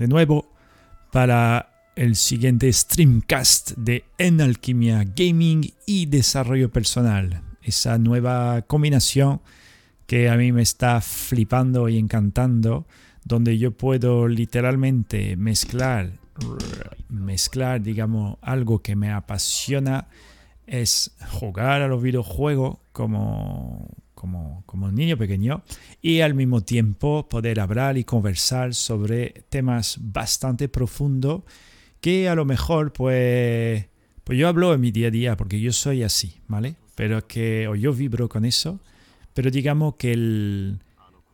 de 0.00 0.08
nuevo 0.08 0.50
para 1.12 1.84
el 1.94 2.16
siguiente 2.16 2.72
streamcast 2.72 3.72
de 3.76 4.04
En 4.16 4.40
Alquimia 4.40 5.04
Gaming 5.14 5.74
y 5.84 6.06
Desarrollo 6.06 6.70
Personal. 6.70 7.42
Esa 7.62 7.98
nueva 7.98 8.62
combinación 8.62 9.42
que 10.06 10.30
a 10.30 10.36
mí 10.36 10.52
me 10.52 10.62
está 10.62 11.02
flipando 11.02 11.86
y 11.90 11.98
encantando, 11.98 12.86
donde 13.26 13.58
yo 13.58 13.72
puedo 13.72 14.26
literalmente 14.26 15.36
mezclar, 15.36 16.12
mezclar, 17.10 17.82
digamos, 17.82 18.38
algo 18.40 18.80
que 18.80 18.96
me 18.96 19.12
apasiona, 19.12 20.08
es 20.66 21.14
jugar 21.30 21.82
a 21.82 21.88
los 21.88 22.02
videojuegos 22.02 22.78
como 22.92 23.86
como, 24.20 24.64
un 24.70 24.94
niño 24.94 25.16
pequeño 25.16 25.62
y 26.02 26.20
al 26.20 26.34
mismo 26.34 26.60
tiempo 26.60 27.26
poder 27.26 27.58
hablar 27.58 27.96
y 27.96 28.04
conversar 28.04 28.74
sobre 28.74 29.44
temas 29.48 29.98
bastante 29.98 30.68
profundos 30.68 31.42
que 32.02 32.28
a 32.28 32.34
lo 32.34 32.44
mejor 32.44 32.92
pues, 32.92 33.86
pues 34.22 34.38
yo 34.38 34.46
hablo 34.46 34.74
en 34.74 34.80
mi 34.82 34.90
día 34.90 35.08
a 35.08 35.10
día 35.10 35.36
porque 35.38 35.58
yo 35.58 35.72
soy 35.72 36.02
así, 36.02 36.34
¿vale? 36.48 36.74
Pero 36.96 37.26
que 37.26 37.66
o 37.66 37.74
yo 37.74 37.94
vibro 37.94 38.28
con 38.28 38.44
eso, 38.44 38.80
pero 39.32 39.50
digamos 39.50 39.94
que 39.94 40.12
el, 40.12 40.80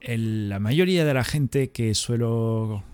la 0.00 0.60
mayoría 0.60 1.04
de 1.04 1.14
la 1.14 1.24
gente 1.24 1.70
que 1.70 1.92
suelo 1.94 2.84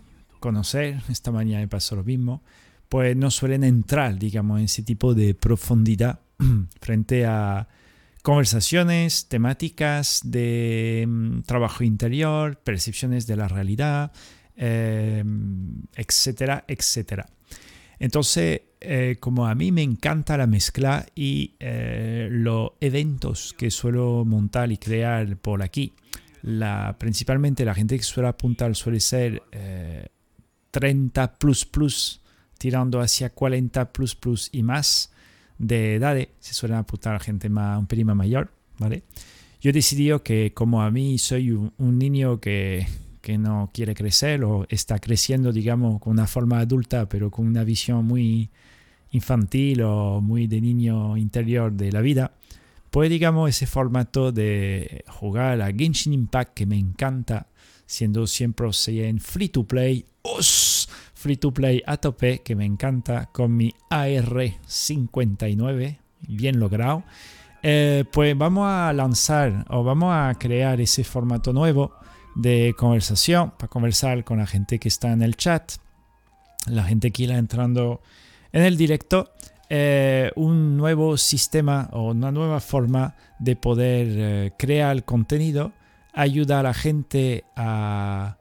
conocer, 0.41 1.03
esta 1.11 1.31
mañana 1.31 1.61
me 1.61 1.69
pasó 1.69 1.97
lo 1.97 2.05
mismo, 2.05 2.43
pues 2.89 3.15
no 3.15 3.31
suelen 3.31 3.63
entrar, 3.63 4.19
digamos, 4.19 4.59
en 4.59 4.65
ese 4.65 4.83
tipo 4.83 5.15
de 5.15 5.35
profundidad 5.35 6.21
frente 6.81 7.27
a 7.27 7.69
conversaciones, 8.23 9.27
temáticas 9.29 10.21
de 10.25 11.05
mm, 11.07 11.43
trabajo 11.43 11.85
interior, 11.85 12.57
percepciones 12.57 13.27
de 13.27 13.37
la 13.37 13.49
realidad, 13.49 14.13
em, 14.57 15.83
etcétera, 15.97 16.65
etcétera. 16.69 17.27
Entonces, 17.99 18.63
eh, 18.81 19.17
como 19.21 19.47
a 19.47 19.55
mí 19.55 19.71
me 19.71 19.83
encanta 19.83 20.37
la 20.37 20.47
mezcla 20.47 21.07
y 21.15 21.55
eh, 21.61 22.29
los 22.31 22.71
eventos 22.81 23.55
que 23.57 23.71
suelo 23.71 24.25
montar 24.25 24.73
y 24.73 24.79
crear 24.79 25.37
por 25.37 25.63
aquí, 25.63 25.93
principalmente 26.99 27.65
la 27.65 27.75
gente 27.75 27.97
que 27.97 28.03
suele 28.03 28.29
apuntar 28.29 28.75
suele 28.75 28.99
ser 28.99 29.41
30 30.73 31.25
eh, 31.25 31.29
plus 31.39 31.65
plus, 31.65 32.21
tirando 32.59 33.01
hacia 33.01 33.31
40 33.31 33.93
plus 33.93 34.17
plus 34.17 34.49
y 34.51 34.65
más 34.65 35.12
de 35.63 35.95
edades, 35.95 36.29
se 36.41 36.55
suelen 36.55 36.79
apuntar 36.79 37.15
a 37.15 37.21
gente 37.21 37.49
más, 37.49 37.79
un 37.79 37.87
pelín 37.87 38.07
mayor, 38.09 38.51
¿vale? 38.79 39.05
Yo 39.61 39.71
he 39.71 39.73
decidido 39.73 40.23
que 40.25 40.53
como 40.53 40.83
a 40.83 40.91
mí 40.91 41.19
soy 41.19 41.53
un, 41.53 41.99
niño 41.99 42.41
que, 42.41 42.87
que, 43.21 43.39
no 43.39 43.71
quiere 43.73 43.95
crecer 43.95 44.43
o 44.43 44.67
está 44.69 44.99
creciendo, 44.99 45.53
digamos, 45.53 46.01
con 46.01 46.15
una 46.15 46.27
forma 46.27 46.59
adulta, 46.59 47.09
pero 47.09 47.31
con 47.31 47.47
una 47.47 47.63
visión 47.63 48.05
muy 48.05 48.51
infantil 49.13 49.83
o 49.83 50.21
muy 50.21 50.49
de 50.49 50.61
niño 50.61 51.17
interior 51.17 51.73
de 51.73 51.93
la 51.93 52.01
vida, 52.01 52.33
pues 52.91 53.09
digamos 53.09 53.49
ese 53.49 53.67
formato 53.67 54.33
de 54.33 55.05
jugar 55.07 55.63
a 55.63 55.73
Genshin 55.73 56.13
Impact 56.13 56.55
que 56.55 56.67
me 56.67 56.77
encanta, 56.77 57.47
siendo 57.87 58.27
siempre 58.27 58.67
en 58.87 59.21
free 59.21 59.49
to 59.49 59.65
play, 59.65 60.05
¡os! 60.23 60.89
Free 61.23 61.37
to 61.37 61.53
play 61.53 61.81
a 61.87 61.99
tope 61.99 62.41
que 62.41 62.57
me 62.57 62.65
encanta 62.65 63.29
con 63.33 63.57
mi 63.57 63.73
AR59, 63.91 65.99
bien 66.27 66.59
logrado. 66.59 67.05
Eh, 67.63 68.05
pues 68.11 68.37
vamos 68.37 68.67
a 68.69 68.93
lanzar 68.93 69.65
o 69.69 69.85
vamos 69.85 70.13
a 70.13 70.35
crear 70.37 70.81
ese 70.81 71.05
formato 71.05 71.53
nuevo 71.53 71.95
de 72.35 72.75
conversación 72.77 73.53
para 73.53 73.69
conversar 73.69 74.25
con 74.25 74.39
la 74.39 74.49
gente 74.49 74.81
que 74.81 74.89
está 74.89 75.13
en 75.13 75.23
el 75.23 75.37
chat, 75.37 75.75
la 76.67 76.83
gente 76.83 77.13
que 77.13 77.23
irá 77.23 77.39
entrando 77.39 78.01
en 78.53 78.65
el 78.65 78.77
directo. 78.77 79.31
Eh, 79.71 80.33
un 80.35 80.77
nuevo 80.77 81.17
sistema 81.17 81.89
o 81.93 82.11
una 82.11 82.33
nueva 82.33 82.59
forma 82.59 83.15
de 83.39 83.55
poder 83.55 84.09
eh, 84.11 84.51
crear 84.59 85.05
contenido 85.05 85.71
ayuda 86.13 86.59
a 86.61 86.63
la 86.65 86.75
gente 86.75 87.45
a 87.57 88.37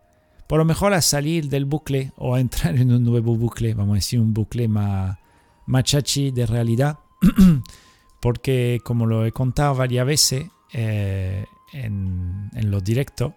por 0.52 0.58
lo 0.58 0.66
mejor 0.66 0.94
a 0.94 1.02
salir 1.02 1.48
del 1.48 1.64
bucle 1.64 2.12
o 2.18 2.36
a 2.36 2.42
entrar 2.42 2.76
en 2.76 2.92
un 2.92 3.06
nuevo 3.06 3.38
bucle, 3.38 3.74
vamos 3.74 3.94
a 3.94 3.96
decir 3.96 4.20
un 4.20 4.34
bucle 4.34 4.68
más, 4.68 5.18
machachi 5.66 6.32
de 6.32 6.46
realidad, 6.46 7.00
porque 8.22 8.82
como 8.84 9.06
lo 9.06 9.26
he 9.26 9.32
contado 9.32 9.76
varias 9.76 10.06
veces 10.06 10.48
eh, 10.74 11.46
en, 11.72 12.50
los 12.64 12.84
directos, 12.84 13.32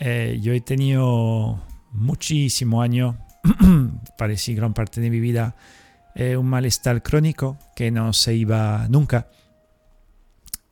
eh, 0.00 0.40
yo 0.42 0.52
he 0.52 0.60
tenido 0.60 1.60
muchísimos 1.92 2.82
años, 2.82 3.14
parecía 4.18 4.56
gran 4.56 4.74
parte 4.74 5.00
de 5.00 5.10
mi 5.10 5.20
vida, 5.20 5.54
eh, 6.16 6.36
un 6.36 6.46
malestar 6.46 7.04
crónico 7.04 7.56
que 7.76 7.92
no 7.92 8.12
se 8.12 8.34
iba 8.34 8.88
nunca 8.88 9.28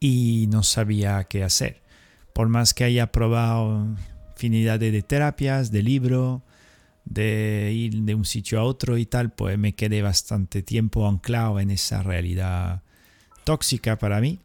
y 0.01 0.49
no 0.51 0.65
sabía 0.65 1.23
qué 1.31 1.45
hacer. 1.45 1.81
Por 2.33 2.49
más 2.49 2.75
que 2.75 2.83
haya 2.83 3.13
probado 3.13 3.87
infinidad 4.37 4.79
de 4.79 5.03
terapias, 5.03 5.71
de 5.71 5.83
libro, 5.83 6.43
de 7.07 7.73
ir 7.75 8.03
de 8.03 8.15
un 8.15 8.25
sitio 8.25 8.61
a 8.61 8.65
otro 8.65 8.99
y 8.99 9.07
tal, 9.07 9.33
pues 9.33 9.59
me 9.59 9.75
quedé 9.75 10.03
bastante 10.03 10.63
tiempo 10.63 11.09
anclado 11.09 11.59
en 11.59 11.71
esa 11.71 12.03
realidad 12.03 12.83
tóxica 13.45 13.97
para 13.97 14.21
mí. 14.21 14.41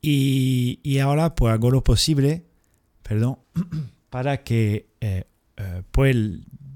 Y, 0.00 0.78
y 0.82 0.98
ahora 0.98 1.34
pues 1.34 1.52
hago 1.52 1.70
lo 1.70 1.82
posible, 1.82 2.44
perdón, 3.02 3.38
para 4.10 4.44
que 4.44 4.86
eh, 5.00 5.24
eh, 5.56 5.82
pues 5.90 6.16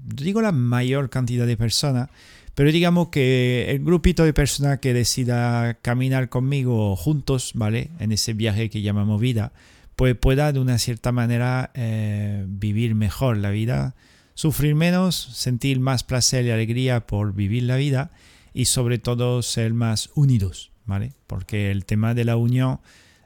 digo 0.03 0.41
la 0.41 0.51
mayor 0.51 1.09
cantidad 1.09 1.45
de 1.45 1.57
personas, 1.57 2.09
pero 2.55 2.71
digamos 2.71 3.09
que 3.09 3.69
el 3.69 3.83
grupito 3.83 4.25
de 4.25 4.33
personas 4.33 4.79
que 4.79 4.93
decida 4.93 5.75
caminar 5.81 6.29
conmigo 6.29 6.95
juntos, 6.95 7.51
¿vale? 7.53 7.91
En 7.99 8.11
ese 8.11 8.33
viaje 8.33 8.69
que 8.69 8.81
llamamos 8.81 9.21
vida, 9.21 9.51
pues 9.97 10.15
pueda 10.15 10.53
de 10.53 10.59
una 10.59 10.77
cierta 10.77 11.11
manera 11.11 11.71
eh, 11.73 12.45
vivir 12.47 12.93
mejor 12.93 13.35
la 13.37 13.49
vida, 13.49 13.95
sufrir 14.35 14.75
menos, 14.75 15.15
sentir 15.15 15.79
más 15.79 16.03
placer 16.03 16.45
y 16.45 16.51
alegría 16.51 17.07
por 17.07 17.33
vivir 17.33 17.63
la 17.63 17.77
vida 17.77 18.11
y 18.53 18.65
sobre 18.65 18.99
todo 18.99 19.41
ser 19.41 19.73
más 19.73 20.11
unidos, 20.13 20.69
¿vale? 20.85 21.13
Porque 21.25 21.71
el 21.71 21.85
tema 21.85 22.13
de 22.13 22.25
la 22.25 22.37
unión, 22.37 22.79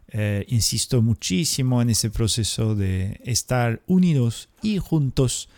eh, 0.08 0.46
insisto 0.48 1.02
muchísimo 1.02 1.82
en 1.82 1.90
ese 1.90 2.09
proceso 2.09 2.74
de 2.74 3.20
estar 3.26 3.82
unidos 3.86 4.48
y 4.62 4.78
juntos, 4.78 5.50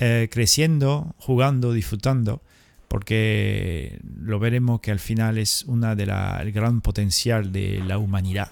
eh, 0.00 0.28
creciendo, 0.32 1.14
jugando, 1.18 1.72
disfrutando, 1.74 2.42
porque 2.88 4.00
lo 4.20 4.40
veremos 4.40 4.80
que 4.80 4.90
al 4.90 4.98
final 4.98 5.38
es 5.38 5.62
una 5.68 5.94
de 5.94 6.06
la, 6.06 6.40
el 6.42 6.50
gran 6.50 6.80
potencial 6.80 7.52
de 7.52 7.84
la 7.86 7.98
humanidad, 7.98 8.50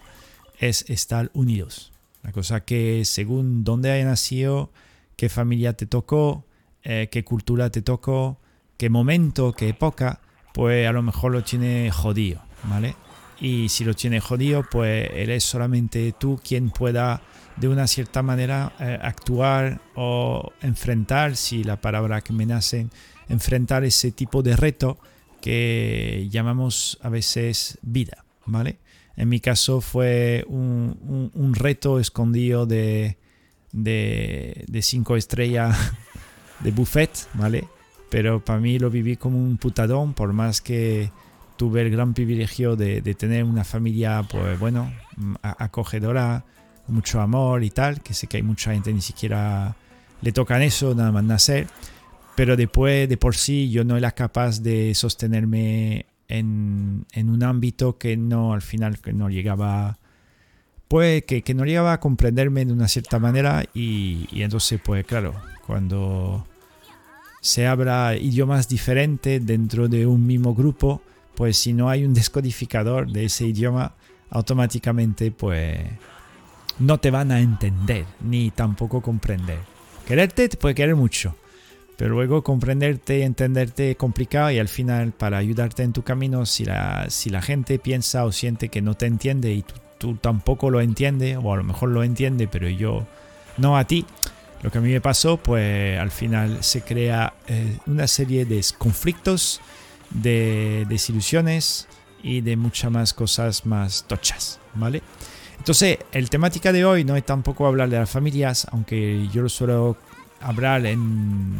es 0.60 0.88
estar 0.88 1.32
unidos. 1.34 1.90
La 2.24 2.32
cosa 2.32 2.64
que 2.64 3.04
según 3.04 3.64
dónde 3.64 3.92
haya 3.92 4.06
nacido, 4.06 4.72
qué 5.14 5.28
familia 5.28 5.74
te 5.74 5.86
tocó, 5.86 6.46
eh, 6.82 7.08
qué 7.12 7.22
cultura 7.22 7.70
te 7.70 7.82
tocó, 7.82 8.40
qué 8.78 8.88
momento, 8.88 9.52
qué 9.52 9.68
época, 9.68 10.20
pues 10.54 10.88
a 10.88 10.92
lo 10.92 11.02
mejor 11.02 11.32
lo 11.32 11.44
tiene 11.44 11.90
jodido, 11.90 12.42
¿vale? 12.64 12.96
Y 13.40 13.68
si 13.68 13.84
lo 13.84 13.94
tiene 13.94 14.20
jodido, 14.20 14.64
pues 14.70 15.10
eres 15.12 15.44
solamente 15.44 16.14
tú 16.18 16.40
quien 16.42 16.70
pueda 16.70 17.20
de 17.56 17.68
una 17.68 17.86
cierta 17.86 18.22
manera 18.22 18.72
eh, 18.80 18.98
actuar 19.02 19.82
o 19.94 20.50
enfrentar, 20.62 21.36
si 21.36 21.62
la 21.62 21.80
palabra 21.80 22.22
que 22.22 22.32
me 22.32 22.46
nace, 22.46 22.86
enfrentar 23.28 23.84
ese 23.84 24.12
tipo 24.12 24.42
de 24.42 24.56
reto 24.56 24.98
que 25.42 26.26
llamamos 26.30 26.98
a 27.02 27.10
veces 27.10 27.78
vida, 27.82 28.24
¿vale? 28.46 28.78
En 29.16 29.28
mi 29.28 29.40
caso 29.40 29.80
fue 29.80 30.44
un, 30.48 31.54
reto 31.54 32.00
escondido 32.00 32.66
de, 32.66 33.16
cinco 34.80 35.16
estrellas 35.16 35.76
de 36.60 36.70
buffet, 36.70 37.10
¿vale? 37.34 37.68
Pero 38.10 38.44
para 38.44 38.60
mí 38.60 38.78
lo 38.78 38.90
viví 38.90 39.16
como 39.16 39.38
un 39.38 39.56
putadón, 39.56 40.14
por 40.14 40.32
más 40.32 40.60
que 40.60 41.10
tuve 41.56 41.82
el 41.82 41.90
gran 41.90 42.14
privilegio 42.14 42.76
de, 42.76 43.02
tener 43.14 43.44
una 43.44 43.64
familia, 43.64 44.24
pues 44.28 44.58
bueno, 44.58 44.92
acogedora, 45.42 46.44
mucho 46.86 47.20
amor 47.20 47.64
y 47.64 47.70
tal, 47.70 48.02
que 48.02 48.12
sé 48.12 48.26
que 48.26 48.36
hay 48.36 48.42
mucha 48.42 48.72
gente 48.72 48.92
ni 48.92 49.00
siquiera 49.00 49.74
le 50.20 50.32
tocan 50.32 50.62
eso, 50.62 50.94
nada 50.94 51.12
más 51.12 51.24
nacer. 51.24 51.66
Pero 52.34 52.56
después 52.56 53.08
de 53.08 53.16
por 53.16 53.36
sí 53.36 53.70
yo 53.70 53.84
no 53.84 53.96
era 53.96 54.10
capaz 54.10 54.60
de 54.60 54.94
sostenerme 54.94 56.06
en, 56.28 57.06
un 57.16 57.42
ámbito 57.42 57.98
que 57.98 58.16
no 58.16 58.52
al 58.52 58.62
final 58.62 59.00
que 59.00 59.12
no 59.12 59.28
llegaba 59.28 59.98
pues 60.88 61.24
que, 61.24 61.42
no 61.54 61.64
llegaba 61.64 61.94
a 61.94 62.00
comprenderme 62.00 62.64
de 62.64 62.72
una 62.72 62.88
cierta 62.88 63.18
manera 63.18 63.64
y, 63.74 64.28
entonces 64.32 64.80
pues 64.82 65.04
claro 65.04 65.34
cuando 65.66 66.46
se 67.40 67.66
habla 67.66 68.16
idiomas 68.16 68.68
diferentes 68.68 69.44
dentro 69.44 69.88
de 69.88 70.06
un 70.06 70.26
mismo 70.26 70.54
grupo 70.54 71.02
pues 71.34 71.56
si 71.56 71.72
no 71.72 71.88
hay 71.88 72.04
un 72.04 72.14
descodificador 72.14 73.10
de 73.10 73.26
ese 73.26 73.46
idioma 73.46 73.94
automáticamente 74.30 75.30
pues 75.30 75.78
no 76.78 76.98
te 76.98 77.10
van 77.10 77.30
a 77.30 77.40
entender 77.40 78.04
ni 78.20 78.50
tampoco 78.50 79.00
comprender. 79.00 79.58
Quererte 80.06 80.48
te 80.48 80.56
puede 80.56 80.74
querer 80.74 80.96
mucho 80.96 81.36
pero 81.96 82.14
luego 82.14 82.42
comprenderte 82.42 83.22
entenderte 83.22 83.92
es 83.92 83.96
complicado 83.96 84.50
y 84.50 84.58
al 84.58 84.68
final 84.68 85.12
para 85.12 85.38
ayudarte 85.38 85.82
en 85.82 85.92
tu 85.92 86.02
camino, 86.02 86.44
si 86.46 86.64
la, 86.64 87.06
si 87.08 87.30
la 87.30 87.40
gente 87.40 87.78
piensa 87.78 88.24
o 88.24 88.32
siente 88.32 88.68
que 88.68 88.82
no 88.82 88.94
te 88.94 89.06
entiende 89.06 89.52
y 89.52 89.64
tú, 89.98 90.16
tampoco 90.16 90.70
lo 90.70 90.80
entiendes, 90.80 91.38
o 91.42 91.52
a 91.52 91.56
lo 91.56 91.64
mejor 91.64 91.90
lo 91.90 92.02
entiende, 92.02 92.46
pero 92.48 92.68
yo 92.68 93.06
no 93.56 93.78
a 93.78 93.84
ti, 93.84 94.04
lo 94.62 94.70
que 94.70 94.78
a 94.78 94.80
mí 94.80 94.92
me 94.92 95.00
pasó, 95.00 95.36
pues 95.38 95.98
al 95.98 96.10
final 96.10 96.62
se 96.62 96.82
crea 96.82 97.34
eh, 97.46 97.78
una 97.86 98.06
serie 98.06 98.44
de 98.44 98.62
conflictos, 98.76 99.60
de 100.10 100.84
desilusiones 100.88 101.88
y 102.22 102.40
de 102.40 102.56
muchas 102.56 102.90
más 102.90 103.14
cosas 103.14 103.66
más 103.66 104.04
tochas, 104.06 104.58
¿vale? 104.74 105.02
Entonces, 105.58 105.98
el 106.12 106.28
temática 106.28 106.72
de 106.72 106.84
hoy 106.84 107.04
no 107.04 107.16
es 107.16 107.24
tampoco 107.24 107.66
hablar 107.66 107.88
de 107.88 107.98
las 107.98 108.10
familias, 108.10 108.66
aunque 108.70 109.28
yo 109.32 109.40
lo 109.40 109.48
suelo 109.48 109.96
hablar 110.40 110.84
en, 110.84 111.58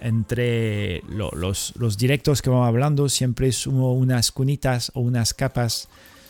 entre 0.00 1.02
los, 1.08 1.74
directos 1.98 2.42
que 2.42 2.50
vamos 2.50 2.66
hablando, 2.66 3.08
siempre 3.08 3.52
sumo 3.52 3.94
unas 3.94 4.32
cunitas 4.32 4.90
o 4.94 5.00
unas 5.00 5.34
capas 5.34 5.88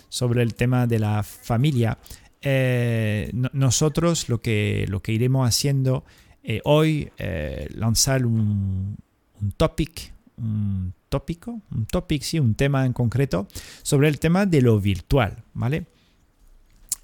sobre 0.09 0.43
el 0.43 0.55
tema 0.55 0.87
de 0.87 0.99
la 0.99 1.23
familia. 1.23 1.99
Eh, 2.43 3.31
nosotros 3.53 4.29
lo 4.29 4.41
que, 4.41 4.87
lo 4.89 5.01
que 5.01 5.13
iremos 5.13 5.49
haciendo 5.49 6.05
eh, 6.43 6.61
hoy, 6.65 7.11
eh, 7.19 7.69
lanzar 7.75 8.27
un, 8.27 8.97
un 9.41 9.53
topic, 9.53 10.13
un 10.37 10.95
tópico, 11.09 11.61
un 11.71 11.87
topic, 11.87 12.23
sí, 12.23 12.39
un 12.39 12.55
tema 12.55 12.87
en 12.87 12.93
concreto, 12.93 13.47
sobre 13.83 14.09
el 14.09 14.19
tema 14.19 14.47
de 14.47 14.63
lo 14.63 14.81
virtual, 14.81 15.45
¿vale? 15.55 15.87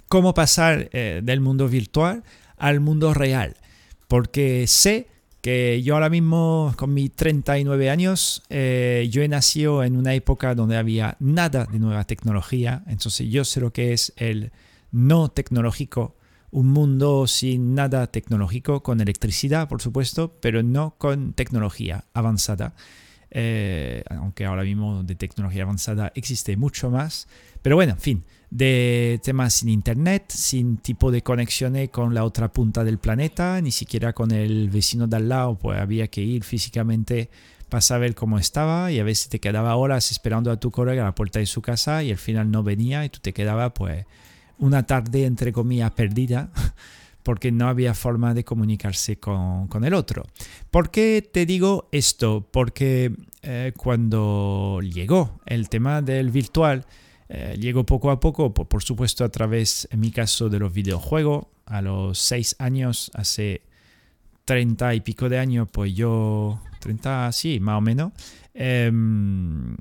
Cómo 0.09 0.35
pasar 0.35 0.89
del 0.91 1.41
mundo 1.41 1.69
virtual 1.69 2.23
al 2.57 2.79
mundo 2.79 3.13
real, 3.13 3.57
porque 4.07 4.67
sé 4.69 5.09
que 5.47 5.81
yo 5.81 5.95
ahora 5.95 6.09
mismo, 6.09 6.75
con 6.77 6.93
mis 6.93 7.15
39 7.15 7.89
años, 7.89 8.43
eh, 8.51 9.07
yo 9.13 9.23
he 9.23 9.29
nacido 9.29 9.85
en 9.85 9.97
una 9.97 10.13
época 10.13 10.57
donde 10.57 10.77
había 10.77 11.17
nada 11.21 11.67
de 11.67 11.79
nueva 11.79 12.03
tecnología, 12.03 12.83
entonces 12.89 13.29
yo 13.29 13.45
sé 13.45 13.61
lo 13.61 13.73
que 13.73 13.93
es 13.93 14.13
el 14.17 14.51
no 14.91 15.29
tecnológico, 15.29 16.17
un 16.51 16.73
mundo 16.73 17.29
sin 17.29 17.77
nada 17.77 18.09
tecnológico, 18.09 18.83
con 18.83 19.01
electricidad, 19.01 19.69
por 19.69 19.81
supuesto, 19.81 20.37
pero 20.41 20.65
no 20.65 20.97
con 20.99 21.33
tecnología 21.33 22.07
avanzada. 22.13 22.75
Eh, 23.31 24.03
aunque 24.11 24.47
ahora 24.47 24.65
mismo 24.65 25.05
de 25.05 25.15
tecnología 25.15 25.63
avanzada 25.63 26.11
existe 26.17 26.57
mucho 26.57 26.91
más. 26.91 27.29
Pero 27.63 27.77
bueno, 27.77 27.93
en 27.93 28.01
fin, 28.01 28.25
de 28.51 29.21
temas 29.23 29.55
sin 29.55 29.69
internet, 29.69 30.25
sin 30.29 30.77
tipo 30.79 31.11
de 31.11 31.23
conexiones 31.23 31.91
con 31.91 32.15
la 32.15 32.25
otra 32.25 32.53
punta 32.53 32.85
del 32.85 32.99
planeta, 32.99 33.61
ni 33.61 33.73
siquiera 33.73 34.13
con 34.13 34.31
el 34.31 34.71
vecino 34.71 35.07
de 35.07 35.17
al 35.17 35.29
lado, 35.29 35.59
pues 35.59 35.81
había 35.81 36.09
que 36.09 36.23
ir 36.23 36.45
físicamente 36.45 37.31
para 37.69 37.81
saber 37.81 38.15
cómo 38.15 38.39
estaba 38.39 38.93
y 38.93 39.01
a 39.01 39.05
veces 39.05 39.29
te 39.29 39.41
quedaba 39.41 39.75
horas 39.77 40.11
esperando 40.11 40.51
a 40.51 40.61
tu 40.61 40.71
colega 40.71 41.03
a 41.03 41.07
la 41.07 41.15
puerta 41.15 41.41
de 41.41 41.47
su 41.47 41.63
casa 41.63 42.03
y 42.03 42.11
al 42.11 42.19
final 42.19 42.51
no 42.51 42.63
venía 42.63 43.05
y 43.05 43.09
tú 43.09 43.19
te 43.21 43.33
quedabas 43.33 43.73
pues 43.75 44.07
una 44.59 44.85
tarde 44.87 45.27
entre 45.27 45.53
comillas 45.53 45.91
perdida 45.91 46.51
porque 47.23 47.51
no 47.51 47.69
había 47.69 47.93
forma 47.93 48.35
de 48.35 48.45
comunicarse 48.45 49.19
con, 49.19 49.69
el 49.83 49.95
otro. 49.95 50.25
¿Por 50.71 50.93
qué 50.93 51.29
te 51.29 51.45
digo 51.45 51.89
esto? 51.91 52.47
Porque 52.53 53.13
eh, 53.43 53.73
cuando 53.77 54.81
llegó 54.81 55.41
el 55.45 55.69
tema 55.69 56.03
del 56.03 56.31
virtual, 56.31 56.87
eh, 57.29 57.57
llegó 57.59 57.85
poco 57.85 58.11
a 58.11 58.21
poco, 58.21 58.55
por, 58.55 58.83
supuesto 58.83 59.25
a 59.25 59.29
través, 59.29 59.89
en 59.91 60.01
mi 60.01 60.11
caso, 60.11 60.49
de 60.49 60.59
los 60.59 60.73
videojuegos. 60.73 61.47
A 61.67 61.83
los 61.83 62.19
seis 62.19 62.55
años, 62.59 63.11
hace 63.15 63.63
treinta 64.45 64.95
y 64.95 65.01
pico 65.01 65.29
de 65.29 65.39
años, 65.39 65.69
pues 65.71 65.95
yo, 65.95 66.61
30, 66.79 67.33
sí, 67.33 67.59
más 67.59 67.79
o 67.79 67.81
menos, 67.81 68.13
em, 68.55 69.77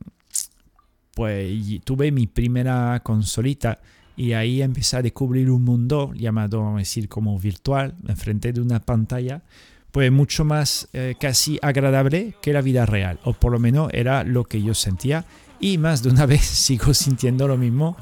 pues 1.13 1.53
tuve 1.83 2.11
mi 2.11 2.25
primera 2.25 2.99
consolita 3.03 3.79
y 4.17 4.33
ahí 4.33 4.61
empecé 4.61 4.97
a 4.97 5.01
descubrir 5.01 5.51
un 5.51 5.63
mundo 5.63 6.11
llamado, 6.15 6.61
vamos 6.61 6.77
a 6.77 6.79
decir, 6.79 7.07
como 7.07 7.37
virtual, 7.37 7.95
enfrente 8.07 8.51
de 8.51 8.61
una 8.61 8.79
pantalla, 8.79 9.43
pues 9.91 10.11
mucho 10.11 10.43
más 10.43 10.89
eh, 10.93 11.15
casi 11.19 11.59
agradable 11.61 12.35
que 12.41 12.51
la 12.51 12.61
vida 12.61 12.85
real, 12.85 13.19
o 13.23 13.33
por 13.33 13.51
lo 13.51 13.59
menos 13.59 13.89
era 13.93 14.23
lo 14.23 14.43
que 14.45 14.61
yo 14.61 14.73
sentía 14.73 15.25
y 15.59 15.77
más 15.77 16.03
de 16.03 16.09
una 16.09 16.25
vez 16.25 16.41
sigo 16.41 16.93
sintiendo 16.93 17.47
lo 17.47 17.57
mismo, 17.57 17.97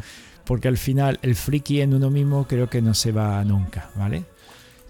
porque 0.45 0.67
al 0.67 0.77
final 0.77 1.19
el 1.21 1.35
friki 1.35 1.81
en 1.81 1.93
uno 1.93 2.09
mismo 2.09 2.47
creo 2.47 2.69
que 2.69 2.81
no 2.81 2.93
se 2.93 3.11
va 3.11 3.43
nunca, 3.43 3.89
¿vale? 3.95 4.25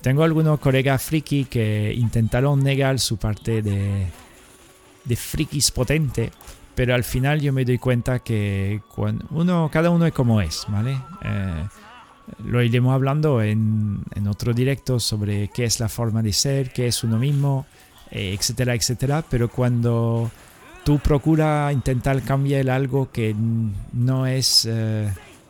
Tengo 0.01 0.24
algunos 0.24 0.60
colegas 0.60 1.01
friki 1.01 1.45
que 1.45 1.94
intentaron 1.95 2.62
negar 2.62 3.00
su 3.00 3.18
parte 3.18 3.62
de, 3.62 4.07
de 5.06 5.15
frikis 5.15 5.71
potente, 5.71 6.31
pero 6.75 6.94
al 6.94 7.04
final 7.04 7.39
yo 7.39 7.54
me 7.54 7.63
doy 7.63 7.77
cuenta 7.77 8.19
que 8.19 8.81
cuando 8.94 9.25
uno, 9.30 9.69
cada 9.71 9.89
uno 9.89 10.06
es 10.06 10.13
como 10.13 10.42
es, 10.42 10.66
¿vale? 10.68 10.98
Eh, 11.24 11.68
lo 12.45 12.62
iremos 12.62 12.94
hablando 12.94 13.42
en, 13.42 14.04
en, 14.16 14.27
otro 14.27 14.54
directo 14.54 15.00
sobre 15.00 15.50
qué 15.50 15.66
es 15.66 15.80
la 15.80 15.89
forma 15.89 16.21
de 16.21 16.33
ser, 16.33 16.71
qué 16.71 16.88
es 16.88 17.04
uno 17.04 17.18
mismo, 17.18 17.66
eh, 18.12 18.36
etcétera, 18.38 18.75
etcétera, 18.75 19.24
pero 19.30 19.50
cuando 19.50 20.31
tú 20.83 21.00
procura 21.00 21.71
intentar 21.71 22.21
cambiar 22.21 22.69
algo 22.69 23.12
que 23.12 23.35
no 23.94 24.27
es, 24.27 24.68
eh, 24.69 25.09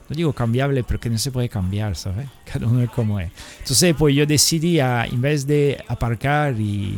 no 0.10 0.16
digo 0.16 0.34
cambiable, 0.34 0.84
pero 0.84 1.00
que 1.00 1.10
no 1.10 1.18
se 1.18 1.32
puede 1.32 1.50
cambiar, 1.50 1.96
¿sabes? 1.96 2.28
Cada 2.52 2.68
uno 2.68 2.82
es 2.82 2.90
como 2.90 3.20
es. 3.20 3.32
Entonces, 3.60 3.96
pues 3.98 4.16
yo 4.16 4.26
decidí, 4.26 4.80
en 4.80 5.22
vez 5.22 5.46
de 5.48 5.84
aparcar 5.88 6.60
y 6.60 6.98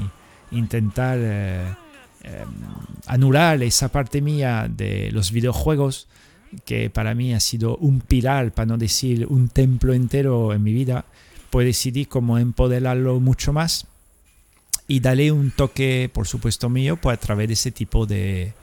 intentar 0.51 1.17
eh, 1.21 1.73
em, 2.23 2.47
anular 3.07 3.61
esa 3.63 3.89
parte 3.89 4.21
mía 4.21 4.67
de 4.69 5.11
los 5.11 5.31
videojuegos, 5.31 6.07
que 6.63 6.89
para 6.89 7.15
mí 7.15 7.33
ha 7.33 7.39
sido 7.39 7.75
un 7.77 7.99
pilar, 7.99 8.51
para 8.53 8.67
no 8.67 8.77
decir 8.77 9.25
un 9.27 9.49
templo 9.49 9.93
entero 9.93 10.53
en 10.53 10.63
mi 10.63 10.73
vida, 10.73 11.05
pues 11.49 11.65
decidí 11.65 12.05
como 12.05 12.37
empoderarlo 12.37 13.19
mucho 13.19 13.51
más 13.51 13.87
y 14.87 14.99
darle 14.99 15.31
un 15.31 15.51
toque, 15.51 16.09
por 16.13 16.27
supuesto 16.27 16.69
mío, 16.69 16.97
pues 16.97 17.17
a 17.17 17.19
través 17.19 17.47
de 17.47 17.53
ese 17.53 17.71
tipo 17.71 18.05
de, 18.05 18.53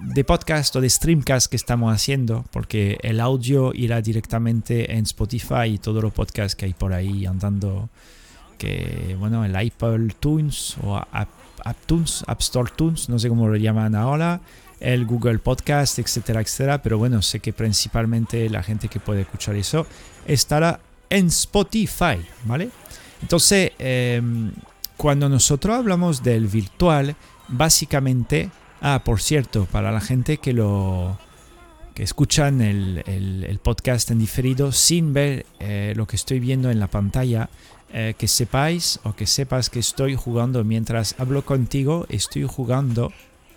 de 0.00 0.24
podcast 0.24 0.74
o 0.76 0.80
de 0.80 0.88
streamcast 0.88 1.50
que 1.50 1.56
estamos 1.56 1.94
haciendo, 1.94 2.44
porque 2.50 2.98
el 3.02 3.20
audio 3.20 3.72
irá 3.74 4.00
directamente 4.00 4.94
en 4.94 5.04
Spotify 5.04 5.66
y 5.74 5.78
todos 5.78 6.02
los 6.02 6.12
podcasts 6.12 6.56
que 6.56 6.64
hay 6.64 6.72
por 6.72 6.94
ahí 6.94 7.26
andando, 7.26 7.90
que 8.56 9.16
bueno, 9.18 9.44
el 9.44 9.54
Apple 9.54 10.14
Tunes 10.18 10.76
o 10.82 10.96
App, 10.96 11.28
App 11.64 12.40
Store 12.40 12.70
Tunes, 12.74 13.10
no 13.10 13.18
sé 13.18 13.28
cómo 13.28 13.46
lo 13.46 13.56
llaman 13.56 13.94
ahora, 13.94 14.40
el 14.80 15.04
Google 15.04 15.38
Podcast, 15.38 15.98
etcétera, 15.98 16.40
etcétera, 16.40 16.80
pero 16.80 16.96
bueno, 16.96 17.20
sé 17.20 17.40
que 17.40 17.52
principalmente 17.52 18.48
la 18.48 18.62
gente 18.62 18.88
que 18.88 18.98
puede 18.98 19.22
escuchar 19.22 19.54
eso 19.56 19.86
estará 20.26 20.80
en 21.10 21.26
Spotify, 21.26 22.16
¿vale? 22.44 22.70
Entonces, 23.20 23.72
eh, 23.78 24.22
cuando 25.00 25.30
nosotros 25.30 25.78
hablamos 25.78 26.22
del 26.22 26.46
virtual, 26.46 27.16
básicamente, 27.48 28.50
ah, 28.82 29.00
por 29.02 29.22
cierto, 29.22 29.64
para 29.64 29.92
la 29.92 30.02
gente 30.02 30.36
que 30.36 30.52
lo 30.52 31.18
que 31.94 32.02
escuchan 32.02 32.60
el, 32.60 33.60
podcast 33.62 34.10
en 34.10 34.18
diferido 34.18 34.72
sin 34.72 35.14
ver 35.14 35.46
eh, 35.58 35.94
lo 35.96 36.06
que 36.06 36.16
estoy 36.16 36.38
viendo 36.38 36.70
en 36.70 36.78
la 36.78 36.88
pantalla, 36.88 37.48
eh, 37.94 38.12
que 38.18 38.28
sepáis 38.28 39.00
o 39.02 39.14
que 39.14 39.26
sepas 39.26 39.70
que 39.70 39.78
estoy 39.78 40.16
jugando 40.16 40.64
mientras 40.64 41.14
hablo 41.18 41.46
contigo, 41.46 42.04
estoy 42.10 42.42
jugando 42.42 43.10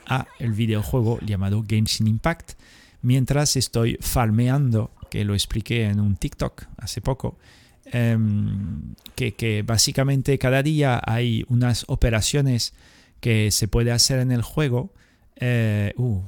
a 0.08 0.28
el 0.40 0.54
videojuego 0.54 1.20
llamado 1.20 1.66
Genshin 1.68 2.08
Impact, 2.08 2.54
mientras 3.02 3.58
estoy 3.58 3.98
farmeando, 4.00 4.92
que 5.10 5.26
lo 5.26 5.34
expliqué 5.34 5.88
en 5.88 6.00
un 6.00 6.16
TikTok 6.16 6.68
hace 6.78 7.02
poco, 7.02 7.36
Em, 7.86 8.96
que, 9.16 9.64
básicamente 9.66 10.38
cada 10.38 10.64
día 10.64 11.02
hay 11.06 11.46
unas 11.50 11.86
operaciones 11.88 12.74
que 13.20 13.52
se 13.52 13.68
puede 13.68 13.92
hacer 13.92 14.20
en 14.20 14.32
el 14.32 14.42
juego. 14.42 14.94
Eh, 15.36 15.94
uh, 15.98 16.22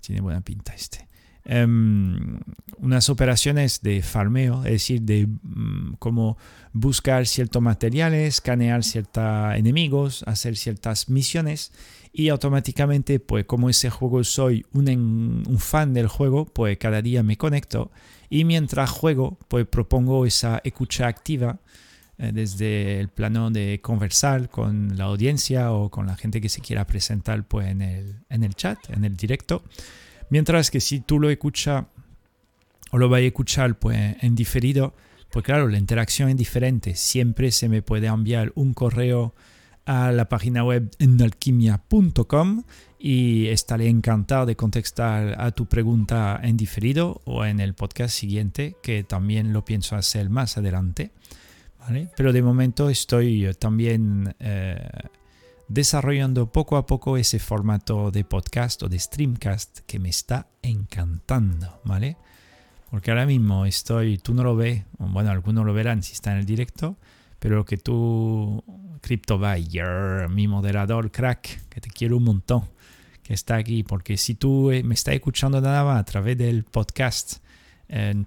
tiene 0.00 0.20
buena 0.20 0.40
pinta 0.40 0.74
este. 0.74 1.08
Em, 1.44 2.38
unas 2.78 3.08
operaciones 3.10 3.82
de 3.82 4.02
farmeo, 4.02 4.64
es 4.64 4.72
decir, 4.72 5.02
de 5.02 5.28
como 5.98 6.38
buscar 6.72 7.26
ciertos 7.26 7.60
materiales, 7.60 8.34
escanear 8.34 8.84
ciertos 8.84 9.54
enemigos, 9.54 10.22
hacer 10.26 10.56
ciertas 10.56 11.08
misiones 11.08 11.72
y 12.12 12.28
automáticamente, 12.28 13.20
pues 13.20 13.44
como 13.44 13.68
ese 13.68 13.90
juego 13.90 14.22
soy 14.24 14.64
un, 14.72 15.44
un 15.46 15.58
fan 15.58 15.92
del 15.92 16.08
juego, 16.08 16.46
pues 16.46 16.78
cada 16.78 17.02
día 17.02 17.22
me 17.22 17.36
conecto 17.36 17.90
y 18.30 18.44
mientras 18.44 18.88
juego, 18.88 19.38
pues 19.48 19.66
propongo 19.66 20.24
esa 20.24 20.60
escucha 20.62 21.08
activa 21.08 21.58
eh, 22.16 22.30
desde 22.32 23.00
el 23.00 23.08
plano 23.08 23.50
de 23.50 23.80
conversar 23.82 24.48
con 24.48 24.96
la 24.96 25.04
audiencia 25.04 25.72
o 25.72 25.90
con 25.90 26.06
la 26.06 26.16
gente 26.16 26.40
que 26.40 26.48
se 26.48 26.60
quiera 26.60 26.86
presentar 26.86 27.42
pues, 27.46 27.66
en, 27.66 27.82
el, 27.82 28.20
en 28.30 28.44
el 28.44 28.54
chat, 28.54 28.78
en 28.90 29.04
el 29.04 29.16
directo. 29.16 29.64
Mientras 30.30 30.70
que 30.70 30.80
si 30.80 31.00
tú 31.00 31.18
lo 31.18 31.28
escuchas 31.28 31.86
o 32.92 32.98
lo 32.98 33.08
vas 33.08 33.18
a 33.18 33.24
escuchar 33.24 33.78
pues, 33.78 34.16
en 34.20 34.36
diferido, 34.36 34.94
pues 35.32 35.44
claro, 35.44 35.66
la 35.66 35.78
interacción 35.78 36.28
es 36.28 36.36
diferente. 36.36 36.94
Siempre 36.94 37.50
se 37.50 37.68
me 37.68 37.82
puede 37.82 38.06
enviar 38.06 38.52
un 38.54 38.74
correo 38.74 39.34
a 39.86 40.12
la 40.12 40.28
página 40.28 40.62
web 40.62 40.88
enalquimia.com 41.00 42.62
y 43.02 43.48
estaré 43.48 43.88
encantado 43.88 44.44
de 44.44 44.56
contestar 44.56 45.40
a 45.40 45.52
tu 45.52 45.64
pregunta 45.64 46.38
en 46.42 46.58
diferido 46.58 47.22
o 47.24 47.46
en 47.46 47.58
el 47.58 47.72
podcast 47.72 48.14
siguiente, 48.14 48.76
que 48.82 49.04
también 49.04 49.54
lo 49.54 49.64
pienso 49.64 49.96
hacer 49.96 50.28
más 50.28 50.58
adelante. 50.58 51.10
Pero 52.14 52.32
de 52.34 52.42
momento 52.42 52.90
estoy 52.90 53.50
también 53.58 54.36
eh, 54.38 54.86
desarrollando 55.66 56.52
poco 56.52 56.76
a 56.76 56.84
poco 56.84 57.16
ese 57.16 57.38
formato 57.38 58.10
de 58.10 58.22
podcast 58.22 58.82
o 58.82 58.88
de 58.90 58.98
streamcast 58.98 59.80
que 59.86 59.98
me 59.98 60.10
está 60.10 60.48
encantando, 60.60 61.80
¿vale? 61.84 62.18
Porque 62.90 63.10
ahora 63.10 63.24
mismo 63.24 63.64
estoy, 63.64 64.18
tú 64.18 64.34
no 64.34 64.44
lo 64.44 64.56
ves, 64.56 64.84
bueno, 64.98 65.30
algunos 65.30 65.64
lo 65.64 65.72
verán 65.72 66.02
si 66.02 66.12
está 66.12 66.32
en 66.32 66.38
el 66.38 66.44
directo, 66.44 66.98
pero 67.38 67.64
que 67.64 67.78
tú, 67.78 68.62
CryptoBuyer, 69.00 70.28
mi 70.28 70.46
moderador 70.46 71.10
crack, 71.10 71.66
que 71.70 71.80
te 71.80 71.88
quiero 71.88 72.18
un 72.18 72.24
montón, 72.24 72.68
está 73.34 73.56
aquí, 73.56 73.82
porque 73.82 74.16
si 74.16 74.34
tú 74.34 74.70
eh, 74.70 74.82
me 74.82 74.94
estás 74.94 75.14
escuchando 75.14 75.60
nada 75.60 75.98
a 75.98 76.04
través 76.04 76.36
del 76.36 76.64
podcast, 76.64 77.38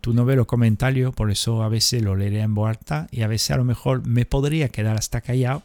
tú 0.01 0.13
no 0.13 0.25
ves 0.25 0.36
los 0.36 0.45
comentarios, 0.45 1.15
por 1.15 1.31
eso 1.31 1.63
a 1.63 1.69
veces 1.69 2.03
lo 2.03 2.17
leeré 2.17 2.41
en 2.41 2.53
voz 2.53 2.77
y 3.12 3.22
a 3.22 3.27
veces 3.27 3.51
a 3.51 3.57
lo 3.57 3.63
mejor 3.63 4.05
me 4.05 4.25
podría 4.25 4.67
quedar 4.67 4.98
hasta 4.98 5.22
callado, 5.22 5.63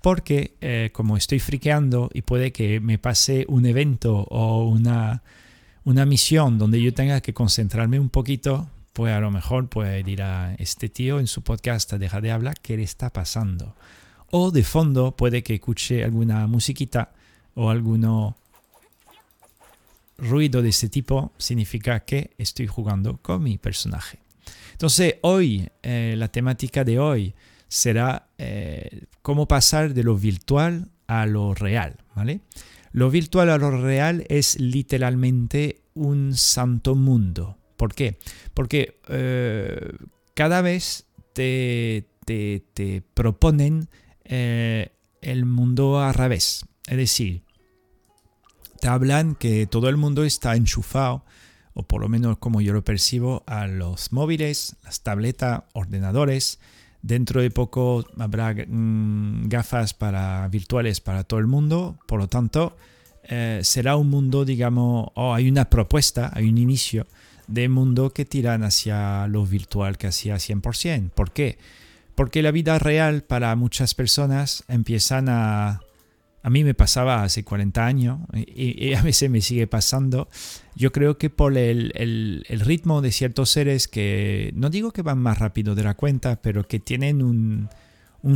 porque 0.00 0.54
eh, 0.60 0.90
como 0.92 1.16
estoy 1.16 1.40
friqueando 1.40 2.10
y 2.12 2.22
puede 2.22 2.52
que 2.52 2.78
me 2.78 2.98
pase 2.98 3.44
un 3.48 3.66
evento 3.66 4.18
o 4.30 4.68
una, 4.68 5.22
una 5.84 6.04
misión 6.04 6.58
donde 6.58 6.80
yo 6.80 6.94
tenga 6.94 7.20
que 7.22 7.34
concentrarme 7.34 7.98
un 7.98 8.10
poquito, 8.10 8.68
pues 8.92 9.12
a 9.12 9.20
lo 9.20 9.30
mejor 9.30 9.68
puede 9.68 10.02
dirá 10.04 10.54
este 10.58 10.88
tío 10.88 11.18
en 11.18 11.26
su 11.26 11.42
podcast 11.42 11.92
deja 11.94 12.20
de 12.20 12.30
hablar, 12.30 12.60
¿qué 12.60 12.76
le 12.76 12.82
está 12.82 13.10
pasando? 13.10 13.74
O 14.30 14.50
de 14.50 14.62
fondo 14.62 15.16
puede 15.16 15.42
que 15.42 15.54
escuche 15.54 16.04
alguna 16.04 16.46
musiquita 16.46 17.12
o 17.54 17.70
alguno 17.70 18.36
ruido 20.18 20.62
de 20.62 20.68
este 20.70 20.88
tipo 20.88 21.32
significa 21.38 22.00
que 22.00 22.30
estoy 22.38 22.66
jugando 22.66 23.18
con 23.18 23.42
mi 23.42 23.58
personaje. 23.58 24.18
Entonces 24.72 25.16
hoy, 25.22 25.68
eh, 25.82 26.14
la 26.16 26.28
temática 26.28 26.84
de 26.84 26.98
hoy 26.98 27.34
será 27.68 28.28
eh, 28.38 29.04
cómo 29.22 29.46
pasar 29.46 29.94
de 29.94 30.02
lo 30.02 30.16
virtual 30.16 30.90
a 31.06 31.26
lo 31.26 31.54
real, 31.54 31.96
¿vale? 32.14 32.40
Lo 32.92 33.10
virtual 33.10 33.50
a 33.50 33.58
lo 33.58 33.70
real 33.70 34.24
es 34.28 34.58
literalmente 34.60 35.82
un 35.94 36.36
santo 36.36 36.94
mundo. 36.94 37.58
¿Por 37.76 37.94
qué? 37.94 38.18
Porque 38.52 39.00
eh, 39.08 39.92
cada 40.34 40.60
vez 40.60 41.06
te, 41.32 42.06
te 42.24 43.02
proponen 43.14 43.88
el 44.24 45.44
mundo 45.44 46.00
al 46.00 46.14
revés. 46.14 46.64
Es 46.86 46.96
decir, 46.96 47.42
hablan 48.86 49.34
que 49.34 49.66
todo 49.66 49.88
el 49.88 49.96
mundo 49.96 50.24
está 50.24 50.56
enchufado, 50.56 51.24
o 51.74 51.82
por 51.82 52.00
lo 52.00 52.08
menos 52.08 52.38
como 52.38 52.60
yo 52.60 52.72
lo 52.72 52.84
percibo, 52.84 53.42
a 53.46 53.66
los 53.66 54.12
móviles, 54.12 54.76
las 54.84 55.00
tabletas, 55.00 55.62
ordenadores. 55.72 56.58
Dentro 57.02 57.42
de 57.42 57.50
poco 57.50 58.06
habrá 58.18 58.54
mm, 58.54 59.48
gafas 59.48 59.92
para, 59.92 60.48
virtuales 60.48 61.00
para 61.00 61.24
todo 61.24 61.40
el 61.40 61.46
mundo, 61.46 61.98
por 62.06 62.20
lo 62.20 62.28
tanto, 62.28 62.76
eh, 63.24 63.60
será 63.62 63.96
un 63.96 64.08
mundo, 64.08 64.44
digamos, 64.44 65.08
o 65.14 65.34
hay 65.34 65.48
una 65.48 65.70
propuesta, 65.70 66.30
hay 66.34 66.48
un 66.48 66.58
inicio 66.58 67.06
de 67.46 67.68
mundo 67.68 68.10
que 68.10 68.24
tiran 68.24 68.62
hacia 68.62 69.26
lo 69.26 69.44
virtual 69.44 69.98
casi 69.98 70.30
a 70.30 70.36
100%. 70.36 71.10
¿Por 71.10 71.32
qué? 71.32 71.58
Porque 72.14 72.42
la 72.42 72.50
vida 72.50 72.78
real 72.78 73.22
para 73.22 73.54
muchas 73.56 73.94
personas 73.94 74.64
empiezan 74.68 75.28
a, 75.28 75.82
a 76.44 76.50
mí 76.50 76.62
me 76.62 76.74
pasaba 76.74 77.22
hace 77.22 77.42
40 77.42 77.86
años 77.86 78.18
y, 78.34 78.92
a 78.92 79.00
veces 79.00 79.30
me 79.30 79.40
sigue 79.40 79.66
pasando. 79.66 80.28
Yo 80.76 80.92
creo 80.92 81.16
que 81.16 81.30
por 81.30 81.56
el, 81.56 82.44
ritmo 82.50 83.00
de 83.00 83.12
ciertos 83.12 83.48
seres 83.48 83.88
que, 83.88 84.52
no 84.54 84.68
digo 84.68 84.92
que 84.92 85.00
van 85.00 85.18
más 85.18 85.38
rápido 85.38 85.74
de 85.74 85.84
la 85.84 85.94
cuenta, 85.94 86.36
pero 86.36 86.68
que 86.68 86.80
tienen 86.80 87.22
un, 87.22 87.70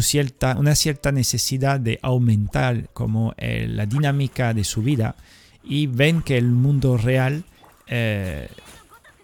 cierta, 0.01 0.57
una 0.59 0.75
cierta 0.75 1.13
necesidad 1.13 1.81
de 1.81 1.99
aumentar 2.01 2.89
como 2.95 3.35
la 3.39 3.85
dinámica 3.85 4.55
de 4.55 4.65
su 4.65 4.83
vida 4.83 5.15
y 5.63 5.87
ven 5.87 6.23
que 6.23 6.39
el 6.39 6.49
mundo 6.49 6.97
real 6.97 7.45
eh, 7.89 8.49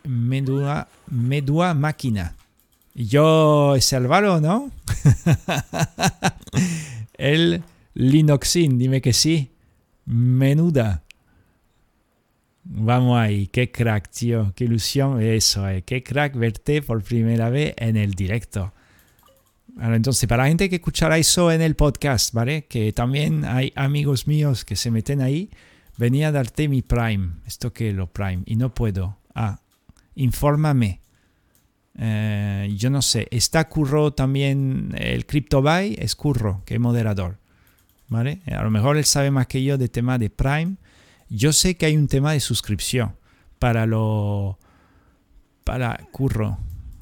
me, 0.02 0.42
dura, 0.42 0.88
me 1.10 1.40
dura 1.40 1.72
máquina. 1.72 2.36
Yo 2.94 3.76
es 3.76 3.90
Álvaro, 3.94 4.42
¿no? 4.42 4.70
Él 7.16 7.62
Linoxin, 7.94 8.78
dime 8.78 9.00
que 9.00 9.12
sí. 9.12 9.52
Menuda. 10.04 11.04
Vamos 12.64 13.18
ahí, 13.18 13.46
qué 13.48 13.70
crack, 13.70 14.10
tío, 14.10 14.52
qué 14.56 14.64
ilusión 14.64 15.20
eso, 15.20 15.68
eh. 15.68 15.82
qué 15.82 16.02
crack 16.02 16.34
verte 16.34 16.80
por 16.80 17.02
primera 17.02 17.50
vez 17.50 17.74
en 17.76 17.96
el 17.96 18.14
directo. 18.14 18.72
entonces, 19.78 20.26
para 20.26 20.44
la 20.44 20.48
gente 20.48 20.70
que 20.70 20.76
escuchará 20.76 21.18
eso 21.18 21.52
en 21.52 21.60
el 21.60 21.76
podcast, 21.76 22.32
¿vale? 22.32 22.64
Que 22.64 22.92
también 22.94 23.44
hay 23.44 23.70
amigos 23.76 24.26
míos 24.26 24.64
que 24.64 24.76
se 24.76 24.90
meten 24.90 25.20
ahí, 25.20 25.50
venía 25.98 26.28
a 26.28 26.32
darte 26.32 26.68
mi 26.68 26.80
Prime, 26.80 27.34
esto 27.46 27.72
que 27.72 27.90
es 27.90 27.94
lo 27.94 28.06
Prime, 28.06 28.42
y 28.46 28.56
no 28.56 28.74
puedo. 28.74 29.18
Ah, 29.34 29.60
infórmame. 30.14 31.02
Eh, 31.98 32.74
yo 32.78 32.88
no 32.88 33.02
sé, 33.02 33.28
está 33.30 33.68
Curro 33.68 34.14
también, 34.14 34.94
el 34.96 35.26
CryptoBuy 35.26 35.96
es 35.98 36.16
Curro, 36.16 36.62
que 36.64 36.74
es 36.74 36.80
moderador. 36.80 37.43
A 38.10 38.62
lo 38.62 38.70
mejor 38.70 38.96
él 38.96 39.04
sabe 39.04 39.30
más 39.30 39.46
que 39.46 39.62
yo 39.62 39.78
de 39.78 39.88
tema 39.88 40.18
de 40.18 40.30
Prime. 40.30 40.76
Yo 41.28 41.52
sé 41.52 41.76
que 41.76 41.86
hay 41.86 41.96
un 41.96 42.08
tema 42.08 42.32
de 42.32 42.40
suscripción 42.40 43.16
para 43.58 43.86
lo... 43.86 44.58
para 45.64 45.98
Curro. 46.12 46.58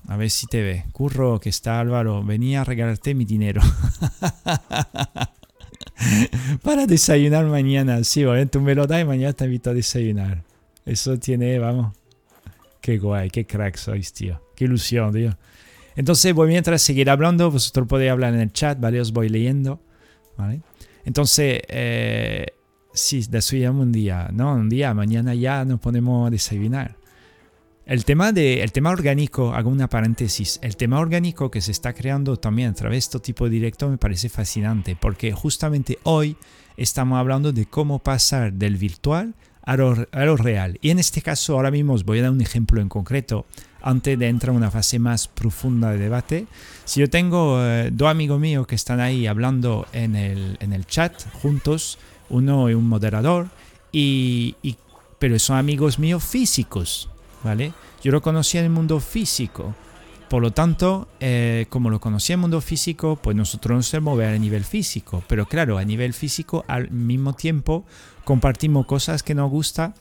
A 0.09 0.16
ver 0.16 0.30
si 0.30 0.47
te 0.47 0.62
ve. 0.62 0.85
Curro, 0.92 1.38
que 1.38 1.49
está 1.49 1.80
Álvaro, 1.80 2.23
venía 2.23 2.62
a 2.62 2.64
regalarte 2.64 3.14
mi 3.14 3.25
dinero. 3.25 3.62
para 6.62 6.87
desayunar 6.87 7.47
mañana. 7.47 8.02
Sí, 8.04 8.25
¿vale? 8.25 8.47
tú 8.47 8.61
me 8.61 8.75
lo 8.75 8.87
das 8.87 9.02
y 9.02 9.04
mañana 9.04 9.32
te 9.32 9.44
invito 9.44 9.71
a 9.71 9.75
desayunar. 9.75 10.42
Eso 10.85 11.18
tiene, 11.18 11.59
vamos. 11.59 11.97
Qué 12.80 12.99
guay, 12.99 13.30
qué 13.30 13.47
crack 13.47 13.76
sois, 13.76 14.12
tío. 14.12 14.40
Qué 14.56 14.64
ilusión, 14.64 15.12
tío. 15.12 15.37
Entonces 15.94 16.35
voy 16.35 16.49
mientras 16.49 16.82
seguir 16.82 17.11
hablando. 17.11 17.50
Vosotros 17.50 17.87
podéis 17.87 18.11
hablar 18.11 18.35
en 18.35 18.40
el 18.40 18.52
chat, 18.52 18.80
¿vale? 18.80 19.00
Os 19.00 19.12
voy 19.12 19.28
leyendo. 19.28 19.80
¿Vale? 20.37 20.62
Entonces, 21.04 21.61
eh, 21.68 22.47
sí, 22.92 23.25
desayunamos 23.28 23.87
un 23.87 23.92
día, 23.92 24.30
¿no? 24.32 24.54
Un 24.54 24.68
día, 24.68 24.94
mañana 24.94 25.35
ya 25.35 25.64
nos 25.64 25.80
ponemos 25.80 26.26
a 26.26 26.30
desayunar. 26.30 26.97
El 27.85 28.04
tema, 28.04 28.30
de, 28.30 28.62
el 28.62 28.71
tema 28.71 28.90
orgánico, 28.90 29.52
hago 29.52 29.68
una 29.68 29.88
paréntesis, 29.88 30.61
el 30.62 30.76
tema 30.76 31.00
orgánico 31.00 31.50
que 31.50 31.61
se 31.61 31.73
está 31.73 31.92
creando 31.92 32.37
también 32.37 32.71
a 32.71 32.75
través 32.75 32.94
de 32.94 32.99
este 32.99 33.18
tipo 33.18 33.44
de 33.44 33.50
directo 33.50 33.88
me 33.88 33.99
parece 33.99 34.28
fascinante 34.28 34.97
porque 34.99 35.32
justamente 35.32 35.99
hoy 36.04 36.37
estamos 36.76 37.18
hablando 37.18 37.52
de 37.52 37.66
cómo 37.66 37.99
pasar 37.99 38.52
del 38.52 38.76
virtual 38.76 39.35
a 39.62 39.76
lo, 39.76 40.07
a 40.12 40.37
real. 40.37 40.78
Y 40.83 40.90
en 40.90 40.99
este 40.99 41.23
caso 41.23 41.54
ahora 41.54 41.71
mismo 41.71 41.95
os 41.95 42.04
voy 42.04 42.19
a 42.19 42.23
dar 42.23 42.31
un 42.31 42.40
ejemplo 42.40 42.81
en 42.81 42.88
concreto 42.88 43.47
antes 43.81 44.19
de 44.19 44.28
entrar 44.28 44.50
en 44.50 44.59
una 44.59 44.71
fase 44.71 44.99
más 44.99 45.28
profunda 45.28 45.90
de 45.90 45.99
debate. 45.99 46.47
Si 46.85 47.00
yo 47.00 47.11
tengo 47.11 47.59
eh, 47.61 47.90
dos 47.92 48.09
amigos 48.09 48.40
míos 48.40 48.66
que 48.66 48.75
están 48.75 49.00
ahí 49.00 49.26
hablando 49.26 49.87
en 49.92 50.14
el, 50.16 50.57
en 50.61 50.73
el 50.73 50.87
chat 50.87 51.14
juntos, 51.40 51.99
uno 52.31 52.69
es 52.69 52.76
un 52.76 52.88
moderador, 52.88 53.49
y, 53.92 54.57
pero 55.19 55.38
son 55.38 55.59
amigos 55.59 55.99
míos 55.99 56.25
físicos, 56.25 57.11
¿vale? 57.45 57.73
Yo 58.02 58.11
lo 58.11 58.23
conocí 58.23 58.59
en 58.59 58.64
el 58.64 58.71
mundo 58.71 58.99
físico. 59.00 59.75
Por 60.28 60.42
lo 60.42 60.50
tanto, 60.50 61.09
eh, 61.21 61.66
como 61.69 61.90
lo 61.90 62.00
conocí 62.00 62.33
en 62.33 62.38
el 62.38 62.40
mundo 62.40 62.61
físico, 62.62 63.16
pues 63.23 63.37
nosotros 63.37 63.76
nos 63.76 63.90
podemos 63.90 64.16
ver 64.16 64.35
a 64.35 64.38
nivel 64.38 64.64
físico. 64.64 65.23
Pero 65.28 65.45
claro, 65.45 65.76
a 65.76 65.85
nivel 65.85 66.14
físico, 66.14 66.64
al 66.69 66.90
mismo 66.90 67.35
tiempo, 67.35 67.85
compartimos 68.25 68.87
cosas 68.87 69.23
que 69.23 69.35
nos 69.35 69.50
gustan 69.50 69.95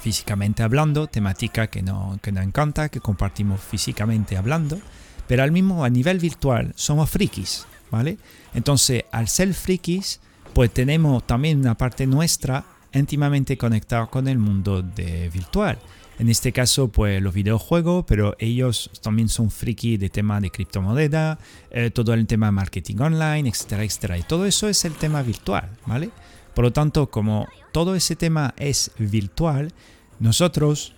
físicamente 0.00 0.62
hablando, 0.62 1.06
temática 1.06 1.68
que, 1.68 1.82
no, 1.82 2.18
que 2.22 2.32
nos 2.32 2.44
encanta, 2.44 2.88
que 2.88 3.00
compartimos 3.00 3.60
físicamente 3.60 4.36
hablando, 4.36 4.80
pero 5.28 5.44
al 5.44 5.52
mismo 5.52 5.84
a 5.84 5.90
nivel 5.90 6.18
virtual 6.18 6.72
somos 6.76 7.08
frikis, 7.08 7.66
¿vale? 7.90 8.18
Entonces, 8.52 9.04
al 9.12 9.28
ser 9.28 9.54
frikis, 9.54 10.20
pues 10.54 10.72
tenemos 10.72 11.24
también 11.26 11.60
una 11.60 11.76
parte 11.76 12.06
nuestra 12.06 12.64
íntimamente 12.92 13.56
conectada 13.56 14.06
con 14.06 14.28
el 14.28 14.38
mundo 14.38 14.82
de 14.82 15.30
virtual. 15.30 15.78
En 16.18 16.28
este 16.28 16.52
caso, 16.52 16.88
pues 16.88 17.22
los 17.22 17.32
videojuegos, 17.32 18.04
pero 18.06 18.36
ellos 18.38 18.90
también 19.02 19.28
son 19.28 19.50
frikis 19.50 19.98
de 19.98 20.10
tema 20.10 20.40
de 20.40 20.50
criptomoneda, 20.50 21.38
eh, 21.70 21.90
todo 21.90 22.12
el 22.12 22.26
tema 22.26 22.46
de 22.46 22.52
marketing 22.52 22.96
online, 22.98 23.48
etcétera, 23.48 23.84
etcétera. 23.84 24.18
Y 24.18 24.22
todo 24.22 24.46
eso 24.46 24.68
es 24.68 24.84
el 24.84 24.92
tema 24.94 25.22
virtual, 25.22 25.70
¿vale? 25.86 26.10
Por 26.54 26.64
lo 26.64 26.72
tanto, 26.72 27.10
como 27.10 27.46
todo 27.72 27.94
ese 27.94 28.16
tema 28.16 28.54
es 28.56 28.90
virtual, 28.98 29.72
nosotros 30.20 30.94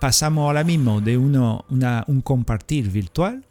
pasamos 0.00 0.44
ahora 0.44 0.64
mismo 0.64 1.00
de 1.00 1.16
uno, 1.16 1.64
un 1.68 2.20
compartir 2.22 2.90
virtual 2.90 3.44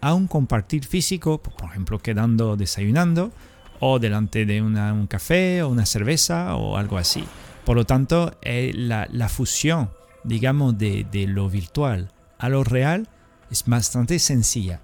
a 0.00 0.12
un 0.12 0.26
compartir 0.26 0.84
físico, 0.84 1.38
por 1.38 1.70
ejemplo, 1.70 1.98
quedando 1.98 2.56
desayunando, 2.56 3.32
o 3.80 3.98
delante 3.98 4.46
de 4.46 4.62
un 4.62 5.06
café 5.06 5.62
o 5.62 5.68
una 5.68 5.86
cerveza 5.86 6.54
o 6.56 6.76
algo 6.76 6.98
así. 6.98 7.24
Por 7.64 7.76
lo 7.76 7.86
tanto, 7.86 8.36
eh, 8.42 8.72
la, 8.74 9.28
fusión, 9.28 9.90
digamos, 10.22 10.76
de, 10.76 11.06
de 11.10 11.26
lo 11.26 11.48
virtual 11.48 12.12
a 12.38 12.48
lo 12.50 12.64
real 12.64 13.08
es 13.50 13.64
bastante 13.66 14.18
sencilla. 14.18 14.80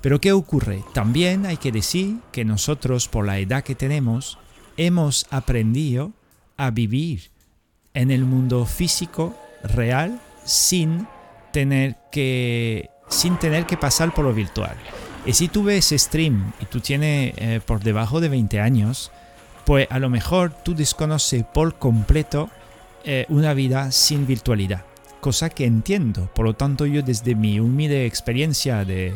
Pero 0.00 0.20
¿qué 0.20 0.32
ocurre? 0.32 0.84
También 0.92 1.46
hay 1.46 1.56
que 1.56 1.72
decir 1.72 2.16
que 2.32 2.44
nosotros, 2.44 3.08
por 3.08 3.24
la 3.24 3.38
edad 3.38 3.62
que 3.62 3.74
tenemos, 3.74 4.38
hemos 4.76 5.26
aprendido 5.30 6.12
a 6.56 6.70
vivir 6.70 7.30
en 7.94 8.10
el 8.10 8.24
mundo 8.24 8.66
físico 8.66 9.34
real 9.62 10.20
sin 10.44 11.06
tener 11.52 11.96
que, 12.10 12.90
sin 13.08 13.38
tener 13.38 13.66
que 13.66 13.76
pasar 13.76 14.12
por 14.12 14.24
lo 14.24 14.34
virtual. 14.34 14.76
Y 15.26 15.32
si 15.32 15.48
tú 15.48 15.64
ves 15.64 15.94
stream 15.96 16.52
y 16.60 16.66
tú 16.66 16.80
tienes 16.80 17.32
eh, 17.36 17.60
por 17.64 17.80
debajo 17.80 18.20
de 18.20 18.28
20 18.28 18.60
años, 18.60 19.10
pues 19.64 19.86
a 19.90 19.98
lo 19.98 20.10
mejor 20.10 20.52
tú 20.52 20.74
desconoces 20.74 21.44
por 21.44 21.78
completo 21.78 22.50
eh, 23.04 23.24
una 23.28 23.54
vida 23.54 23.90
sin 23.90 24.26
virtualidad. 24.26 24.84
Cosa 25.20 25.48
que 25.48 25.64
entiendo. 25.64 26.28
Por 26.34 26.44
lo 26.44 26.54
tanto, 26.54 26.84
yo 26.84 27.02
desde 27.02 27.34
mi 27.34 27.58
humilde 27.58 28.04
experiencia 28.04 28.84
de 28.84 29.14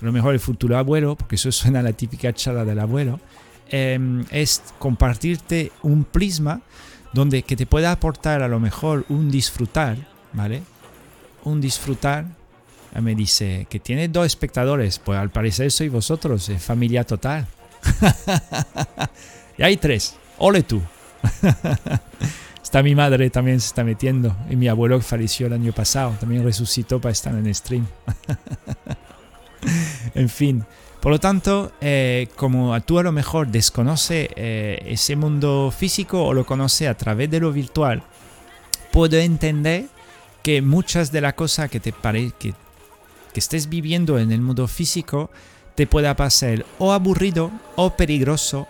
a 0.00 0.04
lo 0.04 0.10
mejor 0.12 0.34
el 0.34 0.40
futuro 0.40 0.76
abuelo, 0.76 1.14
porque 1.14 1.36
eso 1.36 1.52
suena 1.52 1.78
a 1.78 1.82
la 1.82 1.92
típica 1.92 2.32
charla 2.32 2.64
del 2.64 2.80
abuelo, 2.80 3.20
em, 3.68 4.24
es 4.30 4.62
compartirte 4.78 5.72
un 5.82 6.04
prisma 6.04 6.60
donde 7.12 7.42
que 7.42 7.56
te 7.56 7.66
pueda 7.66 7.92
aportar 7.92 8.42
a 8.42 8.48
lo 8.48 8.60
mejor 8.60 9.04
un 9.08 9.30
disfrutar, 9.30 9.96
¿vale? 10.32 10.62
Un 11.44 11.60
disfrutar. 11.60 12.26
Me 13.00 13.14
dice 13.14 13.66
que 13.68 13.80
tiene 13.80 14.08
dos 14.08 14.26
espectadores, 14.26 15.00
pues 15.00 15.18
al 15.18 15.30
parecer 15.30 15.72
sois 15.72 15.90
vosotros, 15.90 16.48
es 16.48 16.62
familia 16.62 17.02
total. 17.04 17.46
y 19.58 19.62
hay 19.62 19.76
tres, 19.76 20.16
ole 20.38 20.62
tú. 20.62 20.80
está 22.62 22.82
mi 22.82 22.94
madre 22.94 23.30
también 23.30 23.60
se 23.60 23.68
está 23.68 23.84
metiendo 23.84 24.36
y 24.50 24.56
mi 24.56 24.68
abuelo 24.68 24.98
que 24.98 25.04
falleció 25.04 25.46
el 25.46 25.52
año 25.52 25.72
pasado 25.72 26.16
también 26.18 26.42
resucitó 26.42 27.00
para 27.00 27.12
estar 27.12 27.34
en 27.34 27.54
stream. 27.54 27.86
en 30.14 30.28
fin. 30.28 30.64
Por 31.04 31.12
lo 31.12 31.20
tanto, 31.20 31.70
eh, 31.82 32.28
como 32.34 32.80
tú 32.80 32.98
a 32.98 33.02
lo 33.02 33.12
mejor 33.12 33.48
desconoce 33.48 34.30
eh, 34.36 34.82
ese 34.86 35.16
mundo 35.16 35.70
físico 35.70 36.24
o 36.24 36.32
lo 36.32 36.46
conoce 36.46 36.88
a 36.88 36.96
través 36.96 37.30
de 37.30 37.40
lo 37.40 37.52
virtual, 37.52 38.02
puedo 38.90 39.18
entender 39.18 39.88
que 40.42 40.62
muchas 40.62 41.12
de 41.12 41.20
las 41.20 41.34
cosas 41.34 41.68
que 41.68 41.78
te 41.78 41.92
que 41.92 42.54
estés 43.34 43.68
viviendo 43.68 44.18
en 44.18 44.32
el 44.32 44.40
mundo 44.40 44.66
físico 44.66 45.30
te 45.74 45.86
pueda 45.86 46.16
pasar 46.16 46.64
o 46.78 46.94
aburrido 46.94 47.50
o 47.76 47.90
peligroso 47.90 48.66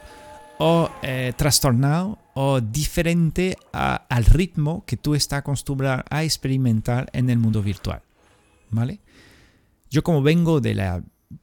o 0.58 0.90
eh, 1.02 1.34
trastornado 1.36 2.18
o 2.34 2.60
diferente 2.60 3.56
al 3.70 4.24
ritmo 4.24 4.82
que 4.88 4.96
tú 4.96 5.14
estás 5.14 5.38
acostumbrado 5.38 6.02
a 6.10 6.24
experimentar 6.24 7.08
en 7.12 7.30
el 7.30 7.38
mundo 7.38 7.62
virtual. 7.62 8.02
¿Vale? 8.70 8.98
Yo 9.88 10.02
como 10.02 10.20
vengo 10.20 10.60
de 10.60 10.74
la, 10.74 11.00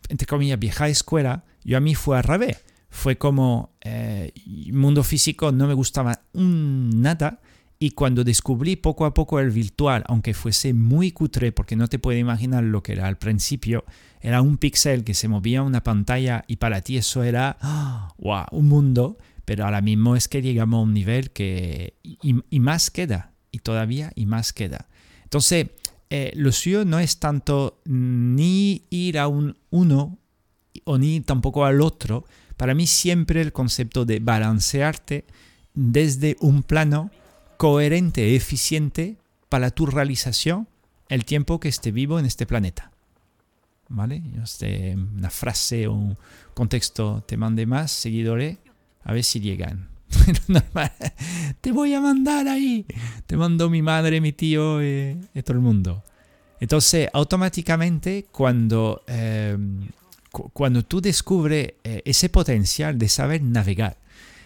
entre 0.09 0.27
comillas, 0.27 0.59
vieja 0.59 0.87
escuela, 0.87 1.45
yo 1.63 1.77
a 1.77 1.79
mí 1.79 1.95
fue 1.95 2.17
al 2.17 2.23
revés. 2.23 2.63
Fue 2.89 3.17
como 3.17 3.71
eh, 3.81 4.33
mundo 4.73 5.03
físico 5.03 5.51
no 5.51 5.67
me 5.67 5.73
gustaba 5.73 6.23
nada 6.33 7.39
y 7.79 7.91
cuando 7.91 8.23
descubrí 8.23 8.75
poco 8.75 9.05
a 9.05 9.13
poco 9.13 9.39
el 9.39 9.49
virtual, 9.49 10.03
aunque 10.07 10.33
fuese 10.33 10.73
muy 10.73 11.11
cutre, 11.11 11.51
porque 11.51 11.75
no 11.75 11.87
te 11.87 11.99
puedes 11.99 12.21
imaginar 12.21 12.63
lo 12.63 12.83
que 12.83 12.91
era 12.91 13.07
al 13.07 13.17
principio, 13.17 13.85
era 14.19 14.41
un 14.41 14.57
píxel 14.57 15.03
que 15.03 15.13
se 15.13 15.27
movía 15.27 15.63
una 15.63 15.81
pantalla 15.81 16.43
y 16.47 16.57
para 16.57 16.81
ti 16.81 16.97
eso 16.97 17.23
era 17.23 17.57
wow, 18.19 18.45
un 18.51 18.67
mundo, 18.67 19.17
pero 19.45 19.65
ahora 19.65 19.81
mismo 19.81 20.15
es 20.15 20.27
que 20.27 20.41
llegamos 20.41 20.79
a 20.79 20.83
un 20.83 20.93
nivel 20.93 21.31
que 21.31 21.95
y 22.03 22.59
más 22.59 22.91
queda, 22.91 23.31
y 23.51 23.59
todavía 23.59 24.11
y 24.15 24.25
más 24.25 24.53
queda. 24.53 24.87
Entonces, 25.23 25.67
eh, 26.13 26.33
lo 26.35 26.51
suyo 26.51 26.83
no 26.83 26.99
es 26.99 27.19
tanto 27.19 27.79
ni 27.85 28.83
ir 28.89 29.17
a 29.17 29.29
un 29.29 29.55
uno 29.69 30.17
o 30.83 30.97
ni 30.97 31.21
tampoco 31.21 31.63
al 31.63 31.79
otro. 31.79 32.25
Para 32.57 32.75
mí 32.75 32.85
siempre 32.85 33.39
el 33.39 33.53
concepto 33.53 34.03
de 34.03 34.19
balancearte 34.19 35.23
desde 35.73 36.35
un 36.41 36.63
plano 36.63 37.11
coherente, 37.55 38.35
eficiente 38.35 39.15
para 39.47 39.71
tu 39.71 39.85
realización 39.85 40.67
el 41.07 41.23
tiempo 41.23 41.61
que 41.61 41.69
esté 41.69 41.91
vivo 41.91 42.19
en 42.19 42.25
este 42.25 42.45
planeta. 42.45 42.91
¿Vale? 43.87 44.21
Una 45.17 45.29
frase 45.29 45.87
o 45.87 45.93
un 45.93 46.17
contexto 46.53 47.23
te 47.25 47.37
mande 47.37 47.65
más 47.65 47.89
seguidores, 47.89 48.57
a 49.05 49.13
ver 49.13 49.23
si 49.23 49.39
llegan. 49.39 49.90
te 51.61 51.71
voy 51.71 51.93
a 51.93 52.01
mandar 52.01 52.47
ahí. 52.47 52.85
Te 53.25 53.37
mando 53.37 53.69
mi 53.69 53.81
madre, 53.81 54.21
mi 54.21 54.31
tío 54.31 54.83
y, 54.83 55.17
todo 55.43 55.53
el 55.57 55.63
mundo. 55.63 56.03
Entonces, 56.59 57.09
automáticamente, 57.13 58.25
cuando, 58.31 59.03
em, 59.07 59.87
cuando 60.31 60.83
tú 60.83 61.01
descubres 61.01 61.73
eh, 61.83 62.01
ese 62.05 62.29
potencial 62.29 62.97
de 62.97 63.09
saber 63.09 63.41
navegar, 63.41 63.97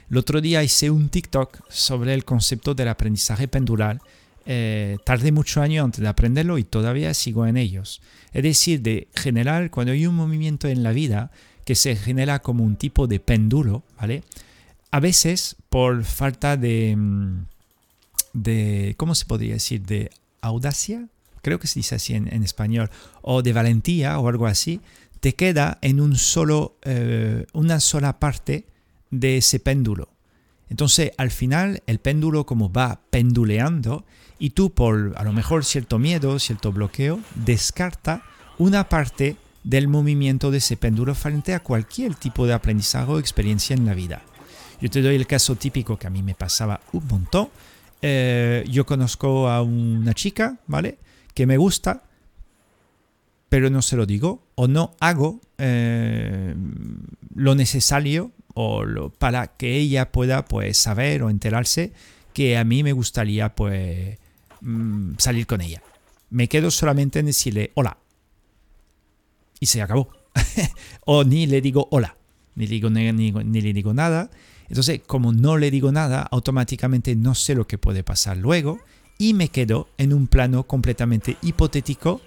el 0.09 0.17
otro 0.17 0.39
día 0.39 0.63
hice 0.63 0.89
un 0.89 1.09
TikTok 1.09 1.61
sobre 1.69 2.13
el 2.13 2.23
concepto 2.25 2.75
del 2.75 2.89
aprendizaje 2.89 3.47
pendular. 3.47 3.99
Eh, 4.45 4.97
tardé 5.03 5.31
muchos 5.31 5.57
años 5.57 5.83
antes 5.83 6.01
de 6.01 6.07
aprenderlo 6.07 6.59
y 6.59 6.63
todavía 6.63 7.13
sigo 7.13 7.47
en 7.47 7.57
ellos. 7.57 8.01
Es 8.31 8.43
decir, 8.43 8.81
de 8.81 9.07
generar, 9.15 9.71
cuando 9.71 9.93
hay 9.93 10.05
un 10.05 10.15
movimiento 10.15 10.67
en 10.67 10.83
la 10.83 10.91
vida 10.91 11.31
que 11.65 11.73
se 11.73 11.95
genera 11.95 12.39
como 12.39 12.63
un 12.63 12.75
tipo 12.75 13.07
de 13.07 13.19
péndulo, 13.19 13.83
¿vale? 13.99 14.23
A 14.95 15.01
veces 15.01 15.57
por 15.67 16.05
falta 16.05 16.55
de, 16.55 16.95
mm, 16.95 17.47
de, 18.31 18.95
¿cómo 18.95 19.13
se 19.13 19.25
podría 19.25 19.55
decir? 19.55 19.85
De 19.85 20.09
audacia, 20.39 21.09
creo 21.41 21.59
que 21.59 21.67
se 21.67 21.79
dice 21.79 21.95
así 21.95 22.13
en, 22.13 22.43
español, 22.43 22.89
o 23.21 23.41
de 23.41 23.51
valentía 23.51 24.17
o 24.19 24.29
algo 24.29 24.47
así, 24.47 24.79
te 25.19 25.35
queda 25.35 25.79
en 25.81 25.99
un 25.99 26.15
solo, 26.15 26.77
eh, 26.83 27.45
una 27.51 27.81
sola 27.81 28.19
parte 28.19 28.67
de 29.11 29.35
ese 29.35 29.59
péndulo. 29.59 30.07
Entonces, 30.69 31.11
al 31.17 31.29
final, 31.29 31.83
el 31.87 31.99
péndulo 31.99 32.45
como 32.45 32.71
va 32.71 33.01
penduleando 33.09 34.05
y 34.39 34.51
tú 34.51 34.73
por 34.73 35.13
a 35.17 35.25
lo 35.25 35.33
mejor 35.33 35.65
cierto 35.65 35.99
miedo, 35.99 36.39
cierto 36.39 36.71
bloqueo, 36.71 37.19
descarta 37.35 38.23
una 38.57 38.87
parte 38.87 39.35
del 39.65 39.89
movimiento 39.89 40.51
de 40.51 40.59
ese 40.59 40.77
péndulo 40.77 41.15
frente 41.15 41.53
a 41.53 41.59
cualquier 41.59 42.15
tipo 42.15 42.47
de 42.47 42.53
aprendizaje 42.53 43.11
o 43.11 43.19
experiencia 43.19 43.73
en 43.73 43.85
la 43.85 43.93
vida. 43.93 44.23
Yo 44.81 44.89
te 44.89 45.01
doy 45.01 45.15
el 45.15 45.27
caso 45.27 45.55
típico 45.55 45.97
que 45.97 46.07
a 46.07 46.09
mí 46.09 46.21
me 46.21 46.35
pasaba 46.35 46.81
un 46.91 47.07
montón. 47.07 47.49
Eh, 48.01 48.65
yo 48.69 48.85
conozco 48.85 49.49
a 49.49 49.61
una 49.61 50.13
chica, 50.13 50.59
¿vale? 50.67 50.97
Que 51.33 51.45
me 51.45 51.57
gusta, 51.57 52.03
pero 53.49 53.69
no 53.69 53.81
se 53.81 53.95
lo 53.95 54.05
digo 54.05 54.43
o 54.55 54.67
no 54.67 54.95
hago 54.99 55.39
eh, 55.57 56.53
lo 57.35 57.55
necesario 57.55 58.31
o 58.53 58.83
lo, 58.83 59.09
para 59.09 59.47
que 59.47 59.77
ella 59.77 60.11
pueda 60.11 60.45
pues 60.45 60.77
saber 60.77 61.23
o 61.23 61.29
enterarse 61.29 61.93
que 62.33 62.57
a 62.57 62.63
mí 62.63 62.83
me 62.83 62.91
gustaría 62.91 63.55
pues 63.55 64.17
mm, 64.61 65.13
salir 65.17 65.47
con 65.47 65.61
ella. 65.61 65.81
Me 66.29 66.49
quedo 66.49 66.71
solamente 66.71 67.19
en 67.19 67.27
decirle 67.27 67.71
hola 67.75 67.97
y 69.59 69.67
se 69.67 69.81
acabó. 69.81 70.09
o 71.05 71.23
ni 71.23 71.47
le 71.47 71.61
digo 71.61 71.87
hola, 71.91 72.17
ni, 72.55 72.65
digo, 72.65 72.89
ni, 72.89 73.11
ni 73.11 73.61
le 73.61 73.73
digo 73.73 73.93
nada 73.93 74.29
entonces, 74.69 75.01
como 75.05 75.31
no 75.31 75.57
le 75.57 75.71
digo 75.71 75.91
nada, 75.91 76.21
automáticamente 76.31 77.15
no 77.15 77.35
sé 77.35 77.55
lo 77.55 77.67
que 77.67 77.77
puede 77.77 78.03
pasar 78.03 78.37
luego 78.37 78.79
y 79.17 79.33
me 79.33 79.49
quedo 79.49 79.87
en 79.97 80.13
un 80.13 80.27
plano 80.27 80.63
completamente 80.63 81.37
hipotético 81.41 82.21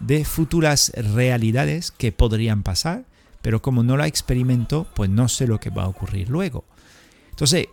de 0.00 0.24
futuras 0.24 0.92
realidades 0.94 1.90
que 1.90 2.12
podrían 2.12 2.62
pasar, 2.62 3.04
pero 3.42 3.62
como 3.62 3.82
no 3.82 3.96
la 3.96 4.06
experimento, 4.06 4.86
pues 4.94 5.08
no 5.08 5.28
sé 5.28 5.46
lo 5.46 5.60
que 5.60 5.70
va 5.70 5.84
a 5.84 5.88
ocurrir 5.88 6.28
luego. 6.28 6.64
Entonces, 7.30 7.68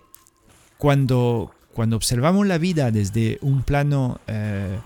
cuando, 0.78 1.54
cuando 1.74 1.96
observamos 1.96 2.46
la 2.48 2.58
vida 2.58 2.92
desde 2.92 3.40
un 3.42 3.64
plano, 3.64 4.20
eh, 4.28 4.78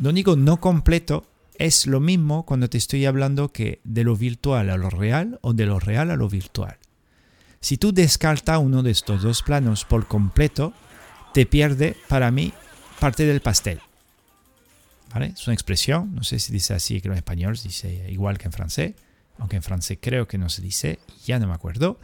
no 0.00 0.12
digo 0.12 0.36
no 0.36 0.60
completo, 0.60 1.26
es 1.58 1.86
lo 1.86 2.00
mismo 2.00 2.46
cuando 2.46 2.70
te 2.70 2.78
estoy 2.78 3.04
hablando 3.04 3.52
que 3.52 3.80
de 3.84 4.04
lo 4.04 4.16
virtual 4.16 4.70
a 4.70 4.76
lo 4.76 4.90
real 4.90 5.38
o 5.42 5.52
de 5.52 5.66
lo 5.66 5.80
real 5.80 6.10
a 6.10 6.16
lo 6.16 6.28
virtual. 6.28 6.77
Si 7.60 7.76
tú 7.76 7.92
descartas 7.92 8.58
uno 8.58 8.82
de 8.82 8.90
estos 8.90 9.22
dos 9.22 9.42
planos 9.42 9.84
por 9.84 10.06
completo, 10.06 10.72
te 11.34 11.46
pierde 11.46 11.96
para 12.08 12.30
mí 12.30 12.52
parte 13.00 13.24
del 13.24 13.40
pastel. 13.40 13.80
¿Vale? 15.12 15.32
Es 15.34 15.46
una 15.46 15.54
expresión, 15.54 16.14
no 16.14 16.22
sé 16.22 16.38
si 16.38 16.52
dice 16.52 16.74
así 16.74 17.00
que 17.00 17.08
en 17.08 17.14
español 17.14 17.58
dice 17.62 18.06
igual 18.10 18.38
que 18.38 18.46
en 18.46 18.52
francés, 18.52 18.94
aunque 19.38 19.56
en 19.56 19.62
francés 19.62 19.98
creo 20.00 20.28
que 20.28 20.38
no 20.38 20.48
se 20.48 20.62
dice, 20.62 20.98
ya 21.24 21.38
no 21.38 21.46
me 21.46 21.54
acuerdo. 21.54 21.98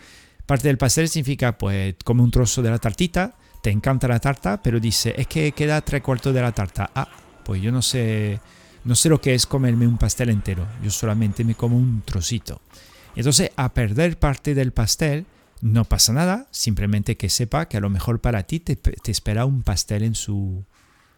Parte 0.47 0.69
del 0.69 0.79
pastel 0.79 1.09
significa 1.09 1.57
pues 1.59 1.95
como 2.05 2.23
un 2.23 2.31
trozo 2.31 2.63
de 2.63 2.71
la 2.71 2.79
tartita, 2.79 3.35
te 3.63 3.71
encanta 3.71 4.09
la 4.09 4.21
tarta, 4.21 4.63
pero 4.63 4.81
dice 4.81 5.15
es 5.17 5.27
que 5.27 5.53
queda 5.53 5.81
tres 5.81 6.03
cuartos 6.03 6.35
de 6.35 6.43
la 6.43 6.53
tarta. 6.53 6.91
Ah, 6.95 7.09
pues 7.45 7.61
yo 7.61 7.71
no 7.73 7.83
sé, 7.83 8.41
no 8.85 8.95
sé 8.95 9.09
lo 9.09 9.21
que 9.21 9.35
es 9.35 9.47
comerme 9.47 9.87
un 9.87 9.99
pastel 9.99 10.31
entero, 10.31 10.67
yo 10.83 10.91
solamente 10.91 11.45
me 11.45 11.55
como 11.55 11.77
un 11.77 12.03
trocito. 12.03 12.61
Entonces, 13.17 13.51
a 13.57 13.73
perder 13.73 14.19
parte 14.19 14.55
del 14.55 14.73
pastel, 14.73 15.27
No 15.65 15.87
pasa 15.87 16.13
nada, 16.13 16.47
simplemente 16.51 17.17
que 17.17 17.31
sepa 17.31 17.69
que 17.69 17.79
a 17.79 17.81
lo 17.81 17.89
mejor 17.89 18.21
para 18.21 18.43
ti 18.43 18.61
te, 18.61 18.79
espera 19.11 19.47
un 19.47 19.63
pastel 19.63 20.03
en 20.03 20.15
su, 20.15 20.63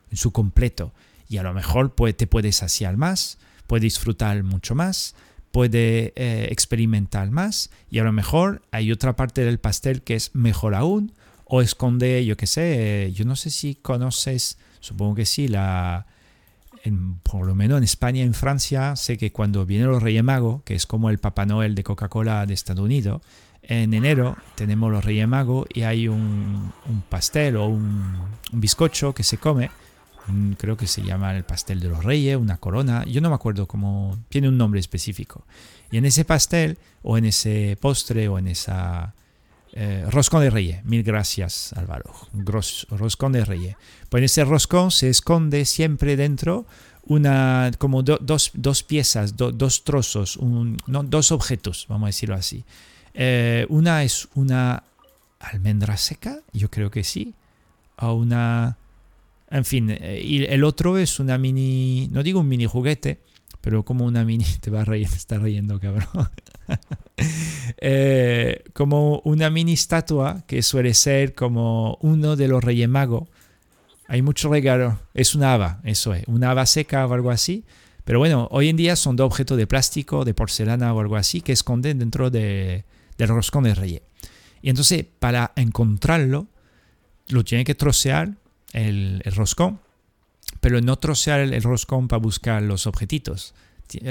en 0.08 0.16
su 0.16 0.30
completo. 0.30 0.92
Y 1.28 1.38
a 1.38 1.42
lo 1.42 1.52
mejor 1.52 1.92
te 2.16 2.28
puedes 2.28 2.54
saciar 2.54 2.96
más, 2.96 3.38
puedes 3.66 3.82
disfrutar 3.82 4.44
mucho 4.44 4.76
más, 4.76 5.16
puede 5.50 6.12
eh, 6.14 6.46
experimentar 6.52 7.32
más 7.32 7.70
y 7.90 7.98
a 7.98 8.04
lo 8.04 8.12
mejor 8.12 8.62
hay 8.70 8.92
otra 8.92 9.16
parte 9.16 9.44
del 9.44 9.58
pastel 9.58 10.02
que 10.02 10.14
es 10.14 10.32
mejor 10.32 10.76
aún 10.76 11.12
o 11.46 11.60
esconde, 11.60 12.24
yo 12.24 12.36
qué 12.36 12.46
sé, 12.46 13.10
yo 13.12 13.24
no 13.24 13.34
sé 13.34 13.50
si 13.50 13.74
conoces, 13.74 14.58
supongo 14.78 15.16
que 15.16 15.26
sí, 15.26 15.48
la, 15.48 16.06
por 17.24 17.46
lo 17.46 17.56
menos 17.56 17.78
en 17.78 17.84
España 17.84 18.22
en 18.22 18.34
Francia, 18.34 18.94
sé 18.94 19.18
que 19.18 19.32
cuando 19.32 19.66
viene 19.66 19.86
los 19.86 20.04
Reyes 20.04 20.22
Magos, 20.22 20.62
que 20.62 20.76
es 20.76 20.86
como 20.86 21.10
el 21.10 21.18
Papá 21.18 21.46
Noel 21.46 21.74
de 21.74 21.82
Coca-Cola 21.82 22.46
de 22.46 22.54
Estados 22.54 22.84
Unidos, 22.84 23.22
en 23.68 23.94
enero 23.94 24.36
tenemos 24.54 24.90
los 24.92 25.04
Reyes 25.04 25.26
Magos 25.28 25.66
y 25.72 25.82
hay 25.82 26.08
un, 26.08 26.72
pastel 27.08 27.56
o 27.56 27.66
un, 27.66 28.16
bizcocho 28.52 29.12
que 29.12 29.22
se 29.22 29.38
come 29.38 29.70
creo 30.58 30.76
que 30.76 30.86
se 30.86 31.02
llama 31.02 31.36
el 31.36 31.44
pastel 31.44 31.80
de 31.80 31.88
los 31.88 32.04
reyes, 32.04 32.36
una 32.36 32.56
corona, 32.56 33.04
yo 33.04 33.20
no 33.20 33.28
me 33.28 33.36
acuerdo 33.36 33.66
cómo, 33.66 34.18
tiene 34.28 34.48
un 34.48 34.58
nombre 34.58 34.80
específico. 34.80 35.44
Y 35.90 35.98
en 35.98 36.04
ese 36.04 36.24
pastel, 36.24 36.78
o 37.02 37.16
en 37.16 37.26
ese 37.26 37.78
postre, 37.80 38.28
o 38.28 38.38
en 38.38 38.48
esa 38.48 39.14
eh, 39.72 40.04
roscón 40.10 40.40
de 40.40 40.50
reyes, 40.50 40.84
mil 40.84 41.02
gracias 41.02 41.72
Álvaro, 41.74 42.12
roscón 42.90 43.32
de 43.32 43.44
reyes. 43.44 43.76
Pues 44.08 44.20
en 44.20 44.24
ese 44.24 44.44
roscón 44.44 44.90
se 44.90 45.08
esconde 45.08 45.64
siempre 45.64 46.16
dentro 46.16 46.66
una, 47.04 47.70
como 47.78 48.02
dos, 48.02 48.50
dos, 48.54 48.82
piezas, 48.82 49.36
dos 49.36 49.84
trozos, 49.84 50.36
un, 50.36 50.76
no, 50.86 51.04
dos 51.04 51.30
objetos, 51.30 51.86
vamos 51.88 52.06
a 52.06 52.08
decirlo 52.08 52.34
así. 52.34 52.64
Eh, 53.18 53.66
una 53.70 54.04
es 54.04 54.28
una 54.34 54.84
almendra 55.40 55.96
seca, 55.96 56.40
yo 56.52 56.70
creo 56.70 56.90
que 56.90 57.02
sí, 57.02 57.34
o 57.98 58.12
una 58.12 58.76
en 59.50 59.64
fin, 59.64 59.90
eh, 59.90 60.20
y 60.22 60.44
el 60.44 60.64
otro 60.64 60.98
es 60.98 61.20
una 61.20 61.38
mini, 61.38 62.08
no 62.10 62.22
digo 62.22 62.40
un 62.40 62.48
mini 62.48 62.66
juguete, 62.66 63.20
pero 63.60 63.84
como 63.84 64.04
una 64.04 64.24
mini, 64.24 64.44
te 64.60 64.70
va 64.70 64.82
a 64.82 64.84
reír, 64.84 65.08
te 65.08 65.16
está 65.16 65.38
riendo, 65.38 65.80
cabrón. 65.80 66.08
Eh, 67.78 68.64
como 68.72 69.20
una 69.24 69.50
mini 69.50 69.74
estatua 69.74 70.42
que 70.46 70.62
suele 70.62 70.94
ser 70.94 71.34
como 71.34 71.98
uno 72.00 72.36
de 72.36 72.48
los 72.48 72.62
Reyes 72.62 72.88
Magos. 72.88 73.28
Hay 74.08 74.22
mucho 74.22 74.50
regalo, 74.50 74.98
es 75.14 75.34
una 75.34 75.54
haba, 75.54 75.80
eso 75.84 76.12
es, 76.14 76.24
una 76.26 76.50
haba 76.50 76.66
seca 76.66 77.06
o 77.06 77.12
algo 77.12 77.30
así. 77.30 77.64
Pero 78.04 78.18
bueno, 78.18 78.48
hoy 78.50 78.68
en 78.68 78.76
día 78.76 78.96
son 78.96 79.16
dos 79.16 79.26
objetos 79.26 79.56
de 79.58 79.66
plástico, 79.66 80.24
de 80.24 80.34
porcelana 80.34 80.92
o 80.92 81.00
algo 81.00 81.16
así 81.16 81.40
que 81.40 81.52
esconden 81.52 81.98
dentro 81.98 82.30
de, 82.30 82.84
del 83.18 83.28
roscón 83.28 83.64
de 83.64 83.74
Reyes. 83.74 84.02
Y 84.62 84.70
entonces, 84.70 85.04
para 85.18 85.52
encontrarlo, 85.56 86.46
lo 87.28 87.44
tiene 87.44 87.64
que 87.64 87.74
trocear 87.74 88.34
el, 88.72 89.22
roscón, 89.26 89.80
pero 90.60 90.80
no 90.80 90.96
trocear 90.96 91.40
el, 91.40 91.62
roscón 91.62 92.08
para 92.08 92.20
buscar 92.20 92.62
los 92.62 92.86
objetitos 92.86 93.54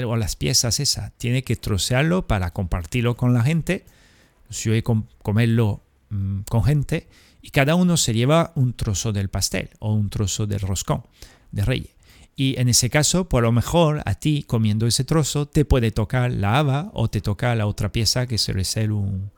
o 0.06 0.16
las 0.16 0.36
piezas 0.36 0.80
esas. 0.80 1.12
Tiene 1.18 1.42
que 1.42 1.56
trocearlo 1.56 2.26
para 2.26 2.52
compartirlo 2.52 3.16
con 3.16 3.34
la 3.34 3.42
gente, 3.42 3.84
si 4.50 4.70
hay 4.70 4.82
comerlo 4.82 5.82
mm, 6.10 6.40
con 6.48 6.64
gente, 6.64 7.08
y 7.42 7.50
cada 7.50 7.74
uno 7.74 7.96
se 7.96 8.14
lleva 8.14 8.52
un 8.54 8.74
trozo 8.74 9.12
del 9.12 9.28
pastel 9.28 9.70
o 9.78 9.92
un 9.92 10.10
trozo 10.10 10.46
del 10.46 10.60
roscón 10.60 11.04
de 11.52 11.64
reyes. 11.64 11.95
Y 12.38 12.60
en 12.60 12.68
ese 12.68 12.90
caso, 12.90 13.30
por 13.30 13.44
lo 13.44 13.50
mejor 13.50 14.02
a 14.04 14.14
ti 14.14 14.44
comiendo 14.46 14.86
ese 14.86 15.04
trozo 15.04 15.46
te 15.46 15.64
puede 15.64 15.90
tocar 15.90 16.30
la 16.30 16.58
haba 16.58 16.90
o 16.92 17.08
te 17.08 17.22
toca 17.22 17.54
la 17.54 17.66
otra 17.66 17.90
pieza 17.90 18.26
que 18.26 18.36
suele 18.36 18.64
ser 18.64 18.92
un, 18.92 19.30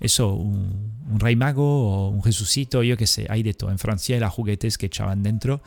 eso, 0.00 0.34
un, 0.34 0.90
rey 1.20 1.36
mago 1.36 1.62
o 1.62 2.08
un 2.08 2.24
Jesucito, 2.24 2.82
yo 2.82 2.96
qué 2.96 3.06
sé, 3.06 3.26
hay 3.30 3.44
de 3.44 3.54
todo. 3.54 3.70
En 3.70 3.78
Francia 3.78 4.16
hay 4.16 4.30
juguetes 4.30 4.78
que 4.78 4.86
echaban 4.86 5.22
dentro, 5.22 5.62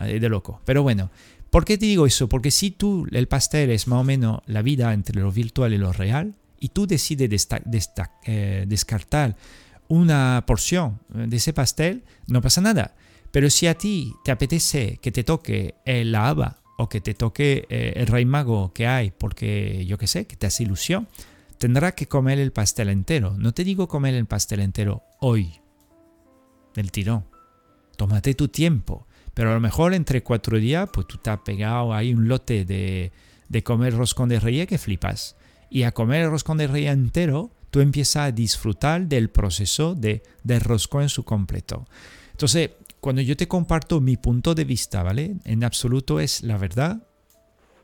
eh, 0.00 0.18
de 0.18 0.28
loco. 0.28 0.60
Pero 0.64 0.82
bueno, 0.82 1.10
¿por 1.50 1.64
qué 1.64 1.78
te 1.78 1.86
digo 1.86 2.04
eso? 2.04 2.28
Porque 2.28 2.50
si 2.50 2.72
tú, 2.72 3.06
el 3.12 3.28
pastel 3.28 3.70
es 3.70 3.86
más 3.86 4.00
o 4.00 4.04
menos 4.04 4.40
la 4.46 4.62
vida 4.62 4.92
entre 4.92 5.20
lo 5.20 5.30
virtual 5.30 5.72
y 5.72 5.78
lo 5.78 5.92
real, 5.92 6.34
y 6.58 6.70
tú 6.70 6.88
decides 6.88 7.48
eh, 8.24 8.64
descartar 8.66 9.36
una 9.86 10.42
porción 10.46 10.98
de 11.10 11.36
ese 11.36 11.52
pastel, 11.52 12.02
no 12.26 12.40
pasa 12.40 12.60
nada. 12.60 12.94
Pero 13.34 13.50
si 13.50 13.66
a 13.66 13.74
ti 13.74 14.14
te 14.22 14.30
apetece 14.30 15.00
que 15.02 15.10
te 15.10 15.24
toque 15.24 15.74
la 15.84 16.28
haba 16.28 16.62
o 16.78 16.88
que 16.88 17.00
te 17.00 17.14
toque 17.14 17.66
eh, 17.68 17.94
el 17.96 18.06
rey 18.06 18.24
mago 18.24 18.72
que 18.72 18.86
hay, 18.86 19.10
porque 19.10 19.84
yo 19.86 19.98
qué 19.98 20.06
sé, 20.06 20.28
que 20.28 20.36
te 20.36 20.46
hace 20.46 20.62
ilusión, 20.62 21.08
tendrá 21.58 21.96
que 21.96 22.06
comer 22.06 22.38
el 22.38 22.52
pastel 22.52 22.90
entero. 22.90 23.34
No 23.36 23.52
te 23.52 23.64
digo 23.64 23.88
comer 23.88 24.14
el 24.14 24.26
pastel 24.26 24.60
entero 24.60 25.02
hoy, 25.18 25.60
del 26.76 26.92
tirón. 26.92 27.24
Tómate 27.96 28.34
tu 28.34 28.46
tiempo. 28.46 29.08
Pero 29.34 29.50
a 29.50 29.54
lo 29.54 29.60
mejor 29.60 29.94
entre 29.94 30.22
cuatro 30.22 30.58
días, 30.58 30.88
pues 30.92 31.08
tú 31.08 31.18
te 31.18 31.30
has 31.30 31.40
pegado 31.40 31.92
ahí 31.92 32.14
un 32.14 32.28
lote 32.28 32.64
de, 32.64 33.10
de 33.48 33.62
comer 33.64 33.96
roscón 33.96 34.28
de 34.28 34.38
reyes 34.38 34.68
que 34.68 34.78
flipas. 34.78 35.34
Y 35.70 35.82
a 35.82 35.90
comer 35.90 36.22
el 36.22 36.30
roscón 36.30 36.58
de 36.58 36.68
reyes 36.68 36.92
entero, 36.92 37.50
tú 37.72 37.80
empiezas 37.80 38.28
a 38.28 38.30
disfrutar 38.30 39.08
del 39.08 39.28
proceso 39.28 39.96
de, 39.96 40.22
del 40.44 40.60
roscón 40.60 41.02
en 41.02 41.08
su 41.08 41.24
completo. 41.24 41.88
Entonces, 42.30 42.70
cuando 43.04 43.20
yo 43.20 43.36
te 43.36 43.46
comparto 43.46 44.00
mi 44.00 44.16
punto 44.16 44.54
de 44.54 44.64
vista, 44.64 45.02
¿vale? 45.02 45.36
En 45.44 45.62
absoluto 45.62 46.20
es 46.20 46.42
la 46.42 46.56
verdad 46.56 47.02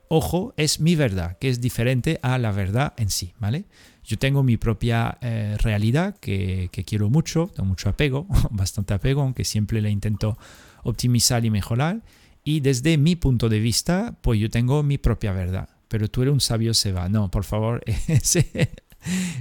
ojo, 0.08 0.54
es 0.56 0.80
mi 0.80 0.96
verdad, 0.96 1.36
que 1.38 1.50
es 1.50 1.60
diferente 1.60 2.18
a 2.22 2.38
la 2.38 2.52
verdad 2.52 2.94
en 2.96 3.10
sí, 3.10 3.34
¿vale? 3.38 3.66
Yo 4.02 4.18
tengo 4.18 4.42
mi 4.42 4.56
propia 4.56 5.18
eh, 5.20 5.58
realidad 5.58 6.16
que, 6.18 6.70
quiero 6.86 7.10
mucho, 7.10 7.50
tengo 7.54 7.68
mucho 7.68 7.90
apego, 7.90 8.26
bastante 8.50 8.94
apego, 8.94 9.20
aunque 9.20 9.44
siempre 9.44 9.82
le 9.82 9.90
intento 9.90 10.38
optimizar 10.84 11.44
y 11.44 11.50
mejorar. 11.50 12.00
Y 12.42 12.60
desde 12.60 12.96
mi 12.96 13.14
punto 13.14 13.50
de 13.50 13.60
vista, 13.60 14.16
pues 14.22 14.40
yo 14.40 14.48
tengo 14.48 14.82
mi 14.82 14.96
propia 14.96 15.32
verdad. 15.32 15.68
Pero 15.88 16.08
tú 16.08 16.22
eres 16.22 16.32
un 16.32 16.40
sabio 16.40 16.72
se 16.72 16.92
va. 16.92 17.10
No, 17.10 17.30
por 17.30 17.44
favor, 17.44 17.84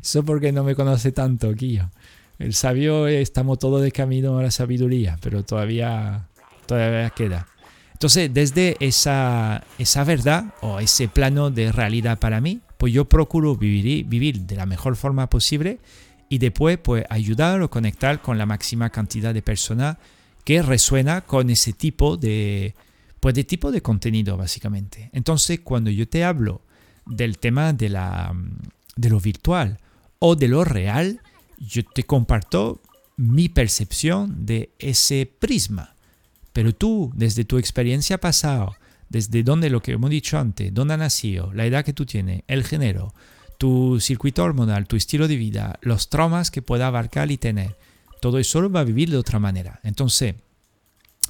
eso 0.04 0.26
porque 0.26 0.52
no 0.52 0.66
me 0.66 0.76
conoce 0.76 1.14
tanto, 1.14 1.54
Guillo. 1.54 1.90
El 2.40 2.54
sabio, 2.54 3.08
estamos 3.08 3.60
todos 3.60 3.82
de 3.82 3.92
camino 3.92 4.40
a 4.40 4.44
la 4.44 4.52
sabiduría, 4.52 5.18
pero 5.22 5.44
todavía, 5.44 6.28
todavía 6.66 7.10
queda. 7.10 7.48
Entonces, 7.92 8.34
desde 8.34 8.78
esa, 8.80 9.66
esa 9.78 10.06
verdad 10.06 10.54
o 10.62 10.80
ese 10.80 11.10
plano 11.10 11.52
de 11.52 11.74
realidad 11.74 12.18
para 12.18 12.40
mí, 12.40 12.62
pues 12.78 12.94
yo 12.94 13.10
procuro 13.10 13.58
vivir, 13.58 14.06
vivir 14.06 14.40
de 14.42 14.56
la 14.56 14.66
mejor 14.66 14.96
forma 14.96 15.28
posible 15.28 15.80
y 16.30 16.38
después 16.38 16.78
pues 16.78 17.04
ayudar 17.10 17.62
o 17.62 17.70
conectar 17.70 18.22
con 18.22 18.38
la 18.38 18.46
máxima 18.46 18.90
cantidad 18.90 19.34
de 19.34 19.42
personas 19.42 19.98
que 20.46 20.62
resuena 20.62 21.22
con 21.22 21.50
ese 21.50 21.74
tipo 21.74 22.16
de, 22.16 22.74
pues 23.20 23.36
de 23.36 23.44
tipo 23.44 23.70
de 23.70 23.82
contenido 23.82 24.38
básicamente. 24.38 25.10
Entonces, 25.12 25.60
cuando 25.60 25.90
yo 25.90 26.08
te 26.08 26.24
hablo 26.24 26.62
del 27.06 27.38
tema 27.38 27.74
de, 27.74 27.90
la, 27.90 28.34
de 28.96 29.10
lo 29.10 29.20
virtual 29.20 29.78
o 30.20 30.38
de 30.38 30.48
lo 30.48 30.64
real, 30.64 31.20
yo 31.60 31.84
te 31.84 32.04
comparto 32.04 32.82
mi 33.18 33.50
percepción 33.50 34.46
de 34.46 34.72
ese 34.80 35.30
prisma. 35.40 35.96
Pero 36.54 36.74
tú, 36.74 37.12
desde 37.16 37.46
tu 37.46 37.58
experiencia 37.58 38.18
pasada, 38.18 38.72
desde 39.10 39.44
donde 39.44 39.70
lo 39.70 39.82
que 39.82 39.92
hemos 39.92 40.10
dicho 40.10 40.38
antes, 40.38 40.74
dónde 40.74 40.94
has 40.94 41.00
nacido, 41.00 41.52
la 41.54 41.66
edad 41.66 41.84
que 41.84 41.94
tú 41.94 42.06
tienes, 42.06 42.44
el 42.48 42.64
género, 42.64 43.14
tu 43.58 44.00
circuito 44.00 44.44
hormonal, 44.44 44.88
tu 44.88 44.96
estilo 44.96 45.28
de 45.28 45.36
vida, 45.36 45.78
los 45.82 46.10
traumas 46.10 46.50
que 46.50 46.62
pueda 46.62 46.88
abarcar 46.88 47.30
y 47.30 47.38
tener, 47.38 47.76
todo 48.22 48.40
eso 48.40 48.62
lo 48.62 48.72
va 48.72 48.82
a 48.82 48.86
vivir 48.86 49.10
de 49.10 49.18
otra 49.18 49.40
manera. 49.40 49.80
Entonces, 49.84 50.36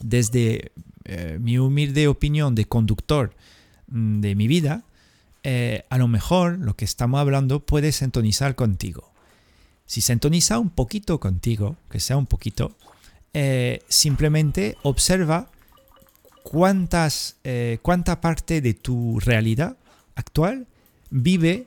desde 0.01 0.71
eh, 1.05 1.37
mi 1.41 1.57
humilde 1.57 2.07
opinión 2.07 2.55
de 2.55 2.65
conductor 2.65 3.33
mm, 3.87 4.19
de 4.21 4.35
mi 4.35 4.47
vida, 4.47 4.83
eh, 5.43 5.85
a 5.89 5.97
lo 5.97 6.07
mejor 6.07 6.59
lo 6.59 6.75
que 6.75 6.85
estamos 6.85 7.19
hablando 7.19 7.61
puede 7.61 7.91
sintonizar 7.91 8.55
contigo. 8.55 9.08
Si 9.89 10.01
sintoniza 10.01 10.59
un 10.59 10.69
poquito 10.69 11.19
contigo, 11.19 11.75
que 11.89 11.99
sea 11.99 12.15
un 12.15 12.27
poquito, 12.27 12.75
eh, 13.33 13.81
simplemente 13.87 14.77
observa 14.83 15.49
cuántas, 16.43 17.37
eh, 17.43 17.79
cuánta 17.81 18.21
parte 18.21 18.61
de 18.61 18.75
tu 18.75 19.19
realidad 19.19 19.77
actual 20.13 20.67
vive 21.09 21.65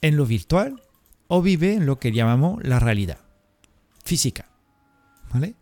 en 0.00 0.16
lo 0.16 0.26
virtual 0.26 0.80
o 1.26 1.42
vive 1.42 1.74
en 1.74 1.86
lo 1.86 1.98
que 1.98 2.12
llamamos 2.12 2.62
la 2.62 2.78
realidad 2.78 3.18
física. 4.04 4.46
¿Vale? 5.32 5.56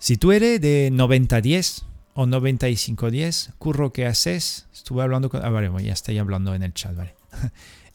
Si 0.00 0.16
tú 0.16 0.32
eres 0.32 0.60
de 0.60 0.90
90-10 0.92 1.84
o 2.14 2.26
95-10, 2.26 3.52
curro 3.58 3.92
que 3.92 4.04
haces, 4.04 4.66
estuve 4.74 5.04
hablando 5.04 5.30
con... 5.30 5.44
Ah, 5.44 5.50
vale, 5.50 5.70
ya 5.84 5.92
estoy 5.92 6.18
hablando 6.18 6.56
en 6.56 6.64
el 6.64 6.74
chat, 6.74 6.96
¿vale? 6.96 7.14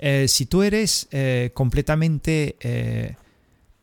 Eh, 0.02 0.28
si 0.28 0.46
tú 0.46 0.64
eres 0.64 1.08
completamente 1.54 3.16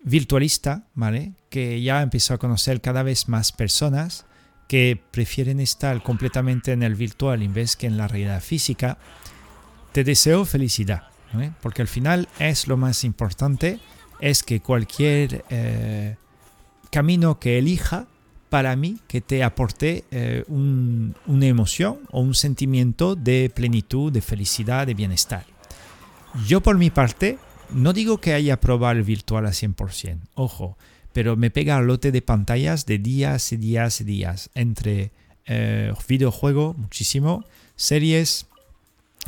virtualista, 0.02 0.84
¿vale? 0.94 1.32
Que 1.48 1.80
ya 1.80 2.02
empezó 2.02 2.34
a 2.34 2.38
conocer 2.38 2.80
cada 2.80 3.02
vez 3.02 3.28
más 3.28 3.52
personas 3.52 4.26
que 4.68 5.00
prefieren 5.10 5.60
estar 5.60 6.02
completamente 6.02 6.72
en 6.72 6.82
el 6.82 6.94
virtual 6.94 7.42
en 7.42 7.54
vez 7.54 7.74
que 7.76 7.86
en 7.86 7.96
la 7.96 8.06
realidad 8.06 8.42
física. 8.42 8.98
Te 9.92 10.04
deseo 10.04 10.44
felicidad, 10.44 11.04
porque 11.62 11.82
al 11.82 11.88
final 11.88 12.28
es 12.38 12.68
lo 12.68 12.76
más 12.76 13.04
importante 13.04 13.80
es 14.20 14.42
que 14.42 14.60
cualquier 14.60 15.44
eh, 15.48 16.16
camino 16.90 17.38
que 17.38 17.58
elija, 17.58 18.06
para 18.48 18.74
mí, 18.76 18.98
que 19.06 19.20
te 19.20 19.44
aporte 19.44 20.04
eh, 20.10 20.44
una 20.48 21.46
emoción 21.46 21.98
o 22.10 22.20
un 22.20 22.34
sentimiento 22.34 23.14
de 23.14 23.52
plenitud, 23.54 24.10
de 24.10 24.22
felicidad, 24.22 24.86
de 24.86 24.94
bienestar. 24.94 25.44
Yo 26.46 26.62
por 26.62 26.78
mi 26.78 26.90
parte, 26.90 27.38
no 27.70 27.92
digo 27.92 28.18
que 28.18 28.34
haya 28.34 28.60
probado 28.60 28.98
el 28.98 29.02
virtual 29.02 29.46
a 29.46 29.50
100%, 29.50 30.20
ojo, 30.34 30.78
pero 31.12 31.36
me 31.36 31.50
pega 31.50 31.76
al 31.76 31.86
lote 31.86 32.12
de 32.12 32.22
pantallas 32.22 32.86
de 32.86 32.98
días 32.98 33.52
y 33.52 33.56
días 33.56 34.00
y 34.00 34.04
días 34.04 34.50
entre 34.54 35.10
eh, 35.46 35.92
videojuego, 36.06 36.74
muchísimo, 36.74 37.44
series, 37.76 38.46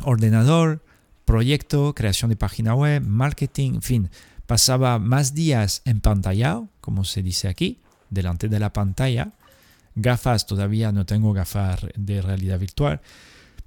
ordenador, 0.03 0.83
proyecto, 1.25 1.93
creación 1.95 2.29
de 2.29 2.37
página 2.37 2.75
web, 2.75 3.03
marketing, 3.03 3.75
en 3.75 3.81
fin, 3.81 4.09
pasaba 4.45 4.99
más 4.99 5.33
días 5.33 5.81
en 5.85 6.01
pantalla, 6.01 6.61
como 6.79 7.03
se 7.03 7.23
dice 7.23 7.47
aquí, 7.47 7.79
delante 8.09 8.47
de 8.47 8.59
la 8.59 8.73
pantalla. 8.73 9.33
Gafas, 9.95 10.45
todavía 10.45 10.91
no 10.91 11.05
tengo 11.05 11.33
gafas 11.33 11.81
de 11.95 12.21
realidad 12.21 12.59
virtual, 12.59 13.01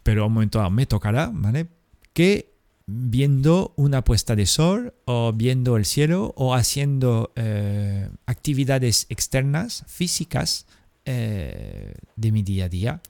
pero 0.02 0.22
a 0.22 0.26
un 0.26 0.32
momento 0.32 0.70
me 0.70 0.86
tocará, 0.86 1.30
¿vale? 1.32 1.68
Que 2.12 2.53
viendo 2.86 3.72
una 3.76 4.04
puesta 4.04 4.36
de 4.36 4.46
sol 4.46 4.94
o 5.06 5.32
viendo 5.32 5.76
el 5.76 5.84
cielo 5.84 6.34
o 6.36 6.54
haciendo 6.54 7.32
eh, 7.36 8.08
actividades 8.26 9.06
externas, 9.08 9.84
físicas, 9.86 10.66
eh, 11.06 11.94
de 12.16 12.32
mi 12.32 12.42
día 12.42 12.66
a 12.66 12.68
día. 12.68 13.00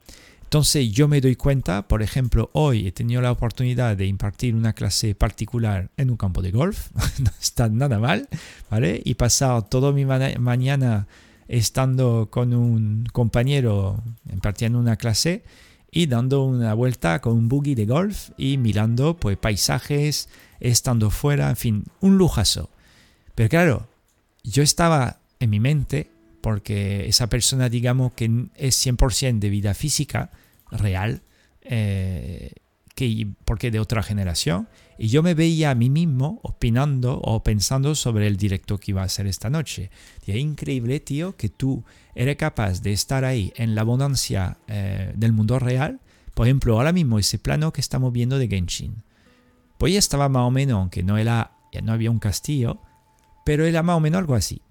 Entonces 0.43 0.91
yo 0.91 1.07
me 1.07 1.21
doy 1.21 1.35
cuenta, 1.35 1.87
por 1.87 2.01
ejemplo, 2.01 2.49
hoy 2.53 2.87
he 2.87 2.91
tenido 2.91 3.21
la 3.21 3.31
oportunidad 3.31 3.97
de 3.97 4.05
impartir 4.05 4.55
una 4.55 4.73
clase 4.73 5.15
particular 5.15 5.89
en 5.97 6.09
un 6.09 6.17
campo 6.17 6.41
de 6.41 6.51
golf, 6.51 6.91
no 7.19 7.31
está 7.41 7.67
nada 7.67 7.99
mal, 7.99 8.29
¿vale? 8.69 9.01
Y 9.03 9.15
pasado 9.15 9.63
toda 9.63 9.91
mi 9.91 10.05
mañana 10.05 11.07
estando 11.47 12.29
con 12.31 12.53
un 12.53 13.05
compañero 13.11 14.01
impartiendo 14.31 14.79
una 14.79 14.95
clase 14.95 15.43
y 15.95 16.07
dando 16.07 16.43
una 16.43 16.73
vuelta 16.73 17.21
con 17.21 17.37
un 17.37 17.47
buggy 17.47 17.73
de 17.73 17.85
golf 17.85 18.31
y 18.35 18.57
mirando 18.57 19.15
pues 19.15 19.37
paisajes, 19.37 20.27
estando 20.59 21.09
fuera, 21.09 21.49
en 21.49 21.55
fin, 21.55 21.83
un 22.01 22.17
lujazo. 22.17 22.69
Pero 23.33 23.47
claro, 23.47 23.87
yo 24.43 24.61
estaba 24.61 25.21
en 25.39 25.49
mi 25.51 25.61
mente 25.61 26.11
porque 26.41 27.07
esa 27.07 27.27
persona, 27.27 27.69
digamos, 27.69 28.11
que 28.11 28.25
es 28.55 28.85
100% 28.85 29.39
de 29.39 29.49
vida 29.49 29.73
física, 29.73 30.31
real, 30.69 31.21
eh, 31.61 32.51
que, 32.93 33.27
porque 33.45 33.71
de 33.71 33.79
otra 33.79 34.03
generación, 34.03 34.67
y 34.97 35.07
yo 35.07 35.23
me 35.23 35.33
veía 35.33 35.71
a 35.71 35.75
mí 35.75 35.89
mismo 35.89 36.39
opinando 36.43 37.19
o 37.23 37.43
pensando 37.43 37.95
sobre 37.95 38.27
el 38.27 38.37
directo 38.37 38.77
que 38.77 38.91
iba 38.91 39.01
a 39.01 39.05
hacer 39.05 39.27
esta 39.27 39.49
noche. 39.49 39.89
Y 40.25 40.31
es 40.31 40.37
increíble, 40.37 40.99
tío, 40.99 41.35
que 41.35 41.49
tú 41.49 41.83
eres 42.13 42.37
capaz 42.37 42.81
de 42.81 42.93
estar 42.93 43.25
ahí 43.25 43.51
en 43.55 43.75
la 43.75 43.81
abundancia 43.81 44.57
eh, 44.67 45.11
del 45.15 45.33
mundo 45.33 45.59
real. 45.59 45.99
Por 46.33 46.47
ejemplo, 46.47 46.75
ahora 46.75 46.91
mismo 46.91 47.19
ese 47.19 47.39
plano 47.39 47.73
que 47.73 47.81
estamos 47.81 48.11
viendo 48.13 48.37
de 48.37 48.47
Genshin. 48.47 49.03
Pues 49.77 49.93
ya 49.93 49.99
estaba 49.99 50.29
más 50.29 50.43
o 50.43 50.51
menos, 50.51 50.77
aunque 50.79 51.03
no, 51.03 51.17
era, 51.17 51.51
no 51.83 51.91
había 51.91 52.11
un 52.11 52.19
castillo, 52.19 52.79
pero 53.45 53.65
era 53.65 53.83
más 53.83 53.97
o 53.97 53.99
menos 53.99 54.19
algo 54.19 54.35
así. 54.35 54.61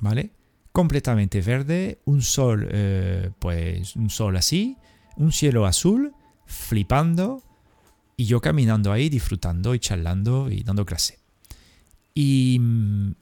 ¿Vale? 0.00 0.30
completamente 0.72 1.40
verde, 1.40 2.00
un 2.04 2.22
sol, 2.22 2.68
eh, 2.70 3.30
pues 3.38 3.96
un 3.96 4.10
sol 4.10 4.36
así, 4.36 4.76
un 5.16 5.32
cielo 5.32 5.66
azul, 5.66 6.14
flipando, 6.46 7.42
y 8.20 8.26
yo 8.26 8.42
caminando 8.42 8.92
ahí, 8.92 9.08
disfrutando 9.08 9.74
y 9.74 9.78
charlando 9.78 10.50
y 10.50 10.62
dando 10.62 10.84
clase. 10.84 11.18
Y, 12.14 12.60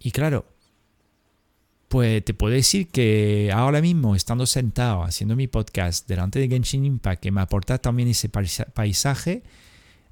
y 0.00 0.10
claro, 0.10 0.44
pues 1.86 2.24
te 2.24 2.34
puedo 2.34 2.52
decir 2.52 2.88
que 2.88 3.52
ahora 3.54 3.80
mismo, 3.80 4.16
estando 4.16 4.44
sentado 4.44 5.04
haciendo 5.04 5.36
mi 5.36 5.46
podcast 5.46 6.08
delante 6.08 6.40
de 6.40 6.48
Genshin 6.48 6.84
Impact, 6.84 7.22
que 7.22 7.30
me 7.30 7.40
aporta 7.40 7.78
también 7.78 8.08
ese 8.08 8.28
paisaje, 8.28 9.44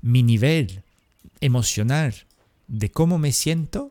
mi 0.03 0.23
nivel 0.23 0.85
emocional 1.41 2.15
de 2.69 2.89
cómo 2.93 3.19
me 3.19 3.33
siento 3.33 3.91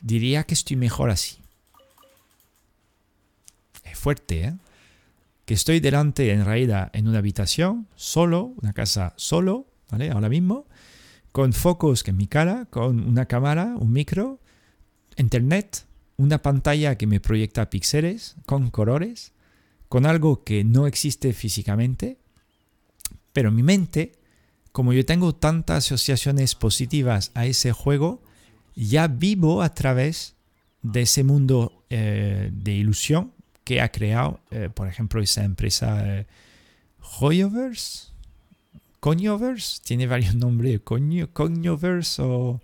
diría 0.00 0.44
que 0.44 0.54
estoy 0.54 0.76
mejor 0.76 1.10
así. 1.10 1.36
Es 3.84 3.98
fuerte, 3.98 4.44
¿eh? 4.44 4.54
Que 5.50 5.54
estoy 5.54 5.80
delante, 5.80 6.30
en 6.30 6.44
realidad, 6.44 6.90
en 6.92 7.08
una 7.08 7.18
habitación, 7.18 7.88
solo, 7.96 8.54
una 8.62 8.72
casa 8.72 9.14
solo, 9.16 9.66
¿vale? 9.90 10.08
Ahora 10.12 10.28
mismo, 10.28 10.68
con 11.32 11.52
focos 11.52 12.06
en 12.06 12.18
mi 12.18 12.28
cara, 12.28 12.68
con 12.70 13.00
una 13.00 13.26
cámara, 13.26 13.74
un 13.76 13.92
micro, 13.92 14.38
internet, 15.16 15.86
una 16.18 16.40
pantalla 16.40 16.96
que 16.96 17.08
me 17.08 17.18
proyecta 17.18 17.68
píxeles 17.68 18.36
con 18.46 18.70
colores, 18.70 19.32
con 19.88 20.06
algo 20.06 20.44
que 20.44 20.62
no 20.62 20.86
existe 20.86 21.32
físicamente, 21.32 22.18
pero 23.32 23.50
mi 23.50 23.64
mente, 23.64 24.12
como 24.70 24.92
yo 24.92 25.04
tengo 25.04 25.34
tantas 25.34 25.86
asociaciones 25.86 26.54
positivas 26.54 27.32
a 27.34 27.44
ese 27.46 27.72
juego, 27.72 28.22
ya 28.76 29.08
vivo 29.08 29.62
a 29.62 29.74
través 29.74 30.36
de 30.82 31.00
ese 31.00 31.24
mundo 31.24 31.82
eh, 31.90 32.50
de 32.52 32.70
ilusión 32.70 33.32
que 33.64 33.80
ha 33.80 33.90
creado, 33.90 34.40
eh, 34.50 34.68
por 34.72 34.88
ejemplo, 34.88 35.20
esa 35.20 35.44
empresa 35.44 36.02
eh, 36.06 36.26
Hoyoverse, 37.20 38.08
Coñoverse, 39.00 39.80
tiene 39.82 40.06
varios 40.06 40.34
nombres, 40.34 40.80
Coñoverse 40.82 42.22
o 42.22 42.60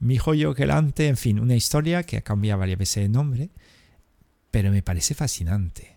Mi 0.00 0.18
Joyo 0.18 0.54
Gelante, 0.54 1.06
en 1.06 1.16
fin, 1.16 1.38
una 1.38 1.54
historia 1.54 2.02
que 2.02 2.16
ha 2.16 2.22
cambiado 2.22 2.58
varias 2.58 2.78
veces 2.78 3.04
de 3.04 3.08
nombre, 3.08 3.50
pero 4.50 4.70
me 4.70 4.82
parece 4.82 5.14
fascinante. 5.14 5.96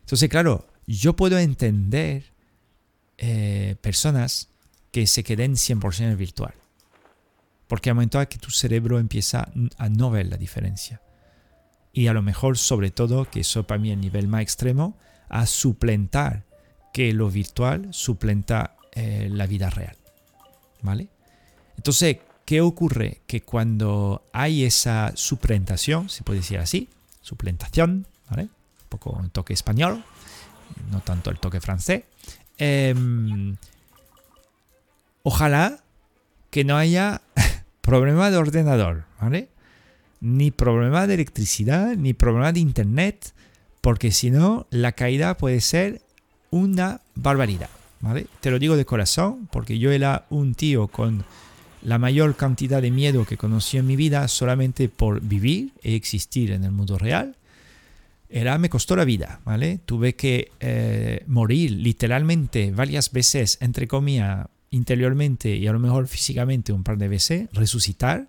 Entonces, 0.00 0.28
claro, 0.28 0.66
yo 0.86 1.14
puedo 1.14 1.38
entender 1.38 2.24
personas 3.82 4.48
que 4.90 5.06
se 5.06 5.22
queden 5.22 5.52
100% 5.52 6.00
en 6.00 6.10
el 6.10 6.16
virtual. 6.16 6.54
Porque 7.66 7.90
al 7.90 7.94
momento 7.94 8.26
que 8.28 8.38
tu 8.38 8.50
cerebro 8.50 8.98
empieza 8.98 9.48
a 9.76 9.88
no 9.88 10.10
ver 10.10 10.26
la 10.26 10.36
diferencia. 10.36 11.00
Y 11.92 12.06
a 12.06 12.12
lo 12.12 12.22
mejor, 12.22 12.56
sobre 12.56 12.90
todo, 12.90 13.24
que 13.24 13.40
eso 13.40 13.64
para 13.64 13.80
mí 13.80 13.90
es 13.90 13.94
el 13.94 14.00
nivel 14.00 14.28
más 14.28 14.42
extremo, 14.42 14.96
a 15.28 15.46
suplentar 15.46 16.44
que 16.92 17.12
lo 17.12 17.30
virtual 17.30 17.88
suplenta 17.92 18.76
eh, 18.92 19.28
la 19.30 19.46
vida 19.46 19.70
real. 19.70 19.96
¿Vale? 20.82 21.08
Entonces, 21.76 22.18
¿qué 22.44 22.60
ocurre? 22.60 23.22
Que 23.26 23.42
cuando 23.42 24.28
hay 24.32 24.64
esa 24.64 25.12
suplentación, 25.14 26.08
se 26.08 26.22
puede 26.22 26.40
decir 26.40 26.58
así, 26.58 26.88
suplentación, 27.20 28.06
¿vale? 28.28 28.44
Un 28.44 28.88
poco 28.88 29.10
un 29.10 29.30
toque 29.30 29.52
español, 29.52 30.04
no 30.90 31.00
tanto 31.00 31.30
el 31.30 31.38
toque 31.38 31.60
francés. 31.60 32.04
Em, 32.58 33.56
ojalá 35.22 35.82
que 36.50 36.64
no 36.64 36.76
haya 36.76 37.22
problema 37.80 38.30
de 38.30 38.36
ordenador, 38.36 39.04
¿vale? 39.20 39.48
Ni 40.20 40.50
problema 40.50 41.06
de 41.06 41.14
electricidad, 41.14 41.96
ni 41.96 42.12
problema 42.14 42.52
de 42.52 42.60
internet, 42.60 43.32
porque 43.80 44.12
si 44.12 44.30
no, 44.30 44.66
la 44.70 44.92
caída 44.92 45.36
puede 45.36 45.60
ser 45.60 46.02
una 46.50 47.00
barbaridad, 47.14 47.70
¿vale? 48.00 48.26
Te 48.40 48.50
lo 48.50 48.58
digo 48.58 48.76
de 48.76 48.84
corazón, 48.84 49.48
porque 49.50 49.78
yo 49.78 49.90
era 49.90 50.26
un 50.30 50.54
tío 50.54 50.88
con 50.88 51.24
la 51.82 51.98
mayor 51.98 52.36
cantidad 52.36 52.82
de 52.82 52.90
miedo 52.90 53.24
que 53.24 53.36
conocí 53.36 53.78
en 53.78 53.86
mi 53.86 53.96
vida 53.96 54.28
solamente 54.28 54.88
por 54.88 55.20
vivir 55.22 55.70
y 55.82 55.94
existir 55.94 56.50
en 56.52 56.64
el 56.64 56.72
mundo 56.72 56.98
real. 56.98 57.36
Era, 58.28 58.58
me 58.58 58.68
costó 58.68 58.94
la 58.94 59.04
vida, 59.04 59.40
¿vale? 59.44 59.80
Tuve 59.84 60.14
que 60.14 60.52
eh, 60.60 61.24
morir 61.26 61.72
literalmente 61.72 62.70
varias 62.70 63.10
veces, 63.10 63.58
entre 63.60 63.88
comillas, 63.88 64.46
interiormente 64.70 65.56
y 65.56 65.66
a 65.66 65.72
lo 65.72 65.80
mejor 65.80 66.06
físicamente 66.06 66.72
un 66.72 66.84
par 66.84 66.96
de 66.96 67.08
veces, 67.08 67.48
resucitar 67.52 68.28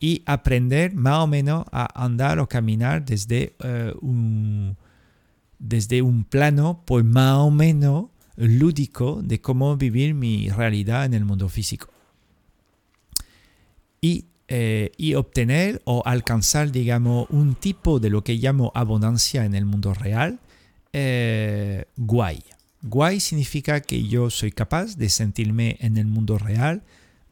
y 0.00 0.22
aprender 0.24 0.94
más 0.94 1.18
o 1.18 1.26
menos 1.26 1.66
a 1.70 2.02
andar 2.02 2.38
o 2.38 2.48
caminar 2.48 3.04
desde, 3.04 3.54
eh, 3.62 3.92
un, 4.00 4.76
desde 5.58 6.00
un 6.00 6.24
plano 6.24 6.82
pues 6.86 7.04
más 7.04 7.36
o 7.36 7.50
menos 7.50 8.06
lúdico 8.36 9.20
de 9.22 9.42
cómo 9.42 9.76
vivir 9.76 10.14
mi 10.14 10.48
realidad 10.48 11.04
en 11.04 11.12
el 11.12 11.26
mundo 11.26 11.50
físico. 11.50 11.90
Y, 14.00 14.24
eh, 14.48 14.92
y 14.96 15.14
obtener 15.14 15.82
o 15.84 16.02
alcanzar, 16.06 16.72
digamos, 16.72 17.28
un 17.28 17.54
tipo 17.54 18.00
de 18.00 18.08
lo 18.08 18.24
que 18.24 18.34
llamo 18.34 18.72
abundancia 18.74 19.44
en 19.44 19.54
el 19.54 19.66
mundo 19.66 19.92
real, 19.92 20.40
eh, 20.94 21.84
guay. 21.98 22.42
Guay 22.82 23.20
significa 23.20 23.82
que 23.82 24.08
yo 24.08 24.30
soy 24.30 24.52
capaz 24.52 24.96
de 24.96 25.10
sentirme 25.10 25.76
en 25.80 25.98
el 25.98 26.06
mundo 26.06 26.38
real 26.38 26.82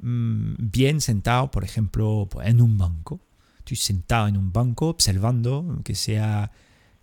mm, 0.00 0.54
bien 0.58 1.00
sentado, 1.00 1.50
por 1.50 1.64
ejemplo, 1.64 2.28
en 2.42 2.60
un 2.60 2.78
banco. 2.78 3.20
Estoy 3.58 3.76
sentado 3.76 4.28
en 4.28 4.36
un 4.36 4.52
banco 4.52 4.88
observando 4.88 5.80
que 5.84 5.94
sea 5.94 6.52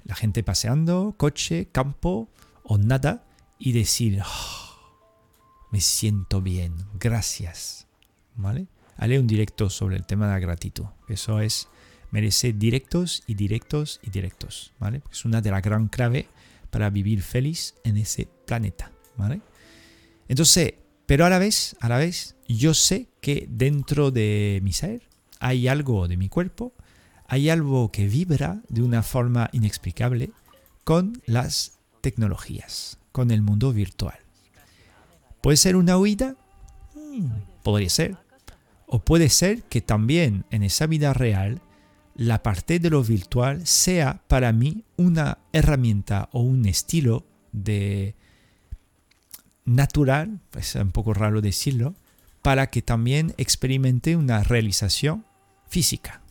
la 0.04 0.16
gente 0.16 0.44
paseando, 0.44 1.16
coche, 1.18 1.70
campo 1.72 2.30
o 2.64 2.78
nada 2.78 3.26
y 3.60 3.72
decir, 3.72 4.20
ah, 4.24 4.76
me 5.72 5.82
siento 5.82 6.42
bien, 6.42 6.76
gracias. 7.00 7.88
¿Vale? 8.36 8.68
haré 8.98 9.20
un 9.20 9.28
directo 9.28 9.70
sobre 9.70 9.96
el 9.96 10.06
tema 10.06 10.28
de 10.28 10.34
la 10.34 10.40
gratitud. 10.40 10.86
Eso 11.08 11.40
es, 11.40 11.68
merece 12.12 12.54
directos 12.54 13.24
y 13.28 13.36
directos 13.36 14.00
y 14.04 14.10
directos, 14.10 14.74
¿vale? 14.80 15.02
Es 15.12 15.26
una 15.26 15.42
de 15.42 15.52
las 15.52 15.62
gran 15.62 15.88
claves 15.88 16.26
para 16.70 16.90
vivir 16.90 17.22
feliz 17.22 17.76
en 17.84 17.98
ese 17.98 18.28
planeta, 18.46 18.92
¿vale? 19.18 19.42
Entonces, 20.28 20.76
pero 21.06 21.26
a 21.26 21.30
la 21.30 21.40
vez, 21.40 21.76
a 21.80 21.90
la 21.90 21.98
vez, 21.98 22.36
yo 22.48 22.74
sé 22.74 23.10
que 23.22 23.48
dentro 23.50 24.12
de 24.12 24.60
mi 24.64 24.74
ser 24.74 25.04
hay 25.40 25.68
algo 25.68 26.08
de 26.08 26.18
mi 26.18 26.30
cuerpo, 26.30 26.74
hay 27.28 27.50
algo 27.50 27.92
que 27.92 28.08
vibra 28.08 28.62
de 28.70 28.82
una 28.82 29.04
forma 29.04 29.50
inexplicable 29.52 30.32
con 30.84 31.22
las 31.26 31.80
tecnologías, 32.02 33.00
con 33.12 33.32
el 33.32 33.42
mundo 33.42 33.74
virtual. 33.74 34.18
¿Puede 35.42 35.58
ser 35.58 35.76
una 35.76 35.98
huida? 35.98 36.36
Mm, 36.96 37.28
podría 37.64 37.90
ser. 37.90 38.18
O 38.88 39.00
puede 39.00 39.30
ser 39.30 39.64
que 39.64 39.82
también 39.82 40.46
en 40.52 40.64
esa 40.64 40.88
vida 40.88 41.14
real 41.14 41.62
la 42.16 42.44
parte 42.44 42.80
de 42.80 42.90
lo 42.90 43.04
virtual 43.04 43.66
sea 43.68 44.22
para 44.28 44.52
mí 44.52 44.84
una 44.96 45.40
herramienta 45.52 46.30
o 46.32 46.42
un 46.42 46.66
estilo 46.66 47.26
de 47.52 48.16
natural, 49.66 50.40
es 50.58 50.76
un 50.76 50.92
poco 50.92 51.14
raro 51.14 51.42
decirlo, 51.42 51.96
para 52.42 52.70
que 52.70 52.82
también 52.82 53.34
experimente 53.38 54.16
una 54.16 54.44
realización 54.44 55.26
física. 55.68 56.22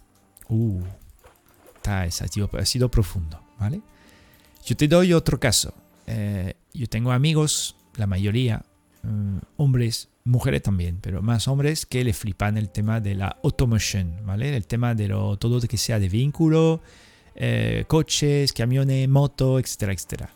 Uh, 0.48 0.82
ha 1.84 2.10
sido, 2.10 2.48
ha 2.52 2.64
sido 2.64 2.90
profundo, 2.90 3.42
¿vale? 3.58 3.82
Yo 4.64 4.76
te 4.76 4.88
doy 4.88 5.12
otro 5.12 5.38
caso. 5.38 5.74
Eh, 6.06 6.54
yo 6.72 6.86
tengo 6.88 7.12
amigos, 7.12 7.76
la 7.96 8.06
mayoría, 8.06 8.64
mm, 9.02 9.38
hombres, 9.56 10.08
mujeres 10.24 10.62
también, 10.62 10.98
pero 11.00 11.22
más 11.22 11.48
hombres 11.48 11.84
que 11.84 12.02
le 12.04 12.12
flipan 12.12 12.56
el 12.56 12.70
tema 12.70 13.00
de 13.00 13.14
la 13.14 13.36
automotion, 13.42 14.24
¿vale? 14.24 14.56
El 14.56 14.66
tema 14.66 14.94
de 14.94 15.08
lo, 15.08 15.36
todo 15.36 15.60
lo 15.60 15.68
que 15.68 15.76
sea 15.76 15.98
de 15.98 16.08
vehículo, 16.08 16.80
eh, 17.34 17.84
coches, 17.86 18.52
camiones, 18.52 19.08
moto, 19.08 19.58
etcétera, 19.58 19.92
etcétera. 19.92 20.30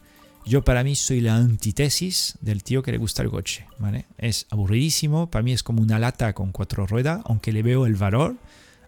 Yo 0.48 0.64
para 0.64 0.82
mí 0.82 0.94
soy 0.94 1.20
la 1.20 1.36
antítesis 1.36 2.38
del 2.40 2.64
tío 2.64 2.82
que 2.82 2.90
le 2.90 2.96
gusta 2.96 3.22
el 3.22 3.28
coche, 3.28 3.66
¿vale? 3.78 4.06
Es 4.16 4.46
aburridísimo, 4.48 5.28
para 5.28 5.42
mí 5.42 5.52
es 5.52 5.62
como 5.62 5.82
una 5.82 5.98
lata 5.98 6.32
con 6.32 6.52
cuatro 6.52 6.86
ruedas, 6.86 7.20
aunque 7.26 7.52
le 7.52 7.62
veo 7.62 7.84
el 7.84 7.96
valor. 7.96 8.34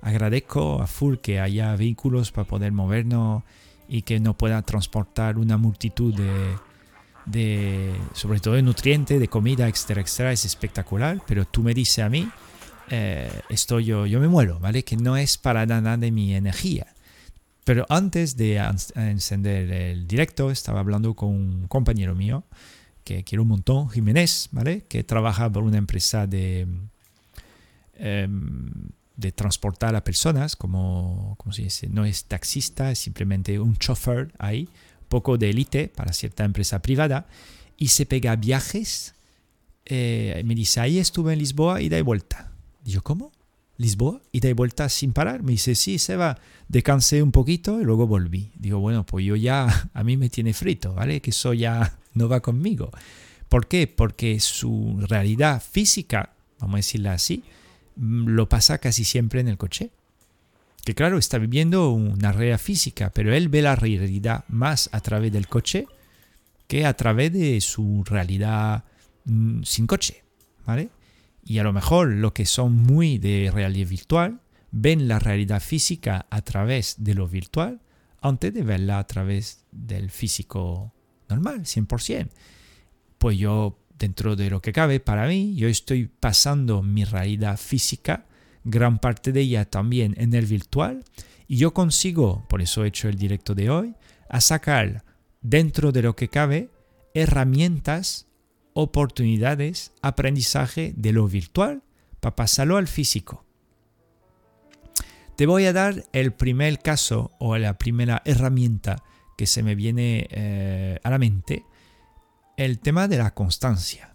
Agradezco 0.00 0.80
a 0.80 0.86
full 0.86 1.16
que 1.16 1.38
haya 1.38 1.76
vehículos 1.76 2.32
para 2.32 2.48
poder 2.48 2.72
movernos 2.72 3.42
y 3.90 4.00
que 4.02 4.20
no 4.20 4.38
pueda 4.38 4.62
transportar 4.62 5.36
una 5.36 5.58
multitud 5.58 6.18
de, 7.26 7.94
sobre 8.14 8.40
todo 8.40 8.54
de 8.54 8.62
nutrientes, 8.62 9.20
de 9.20 9.28
comida, 9.28 9.68
etcétera, 9.68 10.00
etcétera, 10.00 10.32
es 10.32 10.46
espectacular, 10.46 11.20
pero 11.26 11.44
tú 11.44 11.62
me 11.62 11.74
dices 11.74 11.98
a 11.98 12.08
mí, 12.08 12.26
eh, 12.88 13.30
esto 13.50 13.80
yo, 13.80 14.06
yo 14.06 14.18
me 14.18 14.28
muero, 14.28 14.58
¿vale? 14.60 14.82
Que 14.82 14.96
no 14.96 15.18
es 15.18 15.36
para 15.36 15.66
nada 15.66 15.98
de 15.98 16.10
mi 16.10 16.34
energía. 16.34 16.86
Pero 17.64 17.86
antes 17.88 18.36
de 18.36 18.56
encender 18.94 19.70
el 19.70 20.06
directo, 20.06 20.50
estaba 20.50 20.80
hablando 20.80 21.14
con 21.14 21.28
un 21.28 21.68
compañero 21.68 22.14
mío 22.14 22.44
que 23.04 23.24
quiero 23.24 23.42
un 23.42 23.48
montón, 23.48 23.90
Jiménez, 23.90 24.48
¿vale? 24.52 24.84
Que 24.88 25.04
trabaja 25.04 25.50
por 25.50 25.64
una 25.64 25.78
empresa 25.78 26.26
de, 26.26 26.66
em, 27.94 28.70
de 29.16 29.32
transportar 29.32 29.94
a 29.96 30.04
personas, 30.04 30.56
como, 30.56 31.34
como 31.38 31.52
se 31.52 31.62
dice, 31.62 31.88
no 31.88 32.04
es 32.04 32.24
taxista, 32.24 32.90
es 32.90 32.98
simplemente 32.98 33.58
un 33.58 33.76
chofer 33.76 34.32
ahí, 34.38 34.68
poco 35.08 35.36
de 35.38 35.50
élite 35.50 35.88
para 35.88 36.12
cierta 36.12 36.44
empresa 36.44 36.80
privada, 36.80 37.26
y 37.76 37.88
se 37.88 38.06
pega 38.06 38.36
viajes. 38.36 39.14
Eh, 39.86 40.42
me 40.44 40.54
dice, 40.54 40.80
ahí 40.80 40.98
estuve 40.98 41.32
en 41.32 41.40
Lisboa 41.40 41.82
y 41.82 41.88
da 41.88 42.00
vuelta. 42.02 42.52
Y 42.84 42.92
yo, 42.92 43.02
¿cómo? 43.02 43.32
Lisboa 43.80 44.20
y 44.30 44.40
de 44.40 44.52
vuelta 44.52 44.90
sin 44.90 45.14
parar. 45.14 45.42
Me 45.42 45.52
dice, 45.52 45.74
sí, 45.74 45.98
se 45.98 46.14
va. 46.14 46.38
Descansé 46.68 47.22
un 47.22 47.32
poquito 47.32 47.80
y 47.80 47.84
luego 47.84 48.06
volví. 48.06 48.52
Digo, 48.54 48.78
bueno, 48.78 49.06
pues 49.06 49.24
yo 49.24 49.36
ya, 49.36 49.90
a 49.94 50.04
mí 50.04 50.18
me 50.18 50.28
tiene 50.28 50.52
frito, 50.52 50.92
¿vale? 50.92 51.22
Que 51.22 51.30
eso 51.30 51.54
ya 51.54 51.98
no 52.14 52.28
va 52.28 52.40
conmigo. 52.40 52.90
¿Por 53.48 53.66
qué? 53.66 53.86
Porque 53.86 54.38
su 54.38 54.98
realidad 55.08 55.62
física, 55.62 56.34
vamos 56.58 56.74
a 56.74 56.76
decirla 56.76 57.14
así, 57.14 57.42
mm, 57.96 58.28
lo 58.28 58.50
pasa 58.50 58.76
casi 58.78 59.04
siempre 59.04 59.40
en 59.40 59.48
el 59.48 59.56
coche. 59.56 59.90
Que 60.84 60.94
claro, 60.94 61.16
está 61.16 61.38
viviendo 61.38 61.90
una 61.90 62.32
realidad 62.32 62.60
física, 62.60 63.10
pero 63.14 63.34
él 63.34 63.48
ve 63.48 63.62
la 63.62 63.76
realidad 63.76 64.44
más 64.48 64.90
a 64.92 65.00
través 65.00 65.32
del 65.32 65.48
coche 65.48 65.86
que 66.68 66.84
a 66.84 66.94
través 66.94 67.32
de 67.32 67.60
su 67.62 68.04
realidad 68.04 68.84
mm, 69.24 69.62
sin 69.62 69.86
coche, 69.86 70.22
¿vale? 70.66 70.90
Y 71.50 71.58
a 71.58 71.64
lo 71.64 71.72
mejor 71.72 72.12
los 72.12 72.30
que 72.30 72.46
son 72.46 72.76
muy 72.76 73.18
de 73.18 73.50
realidad 73.52 73.88
virtual 73.88 74.40
ven 74.70 75.08
la 75.08 75.18
realidad 75.18 75.60
física 75.60 76.26
a 76.30 76.42
través 76.42 77.02
de 77.02 77.14
lo 77.14 77.26
virtual 77.26 77.80
antes 78.20 78.54
de 78.54 78.62
verla 78.62 79.00
a 79.00 79.06
través 79.08 79.64
del 79.72 80.10
físico 80.10 80.94
normal, 81.28 81.62
100%. 81.62 82.28
Pues 83.18 83.36
yo, 83.36 83.80
dentro 83.98 84.36
de 84.36 84.48
lo 84.48 84.62
que 84.62 84.72
cabe, 84.72 85.00
para 85.00 85.26
mí, 85.26 85.56
yo 85.56 85.66
estoy 85.66 86.06
pasando 86.06 86.84
mi 86.84 87.02
realidad 87.02 87.58
física, 87.58 88.26
gran 88.62 89.00
parte 89.00 89.32
de 89.32 89.40
ella 89.40 89.64
también 89.64 90.14
en 90.18 90.32
el 90.34 90.46
virtual, 90.46 91.02
y 91.48 91.56
yo 91.56 91.74
consigo, 91.74 92.46
por 92.48 92.62
eso 92.62 92.84
he 92.84 92.88
hecho 92.88 93.08
el 93.08 93.16
directo 93.16 93.56
de 93.56 93.70
hoy, 93.70 93.96
a 94.28 94.40
sacar 94.40 95.02
dentro 95.40 95.90
de 95.90 96.02
lo 96.02 96.14
que 96.14 96.28
cabe 96.28 96.70
herramientas 97.12 98.28
oportunidades, 98.80 99.92
aprendizaje 100.02 100.92
de 100.96 101.12
lo 101.12 101.28
virtual 101.28 101.82
para 102.20 102.36
pasarlo 102.36 102.76
al 102.76 102.88
físico. 102.88 103.44
Te 105.36 105.46
voy 105.46 105.64
a 105.64 105.72
dar 105.72 106.04
el 106.12 106.32
primer 106.32 106.80
caso 106.80 107.30
o 107.38 107.56
la 107.56 107.78
primera 107.78 108.20
herramienta 108.26 109.02
que 109.38 109.46
se 109.46 109.62
me 109.62 109.74
viene 109.74 110.28
eh, 110.30 110.98
a 111.02 111.08
la 111.08 111.16
mente, 111.16 111.64
el 112.58 112.78
tema 112.78 113.08
de 113.08 113.16
la 113.16 113.32
constancia. 113.32 114.14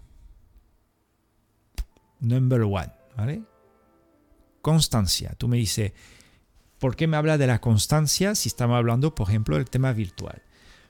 Number 2.20 2.62
one, 2.62 2.92
¿vale? 3.18 3.42
Constancia. 4.62 5.34
Tú 5.36 5.48
me 5.48 5.58
dices, 5.58 5.94
¿por 6.78 6.96
qué 6.96 7.08
me 7.08 7.18
habla 7.18 7.40
de 7.40 7.48
la 7.48 7.60
constancia 7.60 8.36
si 8.36 8.50
estamos 8.50 8.78
hablando, 8.78 9.16
por 9.16 9.30
ejemplo, 9.30 9.58
del 9.58 9.68
tema 9.68 9.94
virtual? 9.94 10.44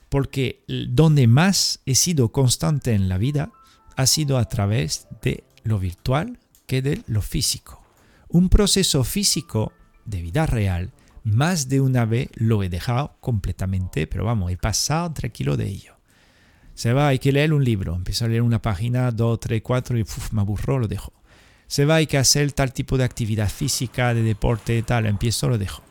Porque 0.10 0.66
donde 0.68 1.28
más 1.28 1.80
he 1.86 1.96
sido 1.96 2.34
constante 2.34 2.94
en 2.94 3.08
la 3.08 3.18
vida 3.18 3.54
ha 3.96 4.06
sido 4.06 4.38
a 4.38 4.46
través 4.46 5.08
de 5.22 5.44
lo 5.64 5.80
virtual 5.80 6.40
que 6.68 6.82
de 6.82 7.02
lo 7.08 7.22
físico. 7.22 7.84
Un 8.30 8.50
proceso 8.50 9.04
físico 9.04 9.72
de 10.06 10.22
vida 10.22 10.46
real, 10.46 10.92
más 11.24 11.70
de 11.70 11.82
una 11.82 12.06
vez 12.06 12.30
lo 12.36 12.64
he 12.64 12.70
dejado 12.70 13.16
completamente, 13.20 14.08
pero 14.08 14.26
vamos, 14.26 14.52
he 14.52 14.58
pasado 14.58 15.12
tranquilo 15.14 15.58
de 15.58 15.68
ello. 15.68 15.96
Se 16.76 16.94
va, 16.94 17.08
hay 17.08 17.20
que 17.20 17.32
leer 17.32 17.54
un 17.54 17.64
libro, 17.64 17.96
empiezo 17.96 18.26
a 18.26 18.28
leer 18.28 18.42
una 18.42 18.62
página, 18.62 19.12
dos, 19.12 19.40
tres, 19.40 19.62
cuatro 19.62 19.98
y 19.98 20.06
me 20.32 20.42
aburro, 20.42 20.78
lo 20.78 20.88
dejo. 20.88 21.14
Se 21.68 21.86
va, 21.86 21.96
hay 21.96 22.08
que 22.08 22.18
hacer 22.18 22.52
tal 22.52 22.74
tipo 22.74 22.98
de 22.98 23.06
actividad 23.06 23.50
física, 23.50 24.14
de 24.14 24.22
deporte, 24.22 24.84
tal, 24.84 25.06
empiezo, 25.06 25.50
lo 25.50 25.58
dejo. 25.58 25.84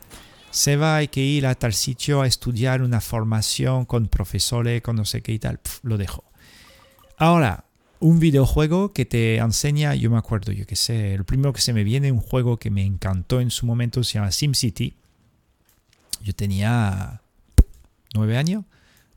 Se 0.51 0.77
va, 0.77 0.97
hay 0.97 1.09
que 1.09 1.21
ir 1.21 1.47
a 1.47 1.55
tal 1.55 1.73
sitio 1.73 2.21
a 2.21 2.27
estudiar 2.27 2.81
una 2.81 3.01
formación 3.01 3.83
con 3.85 4.07
profesores, 4.07 4.81
con 4.81 4.95
no 4.95 5.03
sé 5.03 5.21
qué 5.21 5.33
y 5.33 5.39
tal, 5.39 5.59
lo 5.83 5.97
dejo. 5.97 6.23
Ahora, 7.17 7.65
un 7.99 8.19
videojuego 8.19 8.93
que 8.93 9.05
te 9.05 9.37
enseña, 9.37 9.95
yo 9.95 10.09
me 10.09 10.17
acuerdo, 10.17 10.51
yo 10.51 10.65
que 10.65 10.75
sé, 10.75 11.13
el 11.13 11.23
primero 11.23 11.53
que 11.53 11.61
se 11.61 11.73
me 11.73 11.83
viene, 11.83 12.11
un 12.11 12.19
juego 12.19 12.57
que 12.57 12.69
me 12.69 12.83
encantó 12.83 13.41
en 13.41 13.51
su 13.51 13.65
momento, 13.65 14.03
se 14.03 14.15
llama 14.15 14.31
SimCity. 14.31 14.95
Yo 16.23 16.33
tenía 16.33 17.21
nueve 18.13 18.37
años 18.37 18.65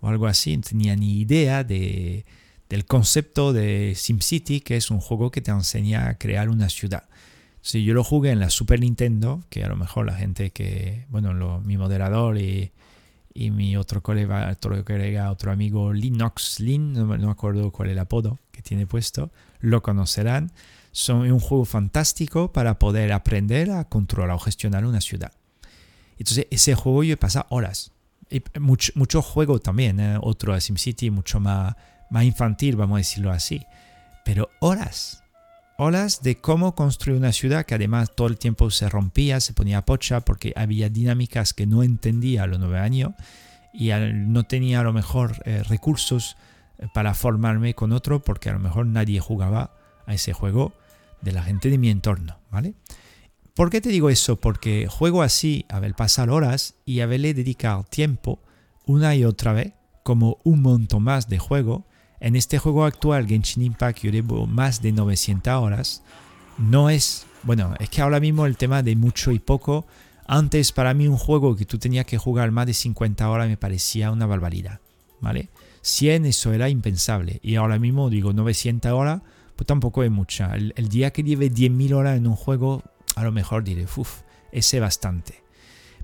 o 0.01 0.09
algo 0.09 0.27
así, 0.27 0.57
no 0.57 0.63
tenía 0.63 0.95
ni 0.97 1.21
idea 1.21 1.65
de, 1.65 2.25
del 2.69 2.85
concepto 2.85 3.53
de 3.53 3.95
SimCity, 3.97 4.61
que 4.61 4.77
es 4.77 4.91
un 4.91 5.01
juego 5.01 5.31
que 5.31 5.41
te 5.41 5.51
enseña 5.51 6.09
a 6.09 6.19
crear 6.19 6.49
una 6.49 6.69
ciudad. 6.69 7.05
Si 7.63 7.85
yo 7.85 7.95
lo 7.95 8.05
jugué 8.05 8.31
en 8.31 8.41
la 8.41 8.51
Super 8.51 8.81
Nintendo, 8.81 9.43
que 9.51 9.65
a 9.65 9.69
lo 9.69 9.77
mejor 9.77 10.07
la 10.07 10.15
gente 10.15 10.51
que, 10.51 11.05
bueno, 11.09 11.61
mi 11.61 11.77
moderador 11.77 12.39
y, 12.39 12.71
y 13.39 13.53
mi 13.53 13.77
otro 13.77 14.03
colega, 14.03 14.51
otro, 14.51 14.85
colega, 14.85 15.31
otro 15.31 15.53
amigo 15.53 15.93
Linux, 15.93 16.59
Lin, 16.59 16.93
no, 16.93 17.07
me 17.07 17.31
acuerdo 17.31 17.71
cuál 17.71 17.89
es 17.89 17.93
el 17.93 18.01
apodo 18.01 18.41
que 18.51 18.63
tiene 18.63 18.85
puesto, 18.85 19.31
lo 19.61 19.81
conocerán. 19.81 20.51
Son 20.91 21.31
un 21.31 21.39
juego 21.39 21.65
fantástico 21.65 22.51
para 22.51 22.81
poder 22.81 23.13
aprender 23.13 23.71
a 23.71 23.85
controlar 23.85 24.35
o 24.35 24.41
gestionar 24.41 24.85
una 24.85 25.01
ciudad. 25.01 25.31
Entonces, 26.19 26.49
ese 26.51 26.75
juego 26.75 27.05
yo 27.05 27.15
he 27.15 27.17
pasado 27.17 27.47
horas. 27.51 27.93
Y 28.29 28.43
mucho, 28.59 28.91
mucho 28.97 29.23
juego 29.23 29.61
también, 29.61 30.01
¿eh? 30.01 30.19
otro 30.21 30.61
SimCity, 30.61 31.11
mucho 31.11 31.39
más, 31.39 31.77
más 32.11 32.25
infantil, 32.25 32.75
vamos 32.75 32.97
a 32.97 32.99
decirlo 32.99 33.31
así. 33.31 33.65
Pero 34.25 34.51
horas, 34.59 35.23
horas 35.79 36.23
de 36.23 36.41
cómo 36.41 36.75
construir 36.75 37.19
una 37.19 37.33
ciudad 37.33 37.65
que 37.65 37.77
además 37.77 38.11
todo 38.15 38.27
el 38.27 38.37
tiempo 38.37 38.69
se 38.71 38.89
rompía, 38.89 39.39
se 39.39 39.53
ponía 39.53 39.85
pocha 39.85 40.21
porque 40.21 40.53
había 40.57 40.89
dinámicas 40.89 41.55
que 41.55 41.67
no 41.67 41.85
entendía 41.85 42.43
a 42.43 42.47
los 42.49 42.59
nueve 42.59 42.81
años 42.81 43.13
y 43.73 43.91
no 43.91 44.43
tenía 44.43 44.81
a 44.81 44.83
lo 44.83 44.93
mejor 44.93 45.41
eh, 45.45 45.63
recursos 45.63 46.37
eh, 46.79 46.89
para 46.93 47.15
formarme 47.15 47.75
con 47.75 47.93
otro 47.93 48.21
porque 48.21 48.51
a 48.51 48.55
lo 48.55 48.59
mejor 48.59 48.87
nadie 48.87 49.21
jugaba 49.21 49.71
a 50.05 50.15
ese 50.15 50.33
juego 50.33 50.73
de 51.21 51.33
la 51.33 51.45
gente 51.45 51.71
de 51.71 51.79
mi 51.79 51.91
entorno, 51.91 52.39
¿vale? 52.51 52.75
¿Por 53.55 53.71
qué 53.71 53.81
te 53.81 53.91
digo 53.91 54.11
eso? 54.11 54.37
Porque 54.37 54.89
juego 54.89 55.23
así, 55.23 55.65
a 55.69 55.79
ver, 55.79 55.95
pasar 55.95 56.29
horas 56.29 56.75
y 56.85 57.01
a 57.01 57.07
verle 57.07 57.35
dedicar 57.35 57.85
tiempo 57.85 58.41
una 58.85 59.15
y 59.15 59.25
otra 59.25 59.53
vez, 59.53 59.75
como 60.03 60.39
un 60.43 60.63
montón 60.63 61.05
más 61.05 61.29
de 61.29 61.39
juego. 61.39 61.87
En 62.21 62.37
este 62.37 62.59
juego 62.59 62.85
actual, 62.85 63.27
Genshin 63.27 63.63
Impact, 63.63 64.01
yo 64.01 64.11
llevo 64.11 64.47
más 64.47 64.83
de 64.83 64.93
900 64.93 65.55
horas. 65.55 66.03
No 66.59 66.91
es, 66.91 67.27
bueno, 67.45 67.75
es 67.79 67.89
que 67.91 68.03
ahora 68.03 68.21
mismo 68.21 68.47
el 68.47 68.57
tema 68.57 68.83
de 68.83 68.97
mucho 68.97 69.31
y 69.31 69.39
poco, 69.39 69.87
antes 70.27 70.73
para 70.73 70.95
mí 70.95 71.07
un 71.07 71.17
juego 71.17 71.57
que 71.57 71.65
tú 71.65 71.79
tenías 71.79 72.07
que 72.07 72.19
jugar 72.19 72.51
más 72.51 72.67
de 72.67 72.75
50 72.75 73.29
horas 73.31 73.49
me 73.49 73.57
parecía 73.57 74.11
una 74.11 74.27
barbaridad, 74.27 74.81
¿vale? 75.21 75.49
100 75.83 76.27
eso 76.27 76.53
era 76.53 76.69
impensable 76.69 77.41
y 77.43 77.55
ahora 77.55 77.79
mismo 77.79 78.11
digo 78.11 78.33
900 78.33 78.93
horas, 78.93 79.23
pues 79.57 79.67
tampoco 79.67 80.03
es 80.03 80.11
mucha. 80.11 80.55
El, 80.55 80.89
día 80.89 81.13
que 81.13 81.23
lleve 81.23 81.51
10.000 81.51 81.95
horas 81.95 82.17
en 82.17 82.27
un 82.27 82.37
juego, 82.37 82.83
a 83.17 83.25
lo 83.25 83.33
mejor 83.33 83.65
diré, 83.65 83.87
uff, 83.97 84.21
ese 84.53 84.81
bastante. 84.81 85.43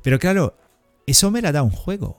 Pero 0.03 0.19
claro, 0.19 0.57
eso 1.07 1.31
me 1.31 1.43
la 1.43 1.53
da 1.53 1.63
un 1.63 1.71
juego. 1.71 2.19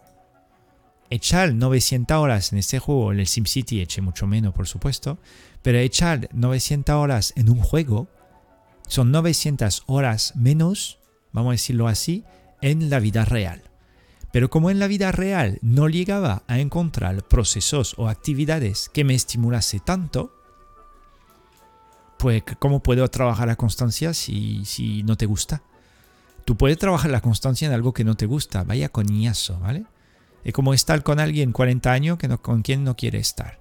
Echar 1.10 1.54
900 1.54 2.18
horas 2.18 2.52
en 2.52 2.58
este 2.58 2.80
juego, 2.80 3.12
en 3.12 3.20
el 3.20 3.28
SimCity 3.28 3.82
eché 3.82 4.02
mucho 4.02 4.26
menos, 4.26 4.54
por 4.54 4.68
supuesto, 4.68 5.20
pero 5.62 5.78
echar 5.78 6.30
900 6.34 6.96
horas 6.96 7.34
en 7.36 7.50
un 7.50 7.60
juego 7.60 8.08
son 8.88 9.12
900 9.12 9.84
horas 9.86 10.34
menos, 10.36 11.00
vamos 11.32 11.50
a 11.50 11.54
decirlo 11.54 11.88
así, 11.88 12.24
en 12.62 12.90
la 12.90 13.00
vida 13.00 13.26
real. 13.26 13.64
Pero 14.32 14.50
como 14.50 14.70
en 14.70 14.80
la 14.80 14.88
vida 14.88 15.12
real 15.12 15.60
no 15.62 15.88
llegaba 15.88 16.44
a 16.48 16.60
encontrar 16.60 17.24
procesos 17.24 17.96
o 17.98 18.10
actividades 18.10 18.90
que 18.90 19.04
me 19.04 19.16
estimulase 19.16 19.80
tanto, 19.80 20.34
pues 22.18 22.44
¿cómo 22.60 22.82
puedo 22.82 23.08
trabajar 23.10 23.48
la 23.48 23.56
constancia 23.56 24.14
si, 24.14 24.66
si 24.66 25.04
no 25.04 25.16
te 25.16 25.26
gusta? 25.26 25.62
Tú 26.44 26.58
puedes 26.58 26.78
trabajar 26.78 27.12
la 27.12 27.22
constancia 27.22 27.68
en 27.68 27.74
algo 27.74 27.94
que 27.94 28.04
no 28.04 28.16
te 28.16 28.26
gusta, 28.26 28.64
vaya 28.64 28.90
coñazo, 28.90 29.60
¿vale? 29.60 29.86
Es 30.46 30.54
como 30.54 30.74
estar 30.76 31.02
con 31.04 31.20
alguien 31.20 31.52
40 31.52 31.92
años 31.92 32.18
que 32.20 32.28
no, 32.28 32.42
con 32.42 32.62
quien 32.62 32.84
no 32.84 32.96
quiere 32.96 33.18
estar. 33.18 33.60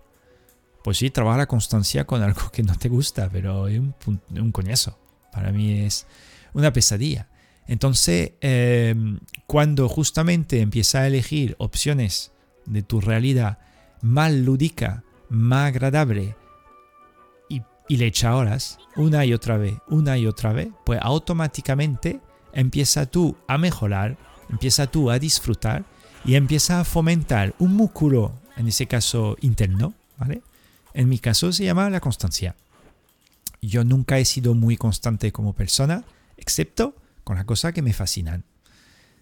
Pues 0.84 0.98
sí, 0.98 1.08
trabaja 1.08 1.38
la 1.38 1.46
constancia 1.46 2.06
con 2.06 2.22
algo 2.22 2.50
que 2.52 2.62
no 2.62 2.76
te 2.76 2.90
gusta, 2.90 3.30
pero 3.32 3.66
es 3.66 3.80
un, 3.80 4.52
coñazo. 4.52 4.98
Para 5.32 5.50
mí 5.50 5.80
es 5.80 6.06
una 6.52 6.72
pesadilla. 6.72 7.28
Entonces, 7.66 8.32
eh, 8.42 8.94
cuando 9.46 9.88
justamente 9.88 10.60
empieza 10.60 11.00
a 11.00 11.06
elegir 11.06 11.56
opciones 11.58 12.32
de 12.66 12.82
tu 12.82 13.00
realidad 13.00 13.58
más 14.02 14.32
lúdica, 14.32 15.02
más 15.30 15.68
agradable, 15.68 16.36
y 17.86 17.96
le 17.96 18.06
echa 18.06 18.34
horas 18.34 18.78
una 18.96 19.24
y 19.24 19.34
otra 19.34 19.56
vez, 19.58 19.74
una 19.88 20.16
y 20.16 20.26
otra 20.26 20.52
vez, 20.52 20.68
pues 20.86 20.98
automáticamente 21.02 22.20
empieza 22.52 23.06
tú 23.06 23.36
a 23.46 23.58
mejorar, 23.58 24.16
empieza 24.48 24.86
tú 24.86 25.10
a 25.10 25.18
disfrutar 25.18 25.84
y 26.24 26.36
empieza 26.36 26.80
a 26.80 26.84
fomentar 26.84 27.54
un 27.58 27.74
músculo, 27.74 28.32
en 28.56 28.68
ese 28.68 28.86
caso 28.86 29.36
interno, 29.40 29.94
¿vale? 30.18 30.42
En 30.94 31.08
mi 31.08 31.18
caso 31.18 31.52
se 31.52 31.64
llama 31.64 31.90
la 31.90 32.00
constancia. 32.00 32.54
Yo 33.60 33.84
nunca 33.84 34.18
he 34.18 34.24
sido 34.24 34.54
muy 34.54 34.76
constante 34.76 35.32
como 35.32 35.54
persona, 35.54 36.04
excepto 36.36 36.94
con 37.24 37.36
las 37.36 37.44
cosas 37.44 37.72
que 37.72 37.82
me 37.82 37.92
fascinan. 37.92 38.44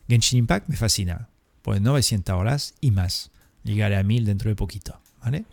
Genshin 0.09 0.41
Impact 0.41 0.69
me 0.69 0.77
fascina, 0.77 1.29
pues 1.63 1.81
900 1.81 2.35
horas 2.35 2.75
y 2.81 2.91
más. 2.91 3.31
Llegaré 3.63 3.97
a 3.97 4.03
1000 4.03 4.27
dentro 4.27 4.51
de 4.51 4.57
poquito, 4.57 5.01
¿vale? 5.23 5.45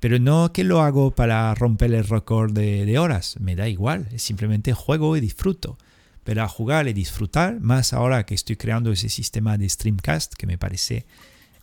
Pero 0.00 0.18
no 0.18 0.52
que 0.52 0.64
lo 0.64 0.80
hago 0.80 1.10
para 1.10 1.54
romper 1.54 1.92
el 1.92 2.06
récord 2.06 2.52
de, 2.52 2.98
horas, 2.98 3.36
me 3.40 3.56
da 3.56 3.68
igual, 3.68 4.08
simplemente 4.16 4.72
juego 4.72 5.16
y 5.16 5.20
disfruto. 5.20 5.76
Pero 6.28 6.42
a 6.42 6.46
jugar 6.46 6.86
y 6.88 6.92
disfrutar, 6.92 7.58
más 7.58 7.94
ahora 7.94 8.26
que 8.26 8.34
estoy 8.34 8.56
creando 8.56 8.92
ese 8.92 9.08
sistema 9.08 9.56
de 9.56 9.66
Streamcast 9.66 10.34
que 10.34 10.46
me 10.46 10.58
parece 10.58 11.06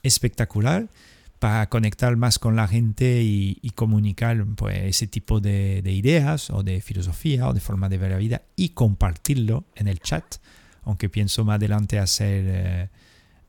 espectacular, 0.02 0.90
para 1.38 1.70
conectar 1.70 2.18
más 2.18 2.40
con 2.40 2.56
la 2.56 2.68
gente 2.68 3.22
y, 3.22 3.72
comunicar 3.76 4.44
pues, 4.56 4.80
ese 4.86 5.06
tipo 5.06 5.40
de, 5.40 5.84
ideas 5.86 6.50
o 6.50 6.64
de 6.64 6.82
filosofía 6.82 7.48
o 7.48 7.54
de 7.54 7.60
forma 7.60 7.90
de 7.90 8.00
ver 8.00 8.10
la 8.10 8.18
vida 8.18 8.42
y 8.56 8.70
compartirlo 8.70 9.66
en 9.76 9.88
el 9.88 10.00
chat, 10.00 10.38
aunque 10.82 11.10
pienso 11.10 11.46
más 11.46 11.58
adelante 11.58 12.00
hacer... 12.00 12.46
Eh, 12.48 12.90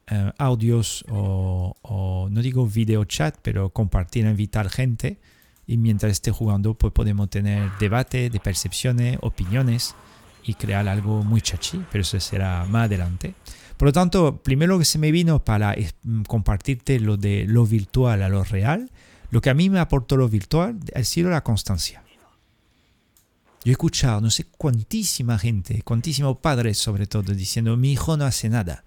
eh, 0.08 0.32
audios 0.38 1.02
o, 1.08 2.28
no 2.30 2.42
digo 2.42 2.66
video 2.66 3.06
chat, 3.06 3.36
pero 3.42 3.70
compartir, 3.70 4.26
invitar 4.26 4.68
gente 4.68 5.18
y 5.66 5.78
mientras 5.78 6.12
esté 6.12 6.30
jugando 6.30 6.74
pues 6.74 6.92
podemos 6.92 7.28
tener 7.28 7.70
debate 7.80 8.30
de 8.30 8.38
percepciones, 8.38 9.18
opiniones 9.22 9.96
y 10.46 10.54
crear 10.54 10.86
algo 10.88 11.22
muy 11.22 11.40
chachi, 11.40 11.84
pero 11.90 12.02
eso 12.02 12.18
será 12.20 12.64
más 12.64 12.86
adelante. 12.86 13.34
Por 13.76 13.88
lo 13.88 13.92
tanto, 13.92 14.42
primero 14.42 14.78
que 14.78 14.84
se 14.84 14.98
me 14.98 15.10
vino 15.10 15.44
para 15.44 15.74
mm, 16.02 16.22
compartirte 16.22 16.98
lo 17.00 17.16
de 17.16 17.44
lo 17.46 17.66
virtual 17.66 18.22
a 18.22 18.28
lo 18.28 18.44
real, 18.44 18.90
lo 19.30 19.40
que 19.40 19.50
a 19.50 19.54
mí 19.54 19.68
me 19.68 19.80
aportó 19.80 20.16
lo 20.16 20.28
virtual 20.28 20.78
ha 20.94 21.02
sido 21.04 21.30
la 21.30 21.42
constancia. 21.42 22.02
Yo 23.64 23.70
he 23.70 23.72
escuchado, 23.72 24.20
no 24.20 24.30
sé 24.30 24.44
cuantísima 24.44 25.38
gente, 25.38 25.82
cuantísimos 25.82 26.38
padres 26.38 26.78
sobre 26.78 27.06
todo, 27.06 27.34
diciendo, 27.34 27.76
mi 27.76 27.92
hijo 27.92 28.16
no 28.16 28.24
hace 28.24 28.48
nada 28.48 28.84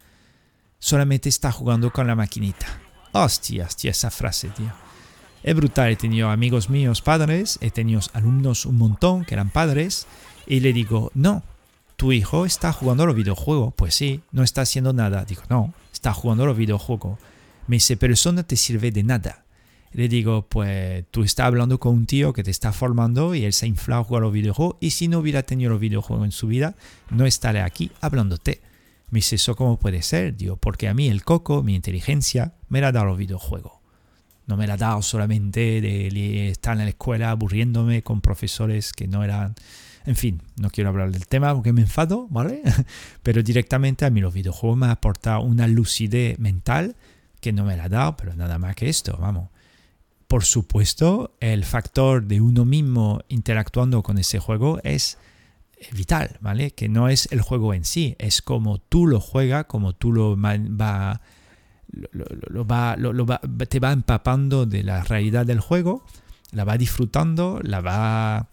solamente 0.79 1.29
está 1.29 1.51
jugando 1.51 1.91
con 1.91 2.07
la 2.07 2.15
maquinita. 2.15 2.65
Hostia, 3.11 3.65
hostia, 3.65 3.91
esa 3.91 4.09
frase, 4.09 4.49
tío. 4.49 4.71
Es 5.43 5.55
brutal, 5.55 5.91
he 5.91 5.95
tenido 5.95 6.29
amigos 6.29 6.69
míos 6.69 7.01
padres, 7.01 7.59
he 7.61 7.71
tenido 7.71 8.01
alumnos 8.13 8.65
un 8.65 8.77
montón 8.77 9.23
que 9.23 9.35
eran 9.35 9.49
padres, 9.49 10.05
y 10.49 10.59
le 10.59 10.73
digo, 10.73 11.11
no, 11.13 11.43
tu 11.95 12.11
hijo 12.11 12.45
está 12.45 12.73
jugando 12.73 13.03
a 13.03 13.05
los 13.05 13.15
videojuegos. 13.15 13.73
Pues 13.75 13.93
sí, 13.93 14.21
no 14.31 14.43
está 14.43 14.61
haciendo 14.61 14.91
nada. 14.91 15.23
Digo, 15.23 15.43
no, 15.49 15.73
está 15.93 16.11
jugando 16.11 16.43
a 16.43 16.47
los 16.47 16.57
videojuegos. 16.57 17.19
Me 17.67 17.75
dice, 17.75 17.95
pero 17.95 18.13
eso 18.13 18.31
no 18.31 18.43
te 18.43 18.57
sirve 18.57 18.91
de 18.91 19.03
nada. 19.03 19.45
Le 19.91 20.07
digo, 20.07 20.47
pues 20.49 21.05
tú 21.11 21.23
estás 21.23 21.45
hablando 21.45 21.79
con 21.79 21.93
un 21.93 22.05
tío 22.05 22.33
que 22.33 22.43
te 22.43 22.51
está 22.51 22.73
formando 22.73 23.35
y 23.35 23.45
él 23.45 23.53
se 23.53 23.65
ha 23.65 23.69
inflado 23.69 24.01
a 24.01 24.03
jugar 24.05 24.23
a 24.23 24.25
los 24.25 24.33
videojuegos 24.33 24.77
y 24.79 24.91
si 24.91 25.07
no 25.07 25.19
hubiera 25.19 25.43
tenido 25.43 25.71
los 25.71 25.79
videojuegos 25.79 26.25
en 26.25 26.31
su 26.31 26.47
vida, 26.47 26.75
no 27.11 27.25
estaría 27.25 27.65
aquí 27.65 27.91
hablándote. 28.01 28.61
Me 29.11 29.17
dice, 29.17 29.35
¿eso 29.35 29.55
cómo 29.55 29.77
puede 29.77 30.01
ser? 30.01 30.35
Digo, 30.35 30.57
porque 30.57 30.87
a 30.87 30.93
mí 30.93 31.09
el 31.09 31.23
coco, 31.23 31.63
mi 31.63 31.75
inteligencia, 31.75 32.53
me 32.69 32.81
la 32.81 32.91
dado 32.91 33.05
los 33.05 33.17
videojuegos. 33.17 33.73
No 34.47 34.57
me 34.57 34.67
la 34.67 34.75
ha 34.75 34.77
dado 34.77 35.01
solamente 35.03 35.81
de 35.81 36.49
estar 36.49 36.73
en 36.77 36.85
la 36.85 36.89
escuela 36.89 37.29
aburriéndome 37.29 38.01
con 38.01 38.21
profesores 38.21 38.93
que 38.93 39.07
no 39.07 39.23
eran... 39.23 39.53
En 40.05 40.15
fin, 40.15 40.41
no 40.57 40.69
quiero 40.69 40.89
hablar 40.89 41.11
del 41.11 41.27
tema 41.27 41.53
porque 41.53 41.73
me 41.73 41.81
enfado, 41.81 42.27
¿vale? 42.29 42.61
Pero 43.23 43.43
directamente 43.43 44.05
a 44.05 44.09
mí 44.09 44.21
los 44.21 44.33
videojuegos 44.33 44.77
me 44.77 44.85
han 44.85 44.91
aportado 44.91 45.41
una 45.41 45.67
lucidez 45.67 46.39
mental 46.39 46.95
que 47.41 47.53
no 47.53 47.63
me 47.63 47.77
la 47.77 47.85
ha 47.85 47.89
dado, 47.89 48.17
pero 48.17 48.35
nada 48.35 48.59
más 48.59 48.75
que 48.75 48.89
esto, 48.89 49.17
vamos. 49.17 49.49
Por 50.27 50.43
supuesto, 50.43 51.35
el 51.39 51.63
factor 51.63 52.25
de 52.25 52.41
uno 52.41 52.65
mismo 52.65 53.21
interactuando 53.29 54.03
con 54.03 54.17
ese 54.17 54.39
juego 54.39 54.79
es 54.83 55.17
vital, 55.91 56.37
¿vale? 56.41 56.71
Que 56.71 56.89
no 56.89 57.09
es 57.09 57.29
el 57.31 57.41
juego 57.41 57.73
en 57.73 57.85
sí, 57.85 58.15
es 58.19 58.41
como 58.41 58.79
tú 58.79 59.07
lo 59.07 59.19
juegas, 59.19 59.65
como 59.65 59.93
tú 59.93 60.11
lo 60.11 60.37
va, 60.39 61.21
lo, 61.89 63.25
va, 63.25 63.41
te 63.69 63.79
va 63.79 63.91
empapando 63.91 64.65
de 64.65 64.83
la 64.83 65.03
realidad 65.03 65.45
del 65.45 65.61
juego, 65.61 66.03
la 66.51 66.63
va 66.63 66.77
disfrutando, 66.77 67.59
la 67.63 67.81
va 67.81 68.49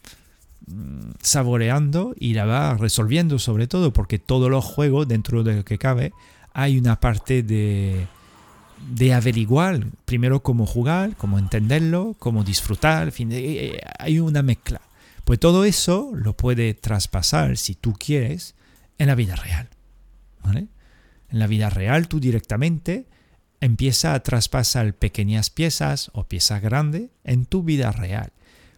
saboreando 1.23 2.15
y 2.19 2.35
la 2.35 2.45
va 2.45 2.75
resolviendo 2.75 3.39
sobre 3.39 3.67
todo, 3.67 3.93
porque 3.93 4.19
todos 4.19 4.51
los 4.51 4.65
juegos, 4.65 5.07
dentro 5.09 5.45
de 5.45 5.57
lo 5.57 5.65
que 5.65 5.79
cabe, 5.79 6.13
hay 6.53 6.79
una 6.79 7.01
parte 7.01 7.43
de, 7.43 8.07
de 8.91 9.15
averiguar 9.15 9.87
primero 10.05 10.43
cómo 10.43 10.67
jugar, 10.67 11.17
cómo 11.17 11.39
entenderlo, 11.39 12.17
cómo 12.19 12.45
disfrutar, 12.45 13.09
en 13.09 13.13
fin, 13.13 13.33
eh, 13.33 13.37
eh, 13.39 13.81
hay 13.99 14.21
una 14.21 14.43
mezcla. 14.43 14.81
Pues 15.25 15.41
todo 15.41 15.65
eso 15.65 16.13
lo 16.15 16.37
puede 16.37 16.75
traspasar, 16.75 17.57
si 17.57 17.75
tú 17.75 17.95
quieres, 17.95 18.55
en 18.99 19.09
la 19.09 19.15
vida 19.15 19.37
real. 19.37 19.69
En 21.29 21.41
la 21.41 21.49
vida 21.49 21.71
real 21.71 22.07
tú 22.07 22.21
directamente 22.21 23.09
empieza 23.61 24.15
a 24.15 24.23
traspasar 24.23 24.95
pequeñas 24.95 25.51
piezas 25.51 26.11
o 26.15 26.25
piezas 26.25 26.63
grandes 26.63 27.11
en 27.25 27.47
tu 27.47 27.65
vida 27.65 27.91
real. 27.91 28.33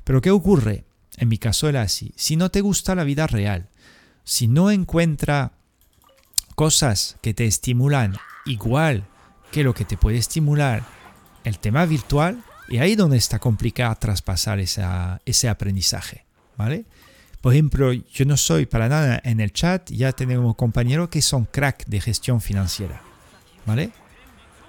Pero 0.05 0.23
¿qué 0.23 0.31
ocurre? 0.31 0.88
En 1.19 1.29
mi 1.29 1.39
caso 1.39 1.69
era 1.69 1.83
así. 1.83 2.13
Si 2.17 2.37
no 2.37 2.51
te 2.51 2.61
gusta 2.61 2.95
la 2.95 3.05
vida 3.05 3.27
real, 3.27 3.69
si 4.25 4.49
no 4.49 4.71
encuentra 4.71 5.53
cosas 6.55 7.17
que 7.21 7.35
te 7.35 7.47
estimulan 7.47 8.17
igual 8.47 9.07
que 9.53 9.65
lo 9.65 9.75
que 9.75 9.85
te 9.85 9.97
puede 9.97 10.19
estimular 10.19 10.85
el 11.45 11.59
tema 11.59 11.87
virtual, 11.87 12.43
y 12.69 12.79
ahí 12.79 12.97
donde 12.97 13.17
está 13.17 13.39
complicado 13.39 13.95
traspasar 13.97 14.61
ese 14.61 15.49
aprendizaje. 15.49 16.25
¿vale? 16.59 16.85
Por 17.41 17.55
ejemplo, 17.55 17.93
yo 17.93 18.25
no 18.27 18.37
soy 18.37 18.67
para 18.67 18.89
nada 18.89 19.21
en 19.25 19.41
el 19.41 19.53
chat, 19.53 19.91
ya 19.91 20.13
tenemos 20.13 20.57
compañeros 20.57 21.09
que 21.09 21.23
son 21.23 21.47
crack 21.47 21.87
de 21.87 22.01
gestión 22.01 22.41
financiera, 22.41 23.01
¿vale? 23.65 23.91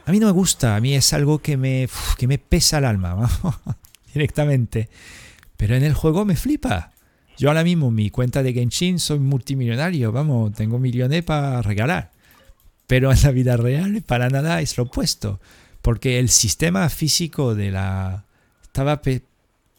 A 0.06 0.12
mí 0.12 0.20
no 0.20 0.28
me 0.28 0.32
gusta, 0.32 0.76
a 0.76 0.80
mí 0.80 0.96
es 0.96 1.12
algo 1.14 1.40
que 1.40 1.58
me, 1.58 1.90
que 2.18 2.28
me 2.28 2.38
pesa 2.38 2.78
el 2.78 2.86
alma, 2.86 3.28
directamente. 4.14 4.88
Pero 5.60 5.76
en 5.76 5.84
el 5.84 5.94
juego 5.94 6.24
me 6.24 6.38
flipa. 6.38 6.94
Yo 7.38 7.50
ahora 7.50 7.66
mismo 7.66 7.92
mi 7.92 8.10
cuenta 8.10 8.44
de 8.44 8.54
Genshin 8.54 8.98
soy 8.98 9.20
multimillonario, 9.20 10.14
vamos, 10.14 10.54
tengo 10.54 10.80
millones 10.80 11.22
para 11.24 11.62
regalar. 11.62 12.12
Pero 12.88 13.12
en 13.12 13.22
la 13.22 13.32
vida 13.32 13.58
real 13.58 14.02
para 14.08 14.30
nada 14.30 14.62
es 14.62 14.78
lo 14.78 14.84
opuesto. 14.84 15.42
Porque 15.82 16.18
el 16.18 16.30
sistema 16.30 16.88
físico 16.88 17.56
de 17.56 17.72
la... 17.72 18.24
Estaba 18.64 19.02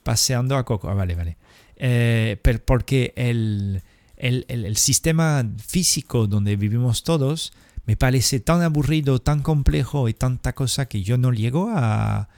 paseando 0.02 0.58
a 0.58 0.66
Coco. 0.66 0.90
Ah, 0.90 0.94
vale, 0.94 1.14
vale. 1.14 1.38
Eh, 1.76 2.36
porque 2.66 3.14
el, 3.16 3.80
el, 4.18 4.44
el, 4.48 4.76
sistema 4.76 5.48
físico 5.66 6.26
donde 6.26 6.56
vivimos 6.56 7.04
todos 7.04 7.54
me 7.86 7.96
parece 7.96 8.38
tan 8.38 8.60
aburrido, 8.60 9.18
tan 9.18 9.40
complejo 9.40 10.10
y 10.10 10.12
tanta 10.12 10.52
cosa 10.52 10.88
que 10.88 11.02
yo 11.02 11.16
no 11.16 11.32
llego 11.32 11.70
a, 11.72 12.28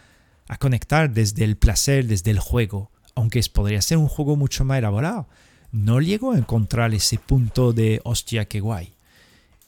a 0.47 0.59
conectar 0.59 1.11
desde 1.13 1.43
el 1.43 1.57
placer, 1.57 2.07
desde 2.07 2.31
el 2.31 2.39
juego. 2.39 2.92
Aunque 3.15 3.43
podría 3.53 3.83
ser 3.83 3.99
un 3.99 4.09
juego 4.09 4.37
mucho 4.37 4.65
más 4.65 4.79
elaborado. 4.79 5.29
No 5.71 6.01
llego 6.01 6.33
a 6.33 6.39
encontrar 6.39 6.93
ese 6.95 7.19
punto 7.19 7.73
de 7.73 8.01
hostia, 8.05 8.47
qué 8.47 8.61
guay. 8.61 8.95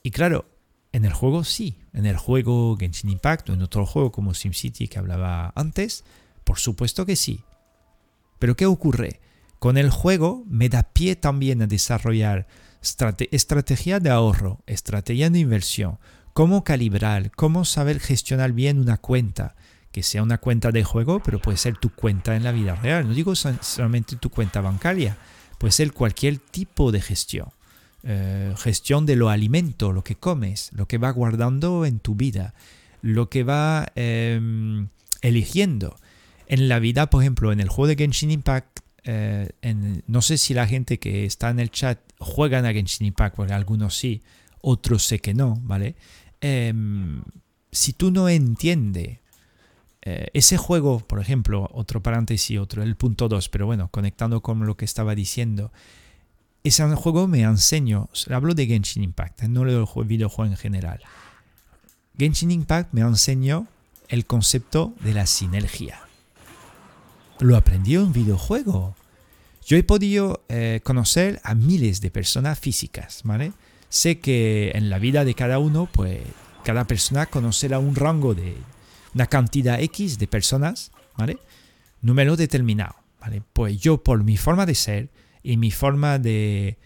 Y 0.02 0.10
claro, 0.10 0.46
en 0.92 1.04
el 1.04 1.12
juego 1.12 1.44
sí. 1.44 1.76
En 1.92 2.06
el 2.06 2.16
juego 2.16 2.76
Genshin 2.76 3.10
Impact 3.10 3.50
o 3.50 3.54
en 3.54 3.62
otro 3.62 3.86
juego 3.86 4.12
como 4.12 4.34
SimCity 4.34 4.88
que 4.88 4.98
hablaba 4.98 5.52
antes, 5.54 6.04
por 6.44 6.58
supuesto 6.58 7.06
que 7.06 7.16
sí. 7.16 7.40
Pero 8.38 8.56
¿qué 8.56 8.66
ocurre? 8.66 9.20
Con 9.58 9.78
el 9.78 9.90
juego 9.90 10.44
me 10.46 10.68
da 10.68 10.82
pie 10.82 11.16
también 11.16 11.62
a 11.62 11.66
desarrollar 11.66 12.46
estrategia 12.82 13.98
de 13.98 14.10
ahorro, 14.10 14.60
estrategia 14.66 15.30
de 15.30 15.38
inversión, 15.38 15.98
cómo 16.34 16.64
calibrar, 16.64 17.30
cómo 17.30 17.64
saber 17.64 17.98
gestionar 17.98 18.52
bien 18.52 18.78
una 18.78 18.98
cuenta, 18.98 19.56
que 19.94 20.02
sea 20.02 20.24
una 20.24 20.38
cuenta 20.38 20.72
de 20.72 20.82
juego, 20.82 21.20
pero 21.20 21.38
puede 21.38 21.56
ser 21.56 21.76
tu 21.76 21.88
cuenta 21.88 22.34
en 22.34 22.42
la 22.42 22.50
vida 22.50 22.74
real. 22.74 23.06
No 23.06 23.14
digo 23.14 23.36
solamente 23.36 24.16
tu 24.16 24.28
cuenta 24.28 24.60
bancaria, 24.60 25.16
puede 25.56 25.70
ser 25.70 25.92
cualquier 25.92 26.38
tipo 26.38 26.90
de 26.90 27.00
gestión. 27.00 27.50
Eh, 28.02 28.52
gestión 28.58 29.06
de 29.06 29.14
los 29.14 29.30
alimentos, 29.30 29.94
lo 29.94 30.02
que 30.02 30.16
comes, 30.16 30.70
lo 30.72 30.88
que 30.88 30.98
va 30.98 31.10
guardando 31.10 31.84
en 31.84 32.00
tu 32.00 32.16
vida, 32.16 32.54
lo 33.02 33.30
que 33.30 33.44
va 33.44 33.86
em, 33.94 34.88
eligiendo. 35.22 35.96
En 36.48 36.68
la 36.68 36.80
vida, 36.80 37.08
por 37.08 37.22
ejemplo, 37.22 37.52
en 37.52 37.60
el 37.60 37.68
juego 37.68 37.86
de 37.86 37.94
Genshin 37.94 38.32
Impact, 38.32 38.80
eh, 39.04 39.52
no 40.08 40.22
sé 40.22 40.38
si 40.38 40.54
la 40.54 40.66
gente 40.66 40.98
que 40.98 41.24
está 41.24 41.50
en 41.50 41.60
el 41.60 41.70
chat 41.70 42.00
juegan 42.18 42.66
a 42.66 42.72
Genshin 42.72 43.06
Impact, 43.06 43.36
porque 43.36 43.52
algunos 43.52 43.96
sí, 43.96 44.22
otros 44.60 45.04
sé 45.04 45.20
que 45.20 45.34
no, 45.34 45.56
¿vale? 45.62 45.94
Em, 46.40 47.22
si 47.70 47.92
tú 47.92 48.10
no 48.10 48.28
entiendes 48.28 49.18
eh, 50.04 50.28
ese 50.34 50.56
juego, 50.56 51.00
por 51.00 51.20
ejemplo, 51.20 51.68
otro 51.72 52.02
paréntesis, 52.02 52.58
otro, 52.58 52.82
el 52.82 52.94
punto 52.94 53.28
2, 53.28 53.48
pero 53.48 53.66
bueno, 53.66 53.88
conectando 53.88 54.40
con 54.40 54.64
lo 54.64 54.76
que 54.76 54.84
estaba 54.84 55.14
diciendo, 55.16 55.72
ese 56.62 56.86
juego 56.94 57.26
me 57.26 57.42
enseñó, 57.42 58.08
hablo 58.30 58.54
de 58.54 58.66
Genshin 58.66 59.02
Impact, 59.02 59.42
no 59.42 59.64
del 59.64 59.86
videojuego 60.06 60.50
en 60.50 60.56
general. 60.56 61.00
Genshin 62.16 62.52
Impact 62.52 62.92
me 62.92 63.00
enseñó 63.00 63.66
el 64.08 64.24
concepto 64.24 64.94
de 65.00 65.14
la 65.14 65.26
sinergia 65.26 66.04
lo 67.40 67.56
aprendí 67.56 67.94
en 67.94 68.12
videojuego. 68.12 68.94
Yo 69.66 69.76
he 69.76 69.82
podido 69.82 70.42
eh, 70.48 70.80
conocer 70.82 71.40
a 71.42 71.54
miles 71.54 72.00
de 72.00 72.10
personas 72.10 72.58
físicas, 72.58 73.22
¿vale? 73.24 73.52
Sé 73.88 74.18
que 74.18 74.72
en 74.74 74.90
la 74.90 74.98
vida 74.98 75.24
de 75.24 75.34
cada 75.34 75.58
uno, 75.58 75.88
pues 75.90 76.20
cada 76.64 76.84
persona 76.84 77.26
conocerá 77.26 77.78
un 77.78 77.94
rango 77.94 78.34
de 78.34 78.56
una 79.14 79.26
cantidad 79.26 79.80
X 79.80 80.18
de 80.18 80.26
personas, 80.26 80.90
¿vale? 81.16 81.38
Número 82.00 82.36
determinado, 82.36 82.96
¿vale? 83.20 83.42
Pues 83.52 83.78
yo 83.80 84.02
por 84.02 84.24
mi 84.24 84.36
forma 84.36 84.66
de 84.66 84.74
ser 84.74 85.10
y 85.42 85.56
mi 85.56 85.70
forma 85.70 86.18
de 86.18 86.78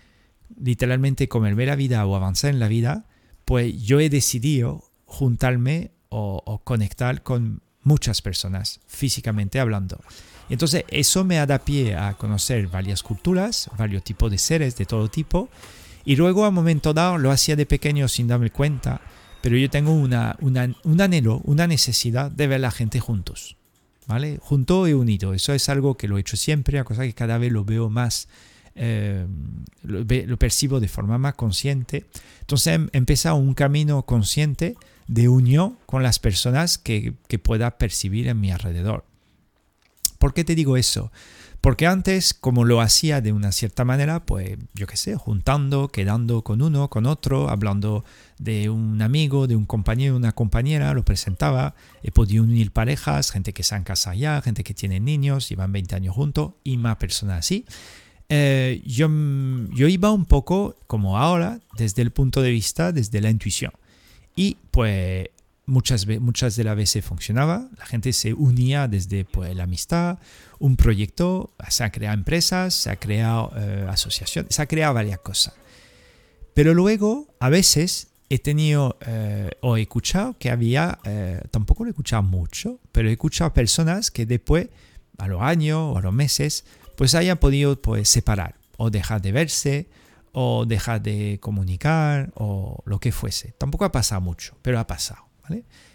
literalmente 0.61 1.29
comerme 1.29 1.67
la 1.67 1.77
vida 1.77 2.05
o 2.07 2.17
avanzar 2.17 2.51
en 2.51 2.61
la 2.61 2.69
vida, 2.69 3.05
pues 3.45 3.83
yo 3.83 4.01
he 4.01 4.11
decidido 4.11 4.85
juntarme 5.07 5.91
o, 6.11 6.61
conectar 6.65 7.23
con 7.23 7.63
muchas 7.83 8.23
personas, 8.23 8.81
físicamente 8.87 9.61
hablando. 9.61 10.01
Entonces 10.49 10.85
eso 10.89 11.25
me 11.25 11.45
da 11.45 11.59
pie 11.59 11.95
a 11.95 12.15
conocer 12.15 12.67
varias 12.69 13.03
culturas, 13.03 13.71
varios 13.77 14.03
tipos 14.03 14.31
de 14.31 14.39
seres 14.39 14.77
de 14.77 14.87
todo 14.87 15.09
tipo. 15.09 15.49
Y 16.05 16.17
luego 16.17 16.45
a 16.45 16.51
momento 16.51 16.95
dado 16.95 17.19
lo 17.19 17.31
hacía 17.31 17.57
de 17.57 17.67
pequeño 17.67 18.09
sin 18.09 18.29
darme 18.29 18.51
cuenta, 18.51 19.01
pero 19.41 19.57
yo 19.57 19.71
tengo 19.71 19.93
una, 19.93 20.37
un 20.41 21.01
anhelo, 21.01 21.41
una 21.45 21.67
necesidad 21.67 22.31
de 22.31 22.47
ver 22.47 22.57
a 22.57 22.59
la 22.61 22.71
gente 22.71 23.01
juntos. 23.01 23.57
¿Vale? 24.07 24.39
Junto 24.41 24.89
y 24.89 24.95
unido. 24.95 25.35
Eso 25.35 25.53
es 25.53 25.69
algo 25.69 25.99
que 25.99 26.09
lo 26.09 26.17
he 26.17 26.21
hecho 26.23 26.39
siempre, 26.39 26.79
a 26.79 26.85
cosa 26.85 27.03
que 27.03 27.13
cada 27.13 27.37
vez 27.37 27.53
lo 27.53 27.67
veo 27.67 27.91
más, 27.91 28.29
eh, 28.75 29.27
lo, 29.83 30.37
percibo 30.39 30.81
de 30.81 30.89
forma 30.89 31.19
más 31.19 31.35
consciente. 31.35 32.07
Entonces 32.41 32.69
he 32.69 32.75
em, 32.75 32.89
empezado 32.95 33.37
un 33.37 33.53
camino 33.53 34.05
consciente 34.07 34.77
de 35.09 35.29
unión 35.29 35.77
con 35.85 36.03
las 36.03 36.19
personas 36.19 36.79
que, 36.79 37.13
que 37.29 37.39
pueda 37.39 37.77
percibir 37.77 38.29
en 38.29 38.41
mi 38.41 38.51
alrededor. 38.51 39.05
¿Por 40.19 40.33
qué 40.33 40.43
te 40.43 40.55
digo 40.55 40.79
eso? 40.79 41.13
Porque 41.61 41.87
antes, 41.87 42.35
como 42.35 42.65
lo 42.65 42.81
hacía 42.81 43.21
de 43.21 43.33
una 43.33 43.51
cierta 43.51 43.85
manera, 43.85 44.25
pues 44.25 44.57
yo 44.75 44.87
qué 44.87 44.97
sé, 44.97 45.17
juntando, 45.17 45.89
quedando 45.89 46.43
con 46.43 46.63
uno, 46.63 46.89
con 46.89 47.05
otro, 47.07 47.51
hablando 47.51 48.05
de 48.39 48.71
un 48.71 49.03
amigo, 49.03 49.49
de 49.49 49.57
un 49.57 49.67
compañero, 49.67 50.17
una 50.17 50.33
compañera, 50.33 50.95
lo 50.95 51.05
presentaba, 51.05 51.75
he 52.03 52.13
podido 52.13 52.45
unir 52.45 52.71
parejas, 52.71 53.33
gente 53.33 53.53
que 53.53 53.65
se 53.65 53.75
han 53.75 53.83
casado 53.83 54.17
ya, 54.17 54.41
gente 54.41 54.63
que 54.63 54.73
tiene 54.73 55.01
niños, 55.01 55.49
llevan 55.49 55.73
20 55.73 55.97
años 55.97 56.15
juntos 56.15 56.53
y 56.63 56.77
más 56.77 56.97
personas 56.97 57.41
así. 57.41 57.65
Eh, 58.29 58.83
yo, 58.87 59.09
yo 59.75 59.89
iba 59.89 60.13
un 60.13 60.27
poco 60.27 60.77
como 60.87 61.19
ahora, 61.19 61.61
desde 61.77 62.03
el 62.03 62.13
punto 62.13 62.41
de 62.41 62.51
vista, 62.51 62.93
desde 62.93 63.21
la 63.21 63.31
intuición. 63.31 63.73
Y 64.37 64.59
pues 64.71 65.29
muchas, 65.69 66.07
muchas 66.07 66.57
de 66.57 66.65
las 66.65 66.77
veces 66.77 67.05
funcionaba, 67.05 67.69
la 67.79 67.87
gente 67.87 68.13
se 68.13 68.33
unía 68.35 68.89
desde 68.89 69.25
pues, 69.25 69.55
la 69.55 69.65
amistad, 69.65 70.19
un 70.59 70.77
proyecto, 70.77 71.53
se 71.69 71.85
han 71.85 71.91
creado 71.91 72.15
empresas, 72.15 72.75
se 72.75 72.91
ha 72.91 72.97
creado 72.97 73.53
eh, 73.57 73.87
asociaciones, 73.89 74.55
se 74.55 74.63
ha 74.63 74.67
creado 74.67 74.95
varias 74.95 75.19
cosas. 75.21 75.55
Pero 76.55 76.75
luego, 76.75 77.29
a 77.39 77.49
veces, 77.49 78.09
he 78.31 78.39
tenido 78.39 78.99
eh, 79.07 79.51
o 79.61 79.77
he 79.77 79.83
escuchado 79.83 80.37
que 80.39 80.51
había, 80.51 80.99
eh, 81.05 81.41
tampoco 81.51 81.85
lo 81.85 81.89
he 81.89 81.93
escuchado 81.93 82.23
mucho, 82.23 82.81
pero 82.93 83.09
he 83.09 83.13
escuchado 83.13 83.55
personas 83.55 84.11
que 84.11 84.27
después, 84.27 84.69
a 85.19 85.29
los 85.29 85.41
años 85.41 85.79
o 85.79 85.99
a 85.99 86.03
los 86.03 86.13
meses, 86.13 86.65
pues 86.97 87.15
hayan 87.15 87.39
podido 87.39 87.81
pues, 87.81 88.09
separar 88.09 88.57
o 88.77 88.91
dejar 88.91 89.23
de 89.23 89.33
verse 89.33 89.89
o 90.33 90.67
dejar 90.67 91.03
de 91.03 91.39
comunicar 91.41 92.33
o 92.35 92.83
lo 92.85 93.01
que 93.01 93.13
fuese. 93.13 93.53
Tampoco 93.59 93.85
ha 93.85 93.93
pasado 93.93 94.21
mucho, 94.21 94.57
pero 94.63 94.79
ha 94.79 94.87
pasado. 94.87 95.27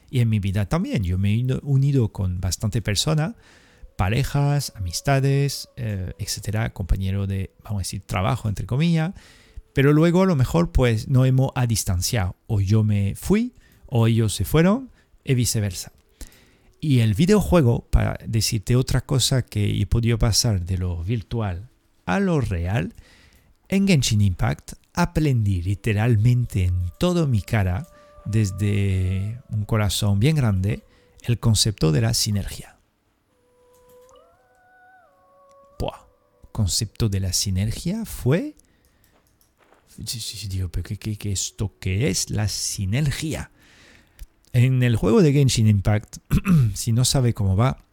Y 0.10 0.20
en 0.20 0.30
mi 0.30 0.40
vida 0.40 0.68
también, 0.68 1.04
yo 1.04 1.18
me 1.18 1.34
he 1.34 1.46
unido 1.62 2.12
con 2.12 2.42
bastante 2.42 2.82
personas, 2.82 3.36
parejas, 3.96 4.74
amistades, 4.76 5.70
eh, 5.76 6.14
etcétera, 6.20 6.74
compañero 6.74 7.28
de, 7.28 7.52
vamos 7.64 7.80
a 7.80 7.84
decir, 7.84 8.02
trabajo, 8.02 8.50
entre 8.50 8.66
comillas, 8.66 9.14
pero 9.74 9.94
luego 9.94 10.24
a 10.24 10.26
lo 10.26 10.36
mejor 10.36 10.72
pues 10.72 11.08
no 11.08 11.26
hemos 11.26 11.52
a 11.56 11.66
distanciado, 11.66 12.36
o 12.48 12.62
yo 12.62 12.84
me 12.84 13.16
fui, 13.16 13.54
o 13.88 14.08
ellos 14.08 14.34
se 14.34 14.46
fueron, 14.46 14.90
y 15.24 15.34
viceversa. 15.34 15.92
Y 16.80 17.00
el 17.00 17.14
videojuego, 17.14 17.88
para 17.90 18.20
decirte 18.28 18.76
otra 18.76 19.02
cosa 19.02 19.42
que 19.44 19.80
he 19.80 19.86
podido 19.86 20.18
pasar 20.18 20.66
de 20.66 20.78
lo 20.78 21.02
virtual 21.04 21.70
a 22.06 22.20
lo 22.20 22.42
real, 22.42 22.94
en 23.70 23.88
Genshin 23.88 24.22
Impact 24.22 24.74
aprendí 24.94 25.62
literalmente 25.62 26.66
en 26.66 26.92
toda 27.00 27.26
mi 27.26 27.42
cara 27.42 27.88
desde 28.26 29.40
un 29.50 29.66
corazón 29.66 30.20
bien 30.20 30.36
grande 30.36 30.84
el 31.24 31.40
concepto 31.40 31.92
de 31.92 32.02
la 32.02 32.14
sinergia. 32.14 32.73
Concepto 36.54 37.10
de 37.10 37.20
la 37.20 37.34
sinergia 37.34 38.06
fue... 38.06 38.56
Digo, 40.48 40.70
¿pero 40.70 40.98
qué, 40.98 41.32
esto 41.32 41.76
qué 41.80 42.10
es 42.10 42.30
la 42.30 42.48
sinergia? 42.48 43.52
En 44.54 44.82
el 44.82 44.96
juego 44.96 45.22
de 45.22 45.34
Genshin 45.34 45.68
Impact, 45.68 46.18
si 46.74 46.94
no 46.94 47.04
sabe 47.04 47.34
cómo 47.34 47.58
va, 47.58 47.84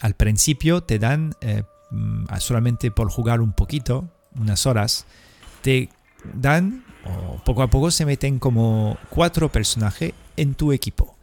al 0.00 0.14
principio 0.14 0.84
te 0.84 0.98
dan, 0.98 1.34
eh, 1.40 1.64
mm, 1.90 2.26
solamente 2.38 2.90
por 2.90 3.10
jugar 3.10 3.40
un 3.40 3.52
poquito, 3.52 4.08
unas 4.36 4.64
horas, 4.66 5.04
te 5.62 5.90
dan 6.34 6.84
poco 7.44 7.62
a 7.62 7.70
poco 7.70 7.90
se 7.90 8.06
meten 8.06 8.38
como 8.38 8.98
cuatro 9.10 9.50
personajes 9.50 10.12
en 10.36 10.54
tu 10.54 10.72
equipo. 10.72 11.16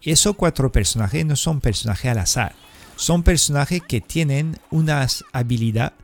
Y 0.00 0.10
esos 0.10 0.36
cuatro 0.36 0.70
personajes 0.70 1.24
no 1.26 1.36
son 1.36 1.60
personajes 1.60 2.10
al 2.10 2.18
azar, 2.18 2.54
son 2.96 3.22
personajes 3.22 3.82
que 3.86 4.00
tienen 4.00 4.58
una 4.70 5.06
habilidad 5.32 5.94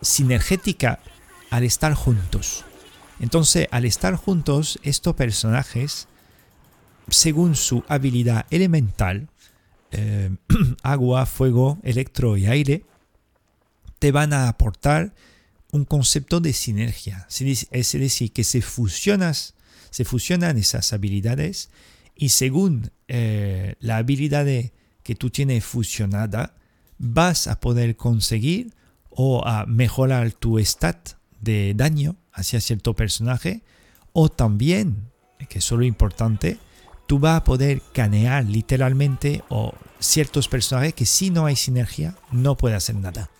sinergética 0.00 1.00
al 1.50 1.64
estar 1.64 1.94
juntos. 1.94 2.64
Entonces, 3.20 3.68
al 3.70 3.84
estar 3.84 4.16
juntos, 4.16 4.78
estos 4.82 5.14
personajes, 5.14 6.08
según 7.08 7.54
su 7.54 7.84
habilidad 7.88 8.46
elemental, 8.50 9.28
eh, 9.90 10.30
agua, 10.82 11.26
fuego, 11.26 11.78
electro 11.82 12.36
y 12.36 12.46
aire, 12.46 12.84
te 13.98 14.12
van 14.12 14.32
a 14.32 14.48
aportar 14.48 15.14
un 15.72 15.84
concepto 15.84 16.40
de 16.40 16.52
sinergia. 16.52 17.26
Es 17.28 17.92
decir, 17.92 18.32
que 18.32 18.44
se, 18.44 18.62
fusionas, 18.62 19.54
se 19.90 20.04
fusionan 20.04 20.56
esas 20.56 20.92
habilidades 20.92 21.70
y 22.16 22.30
según 22.30 22.90
eh, 23.08 23.74
la 23.80 23.98
habilidad 23.98 24.46
que 25.02 25.14
tú 25.14 25.30
tienes 25.30 25.64
fusionada, 25.64 26.54
vas 26.98 27.46
a 27.46 27.60
poder 27.60 27.96
conseguir 27.96 28.72
o 29.10 29.46
a 29.46 29.66
mejorar 29.66 30.32
tu 30.32 30.58
stat 30.58 31.10
de 31.40 31.74
daño 31.74 32.16
hacia 32.32 32.60
cierto 32.60 32.94
personaje 32.94 33.62
o 34.12 34.28
también, 34.28 35.10
que 35.48 35.58
es 35.58 35.70
lo 35.70 35.82
importante, 35.84 36.58
tú 37.06 37.18
vas 37.18 37.38
a 37.38 37.44
poder 37.44 37.82
canear 37.92 38.44
literalmente 38.44 39.42
o 39.48 39.74
ciertos 39.98 40.48
personajes 40.48 40.94
que 40.94 41.06
si 41.06 41.30
no 41.30 41.46
hay 41.46 41.56
sinergia 41.56 42.16
no 42.30 42.56
puede 42.56 42.76
hacer 42.76 42.96
nada. 42.96 43.30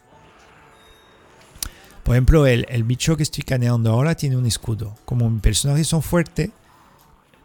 Por 2.02 2.16
ejemplo, 2.16 2.46
el, 2.46 2.84
bicho 2.84 3.16
que 3.16 3.22
estoy 3.22 3.44
caneando 3.44 3.92
ahora 3.92 4.16
tiene 4.16 4.36
un 4.36 4.46
escudo. 4.46 4.96
Como 5.04 5.30
mis 5.30 5.42
personajes 5.42 5.86
son 5.86 6.02
fuertes, 6.02 6.50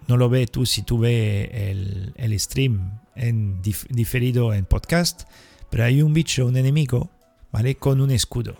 no 0.08 0.18
lo 0.18 0.30
ves 0.30 0.50
tú 0.50 0.66
si 0.66 0.82
tú 0.82 1.00
ves 1.00 1.50
el, 1.54 2.40
stream 2.40 3.00
en 3.16 3.62
diferido 3.62 4.54
en 4.54 4.66
podcast, 4.66 5.24
pero 5.70 5.84
hay 5.84 6.02
un 6.02 6.14
bicho, 6.14 6.46
un 6.46 6.58
enemigo, 6.58 7.12
¿vale? 7.52 7.76
Con 7.76 8.02
un 8.02 8.12
escudo. 8.12 8.56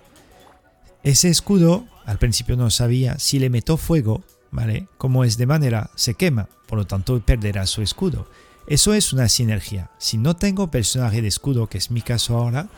Ese 1.04 1.30
escudo, 1.30 1.86
al 2.06 2.18
principio 2.18 2.56
no 2.56 2.70
sabía, 2.70 3.20
si 3.20 3.40
le 3.40 3.50
meto 3.50 3.78
fuego, 3.78 4.24
¿vale? 4.52 4.88
Como 4.98 5.24
es 5.24 5.38
de 5.38 5.46
manera, 5.46 5.92
se 5.96 6.16
quema, 6.16 6.50
por 6.68 6.80
lo 6.80 6.88
tanto 6.88 7.20
perderá 7.20 7.68
su 7.68 7.82
escudo. 7.82 8.28
Eso 8.68 8.94
es 8.94 9.14
una 9.14 9.30
sinergia. 9.30 9.92
Si 10.00 10.18
no 10.18 10.36
tengo 10.36 10.72
personaje 10.72 11.22
de 11.22 11.28
escudo, 11.28 11.68
que 11.68 11.78
es 11.78 11.92
mi 11.92 12.02
caso 12.02 12.38
ahora, 12.38 12.70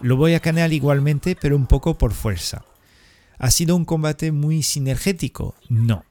lo 0.00 0.16
voy 0.16 0.34
a 0.34 0.40
canear 0.40 0.72
igualmente, 0.72 1.36
pero 1.38 1.56
un 1.56 1.66
poco 1.66 1.98
por 1.98 2.12
fuerza. 2.12 2.64
¿Ha 3.38 3.50
sido 3.50 3.76
un 3.76 3.84
combate 3.84 4.32
muy 4.32 4.62
sinergético? 4.62 5.54
No, 5.68 6.04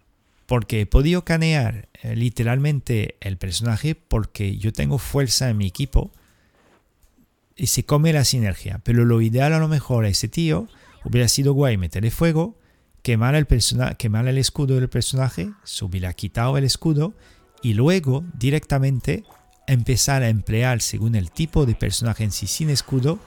porque 0.46 0.82
he 0.82 0.86
podido 0.86 1.26
canear 1.26 1.90
eh, 2.02 2.16
literalmente 2.16 3.18
el 3.20 3.38
personaje 3.38 3.96
porque 3.96 4.58
yo 4.58 4.72
tengo 4.74 4.98
fuerza 4.98 5.50
en 5.50 5.58
mi 5.58 5.68
equipo 5.68 6.12
y 7.58 7.68
se 7.68 7.84
come 7.84 8.14
la 8.14 8.24
sinergia. 8.24 8.80
Pero 8.84 9.04
lo 9.04 9.22
ideal 9.22 9.54
a 9.54 9.60
lo 9.60 9.68
mejor 9.68 10.06
a 10.06 10.10
ese 10.10 10.28
tío 10.28 10.68
hubiera 11.04 11.28
sido 11.28 11.54
guay 11.54 11.78
meterle 11.78 12.12
fuego, 12.12 12.58
quemar 13.02 13.36
el, 13.36 13.48
quemar 13.98 14.28
el 14.28 14.38
escudo 14.38 14.76
del 14.76 14.90
personaje, 14.90 15.52
hubiera 15.82 16.14
quitado 16.14 16.58
el 16.58 16.64
escudo 16.64 17.14
y 17.62 17.74
luego 17.74 18.24
directamente 18.34 19.24
empezar 19.68 20.24
a 20.24 20.30
emplear 20.30 20.82
según 20.82 21.16
el 21.16 21.32
tipo 21.32 21.66
de 21.66 21.76
personaje 21.76 22.24
en 22.24 22.32
sí 22.32 22.48
sin 22.48 22.70
escudo 22.70 23.20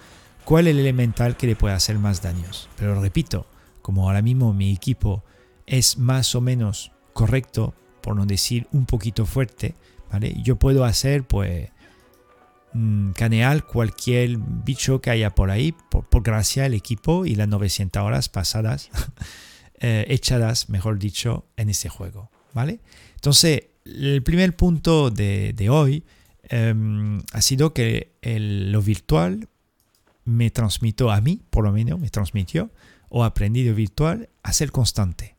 cuál 0.45 0.67
es 0.67 0.73
el 0.73 0.81
elemental 0.81 1.37
que 1.37 1.47
le 1.47 1.57
puede 1.57 1.75
hacer 1.75 1.99
más 1.99 2.23
daños. 2.23 2.69
Pero 2.77 3.01
repito, 3.01 3.47
como 3.83 4.09
ahora 4.09 4.23
mismo 4.23 4.53
mi 4.53 4.73
equipo 4.73 5.25
es 5.67 5.99
más 5.99 6.35
o 6.35 6.41
menos 6.41 6.93
correcto, 7.13 7.75
por 8.01 8.17
no 8.17 8.25
decir 8.25 8.67
un 8.73 8.87
poquito 8.87 9.27
fuerte, 9.27 9.75
¿vale? 10.11 10.35
Yo 10.43 10.57
puedo 10.57 10.85
hacer 10.85 11.25
pues 11.25 11.71
mm, 12.73 13.13
canear 13.13 13.67
cualquier 13.67 14.39
bicho 14.39 15.01
que 15.01 15.11
haya 15.11 15.35
por 15.35 15.51
ahí, 15.51 15.75
por, 15.91 16.23
gracia 16.23 16.65
del 16.65 16.75
equipo 16.75 17.27
y 17.27 17.35
las 17.35 17.49
900 17.49 18.03
horas 18.03 18.29
pasadas, 18.29 18.91
eh, 19.81 20.05
echadas, 20.09 20.69
mejor 20.69 20.99
dicho, 20.99 21.47
en 21.57 21.71
ese 21.71 21.89
juego, 21.89 22.31
¿vale? 22.53 22.81
Entonces, 23.15 23.65
el 23.85 24.23
primer 24.23 24.57
punto 24.57 25.11
de, 25.11 25.69
hoy 25.71 26.05
em, 26.45 27.21
ha 27.33 27.43
sido 27.43 27.73
que 27.73 28.13
lo 28.23 28.83
virtual 28.83 29.49
me 30.25 30.51
transmitió 30.51 31.11
a 31.11 31.21
mí, 31.21 31.43
por 31.51 31.65
lo 31.65 31.73
menos 31.73 31.99
me 31.99 32.09
transmitió, 32.09 32.71
o 33.09 33.25
aprendido 33.25 33.75
virtual, 33.75 34.29
a 34.43 34.53
ser 34.53 34.71
constante. 34.71 35.37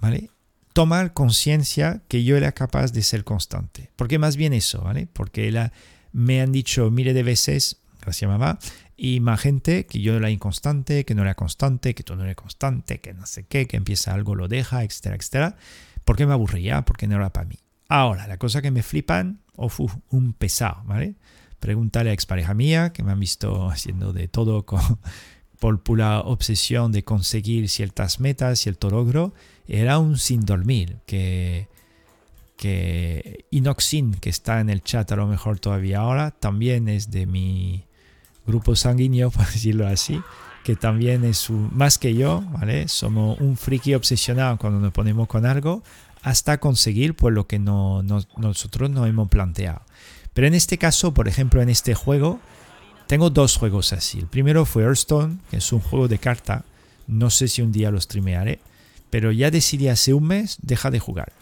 ¿Vale? 0.00 0.30
Tomar 0.72 1.12
conciencia 1.12 2.02
que 2.08 2.24
yo 2.24 2.36
era 2.36 2.52
capaz 2.52 2.92
de 2.92 3.02
ser 3.02 3.24
constante. 3.24 3.90
Porque 3.96 4.18
más 4.18 4.36
bien 4.36 4.52
eso, 4.52 4.82
¿vale? 4.82 5.08
Porque 5.12 5.50
la, 5.50 5.72
me 6.12 6.40
han 6.40 6.52
dicho 6.52 6.90
miles 6.90 7.14
de 7.14 7.22
veces, 7.22 7.80
gracias 8.00 8.30
mamá, 8.30 8.58
y 8.96 9.20
más 9.20 9.40
gente 9.40 9.86
que 9.86 10.00
yo 10.00 10.16
era 10.16 10.28
inconstante, 10.28 11.04
que 11.04 11.14
no 11.14 11.22
era 11.22 11.34
constante, 11.34 11.94
que 11.94 12.02
tú 12.02 12.16
no 12.16 12.24
eres 12.24 12.34
constante, 12.34 13.00
que 13.00 13.14
no 13.14 13.26
sé 13.26 13.44
qué, 13.44 13.68
que 13.68 13.76
empieza 13.76 14.12
algo, 14.12 14.34
lo 14.34 14.48
deja, 14.48 14.82
etcétera, 14.82 15.14
etcétera. 15.14 15.56
Porque 16.04 16.26
me 16.26 16.32
aburría, 16.32 16.82
porque 16.84 17.06
no 17.06 17.14
era 17.14 17.32
para 17.32 17.46
mí. 17.46 17.56
Ahora, 17.88 18.26
la 18.26 18.38
cosa 18.38 18.60
que 18.60 18.72
me 18.72 18.82
flipan, 18.82 19.40
uf, 19.56 19.78
un 20.10 20.32
pesado, 20.32 20.82
¿vale? 20.84 21.14
Pregúntale 21.60 22.10
a 22.10 22.12
expareja 22.12 22.54
mía, 22.54 22.92
que 22.92 23.04
me 23.04 23.12
han 23.12 23.20
visto 23.20 23.70
haciendo 23.70 24.12
de 24.12 24.26
todo 24.26 24.66
con, 24.66 24.80
por 25.60 25.80
obsesión 26.24 26.90
de 26.90 27.04
conseguir 27.04 27.68
ciertas 27.68 28.18
metas, 28.18 28.58
cierto 28.58 28.90
logro. 28.90 29.32
Era 29.68 29.98
un 29.98 30.18
sin 30.18 30.44
dormir, 30.44 30.98
que, 31.06 31.68
que 32.58 33.46
Inoxin, 33.52 34.14
que 34.14 34.28
está 34.28 34.60
en 34.60 34.68
el 34.68 34.82
chat 34.82 35.10
a 35.12 35.16
lo 35.16 35.28
mejor 35.28 35.60
todavía 35.60 36.00
ahora, 36.00 36.32
también 36.32 36.88
es 36.88 37.10
de 37.12 37.24
mi 37.24 37.84
grupo 38.46 38.74
sanguíneo, 38.74 39.30
por 39.30 39.46
decirlo 39.46 39.86
así, 39.86 40.20
que 40.64 40.74
también 40.74 41.24
es 41.24 41.48
más 41.50 41.98
que 41.98 42.14
yo, 42.14 42.42
¿vale? 42.52 42.88
Somos 42.88 43.40
un 43.40 43.56
friki 43.56 43.94
obsesionado 43.94 44.58
cuando 44.58 44.80
nos 44.80 44.92
ponemos 44.92 45.28
con 45.28 45.46
algo 45.46 45.82
hasta 46.22 46.58
conseguir 46.58 47.14
pues 47.14 47.32
lo 47.32 47.46
que 47.46 47.60
no, 47.60 48.02
nosotros 48.02 48.90
nos 48.90 49.08
hemos 49.08 49.28
planteado. 49.28 49.82
Pero 50.34 50.48
en 50.48 50.54
este 50.54 50.76
caso, 50.76 51.14
por 51.14 51.28
ejemplo, 51.28 51.62
en 51.62 51.68
este 51.68 51.94
juego, 51.94 52.40
tengo 53.06 53.30
dos 53.30 53.56
juegos 53.56 53.92
así. 53.92 54.18
El 54.18 54.26
primero 54.26 54.66
fue 54.66 54.82
Hearthstone, 54.82 55.38
que 55.50 55.58
es 55.58 55.72
un 55.72 55.80
juego 55.80 56.08
de 56.08 56.18
carta. 56.18 56.64
No 57.06 57.30
sé 57.30 57.46
si 57.46 57.62
un 57.62 57.72
día 57.72 57.92
lo 57.92 58.00
streamearé, 58.00 58.58
pero 59.10 59.30
ya 59.30 59.50
decidí 59.52 59.88
hace 59.88 60.12
un 60.12 60.26
mes 60.26 60.58
dejar 60.60 60.92
de 60.92 60.98
jugar. 60.98 61.32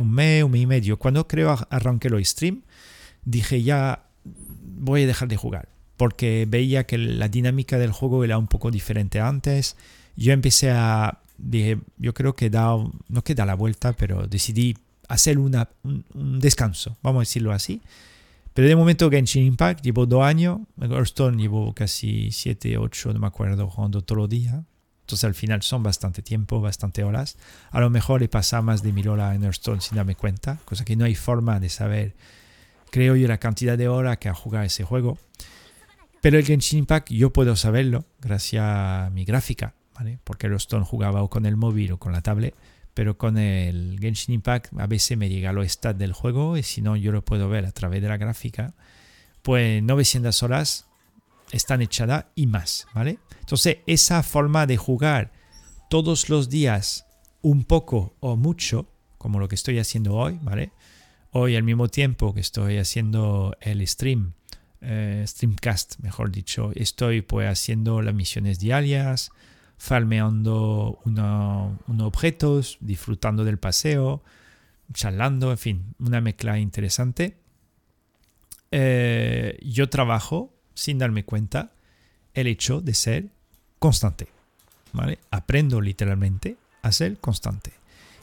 Un 0.00 0.10
mes, 0.10 0.42
un 0.42 0.50
mes 0.50 0.62
y 0.62 0.66
medio. 0.66 0.98
Cuando 0.98 1.26
creo 1.26 1.56
arranqué 1.70 2.10
lo 2.10 2.22
stream, 2.24 2.62
dije 3.24 3.62
ya 3.62 4.04
voy 4.24 5.02
a 5.02 5.06
dejar 5.06 5.28
de 5.28 5.36
jugar. 5.36 5.68
Porque 5.96 6.46
veía 6.48 6.84
que 6.84 6.96
la 6.96 7.28
dinámica 7.28 7.78
del 7.78 7.92
juego 7.92 8.24
era 8.24 8.38
un 8.38 8.46
poco 8.46 8.70
diferente 8.70 9.20
antes. 9.20 9.76
Yo 10.16 10.32
empecé 10.32 10.70
a. 10.70 11.20
Dije, 11.36 11.78
yo 11.98 12.14
creo 12.14 12.34
que 12.34 12.50
da. 12.50 12.76
No 13.08 13.22
que 13.22 13.34
da 13.34 13.44
la 13.44 13.54
vuelta, 13.54 13.92
pero 13.92 14.26
decidí 14.26 14.76
hacer 15.08 15.38
una, 15.38 15.68
un 15.82 16.38
descanso, 16.38 16.96
vamos 17.02 17.20
a 17.20 17.22
decirlo 17.22 17.52
así 17.52 17.82
pero 18.54 18.68
de 18.68 18.76
momento 18.76 19.10
Genshin 19.10 19.44
Impact 19.44 19.84
llevo 19.84 20.06
dos 20.06 20.24
años, 20.24 20.60
Hearthstone 20.80 21.40
llevo 21.40 21.72
casi 21.72 22.30
siete, 22.32 22.76
ocho, 22.78 23.12
no 23.12 23.20
me 23.20 23.26
acuerdo, 23.26 23.68
jugando 23.70 24.02
todos 24.02 24.18
los 24.18 24.28
días. 24.28 24.64
Entonces 25.10 25.24
al 25.24 25.34
final 25.34 25.62
son 25.62 25.82
bastante 25.82 26.22
tiempo, 26.22 26.60
bastante 26.60 27.02
horas. 27.02 27.36
A 27.72 27.80
lo 27.80 27.90
mejor 27.90 28.22
he 28.22 28.28
pasado 28.28 28.62
más 28.62 28.84
de 28.84 28.92
mil 28.92 29.08
horas 29.08 29.34
en 29.34 29.42
Hearthstone 29.42 29.80
sin 29.80 29.96
darme 29.96 30.14
cuenta, 30.14 30.60
cosa 30.64 30.84
que 30.84 30.94
no 30.94 31.04
hay 31.04 31.16
forma 31.16 31.58
de 31.58 31.68
saber, 31.68 32.14
creo 32.92 33.16
yo, 33.16 33.26
la 33.26 33.38
cantidad 33.38 33.76
de 33.76 33.88
horas 33.88 34.18
que 34.18 34.28
ha 34.28 34.34
jugado 34.34 34.64
ese 34.64 34.84
juego. 34.84 35.18
Pero 36.20 36.38
el 36.38 36.44
Genshin 36.44 36.78
Impact 36.78 37.10
yo 37.10 37.32
puedo 37.32 37.56
saberlo 37.56 38.04
gracias 38.20 38.62
a 38.64 39.10
mi 39.12 39.24
gráfica, 39.24 39.74
¿vale? 39.96 40.20
Porque 40.22 40.46
Hearthstone 40.46 40.84
jugaba 40.84 41.22
o 41.22 41.28
con 41.28 41.44
el 41.44 41.56
móvil 41.56 41.90
o 41.90 41.98
con 41.98 42.12
la 42.12 42.20
tablet 42.20 42.54
pero 42.94 43.16
con 43.16 43.38
el 43.38 43.98
Genshin 44.00 44.34
Impact 44.34 44.78
a 44.78 44.86
veces 44.86 45.16
me 45.16 45.28
llega 45.28 45.52
los 45.52 45.66
stats 45.68 45.98
del 45.98 46.12
juego 46.12 46.56
y 46.56 46.62
si 46.62 46.82
no 46.82 46.96
yo 46.96 47.12
lo 47.12 47.24
puedo 47.24 47.48
ver 47.48 47.64
a 47.64 47.72
través 47.72 48.02
de 48.02 48.08
la 48.08 48.16
gráfica, 48.16 48.74
pues 49.42 49.82
900 49.82 50.42
horas 50.42 50.86
están 51.52 51.82
echadas 51.82 52.26
y 52.34 52.46
más, 52.46 52.86
¿vale? 52.94 53.18
Entonces 53.50 53.78
esa 53.88 54.22
forma 54.22 54.64
de 54.64 54.76
jugar 54.76 55.32
todos 55.88 56.28
los 56.28 56.48
días 56.48 57.04
un 57.42 57.64
poco 57.64 58.14
o 58.20 58.36
mucho, 58.36 58.86
como 59.18 59.40
lo 59.40 59.48
que 59.48 59.56
estoy 59.56 59.80
haciendo 59.80 60.14
hoy, 60.14 60.38
¿vale? 60.40 60.70
Hoy 61.32 61.56
al 61.56 61.64
mismo 61.64 61.88
tiempo 61.88 62.32
que 62.32 62.38
estoy 62.38 62.78
haciendo 62.78 63.56
el 63.60 63.84
stream, 63.88 64.34
eh, 64.82 65.24
streamcast, 65.26 65.98
mejor 65.98 66.30
dicho, 66.30 66.70
estoy 66.76 67.22
pues 67.22 67.48
haciendo 67.48 68.02
las 68.02 68.14
misiones 68.14 68.60
diarias, 68.60 69.32
farmeando 69.78 71.00
unos 71.04 72.06
objetos, 72.06 72.78
disfrutando 72.78 73.44
del 73.44 73.58
paseo, 73.58 74.22
charlando, 74.92 75.50
en 75.50 75.58
fin, 75.58 75.94
una 75.98 76.20
mezcla 76.20 76.56
interesante. 76.60 77.36
Eh, 78.70 79.58
yo 79.60 79.90
trabajo, 79.90 80.54
sin 80.74 80.98
darme 80.98 81.24
cuenta, 81.24 81.72
el 82.32 82.46
hecho 82.46 82.80
de 82.80 82.94
ser 82.94 83.39
constante. 83.80 84.28
¿vale? 84.92 85.18
Aprendo 85.30 85.80
literalmente 85.80 86.56
a 86.82 86.92
ser 86.92 87.18
constante. 87.18 87.72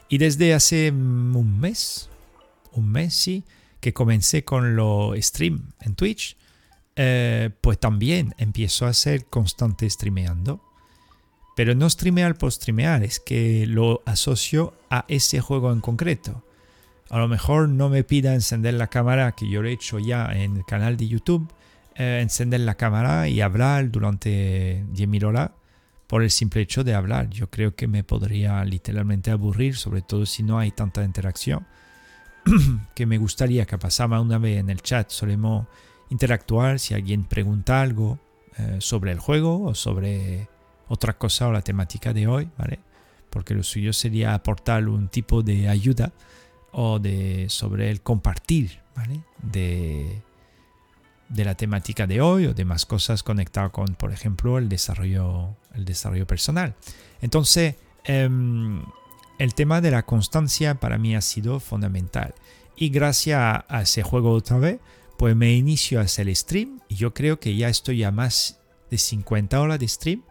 Y 0.09 0.17
desde 0.17 0.53
hace 0.53 0.89
un 0.91 1.59
mes, 1.59 2.09
un 2.71 2.89
mes 2.89 3.13
sí, 3.13 3.43
que 3.79 3.93
comencé 3.93 4.43
con 4.43 4.75
lo 4.75 5.13
stream 5.17 5.71
en 5.81 5.95
Twitch, 5.95 6.37
eh, 6.95 7.49
pues 7.61 7.79
también 7.79 8.33
empiezo 8.37 8.85
a 8.85 8.93
ser 8.93 9.25
constante 9.25 9.89
streameando. 9.89 10.61
Pero 11.55 11.73
no 11.75 11.89
streamear 11.89 12.37
por 12.37 12.51
streamear, 12.51 13.03
es 13.03 13.19
que 13.19 13.65
lo 13.67 14.01
asocio 14.05 14.73
a 14.89 15.05
ese 15.07 15.41
juego 15.41 15.71
en 15.71 15.81
concreto. 15.81 16.43
A 17.09 17.17
lo 17.17 17.27
mejor 17.27 17.69
no 17.69 17.89
me 17.89 18.03
pida 18.03 18.33
encender 18.33 18.75
la 18.75 18.87
cámara, 18.87 19.31
que 19.31 19.49
yo 19.49 19.61
lo 19.61 19.67
he 19.67 19.73
hecho 19.73 19.97
ya 19.97 20.27
en 20.33 20.57
el 20.57 20.65
canal 20.65 20.97
de 20.97 21.07
YouTube, 21.07 21.51
eh, 21.97 22.19
encender 22.21 22.59
la 22.59 22.75
cámara 22.75 23.27
y 23.27 23.41
hablar 23.41 23.89
durante 23.89 24.85
10.000 24.93 25.23
horas, 25.23 25.51
por 26.05 26.23
el 26.23 26.31
simple 26.31 26.61
hecho 26.61 26.83
de 26.83 26.93
hablar. 26.93 27.29
Yo 27.29 27.49
creo 27.49 27.75
que 27.75 27.87
me 27.87 28.03
podría 28.03 28.63
literalmente 28.63 29.31
aburrir, 29.31 29.75
sobre 29.75 30.01
todo 30.01 30.25
si 30.25 30.43
no 30.43 30.59
hay 30.59 30.71
tanta 30.71 31.03
interacción, 31.03 31.65
que 32.95 33.05
me 33.05 33.17
gustaría 33.17 33.65
que 33.65 33.77
pasara 33.77 34.21
una 34.21 34.37
vez 34.37 34.59
en 34.59 34.69
el 34.69 34.81
chat. 34.81 35.09
Solemos 35.09 35.67
interactuar 36.09 36.79
si 36.79 36.93
alguien 36.93 37.25
pregunta 37.25 37.81
algo 37.81 38.19
eh, 38.57 38.77
sobre 38.79 39.11
el 39.11 39.19
juego 39.19 39.63
o 39.63 39.75
sobre 39.75 40.47
otra 40.87 41.17
cosa 41.17 41.47
o 41.47 41.51
la 41.51 41.61
temática 41.61 42.13
de 42.13 42.27
hoy, 42.27 42.49
¿vale? 42.57 42.79
Porque 43.29 43.53
lo 43.53 43.63
suyo 43.63 43.91
sería 43.91 44.33
aportar 44.33 44.87
un 44.87 45.09
tipo 45.09 45.43
de 45.43 45.67
ayuda 45.67 46.13
o 46.71 46.99
de 46.99 47.47
sobre 47.49 47.89
el 47.89 48.01
compartir, 48.01 48.79
¿vale? 48.95 49.21
De, 49.41 50.21
de 51.30 51.45
la 51.45 51.55
temática 51.55 52.07
de 52.07 52.21
hoy 52.21 52.45
o 52.45 52.53
de 52.53 52.65
más 52.65 52.86
cosas 52.86 53.23
conectadas 53.23 53.71
con, 53.71 53.95
por 53.95 54.11
ejemplo, 54.11 54.57
el 54.57 54.69
desarrollo, 54.69 55.55
el 55.73 55.86
desarrollo 55.86 56.25
personal. 56.25 56.75
Entonces, 57.21 57.75
em, 58.03 58.82
el 59.38 59.53
tema 59.53 59.82
de 59.82 59.91
la 59.91 60.03
constancia 60.03 60.75
para 60.75 60.97
mí 60.97 61.15
ha 61.15 61.21
sido 61.21 61.59
fundamental. 61.59 62.34
Y 62.75 62.89
gracias 62.89 63.63
a 63.67 63.82
ese 63.82 64.03
juego 64.03 64.32
otra 64.32 64.57
vez, 64.57 64.80
pues 65.17 65.36
me 65.36 65.53
inicio 65.53 65.99
a 65.99 66.03
hacer 66.03 66.28
el 66.28 66.36
stream 66.36 66.80
y 66.88 66.95
yo 66.95 67.13
creo 67.13 67.39
que 67.39 67.55
ya 67.55 67.69
estoy 67.69 68.03
a 68.03 68.11
más 68.11 68.59
de 68.89 68.97
50 68.97 69.59
horas 69.59 69.80
de 69.80 69.88
stream, 69.88 70.23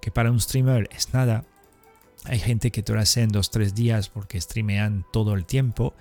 que 0.00 0.10
para 0.10 0.30
un 0.30 0.40
streamer 0.40 0.88
es 0.94 1.14
nada. 1.14 1.44
Hay 2.24 2.38
gente 2.38 2.70
que 2.70 2.82
te 2.82 2.92
lo 2.92 3.00
hace 3.00 3.22
en 3.22 3.30
2-3 3.30 3.72
días 3.72 4.08
porque 4.08 4.40
streamean 4.40 5.06
todo 5.12 5.34
el 5.34 5.44
tiempo 5.44 5.94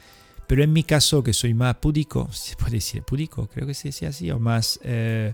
pero 0.48 0.64
en 0.64 0.74
mi 0.74 0.84
caso, 0.84 1.24
que 1.24 1.34
soy 1.34 1.54
más 1.54 1.76
púdico, 1.76 2.30
se 2.32 2.56
puede 2.56 2.74
decir 2.74 3.04
púdico, 3.04 3.48
creo 3.48 3.68
que 3.68 3.74
se 3.74 3.90
dice 3.90 4.08
así, 4.08 4.32
o 4.32 4.40
más 4.40 4.80
eh, 4.84 5.34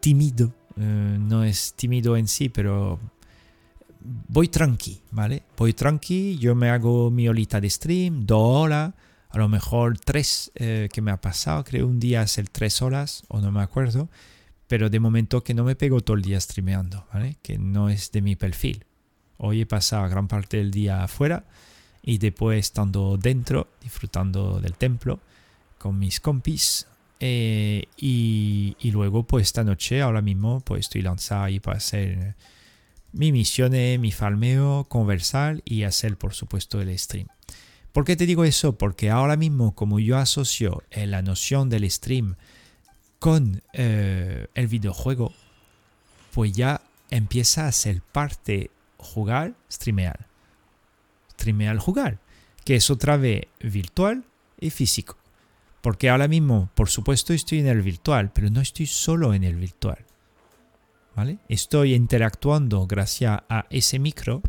tímido, 0.00 0.52
eh, 0.76 1.16
no 1.20 1.44
es 1.44 1.74
tímido 1.74 2.16
en 2.16 2.28
sí, 2.28 2.48
pero 2.48 2.98
voy 4.28 4.48
tranqui, 4.48 5.00
¿vale? 5.10 5.42
Voy 5.56 5.72
tranqui, 5.72 6.38
yo 6.38 6.54
me 6.54 6.70
hago 6.70 7.10
mi 7.10 7.28
olita 7.28 7.60
de 7.60 7.70
stream, 7.70 8.26
dos 8.26 8.42
horas, 8.42 8.94
a 9.28 9.38
lo 9.38 9.48
mejor 9.48 9.98
tres 9.98 10.52
eh, 10.54 10.88
que 10.92 11.00
me 11.00 11.10
ha 11.10 11.20
pasado, 11.20 11.64
creo 11.64 11.86
un 11.86 12.00
día 12.00 12.20
hacer 12.20 12.48
tres 12.48 12.82
horas, 12.82 13.24
o 13.28 13.40
no 13.40 13.50
me 13.50 13.62
acuerdo, 13.62 14.08
pero 14.66 14.90
de 14.90 15.00
momento 15.00 15.42
que 15.44 15.54
no 15.54 15.64
me 15.64 15.76
pego 15.76 16.00
todo 16.00 16.16
el 16.16 16.22
día 16.22 16.40
streameando, 16.40 17.06
¿vale? 17.12 17.36
Que 17.42 17.58
no 17.58 17.88
es 17.88 18.10
de 18.12 18.22
mi 18.22 18.36
perfil. 18.36 18.84
Hoy 19.36 19.62
he 19.62 19.66
pasado 19.66 20.08
gran 20.08 20.28
parte 20.28 20.58
del 20.58 20.70
día 20.70 21.02
afuera 21.02 21.44
y 22.02 22.18
después 22.18 22.58
estando 22.58 23.16
dentro, 23.16 23.68
disfrutando 23.80 24.60
del 24.60 24.74
templo 24.74 25.20
con 25.78 25.98
mis 25.98 26.20
compis. 26.20 26.86
Eh, 27.20 27.84
y, 27.96 28.76
luego, 28.90 29.22
pues 29.22 29.46
esta 29.46 29.62
noche, 29.62 30.02
ahora 30.02 30.22
mismo, 30.22 30.60
pues 30.60 30.80
estoy 30.80 31.02
lanzado 31.02 31.44
ahí 31.44 31.60
para 31.60 31.78
hacer 31.78 32.34
mi 33.12 33.30
misiones, 33.30 34.00
mi 34.00 34.10
farmeo, 34.10 34.86
conversar 34.88 35.62
y 35.64 35.84
hacer, 35.84 36.16
por 36.16 36.34
supuesto, 36.34 36.80
el 36.80 36.98
stream. 36.98 37.28
¿Por 37.92 38.04
qué 38.04 38.16
te 38.16 38.26
digo 38.26 38.44
eso? 38.44 38.76
Porque 38.76 39.10
ahora 39.10 39.36
mismo, 39.36 39.74
como 39.74 40.00
yo 40.00 40.16
asocio 40.16 40.82
eh, 40.90 41.06
la 41.06 41.22
noción 41.22 41.68
del 41.68 41.88
stream 41.88 42.34
con 43.20 43.62
eh, 43.72 44.48
el 44.54 44.66
videojuego, 44.66 45.32
pues 46.32 46.52
ya 46.52 46.80
empieza 47.10 47.68
a 47.68 47.72
ser 47.72 48.00
parte 48.00 48.70
jugar, 48.96 49.54
streamear 49.70 50.31
al 51.68 51.78
jugar, 51.78 52.18
que 52.64 52.76
es 52.76 52.90
otra 52.90 53.16
vez 53.16 53.46
virtual 53.60 54.24
y 54.60 54.70
físico. 54.70 55.16
Porque 55.80 56.08
ahora 56.08 56.28
mismo, 56.28 56.70
por 56.74 56.88
supuesto, 56.88 57.32
estoy 57.32 57.58
en 57.58 57.66
el 57.66 57.82
virtual, 57.82 58.30
pero 58.32 58.50
no 58.50 58.60
estoy 58.60 58.86
solo 58.86 59.34
en 59.34 59.42
el 59.42 59.56
virtual. 59.56 59.98
¿Vale? 61.16 61.38
Estoy 61.48 61.94
interactuando 61.94 62.86
gracias 62.86 63.40
a 63.48 63.66
ese 63.68 63.98
micro, 63.98 64.42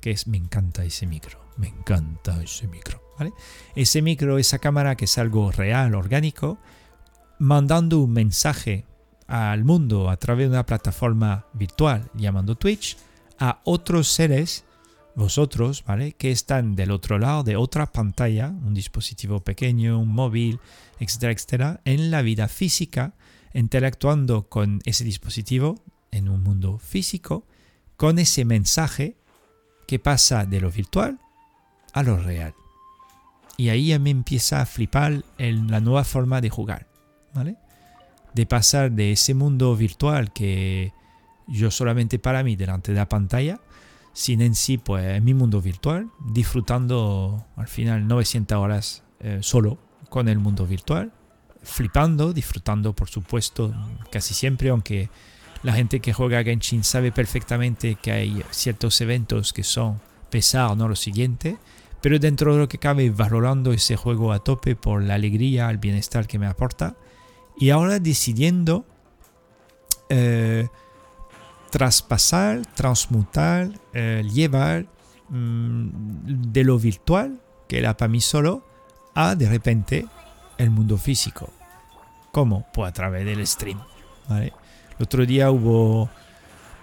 que 0.00 0.10
es, 0.10 0.26
me 0.26 0.36
encanta 0.36 0.84
ese 0.84 1.06
micro, 1.06 1.40
me 1.56 1.68
encanta 1.68 2.40
ese 2.42 2.68
micro. 2.68 3.02
¿vale? 3.18 3.32
Ese 3.74 4.02
micro, 4.02 4.38
esa 4.38 4.58
cámara 4.58 4.94
que 4.94 5.06
es 5.06 5.18
algo 5.18 5.50
real, 5.50 5.94
orgánico, 5.94 6.58
mandando 7.38 7.98
un 8.00 8.12
mensaje 8.12 8.84
al 9.26 9.64
mundo 9.64 10.10
a 10.10 10.16
través 10.18 10.46
de 10.46 10.56
una 10.56 10.66
plataforma 10.66 11.46
virtual 11.54 12.10
llamando 12.14 12.54
Twitch 12.54 12.98
a 13.38 13.60
otros 13.64 14.08
seres 14.08 14.64
vosotros, 15.14 15.84
¿vale? 15.86 16.12
Que 16.12 16.30
están 16.30 16.74
del 16.74 16.90
otro 16.90 17.18
lado 17.18 17.42
de 17.42 17.56
otra 17.56 17.86
pantalla, 17.92 18.48
un 18.48 18.74
dispositivo 18.74 19.40
pequeño, 19.40 19.98
un 19.98 20.08
móvil, 20.08 20.60
etcétera, 20.98 21.32
etcétera, 21.32 21.80
en 21.84 22.10
la 22.10 22.22
vida 22.22 22.48
física, 22.48 23.14
interactuando 23.54 24.48
con 24.48 24.80
ese 24.84 25.04
dispositivo 25.04 25.82
en 26.10 26.28
un 26.28 26.42
mundo 26.42 26.78
físico, 26.78 27.46
con 27.96 28.18
ese 28.18 28.44
mensaje 28.44 29.16
que 29.86 29.98
pasa 29.98 30.46
de 30.46 30.60
lo 30.60 30.70
virtual 30.70 31.18
a 31.92 32.02
lo 32.02 32.16
real. 32.16 32.54
Y 33.56 33.68
ahí 33.68 33.88
ya 33.88 33.98
me 33.98 34.10
empieza 34.10 34.62
a 34.62 34.66
flipar 34.66 35.24
en 35.38 35.70
la 35.70 35.80
nueva 35.80 36.04
forma 36.04 36.40
de 36.40 36.50
jugar, 36.50 36.86
¿vale? 37.34 37.56
De 38.34 38.46
pasar 38.46 38.90
de 38.92 39.12
ese 39.12 39.34
mundo 39.34 39.76
virtual 39.76 40.32
que 40.32 40.92
yo 41.46 41.70
solamente 41.70 42.18
para 42.18 42.42
mí 42.42 42.56
delante 42.56 42.92
de 42.92 42.98
la 42.98 43.08
pantalla, 43.08 43.60
sin 44.12 44.42
en 44.42 44.54
sí, 44.54 44.78
pues 44.78 45.04
en 45.04 45.24
mi 45.24 45.34
mundo 45.34 45.60
virtual, 45.60 46.10
disfrutando 46.24 47.46
al 47.56 47.68
final 47.68 48.06
900 48.06 48.58
horas 48.58 49.02
eh, 49.20 49.38
solo 49.40 49.78
con 50.08 50.28
el 50.28 50.38
mundo 50.38 50.66
virtual, 50.66 51.12
flipando, 51.62 52.32
disfrutando 52.32 52.92
por 52.92 53.08
supuesto 53.08 53.74
casi 54.10 54.34
siempre, 54.34 54.68
aunque 54.70 55.08
la 55.62 55.72
gente 55.72 56.00
que 56.00 56.12
juega 56.12 56.40
a 56.40 56.44
Genshin 56.44 56.84
sabe 56.84 57.12
perfectamente 57.12 57.94
que 57.94 58.12
hay 58.12 58.44
ciertos 58.50 59.00
eventos 59.00 59.52
que 59.52 59.62
son 59.62 60.00
pesados, 60.30 60.76
no 60.76 60.88
lo 60.88 60.96
siguiente, 60.96 61.56
pero 62.00 62.18
dentro 62.18 62.52
de 62.52 62.58
lo 62.58 62.68
que 62.68 62.78
cabe 62.78 63.10
valorando 63.10 63.72
ese 63.72 63.96
juego 63.96 64.32
a 64.32 64.40
tope 64.40 64.74
por 64.74 65.02
la 65.02 65.14
alegría, 65.14 65.70
el 65.70 65.78
bienestar 65.78 66.26
que 66.26 66.38
me 66.38 66.46
aporta, 66.46 66.96
y 67.58 67.70
ahora 67.70 68.00
decidiendo 68.00 68.84
eh, 70.08 70.68
traspasar, 71.72 72.66
transmutar, 72.74 73.70
eh, 73.94 74.22
llevar 74.30 74.84
mm, 75.30 75.88
de 76.52 76.64
lo 76.64 76.78
virtual, 76.78 77.40
que 77.66 77.78
era 77.78 77.96
para 77.96 78.10
mí 78.10 78.20
solo, 78.20 78.62
a 79.14 79.34
de 79.34 79.48
repente 79.48 80.06
el 80.58 80.70
mundo 80.70 80.98
físico. 80.98 81.50
¿Cómo? 82.30 82.66
Pues 82.74 82.90
a 82.90 82.92
través 82.92 83.24
del 83.24 83.44
stream. 83.46 83.80
El 84.28 84.52
otro 85.00 85.24
día 85.24 85.50
hubo 85.50 86.10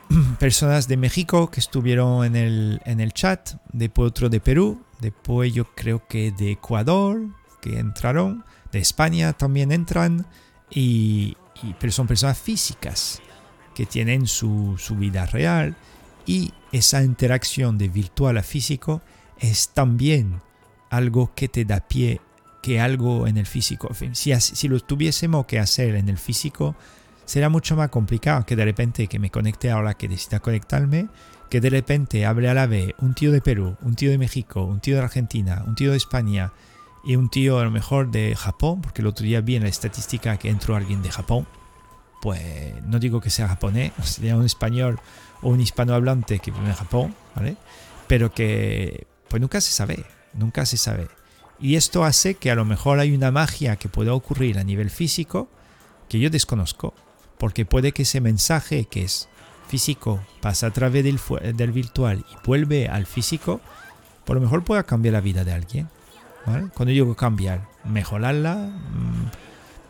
personas 0.39 0.87
de 0.87 0.97
México 0.97 1.51
que 1.51 1.59
estuvieron 1.59 2.25
en 2.25 2.35
el, 2.35 2.81
en 2.83 2.99
el 2.99 3.13
chat, 3.13 3.51
después 3.71 4.09
otro 4.09 4.27
de 4.27 4.39
Perú, 4.39 4.81
después 4.99 5.53
yo 5.53 5.65
creo 5.75 6.07
que 6.07 6.31
de 6.31 6.53
Ecuador, 6.53 7.21
que 7.61 7.77
entraron, 7.77 8.43
de 8.71 8.79
España 8.79 9.33
también 9.33 9.71
entran, 9.71 10.25
y, 10.71 11.37
y 11.61 11.75
pero 11.79 11.91
son 11.91 12.07
personas 12.07 12.39
físicas 12.39 13.21
que 13.79 13.85
tienen 13.85 14.27
su, 14.27 14.75
vida 14.97 15.25
real 15.25 15.73
y 16.25 16.51
esa 16.73 17.01
interacción 17.01 17.77
de 17.77 17.87
virtual 17.87 18.37
a 18.37 18.43
físico 18.43 19.01
es 19.39 19.69
también 19.69 20.41
algo 20.89 21.31
que 21.33 21.47
te 21.47 21.63
da 21.63 21.87
pie 21.87 22.19
que 22.61 22.81
algo 22.81 23.25
en 23.25 23.37
el 23.37 23.45
físico. 23.45 23.89
Si, 24.11 24.37
si 24.37 24.67
lo 24.67 24.81
tuviésemos 24.81 25.45
que 25.45 25.59
hacer 25.59 25.95
en 25.95 26.09
el 26.09 26.17
físico, 26.17 26.75
será 27.23 27.47
mucho 27.47 27.77
más 27.77 27.87
complicado 27.87 28.45
que 28.45 28.57
de 28.57 28.65
repente 28.65 29.07
que 29.07 29.17
me 29.17 29.31
conecte 29.31 29.71
ahora 29.71 29.93
que 29.93 30.09
decida 30.09 30.41
conectarme, 30.41 31.07
que 31.49 31.61
de 31.61 31.69
repente 31.69 32.25
hable 32.25 32.49
a 32.49 32.53
la 32.53 32.67
vez 32.67 32.93
un 32.97 33.13
tío 33.13 33.31
de 33.31 33.39
Perú, 33.39 33.77
un 33.81 33.95
tío 33.95 34.11
de 34.11 34.17
México, 34.17 34.65
un 34.65 34.81
tío 34.81 34.97
de 34.97 35.03
Argentina, 35.03 35.63
un 35.65 35.75
tío 35.75 35.91
de 35.91 35.97
España 35.97 36.51
y 37.05 37.15
un 37.15 37.29
tío 37.29 37.59
a 37.59 37.63
lo 37.63 37.71
mejor 37.71 38.11
de 38.11 38.35
Japón, 38.35 38.81
porque 38.81 39.01
el 39.01 39.07
otro 39.07 39.23
día 39.23 39.39
vi 39.39 39.55
en 39.55 39.63
la 39.63 39.69
estadística 39.69 40.35
que 40.35 40.49
entró 40.49 40.75
alguien 40.75 41.01
de 41.01 41.11
Japón 41.11 41.47
pues 42.21 42.73
no 42.83 42.99
digo 42.99 43.21
que 43.21 43.29
sea 43.29 43.47
japonés, 43.47 43.91
sea 44.03 44.37
un 44.37 44.45
español 44.45 44.99
o 45.41 45.49
un 45.49 45.61
hispanohablante 45.61 46.39
que 46.39 46.51
vive 46.51 46.67
en 46.67 46.73
Japón, 46.73 47.15
¿vale? 47.35 47.57
Pero 48.07 48.33
que 48.33 49.07
pues 49.27 49.41
nunca 49.41 49.61
se 49.61 49.71
sabe, 49.71 50.05
nunca 50.33 50.65
se 50.65 50.77
sabe. 50.77 51.07
Y 51.59 51.75
esto 51.75 52.03
hace 52.03 52.35
que 52.35 52.51
a 52.51 52.55
lo 52.55 52.65
mejor 52.65 52.99
hay 52.99 53.13
una 53.13 53.31
magia 53.31 53.75
que 53.75 53.89
pueda 53.89 54.13
ocurrir 54.13 54.59
a 54.59 54.63
nivel 54.63 54.89
físico 54.89 55.49
que 56.07 56.19
yo 56.19 56.29
desconozco, 56.29 56.93
porque 57.37 57.65
puede 57.65 57.91
que 57.91 58.03
ese 58.03 58.21
mensaje 58.21 58.85
que 58.85 59.03
es 59.03 59.29
físico 59.67 60.19
pasa 60.41 60.67
a 60.67 60.71
través 60.71 61.03
del, 61.03 61.71
virtual 61.71 62.25
y 62.31 62.47
vuelve 62.47 62.87
al 62.87 63.05
físico, 63.05 63.61
por 64.25 64.35
lo 64.35 64.41
mejor 64.41 64.63
pueda 64.63 64.83
cambiar 64.83 65.13
la 65.13 65.21
vida 65.21 65.43
de 65.43 65.53
alguien. 65.53 65.89
¿vale? 66.45 66.69
Cuando 66.73 66.91
digo 66.91 67.15
cambiar, 67.15 67.67
mejorarla, 67.83 68.69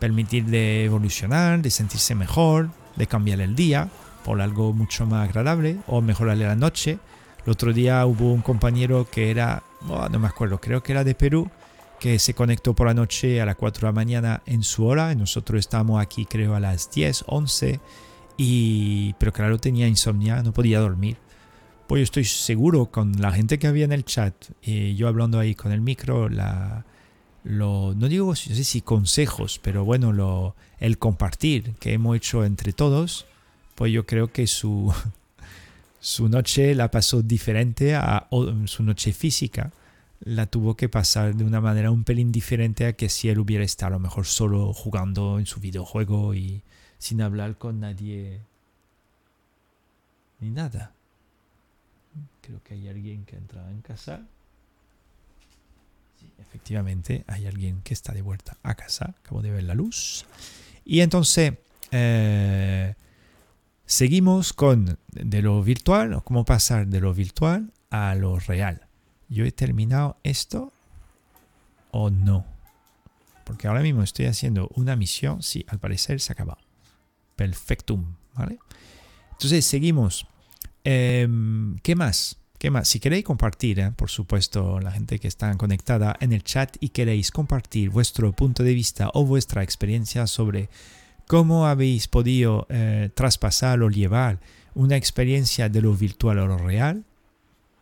permitirle 0.00 0.84
evolucionar, 0.84 1.62
de 1.62 1.70
sentirse 1.70 2.14
mejor, 2.14 2.70
de 2.96 3.06
cambiar 3.06 3.40
el 3.40 3.54
día 3.54 3.88
por 4.24 4.40
algo 4.40 4.72
mucho 4.72 5.06
más 5.06 5.28
agradable 5.28 5.78
o 5.86 6.00
mejorarle 6.00 6.46
la 6.46 6.56
noche. 6.56 6.98
El 7.44 7.52
otro 7.52 7.72
día 7.72 8.04
hubo 8.06 8.32
un 8.32 8.42
compañero 8.42 9.08
que 9.10 9.30
era, 9.30 9.62
no 9.86 10.18
me 10.18 10.28
acuerdo, 10.28 10.60
creo 10.60 10.82
que 10.82 10.92
era 10.92 11.04
de 11.04 11.14
Perú, 11.14 11.50
que 11.98 12.18
se 12.18 12.34
conectó 12.34 12.74
por 12.74 12.86
la 12.86 12.94
noche 12.94 13.40
a 13.40 13.46
las 13.46 13.56
4 13.56 13.80
de 13.80 13.86
la 13.88 13.92
mañana 13.92 14.42
en 14.46 14.62
su 14.62 14.86
hora. 14.86 15.14
Nosotros 15.14 15.58
estamos 15.58 16.00
aquí 16.00 16.26
creo 16.26 16.54
a 16.54 16.60
las 16.60 16.90
10, 16.90 17.24
11 17.26 17.80
Y, 18.36 19.14
pero 19.18 19.32
claro, 19.32 19.58
tenía 19.58 19.86
insomnio, 19.86 20.42
no 20.42 20.52
podía 20.52 20.80
dormir. 20.80 21.18
Pues 21.86 22.00
yo 22.00 22.04
estoy 22.04 22.24
seguro 22.24 22.86
con 22.86 23.20
la 23.20 23.32
gente 23.32 23.58
que 23.58 23.66
había 23.66 23.84
en 23.84 23.92
el 23.92 24.04
chat, 24.04 24.34
y 24.62 24.94
yo 24.94 25.08
hablando 25.08 25.38
ahí 25.38 25.54
con 25.54 25.72
el 25.72 25.80
micro, 25.80 26.28
la, 26.28 26.84
lo, 27.44 27.94
no 27.94 28.08
digo 28.08 28.34
si 28.34 28.80
consejos, 28.82 29.58
pero 29.62 29.84
bueno, 29.84 30.12
lo, 30.12 30.54
el 30.78 30.98
compartir 30.98 31.74
que 31.74 31.92
hemos 31.92 32.16
hecho 32.16 32.44
entre 32.44 32.72
todos, 32.72 33.26
pues 33.74 33.92
yo 33.92 34.06
creo 34.06 34.32
que 34.32 34.46
su, 34.46 34.92
su 36.00 36.28
noche 36.28 36.74
la 36.74 36.90
pasó 36.90 37.22
diferente 37.22 37.94
a 37.94 38.28
su 38.66 38.82
noche 38.82 39.12
física. 39.12 39.72
La 40.22 40.46
tuvo 40.46 40.76
que 40.76 40.90
pasar 40.90 41.34
de 41.34 41.44
una 41.44 41.62
manera 41.62 41.90
un 41.90 42.04
pelín 42.04 42.30
diferente 42.30 42.84
a 42.84 42.92
que 42.92 43.08
si 43.08 43.30
él 43.30 43.38
hubiera 43.38 43.64
estado 43.64 43.98
mejor 43.98 44.26
solo 44.26 44.74
jugando 44.74 45.38
en 45.38 45.46
su 45.46 45.60
videojuego 45.60 46.34
y 46.34 46.62
sin 46.98 47.22
hablar 47.22 47.56
con 47.56 47.80
nadie 47.80 48.40
ni 50.40 50.50
nada. 50.50 50.92
Creo 52.42 52.62
que 52.62 52.74
hay 52.74 52.88
alguien 52.88 53.24
que 53.24 53.36
entra 53.36 53.70
en 53.70 53.80
casa. 53.80 54.26
Efectivamente, 56.50 57.22
hay 57.28 57.46
alguien 57.46 57.80
que 57.82 57.94
está 57.94 58.12
de 58.12 58.22
vuelta 58.22 58.56
a 58.64 58.74
casa. 58.74 59.14
Acabo 59.22 59.40
de 59.40 59.52
ver 59.52 59.62
la 59.62 59.74
luz. 59.74 60.26
Y 60.84 61.00
entonces, 61.00 61.54
eh, 61.92 62.94
seguimos 63.86 64.52
con 64.52 64.98
de 65.12 65.42
lo 65.42 65.62
virtual, 65.62 66.12
o 66.12 66.22
cómo 66.22 66.44
pasar 66.44 66.88
de 66.88 67.00
lo 67.00 67.14
virtual 67.14 67.72
a 67.88 68.16
lo 68.16 68.40
real. 68.40 68.82
Yo 69.28 69.44
he 69.44 69.52
terminado 69.52 70.16
esto 70.24 70.72
o 71.92 72.10
no. 72.10 72.44
Porque 73.44 73.68
ahora 73.68 73.82
mismo 73.82 74.02
estoy 74.02 74.26
haciendo 74.26 74.68
una 74.74 74.96
misión. 74.96 75.44
Sí, 75.44 75.64
al 75.68 75.78
parecer 75.78 76.20
se 76.20 76.32
ha 76.32 76.34
acabado. 76.34 76.58
Perfectum. 77.36 78.16
¿Vale? 78.34 78.58
Entonces 79.30 79.64
seguimos. 79.64 80.26
Em, 80.82 81.78
¿Qué 81.84 81.94
más? 81.94 82.39
¿Qué 82.60 82.70
más? 82.70 82.88
Si 82.88 83.00
queréis 83.00 83.24
compartir, 83.24 83.80
eh, 83.80 83.90
por 83.90 84.10
supuesto, 84.10 84.80
la 84.80 84.92
gente 84.92 85.18
que 85.18 85.28
está 85.28 85.56
conectada 85.56 86.14
en 86.20 86.34
el 86.34 86.44
chat 86.44 86.76
y 86.78 86.90
queréis 86.90 87.30
compartir 87.30 87.88
vuestro 87.88 88.32
punto 88.32 88.62
de 88.62 88.74
vista 88.74 89.10
o 89.14 89.24
vuestra 89.24 89.62
experiencia 89.62 90.26
sobre 90.26 90.68
cómo 91.26 91.66
habéis 91.66 92.06
podido 92.06 92.66
eh, 92.68 93.08
traspasar 93.14 93.82
o 93.82 93.88
llevar 93.88 94.40
una 94.74 94.96
experiencia 94.96 95.70
de 95.70 95.80
lo 95.80 95.94
virtual 95.94 96.38
a 96.38 96.44
lo 96.44 96.58
real, 96.58 97.04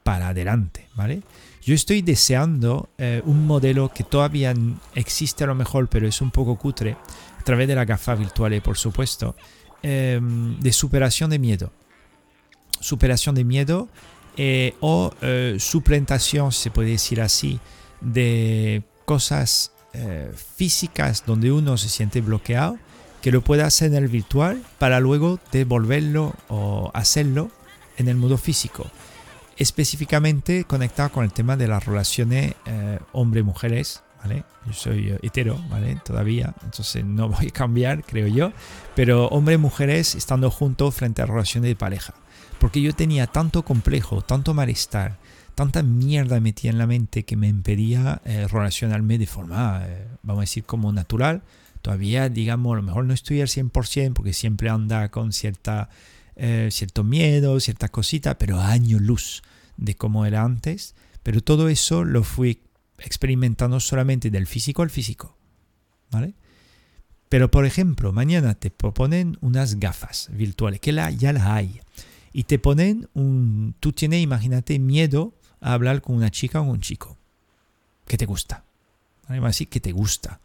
para 0.05 0.29
adelante, 0.29 0.87
¿vale? 0.95 1.23
Yo 1.61 1.75
estoy 1.75 2.01
deseando 2.01 2.89
eh, 2.99 3.21
un 3.25 3.49
modelo 3.49 3.91
que 3.93 4.05
todavía 4.05 4.55
existe 4.95 5.43
a 5.43 5.49
lo 5.49 5.57
mejor, 5.57 5.89
pero 5.89 6.07
es 6.07 6.21
un 6.21 6.31
poco 6.31 6.55
cutre, 6.55 6.97
a 7.37 7.43
través 7.43 7.67
de 7.67 7.75
la 7.75 7.85
gafa 7.85 8.15
virtual, 8.15 8.63
por 8.63 8.79
supuesto, 8.79 9.35
em, 9.83 10.57
de 10.61 10.73
superación 10.73 11.31
de 11.31 11.41
miedo. 11.41 11.73
Superación 12.79 13.35
de 13.35 13.43
miedo 13.43 13.89
eh, 14.41 14.77
o 14.79 15.13
eh, 15.21 15.57
suplantación, 15.59 16.53
se 16.53 16.71
puede 16.71 16.91
decir 16.91 17.21
así, 17.21 17.59
de 18.01 18.85
cosas 19.05 19.73
eh, 19.95 20.31
físicas 20.55 21.25
donde 21.27 21.51
uno 21.51 21.77
se 21.77 21.89
siente 21.89 22.21
bloqueado, 22.21 22.79
que 23.21 23.33
lo 23.33 23.43
pueda 23.43 23.67
hacer 23.67 23.89
en 23.89 24.05
el 24.05 24.09
virtual 24.09 24.63
para 24.79 25.01
luego 25.01 25.41
devolverlo 25.51 26.37
o 26.47 26.93
hacerlo 26.95 27.51
en 27.97 28.07
el 28.07 28.17
mundo 28.17 28.39
físico. 28.39 28.89
Específicamente 29.57 30.63
conectado 30.63 31.11
con 31.11 31.25
el 31.25 31.33
tema 31.33 31.57
de 31.57 31.67
las 31.67 31.85
relaciones 31.85 32.55
hombre-mujeres, 33.11 34.05
¿vale? 34.23 34.45
Yo 34.67 34.73
soy 34.73 35.19
hetero. 35.23 35.59
Todavía, 36.05 36.55
entonces 36.63 37.05
no 37.05 37.29
voy 37.31 37.49
a 37.49 37.51
cambiar, 37.51 38.05
creo 38.05 38.27
yo. 38.27 38.53
Pero 38.95 39.27
hombre-mujeres 39.29 40.15
estando 40.15 40.51
juntos 40.51 40.95
frente 40.95 41.23
a 41.23 41.27
relaciones 41.27 41.69
de 41.69 41.77
pareja. 41.77 42.15
Porque 42.59 42.83
yo 42.83 42.93
tenía 42.93 43.27
tanto 43.27 43.65
complejo, 43.65 44.23
tanto 44.23 44.53
malestar, 44.53 45.19
tanta 45.55 45.83
mierda 45.83 46.41
metida 46.41 46.71
en 46.71 46.79
la 46.79 46.87
mente 46.87 47.25
que 47.25 47.37
me 47.37 47.49
impedía 47.49 48.21
eh, 48.25 48.47
relacionarme 48.49 49.19
de 49.19 49.27
forma, 49.27 49.83
eh, 49.87 50.09
vamos 50.23 50.41
a 50.41 50.43
decir, 50.43 50.65
como 50.65 50.93
natural. 50.93 51.43
Todavía, 51.83 52.29
digamos, 52.29 52.73
a 52.73 52.77
lo 52.77 52.83
mejor 52.83 53.05
no 53.05 53.15
estoy 53.15 53.41
al 53.41 53.49
100% 53.49 54.13
porque 54.13 54.33
siempre 54.33 54.69
anda 54.69 55.09
con 55.11 55.33
cierta, 55.33 55.89
eh, 56.37 56.69
cierto 56.73 57.05
miedo, 57.05 57.59
cierta 57.61 57.89
cosita, 57.89 58.39
pero 58.39 58.61
año 58.61 58.99
luz 58.99 59.43
de 59.77 59.95
cómo 59.97 60.27
era 60.27 60.43
antes. 60.43 60.95
Pero 61.23 61.41
todo 61.41 61.69
eso 61.69 62.05
lo 62.05 62.25
fui 62.25 62.61
experimentando 62.99 63.81
solamente 63.81 64.31
del 64.31 64.47
físico 64.47 64.83
al 64.83 64.91
físico. 64.91 65.37
¿Vale? 66.11 66.35
Pero 67.29 67.51
por 67.51 67.67
ejemplo, 67.67 68.13
mañana 68.13 68.55
te 68.55 68.71
proponen 68.71 69.37
unas 69.41 69.79
gafas 69.79 70.29
virtuales, 70.33 70.81
que 70.81 70.93
la, 70.93 71.11
ya 71.11 71.33
las 71.33 71.45
hay 71.45 71.81
y 72.33 72.45
te 72.45 72.59
ponen 72.59 73.09
un... 73.15 73.75
Tú 73.81 73.93
tienes, 73.93 74.23
imagínate, 74.23 74.79
miedo 74.79 75.35
a 75.61 75.73
hablar 75.73 76.01
con 76.01 76.17
una 76.17 76.31
chica 76.31 76.61
o 76.61 76.65
un 76.65 76.81
chico 76.81 77.17
que 78.07 78.17
te 78.17 78.27
gusta. 78.27 78.65
Además, 79.27 79.57
sí, 79.57 79.67
que 79.67 79.81
te 79.81 79.93
gusta. 79.93 80.41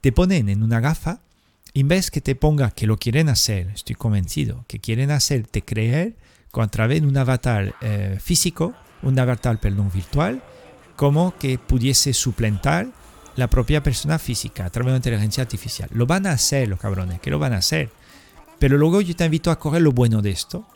Te 0.00 0.12
ponen 0.12 0.48
en 0.48 0.62
una 0.62 0.80
gafa 0.80 1.20
y 1.72 1.80
en 1.80 1.88
vez 1.88 2.10
que 2.10 2.20
te 2.20 2.34
ponga 2.34 2.70
que 2.70 2.86
lo 2.86 2.96
quieren 2.96 3.28
hacer, 3.28 3.68
estoy 3.68 3.94
convencido, 3.94 4.64
que 4.66 4.80
quieren 4.80 5.10
hacerte 5.10 5.62
creer 5.62 6.16
con, 6.50 6.64
a 6.64 6.68
través 6.68 7.02
de 7.02 7.06
un 7.06 7.16
avatar 7.16 7.74
eh, 7.80 8.18
físico, 8.20 8.74
un 9.02 9.18
avatar, 9.18 9.60
perdón, 9.60 9.90
virtual, 9.92 10.42
como 11.00 11.34
que 11.38 11.56
pudiese 11.56 12.12
suplantar 12.12 12.92
la 13.34 13.48
propia 13.48 13.82
persona 13.82 14.18
física 14.18 14.66
a 14.66 14.70
través 14.70 14.92
de 14.92 14.96
inteligencia 14.98 15.42
artificial. 15.42 15.88
Lo 15.94 16.04
van 16.04 16.26
a 16.26 16.32
hacer 16.32 16.68
los 16.68 16.78
cabrones, 16.78 17.20
que 17.20 17.30
lo 17.30 17.38
van 17.38 17.54
a 17.54 17.56
hacer. 17.56 17.90
Pero 18.58 18.76
luego 18.76 19.00
yo 19.00 19.16
te 19.16 19.24
invito 19.24 19.50
a 19.50 19.58
coger 19.58 19.80
lo 19.80 19.92
bueno 19.92 20.20
de 20.20 20.28
esto 20.28 20.68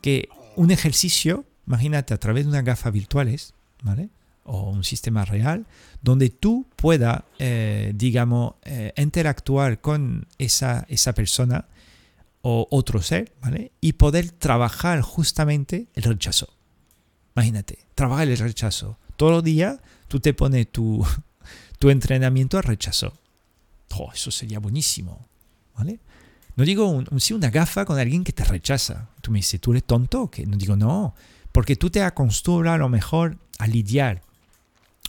que 0.00 0.28
un 0.54 0.70
ejercicio, 0.70 1.44
imagínate 1.66 2.14
a 2.14 2.18
través 2.18 2.44
de 2.44 2.50
unas 2.50 2.62
gafas 2.62 2.92
virtuales, 2.92 3.54
¿vale? 3.82 4.10
O 4.44 4.70
un 4.70 4.84
sistema 4.84 5.24
real, 5.24 5.66
donde 6.02 6.30
tú 6.30 6.68
puedas, 6.76 7.24
eh, 7.40 7.90
digamos, 7.96 8.54
eh, 8.62 8.92
interactuar 8.96 9.80
con 9.80 10.28
esa, 10.38 10.86
esa 10.88 11.14
persona 11.14 11.66
o 12.42 12.68
otro 12.70 13.02
ser, 13.02 13.32
¿vale? 13.42 13.72
Y 13.80 13.94
poder 13.94 14.30
trabajar 14.30 15.00
justamente 15.00 15.88
el 15.94 16.04
rechazo. 16.04 16.54
Imagínate, 17.34 17.80
trabajar 17.96 18.28
el 18.28 18.38
rechazo. 18.38 18.98
Todos 19.16 19.32
los 19.32 19.44
días 19.44 19.78
tú 20.08 20.20
te 20.20 20.34
pones 20.34 20.70
tu, 20.70 21.04
tu 21.78 21.90
entrenamiento 21.90 22.56
al 22.56 22.64
rechazo. 22.64 23.12
Oh, 23.96 24.10
eso 24.12 24.30
sería 24.30 24.58
buenísimo, 24.58 25.26
¿vale? 25.76 26.00
No 26.56 26.64
digo 26.64 26.88
un, 26.88 27.08
una 27.10 27.50
gafa 27.50 27.84
con 27.84 27.98
alguien 27.98 28.24
que 28.24 28.32
te 28.32 28.44
rechaza. 28.44 29.08
Tú 29.20 29.30
me 29.30 29.38
dices, 29.38 29.60
¿tú 29.60 29.72
eres 29.72 29.84
tonto? 29.84 30.30
Que 30.30 30.46
no 30.46 30.56
digo, 30.56 30.76
no, 30.76 31.14
porque 31.52 31.76
tú 31.76 31.90
te 31.90 32.02
acostumbras 32.02 32.74
a 32.74 32.78
lo 32.78 32.88
mejor 32.88 33.38
a 33.58 33.66
lidiar 33.66 34.22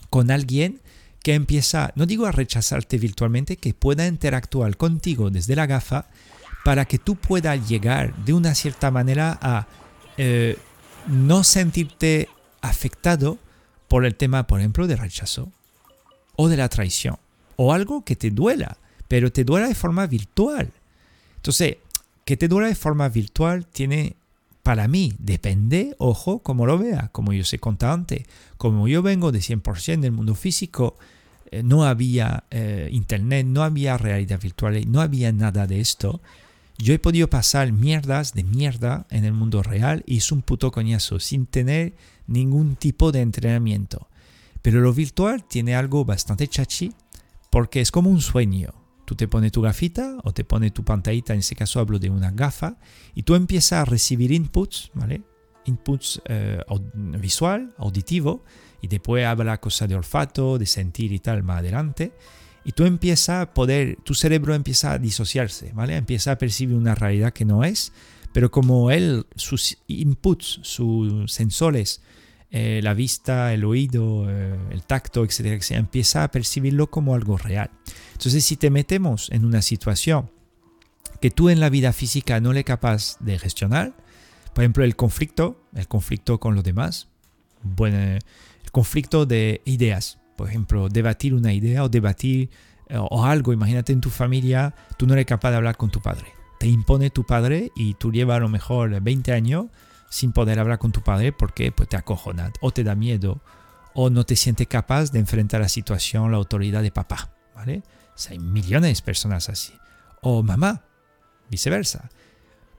con 0.10 0.32
alguien 0.32 0.82
que 1.24 1.34
empieza, 1.34 1.92
no 1.96 2.06
digo 2.06 2.28
a 2.28 2.32
rechazarte 2.32 2.98
virtualmente, 3.00 3.58
que 3.58 3.74
pueda 3.74 4.06
interactuar 4.06 4.78
contigo 4.78 5.32
desde 5.32 5.56
la 5.56 5.66
gafa 5.66 6.06
para 6.64 6.86
que 6.86 7.00
tú 7.00 7.16
puedas 7.16 7.68
llegar 7.68 8.16
de 8.26 8.34
una 8.34 8.54
cierta 8.54 8.92
manera 8.92 9.38
a 9.42 9.68
eh, 10.18 10.58
no 11.08 11.44
sentirte 11.44 12.30
afectado 12.62 13.40
por 13.96 14.06
el 14.06 14.16
tema, 14.16 14.46
por 14.46 14.60
ejemplo, 14.60 14.88
del 14.88 14.98
rechazo 14.98 15.54
o 16.36 16.50
de 16.50 16.58
la 16.58 16.68
traición 16.68 17.16
o 17.56 17.72
algo 17.72 18.04
que 18.04 18.18
te 18.18 18.30
duela, 18.30 18.78
pero 19.08 19.32
te 19.32 19.46
duela 19.46 19.70
de 19.70 19.74
forma 19.74 20.06
virtual. 20.06 20.70
Entonces, 21.38 21.78
que 22.26 22.36
te 22.36 22.50
dura 22.50 22.68
de 22.68 22.76
forma 22.76 23.08
virtual 23.08 23.66
tiene, 23.66 24.18
para 24.64 24.90
mí, 24.90 25.14
depende, 25.18 25.96
ojo, 25.98 26.40
como 26.40 26.66
lo 26.66 26.78
vea, 26.78 27.08
como 27.14 27.32
yo 27.32 27.46
sé 27.46 27.58
contar 27.58 27.92
antes, 27.92 28.26
como 28.58 28.86
yo 28.90 29.02
vengo 29.02 29.32
de 29.32 29.40
100% 29.40 30.02
del 30.02 30.12
mundo 30.12 30.36
físico, 30.36 30.98
eh, 31.50 31.64
no 31.64 31.86
había 31.86 32.44
eh, 32.52 32.90
internet, 32.92 33.46
no 33.46 33.64
había 33.64 33.98
realidad 33.98 34.42
virtual, 34.42 34.92
no 34.92 35.00
había 35.00 35.32
nada 35.32 35.68
de 35.68 35.80
esto. 35.80 36.20
Yo 36.78 36.94
he 36.94 37.00
podido 37.00 37.30
pasar 37.30 37.72
mierdas 37.72 38.34
de 38.34 38.44
mierda 38.44 39.08
en 39.10 39.24
el 39.24 39.34
mundo 39.34 39.64
real 39.64 40.04
y 40.06 40.18
es 40.18 40.32
un 40.32 40.42
puto 40.42 40.72
coñazo 40.72 41.20
sin 41.20 41.46
tener 41.46 41.96
ningún 42.28 42.76
tipo 42.76 43.12
de 43.12 43.22
entrenamiento. 43.22 44.10
Pero 44.62 44.82
lo 44.82 44.94
virtual 44.94 45.46
tiene 45.46 45.76
algo 45.76 46.04
bastante 46.04 46.48
chachi 46.48 46.92
porque 47.50 47.80
es 47.80 47.92
como 47.92 48.10
un 48.10 48.20
sueño. 48.20 48.74
Tú 49.06 49.16
te 49.16 49.28
pones 49.28 49.52
tu 49.52 49.62
gafita 49.62 50.18
o 50.24 50.34
te 50.34 50.44
pones 50.44 50.74
tu 50.74 50.84
pantallita, 50.84 51.34
en 51.34 51.40
ese 51.40 51.56
caso 51.56 51.80
hablo 51.80 52.00
de 52.00 52.10
una 52.10 52.32
gafa, 52.32 52.78
y 53.14 53.24
tú 53.24 53.36
empiezas 53.36 53.74
a 53.74 53.86
recibir 53.86 54.32
inputs, 54.32 54.92
¿vale? 54.96 55.22
Inputs 55.66 56.22
eh, 56.26 56.60
visual, 56.96 57.74
auditivo, 57.78 58.44
y 58.82 58.88
después 58.88 59.26
habla 59.26 59.62
cosa 59.62 59.88
de 59.88 59.96
olfato, 59.96 60.58
de 60.58 60.66
sentir 60.66 61.12
y 61.12 61.20
tal 61.20 61.44
más 61.44 61.60
adelante. 61.60 62.14
Y 62.66 62.72
tú 62.72 62.86
empiezas 62.86 63.42
a 63.42 63.54
poder, 63.54 63.98
tu 64.04 64.14
cerebro 64.16 64.56
empieza 64.56 64.92
a 64.92 65.00
disociarse, 65.00 65.72
¿vale? 65.74 65.96
Empieza 65.96 66.32
a 66.32 66.38
percibir 66.38 66.76
una 66.76 66.96
realidad 66.96 67.32
que 67.32 67.46
no 67.46 67.64
es, 67.64 67.94
pero 68.34 68.52
como 68.52 68.92
él, 68.92 69.26
sus 69.36 69.78
inputs, 69.88 70.60
sus 70.64 71.32
sensores, 71.32 72.02
eh, 72.52 72.82
la 72.84 72.94
vista, 72.94 73.54
el 73.54 73.64
oído, 73.64 74.30
eh, 74.30 74.58
el 74.72 74.84
tacto, 74.84 75.24
etcétera, 75.24 75.56
etcétera, 75.56 75.80
empieza 75.80 76.24
a 76.24 76.32
percibirlo 76.32 76.90
como 76.90 77.14
algo 77.14 77.38
real. 77.38 77.70
Entonces, 78.14 78.44
si 78.44 78.56
te 78.58 78.70
metemos 78.70 79.30
en 79.32 79.46
una 79.46 79.62
situación 79.62 80.30
que 81.22 81.32
tú 81.32 81.50
en 81.50 81.60
la 81.60 81.70
vida 81.70 81.94
física 81.94 82.40
no 82.40 82.52
eres 82.52 82.66
capaz 82.66 83.18
de 83.20 83.40
gestionar. 83.40 83.94
Por 84.54 84.64
ejemplo, 84.64 84.84
el 84.84 84.96
conflicto, 84.96 85.60
el 85.74 85.88
conflicto 85.88 86.40
con 86.40 86.56
los 86.56 86.64
demás, 86.64 87.08
bueno, 87.64 87.98
el 87.98 88.72
conflicto 88.72 89.26
de 89.26 89.62
ideas. 89.66 90.20
Por 90.36 90.50
ejemplo, 90.50 90.90
debatir 90.90 91.34
una 91.34 91.54
idea 91.54 91.84
o 91.84 91.90
debatir 91.90 92.50
eh, 92.88 92.98
o 92.98 93.26
algo. 93.26 93.54
Imagínate 93.54 93.94
en 93.94 94.02
tu 94.02 94.10
familia, 94.10 94.76
tú 94.98 95.08
no 95.08 95.14
eres 95.14 95.26
capaz 95.26 95.52
de 95.52 95.58
hablar 95.58 95.78
con 95.78 95.90
tu 95.90 96.02
padre. 96.02 96.34
Te 96.60 96.68
impone 96.68 97.10
tu 97.10 97.26
padre 97.26 97.72
y 97.76 97.96
tú 97.96 98.12
llevas 98.12 98.38
a 98.38 98.42
lo 98.42 98.50
mejor 98.50 99.02
20 99.02 99.34
años 99.34 99.66
sin 100.10 100.32
poder 100.32 100.60
hablar 100.60 100.80
con 100.80 100.92
tu 100.92 101.02
padre 101.02 101.32
porque 101.32 101.72
pues, 101.72 101.90
te 101.90 101.98
acojona 101.98 102.52
o 102.62 102.72
te 102.72 102.84
da 102.84 102.96
miedo 102.96 103.42
o 103.94 104.10
no 104.10 104.26
te 104.26 104.36
sientes 104.36 104.68
capaz 104.68 105.12
de 105.12 105.20
enfrentar 105.20 105.62
la 105.62 105.70
situación, 105.70 106.32
la 106.32 106.38
autoridad 106.38 106.82
de 106.82 106.92
papá. 106.92 107.32
¿vale? 107.56 107.84
hay 108.30 108.40
millones 108.40 108.98
de 108.98 109.04
personas 109.04 109.50
así. 109.50 109.74
O 110.22 110.44
mamá, 110.44 110.84
viceversa. 111.50 112.10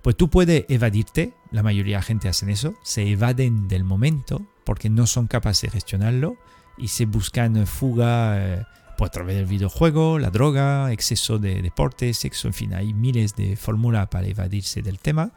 Pues 0.02 0.16
tú 0.16 0.30
puedes 0.30 0.66
evadirte, 0.68 1.34
la 1.50 1.62
mayoría 1.62 1.96
de 1.96 2.00
la 2.00 2.02
gente 2.02 2.28
hacen 2.28 2.48
eso, 2.48 2.74
se 2.84 3.11
evaden 3.11 3.66
del 3.66 3.82
momento 3.82 4.46
porque 4.64 4.88
no 4.88 5.07
son 5.07 5.26
capaces 5.26 5.62
de 5.62 5.70
gestionarlo 5.70 6.36
y 6.78 6.88
se 6.88 7.06
buscan 7.06 7.66
fuga 7.66 8.36
eh, 8.38 8.66
pues 8.96 9.10
a 9.10 9.12
través 9.12 9.36
del 9.36 9.46
videojuego, 9.46 10.18
la 10.18 10.30
droga, 10.30 10.92
exceso 10.92 11.38
de 11.38 11.60
deporte, 11.62 12.12
sexo, 12.14 12.48
en 12.48 12.54
fin, 12.54 12.74
hay 12.74 12.94
miles 12.94 13.36
de 13.36 13.56
fórmulas 13.56 14.08
para 14.08 14.26
evadirse 14.26 14.82
del 14.82 14.98
tema. 14.98 15.32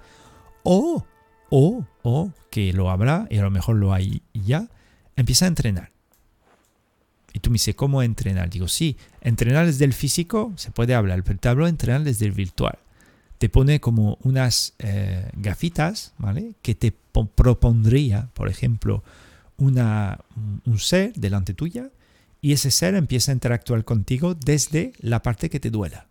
O, 0.63 1.05
o, 1.49 1.85
o, 2.03 2.31
que 2.49 2.73
lo 2.73 2.89
habrá 2.89 3.27
y 3.29 3.37
a 3.37 3.41
lo 3.41 3.51
mejor 3.51 3.75
lo 3.75 3.93
hay 3.93 4.21
ya, 4.33 4.67
empieza 5.15 5.45
a 5.45 5.49
entrenar. 5.49 5.91
Y 7.33 7.39
tú 7.39 7.49
me 7.49 7.55
dices, 7.55 7.75
¿cómo 7.75 8.01
entrenar? 8.01 8.49
Digo, 8.49 8.67
sí, 8.67 8.97
entrenar 9.21 9.65
desde 9.65 9.85
el 9.85 9.93
físico 9.93 10.53
se 10.55 10.71
puede 10.71 10.95
hablar, 10.95 11.23
pero 11.23 11.37
te 11.37 11.49
hablo 11.49 11.65
de 11.65 11.71
entrenar 11.71 12.03
desde 12.03 12.25
el 12.25 12.31
virtual. 12.31 12.79
Te 13.37 13.49
pone 13.49 13.79
como 13.79 14.17
unas 14.23 14.73
eh, 14.79 15.29
gafitas, 15.33 16.13
¿vale? 16.17 16.55
Que 16.61 16.75
te 16.75 16.93
propondría, 17.35 18.29
por 18.33 18.49
ejemplo, 18.49 19.03
un 19.59 20.79
ser 20.79 21.13
delante 21.13 21.53
tuya 21.53 21.91
y 22.41 22.53
ese 22.53 22.71
ser 22.71 22.95
empieza 22.95 23.31
a 23.31 23.33
interactuar 23.33 23.83
contigo 23.83 24.33
desde 24.33 24.93
la 24.99 25.21
parte 25.21 25.49
que 25.49 25.59
te 25.59 25.69
duela. 25.69 26.07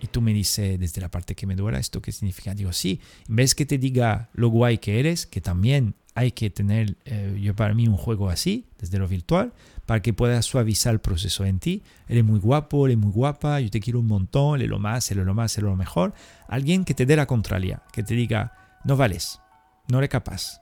Y 0.00 0.08
tú 0.08 0.20
me 0.20 0.32
dices, 0.32 0.78
desde 0.78 1.00
la 1.00 1.10
parte 1.10 1.34
que 1.34 1.46
me 1.46 1.56
duela, 1.56 1.78
¿esto 1.78 2.02
qué 2.02 2.12
significa? 2.12 2.54
Digo, 2.54 2.72
sí, 2.72 3.00
en 3.28 3.36
vez 3.36 3.54
que 3.54 3.66
te 3.66 3.78
diga 3.78 4.28
lo 4.34 4.48
guay 4.48 4.78
que 4.78 5.00
eres, 5.00 5.26
que 5.26 5.40
también 5.40 5.94
hay 6.14 6.32
que 6.32 6.50
tener, 6.50 6.96
eh, 7.04 7.38
yo 7.40 7.54
para 7.54 7.74
mí, 7.74 7.88
un 7.88 7.96
juego 7.96 8.28
así, 8.28 8.66
desde 8.78 8.98
lo 8.98 9.08
virtual, 9.08 9.52
para 9.84 10.02
que 10.02 10.12
puedas 10.12 10.44
suavizar 10.46 10.92
el 10.92 11.00
proceso 11.00 11.44
en 11.44 11.58
ti. 11.58 11.82
Eres 12.08 12.24
muy 12.24 12.38
guapo, 12.40 12.86
eres 12.86 12.98
muy 12.98 13.10
guapa, 13.10 13.60
yo 13.60 13.70
te 13.70 13.80
quiero 13.80 14.00
un 14.00 14.06
montón, 14.06 14.60
eres 14.60 14.70
lo 14.70 14.78
más, 14.78 15.10
eres 15.10 15.24
lo 15.26 15.34
más, 15.34 15.56
eres 15.56 15.68
lo 15.68 15.76
mejor. 15.76 16.14
Alguien 16.48 16.84
que 16.84 16.94
te 16.94 17.06
dé 17.06 17.16
la 17.16 17.26
contraria, 17.26 17.82
que 17.92 18.02
te 18.02 18.14
diga, 18.14 18.52
no 18.84 18.96
vales, 18.96 19.40
no 19.88 19.98
eres 19.98 20.10
capaz. 20.10 20.60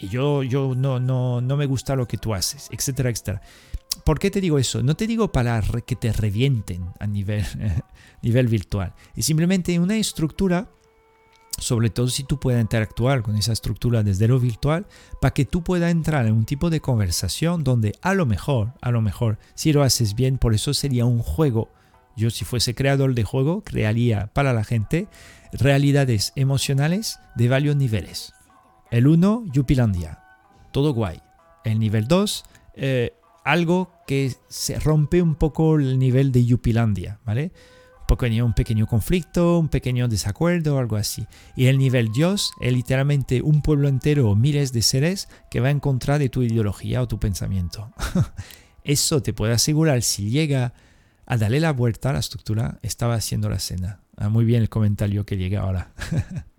Yo, 0.00 0.42
yo 0.42 0.74
no, 0.76 1.00
no, 1.00 1.40
no 1.40 1.56
me 1.56 1.66
gusta 1.66 1.96
lo 1.96 2.06
que 2.06 2.18
tú 2.18 2.34
haces, 2.34 2.68
etcétera, 2.70 3.10
etcétera. 3.10 3.40
¿Por 4.04 4.18
qué 4.18 4.30
te 4.30 4.40
digo 4.40 4.58
eso? 4.58 4.82
No 4.82 4.94
te 4.94 5.06
digo 5.06 5.32
para 5.32 5.62
que 5.62 5.96
te 5.96 6.12
revienten 6.12 6.92
a 6.98 7.06
nivel, 7.06 7.44
nivel 8.22 8.46
virtual. 8.48 8.94
Es 9.14 9.26
simplemente 9.26 9.78
una 9.78 9.96
estructura 9.96 10.68
sobre 11.58 11.90
todo 11.90 12.08
si 12.08 12.24
tú 12.24 12.38
puedes 12.38 12.60
interactuar 12.60 13.22
con 13.22 13.36
esa 13.36 13.52
estructura 13.52 14.02
desde 14.02 14.28
lo 14.28 14.38
virtual, 14.38 14.86
para 15.20 15.32
que 15.32 15.44
tú 15.44 15.62
puedas 15.62 15.90
entrar 15.90 16.26
en 16.26 16.34
un 16.34 16.44
tipo 16.44 16.70
de 16.70 16.80
conversación 16.80 17.64
donde 17.64 17.94
a 18.02 18.14
lo 18.14 18.26
mejor, 18.26 18.74
a 18.80 18.90
lo 18.90 19.00
mejor, 19.00 19.38
si 19.54 19.72
lo 19.72 19.82
haces 19.82 20.14
bien, 20.14 20.38
por 20.38 20.54
eso 20.54 20.74
sería 20.74 21.06
un 21.06 21.20
juego. 21.20 21.70
Yo 22.16 22.30
si 22.30 22.44
fuese 22.44 22.74
creador 22.74 23.14
de 23.14 23.24
juego, 23.24 23.62
crearía 23.62 24.28
para 24.28 24.52
la 24.52 24.64
gente 24.64 25.08
realidades 25.52 26.32
emocionales 26.36 27.18
de 27.34 27.48
varios 27.48 27.76
niveles. 27.76 28.32
El 28.90 29.06
1, 29.06 29.46
Yupilandia. 29.52 30.20
Todo 30.72 30.92
guay. 30.92 31.20
El 31.64 31.78
nivel 31.78 32.06
2, 32.06 32.44
eh, 32.74 33.14
algo 33.44 33.92
que 34.06 34.34
se 34.48 34.78
rompe 34.78 35.22
un 35.22 35.34
poco 35.34 35.76
el 35.76 35.98
nivel 35.98 36.32
de 36.32 36.44
Yupilandia, 36.44 37.18
¿vale? 37.24 37.52
un 38.08 38.52
pequeño 38.54 38.86
conflicto, 38.86 39.58
un 39.58 39.68
pequeño 39.68 40.08
desacuerdo, 40.08 40.78
algo 40.78 40.96
así. 40.96 41.26
Y 41.56 41.66
el 41.66 41.78
nivel 41.78 42.12
Dios 42.12 42.52
es 42.60 42.72
literalmente 42.72 43.42
un 43.42 43.62
pueblo 43.62 43.88
entero 43.88 44.30
o 44.30 44.36
miles 44.36 44.72
de 44.72 44.82
seres 44.82 45.28
que 45.50 45.60
va 45.60 45.70
en 45.70 45.80
contra 45.80 46.18
de 46.18 46.28
tu 46.28 46.42
ideología 46.42 47.02
o 47.02 47.08
tu 47.08 47.18
pensamiento. 47.18 47.92
Eso 48.84 49.22
te 49.22 49.32
puede 49.32 49.54
asegurar, 49.54 50.02
si 50.02 50.30
llega 50.30 50.72
a 51.26 51.36
darle 51.36 51.58
la 51.58 51.72
vuelta 51.72 52.10
a 52.10 52.12
la 52.12 52.20
estructura, 52.20 52.78
estaba 52.82 53.14
haciendo 53.14 53.48
la 53.48 53.58
cena. 53.58 54.00
Ah, 54.16 54.28
muy 54.28 54.44
bien 54.44 54.62
el 54.62 54.68
comentario 54.68 55.26
que 55.26 55.36
llega 55.36 55.62
ahora. 55.62 55.90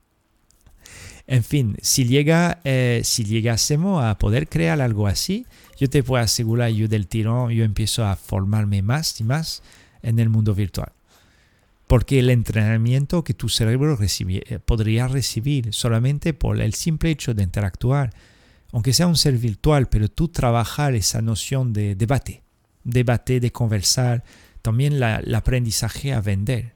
en 1.28 1.44
fin, 1.44 1.76
eh, 1.78 3.02
si 3.04 3.24
llegásemos 3.26 4.04
a 4.04 4.18
poder 4.18 4.48
crear 4.48 4.82
algo 4.82 5.08
así, 5.08 5.46
yo 5.78 5.90
te 5.90 6.02
puedo 6.04 6.24
asegurar, 6.24 6.72
yo 6.72 6.88
del 6.88 7.08
tirón, 7.08 7.52
yo 7.52 7.64
empiezo 7.64 8.06
a 8.06 8.16
formarme 8.16 8.82
más 8.82 9.20
y 9.20 9.24
más 9.24 9.62
en 10.02 10.20
el 10.20 10.30
mundo 10.30 10.56
virtual 10.56 10.92
porque 11.88 12.20
el 12.20 12.30
entrenamiento 12.30 13.24
que 13.24 13.34
tu 13.34 13.48
cerebro 13.50 13.98
eh, 14.02 14.60
podría 14.60 15.08
recibir 15.08 15.74
solamente 15.74 16.34
por 16.34 16.62
el 16.62 16.74
simple 16.74 17.10
hecho 17.10 17.34
de 17.34 17.44
interactuar, 17.44 18.14
aunque 18.74 18.94
sea 18.94 19.08
un 19.08 19.16
ser 19.16 19.38
virtual, 19.38 19.88
pero 19.88 20.10
tú 20.10 20.28
trabajar 20.28 20.94
esa 20.96 21.22
noción 21.22 21.72
de 21.72 21.96
debate, 21.96 22.44
debate, 22.84 23.40
de 23.40 23.52
conversar, 23.52 24.24
también 24.62 25.02
el 25.02 25.36
aprendizaje 25.36 26.14
a 26.14 26.20
vender. 26.20 26.74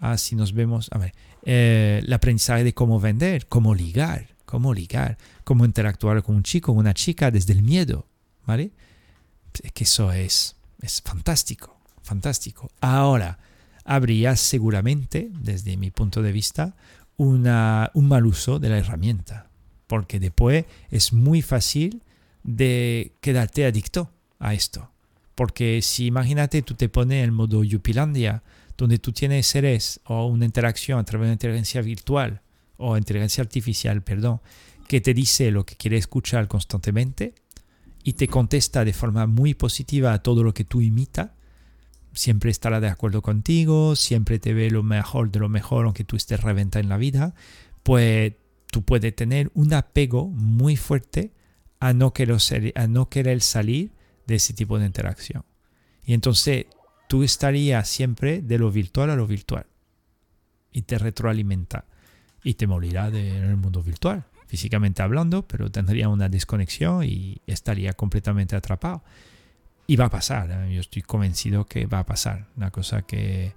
Ah, 0.00 0.16
si 0.16 0.34
nos 0.34 0.54
vemos, 0.54 0.88
a 0.92 0.98
ver, 0.98 1.14
eh, 1.48 2.02
el 2.04 2.12
aprendizaje 2.12 2.64
de 2.64 2.74
cómo 2.74 2.98
vender, 2.98 3.46
cómo 3.46 3.72
ligar, 3.72 4.34
cómo 4.44 4.74
ligar, 4.74 5.16
cómo 5.44 5.64
interactuar 5.64 6.20
con 6.24 6.34
un 6.34 6.42
chico, 6.42 6.72
una 6.72 6.92
chica 6.92 7.30
desde 7.30 7.52
el 7.52 7.62
miedo, 7.62 8.08
¿vale? 8.44 8.72
Es 9.62 9.70
que 9.70 9.84
eso 9.84 10.10
es, 10.10 10.56
es 10.82 11.00
fantástico, 11.02 11.78
fantástico. 12.02 12.68
Ahora, 12.80 13.38
habría 13.84 14.34
seguramente, 14.34 15.30
desde 15.40 15.76
mi 15.76 15.92
punto 15.92 16.20
de 16.20 16.32
vista, 16.32 16.74
una, 17.16 17.92
un 17.94 18.08
mal 18.08 18.26
uso 18.26 18.58
de 18.58 18.68
la 18.68 18.78
herramienta, 18.78 19.48
porque 19.86 20.18
después 20.18 20.64
es 20.90 21.12
muy 21.12 21.42
fácil 21.42 22.02
de 22.42 23.12
quedarte 23.20 23.66
adicto 23.66 24.10
a 24.40 24.52
esto. 24.52 24.90
Porque 25.36 25.80
si 25.80 26.06
imagínate 26.06 26.62
tú 26.62 26.74
te 26.74 26.88
pones 26.88 27.22
en 27.22 27.32
modo 27.32 27.62
Yupilandia, 27.62 28.42
donde 28.76 28.98
tú 28.98 29.12
tienes 29.12 29.46
seres 29.46 30.00
o 30.04 30.26
una 30.26 30.44
interacción 30.44 30.98
a 30.98 31.04
través 31.04 31.28
de 31.28 31.32
inteligencia 31.32 31.82
virtual 31.82 32.42
o 32.76 32.96
inteligencia 32.96 33.42
artificial, 33.42 34.02
perdón, 34.02 34.40
que 34.86 35.00
te 35.00 35.14
dice 35.14 35.50
lo 35.50 35.64
que 35.64 35.76
quiere 35.76 35.96
escuchar 35.96 36.46
constantemente 36.48 37.34
y 38.04 38.12
te 38.12 38.28
contesta 38.28 38.84
de 38.84 38.92
forma 38.92 39.26
muy 39.26 39.54
positiva 39.54 40.12
a 40.12 40.22
todo 40.22 40.44
lo 40.44 40.54
que 40.54 40.64
tú 40.64 40.80
imitas, 40.80 41.30
siempre 42.12 42.50
estará 42.50 42.80
de 42.80 42.88
acuerdo 42.88 43.22
contigo, 43.22 43.96
siempre 43.96 44.38
te 44.38 44.54
ve 44.54 44.70
lo 44.70 44.82
mejor 44.82 45.30
de 45.30 45.40
lo 45.40 45.48
mejor 45.48 45.86
aunque 45.86 46.04
tú 46.04 46.16
estés 46.16 46.40
reventado 46.40 46.82
en 46.82 46.88
la 46.88 46.96
vida, 46.96 47.34
pues 47.82 48.34
tú 48.70 48.82
puedes 48.82 49.14
tener 49.14 49.50
un 49.54 49.72
apego 49.72 50.28
muy 50.28 50.76
fuerte 50.76 51.32
a 51.80 51.92
no 51.92 52.12
querer, 52.12 52.38
a 52.74 52.86
no 52.86 53.08
querer 53.08 53.40
salir 53.40 53.92
de 54.26 54.36
ese 54.36 54.54
tipo 54.54 54.78
de 54.78 54.86
interacción. 54.86 55.44
Y 56.04 56.14
entonces 56.14 56.66
tú 57.08 57.22
estarías 57.22 57.88
siempre 57.88 58.42
de 58.42 58.58
lo 58.58 58.70
virtual 58.70 59.10
a 59.10 59.16
lo 59.16 59.26
virtual 59.26 59.66
y 60.72 60.82
te 60.82 60.98
retroalimenta 60.98 61.84
y 62.44 62.54
te 62.54 62.66
morirá 62.66 63.08
en 63.08 63.16
el 63.16 63.56
mundo 63.56 63.82
virtual, 63.82 64.24
físicamente 64.46 65.02
hablando, 65.02 65.42
pero 65.46 65.70
tendría 65.70 66.08
una 66.08 66.28
desconexión 66.28 67.02
y 67.04 67.40
estaría 67.46 67.92
completamente 67.92 68.54
atrapado. 68.54 69.02
Y 69.88 69.96
va 69.96 70.06
a 70.06 70.10
pasar, 70.10 70.50
¿eh? 70.50 70.74
yo 70.74 70.80
estoy 70.80 71.02
convencido 71.02 71.64
que 71.64 71.86
va 71.86 72.00
a 72.00 72.06
pasar. 72.06 72.48
Una 72.56 72.70
cosa 72.70 73.02
que 73.02 73.54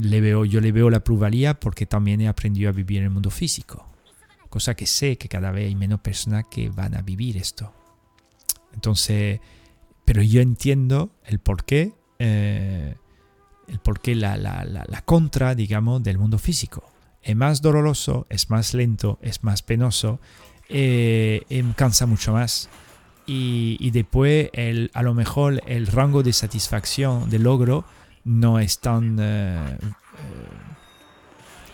le 0.00 0.20
veo, 0.20 0.44
yo 0.44 0.60
le 0.60 0.72
veo 0.72 0.90
la 0.90 1.00
pluralidad 1.00 1.58
porque 1.58 1.86
también 1.86 2.20
he 2.20 2.28
aprendido 2.28 2.68
a 2.68 2.72
vivir 2.72 2.98
en 2.98 3.04
el 3.04 3.10
mundo 3.10 3.30
físico. 3.30 3.86
Cosa 4.48 4.74
que 4.74 4.86
sé 4.86 5.18
que 5.18 5.28
cada 5.28 5.50
vez 5.50 5.66
hay 5.66 5.74
menos 5.74 6.00
personas 6.00 6.44
que 6.50 6.70
van 6.70 6.94
a 6.94 7.02
vivir 7.02 7.36
esto. 7.36 7.72
Entonces, 8.72 9.40
pero 10.04 10.22
yo 10.22 10.40
entiendo 10.40 11.10
el 11.24 11.38
porqué, 11.38 11.94
eh, 12.24 12.94
el 13.68 13.78
porqué 13.80 14.14
la, 14.14 14.36
la, 14.36 14.64
la, 14.64 15.02
contra, 15.02 15.54
digamos, 15.54 16.02
del 16.02 16.18
mundo 16.18 16.38
físico. 16.38 16.84
Es 17.22 17.36
más 17.36 17.62
doloroso, 17.62 18.26
es 18.30 18.50
más 18.50 18.74
lento, 18.74 19.18
es 19.22 19.44
más 19.44 19.62
penoso, 19.62 20.20
eh, 20.68 21.42
cansa 21.76 22.06
mucho 22.06 22.32
más 22.32 22.68
y, 23.26 23.90
después 23.90 24.50
el, 24.52 24.90
a 24.94 25.02
lo 25.02 25.14
mejor 25.14 25.62
el 25.66 25.86
rango 25.86 26.22
de 26.22 26.32
satisfacción, 26.32 27.30
de 27.30 27.38
logro, 27.38 27.84
no 28.24 28.58
es 28.58 28.80
tan, 28.80 29.18
eh, 29.20 29.78
eh, 29.80 29.80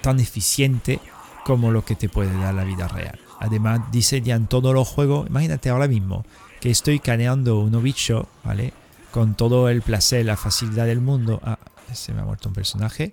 tan 0.00 0.20
eficiente 0.20 1.00
como 1.44 1.70
lo 1.70 1.84
que 1.84 1.96
te 1.96 2.08
puede 2.08 2.32
dar 2.38 2.54
la 2.54 2.64
vida 2.64 2.86
real. 2.88 3.18
Además, 3.40 3.80
diseñan 3.90 4.46
todos 4.48 4.74
los 4.74 4.86
juegos. 4.86 5.26
Imagínate 5.28 5.70
ahora 5.70 5.88
mismo 5.88 6.24
que 6.60 6.70
estoy 6.70 7.00
caneando 7.00 7.60
un 7.60 7.82
bicho, 7.82 8.28
¿vale? 8.44 8.72
Con 9.10 9.34
todo 9.34 9.68
el 9.68 9.82
placer, 9.82 10.24
la 10.24 10.36
facilidad 10.36 10.86
del 10.86 11.00
mundo, 11.00 11.40
ah, 11.44 11.58
se 11.92 12.12
me 12.12 12.20
ha 12.20 12.24
muerto 12.24 12.48
un 12.48 12.54
personaje, 12.54 13.12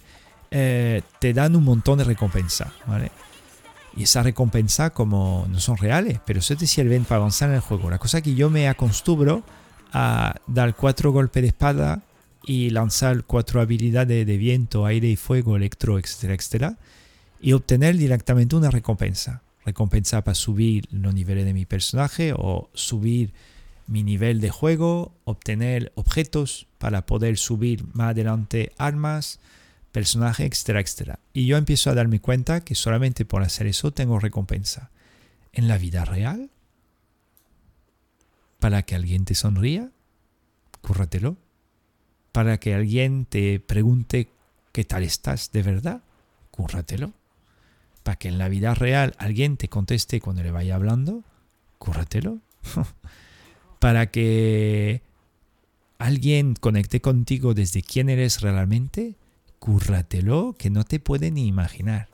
eh, 0.52 1.02
te 1.20 1.34
dan 1.34 1.56
un 1.56 1.64
montón 1.64 1.98
de 1.98 2.04
recompensa, 2.04 2.74
¿vale? 2.86 3.12
Y 3.96 4.04
esas 4.04 4.24
recompensas 4.24 4.92
como 4.92 5.48
no 5.50 5.60
son 5.60 5.78
reales, 5.78 6.20
pero 6.26 6.42
se 6.42 6.56
te 6.56 6.68
sirven 6.68 7.04
para 7.04 7.18
avanzar 7.18 7.50
en 7.50 7.56
el 7.56 7.62
juego. 7.62 7.90
La 7.90 7.98
cosa 7.98 8.22
que 8.22 8.36
yo 8.36 8.50
me 8.50 8.70
acostumbro 8.70 9.44
a 9.92 10.36
dar 10.46 10.76
cuatro 10.76 11.12
golpes 11.12 11.42
de 11.42 11.48
espada 11.48 12.02
y 12.46 12.70
lanzar 12.70 13.24
cuatro 13.24 13.60
habilidades 13.60 14.26
de 14.26 14.38
viento, 14.38 14.86
aire 14.86 15.10
y 15.10 15.16
fuego, 15.16 15.58
electro, 15.58 15.98
etcétera, 15.98 16.36
etcétera, 16.36 16.78
y 17.42 17.54
obtener 17.54 17.98
directamente 17.98 18.56
una 18.56 18.70
recompensa. 18.70 19.42
Recompensa 19.66 20.24
para 20.24 20.36
subir 20.36 20.88
los 20.92 21.14
niveles 21.14 21.46
de 21.46 21.54
mi 21.54 21.66
personaje 21.66 22.34
o 22.34 22.70
subir 22.74 23.34
mi 23.88 24.04
nivel 24.04 24.42
de 24.42 24.50
juego, 24.50 25.16
obtener 25.24 25.92
objetos 25.96 26.68
para 26.78 27.06
poder 27.06 27.38
subir 27.38 27.86
más 27.94 28.12
adelante 28.12 28.74
armas, 28.78 29.40
personaje, 29.92 30.46
etcétera, 30.46 30.82
etcétera. 30.82 31.20
Y 31.34 31.46
yo 31.46 31.58
empiezo 31.58 31.90
a 31.90 31.96
darme 31.96 32.20
cuenta 32.20 32.62
que 32.62 32.76
solamente 32.76 33.26
por 33.26 33.42
hacer 33.42 33.66
eso 33.66 33.92
tengo 33.92 34.20
recompensa. 34.20 34.92
En 35.54 35.68
la 35.68 35.78
vida 35.78 36.06
real, 36.06 36.52
para 38.60 38.84
que 38.84 38.96
alguien 38.96 39.26
te 39.26 39.36
sonría, 39.36 39.92
cúrratelo. 40.82 41.38
Para 42.32 42.60
que 42.60 42.76
alguien 42.76 43.26
te 43.26 43.60
pregunte 43.60 44.30
qué 44.72 44.84
tal 44.84 45.04
estás 45.04 45.52
de 45.52 45.64
verdad, 45.64 46.04
cúrratelo. 46.52 47.14
Para 48.04 48.18
que 48.18 48.28
en 48.28 48.38
la 48.38 48.50
vida 48.50 48.74
real 48.74 49.16
alguien 49.18 49.58
te 49.58 49.70
conteste 49.70 50.22
cuando 50.22 50.44
le 50.44 50.52
vaya 50.52 50.76
hablando, 50.76 51.24
cúrratelo. 51.80 52.40
para 53.80 54.08
que 54.08 55.02
alguien 56.00 56.56
conecte 56.56 57.02
contigo 57.02 57.54
desde 57.54 57.82
quién 57.82 58.10
eres 58.10 58.42
realmente, 58.42 59.16
cúrratelo 59.60 60.56
que 60.58 60.70
no 60.70 60.84
te 60.84 61.00
puede 61.00 61.32
ni 61.32 61.48
imaginar. 61.48 62.10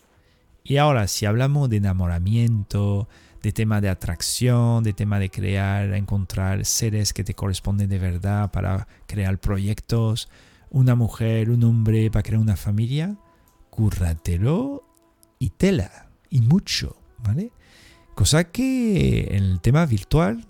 Y 0.64 0.78
ahora, 0.78 1.07
si 1.07 1.26
hablamos 1.26 1.70
de 1.70 1.78
enamoramiento, 1.78 3.09
de 3.41 3.51
tema 3.51 3.82
de 3.82 3.89
atracción, 3.89 4.84
de 4.84 4.93
tema 4.93 5.20
de 5.20 5.30
crear, 5.30 5.93
encontrar 5.93 6.64
seres 6.66 7.11
que 7.11 7.26
te 7.26 7.34
corresponden 7.34 7.89
de 7.89 7.99
verdad 7.99 8.51
para 8.51 8.88
crear 9.05 9.38
proyectos, 9.39 10.30
una 10.70 10.95
mujer, 10.95 11.49
un 11.49 11.64
hombre 11.66 12.09
para 12.09 12.24
crear 12.24 12.41
una 12.41 12.55
familia, 12.55 13.18
cúrratelo 13.70 14.84
y 15.39 15.49
tela, 15.49 16.07
y 16.30 16.41
mucho, 16.41 16.95
¿vale? 17.18 17.51
Cosa 18.16 18.45
que 18.45 19.36
en 19.36 19.43
el 19.43 19.59
tema 19.59 19.86
virtual 19.86 20.47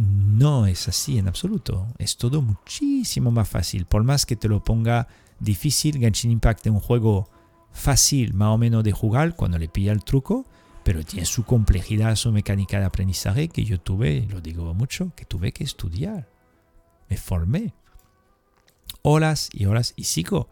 no 0.00 0.66
es 0.66 0.88
así 0.88 1.18
en 1.18 1.28
absoluto. 1.28 1.86
Es 1.98 2.16
todo 2.16 2.40
muchísimo 2.40 3.30
más 3.30 3.48
fácil. 3.48 3.84
Por 3.84 4.02
más 4.02 4.24
que 4.24 4.36
te 4.36 4.48
lo 4.48 4.64
ponga 4.64 5.08
difícil, 5.38 5.98
Genshin 5.98 6.30
Impact 6.30 6.66
es 6.66 6.72
un 6.72 6.80
juego 6.80 7.28
fácil 7.72 8.34
más 8.34 8.48
o 8.48 8.58
menos 8.58 8.82
de 8.82 8.92
jugar 8.92 9.36
cuando 9.36 9.58
le 9.58 9.68
pilla 9.68 9.92
el 9.92 10.02
truco, 10.02 10.46
pero 10.84 11.04
tiene 11.04 11.26
su 11.26 11.44
complejidad, 11.44 12.16
su 12.16 12.32
mecánica 12.32 12.78
de 12.78 12.86
aprendizaje 12.86 13.48
que 13.48 13.64
yo 13.64 13.78
tuve, 13.78 14.26
lo 14.30 14.40
digo 14.40 14.72
mucho, 14.74 15.12
que 15.14 15.24
tuve 15.24 15.52
que 15.52 15.64
estudiar. 15.64 16.28
Me 17.08 17.16
formé. 17.16 17.74
Horas 19.02 19.50
y 19.52 19.66
horas 19.66 19.92
y 19.96 20.04
sigo 20.04 20.48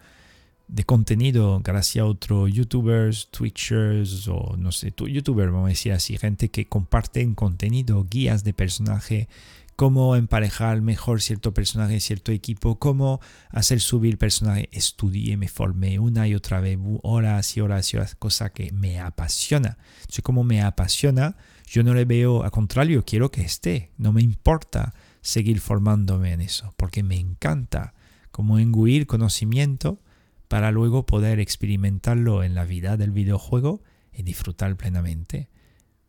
de 0.69 0.85
contenido 0.85 1.61
gracias 1.65 2.03
a 2.03 2.07
otros 2.07 2.53
youtubers, 2.53 3.31
twitchers 3.31 4.29
o 4.29 4.55
no 4.57 4.71
sé, 4.71 4.93
youtubers, 4.97 5.51
vamos 5.51 5.67
a 5.67 5.71
decir 5.71 5.93
así, 5.93 6.17
gente 6.19 6.51
que 6.51 6.69
comparten 6.69 7.35
contenido, 7.35 8.07
guías 8.09 8.45
de 8.45 8.53
personaje, 8.53 9.29
cómo 9.77 10.17
emparejar 10.17 10.83
mejor 10.83 11.23
cierto 11.23 11.55
personaje, 11.55 12.01
cierto 12.01 12.33
equipo, 12.33 12.81
cómo 12.81 13.21
hacer 13.51 13.81
subir 13.81 14.19
personaje. 14.19 14.69
Estudié, 14.73 15.37
me 15.37 15.47
formé 15.47 16.01
una 16.01 16.27
y 16.27 16.35
otra 16.35 16.61
vez, 16.61 16.77
horas 17.03 17.57
y 17.57 17.61
horas 17.61 17.95
y 17.95 17.97
horas, 17.97 18.15
cosa 18.17 18.51
que 18.51 18.73
me 18.73 18.99
apasiona. 18.99 19.79
Entonces, 20.01 20.23
como 20.23 20.43
me 20.43 20.63
apasiona, 20.63 21.37
yo 21.65 21.85
no 21.85 21.95
le 21.95 22.05
veo, 22.05 22.43
al 22.43 22.51
contrario, 22.51 23.05
quiero 23.07 23.31
que 23.31 23.43
esté, 23.43 23.93
no 23.99 24.13
me 24.13 24.21
importa 24.21 24.95
seguir 25.21 25.61
formándome 25.61 26.33
en 26.33 26.41
eso, 26.41 26.75
porque 26.77 27.05
me 27.05 27.17
encanta 27.17 27.95
como 28.33 28.59
enguir 28.59 29.07
conocimiento 29.07 30.01
para 30.49 30.73
luego 30.73 31.07
poder 31.07 31.41
experimentarlo 31.41 32.43
en 32.43 32.55
la 32.55 32.65
vida 32.65 32.97
del 32.97 33.13
videojuego 33.13 33.83
y 34.13 34.23
disfrutar 34.23 34.77
plenamente. 34.77 35.51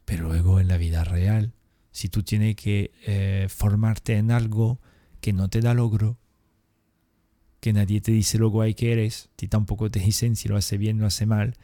Pero 0.06 0.30
luego 0.30 0.60
en 0.60 0.68
la 0.68 0.78
vida 0.78 1.04
real, 1.04 1.54
si 1.92 2.10
tú 2.10 2.24
tienes 2.24 2.56
que 2.56 2.92
eh, 3.06 3.48
formarte 3.50 4.16
en 4.16 4.32
algo 4.32 4.80
que 5.22 5.34
no 5.34 5.50
te 5.50 5.60
da 5.60 5.74
logro, 5.74 6.18
que 7.60 7.74
nadie 7.74 8.00
te 8.00 8.12
dice 8.12 8.38
lo 8.38 8.50
guay 8.50 8.74
que 8.74 8.94
eres, 8.94 9.30
ti 9.36 9.48
tampoco 9.48 9.92
te 9.92 10.00
dicen 10.00 10.36
si 10.36 10.48
lo 10.48 10.56
hace 10.56 10.78
bien 10.78 10.98
o 10.98 11.02
lo 11.02 11.08
hace 11.08 11.26
mal, 11.26 11.56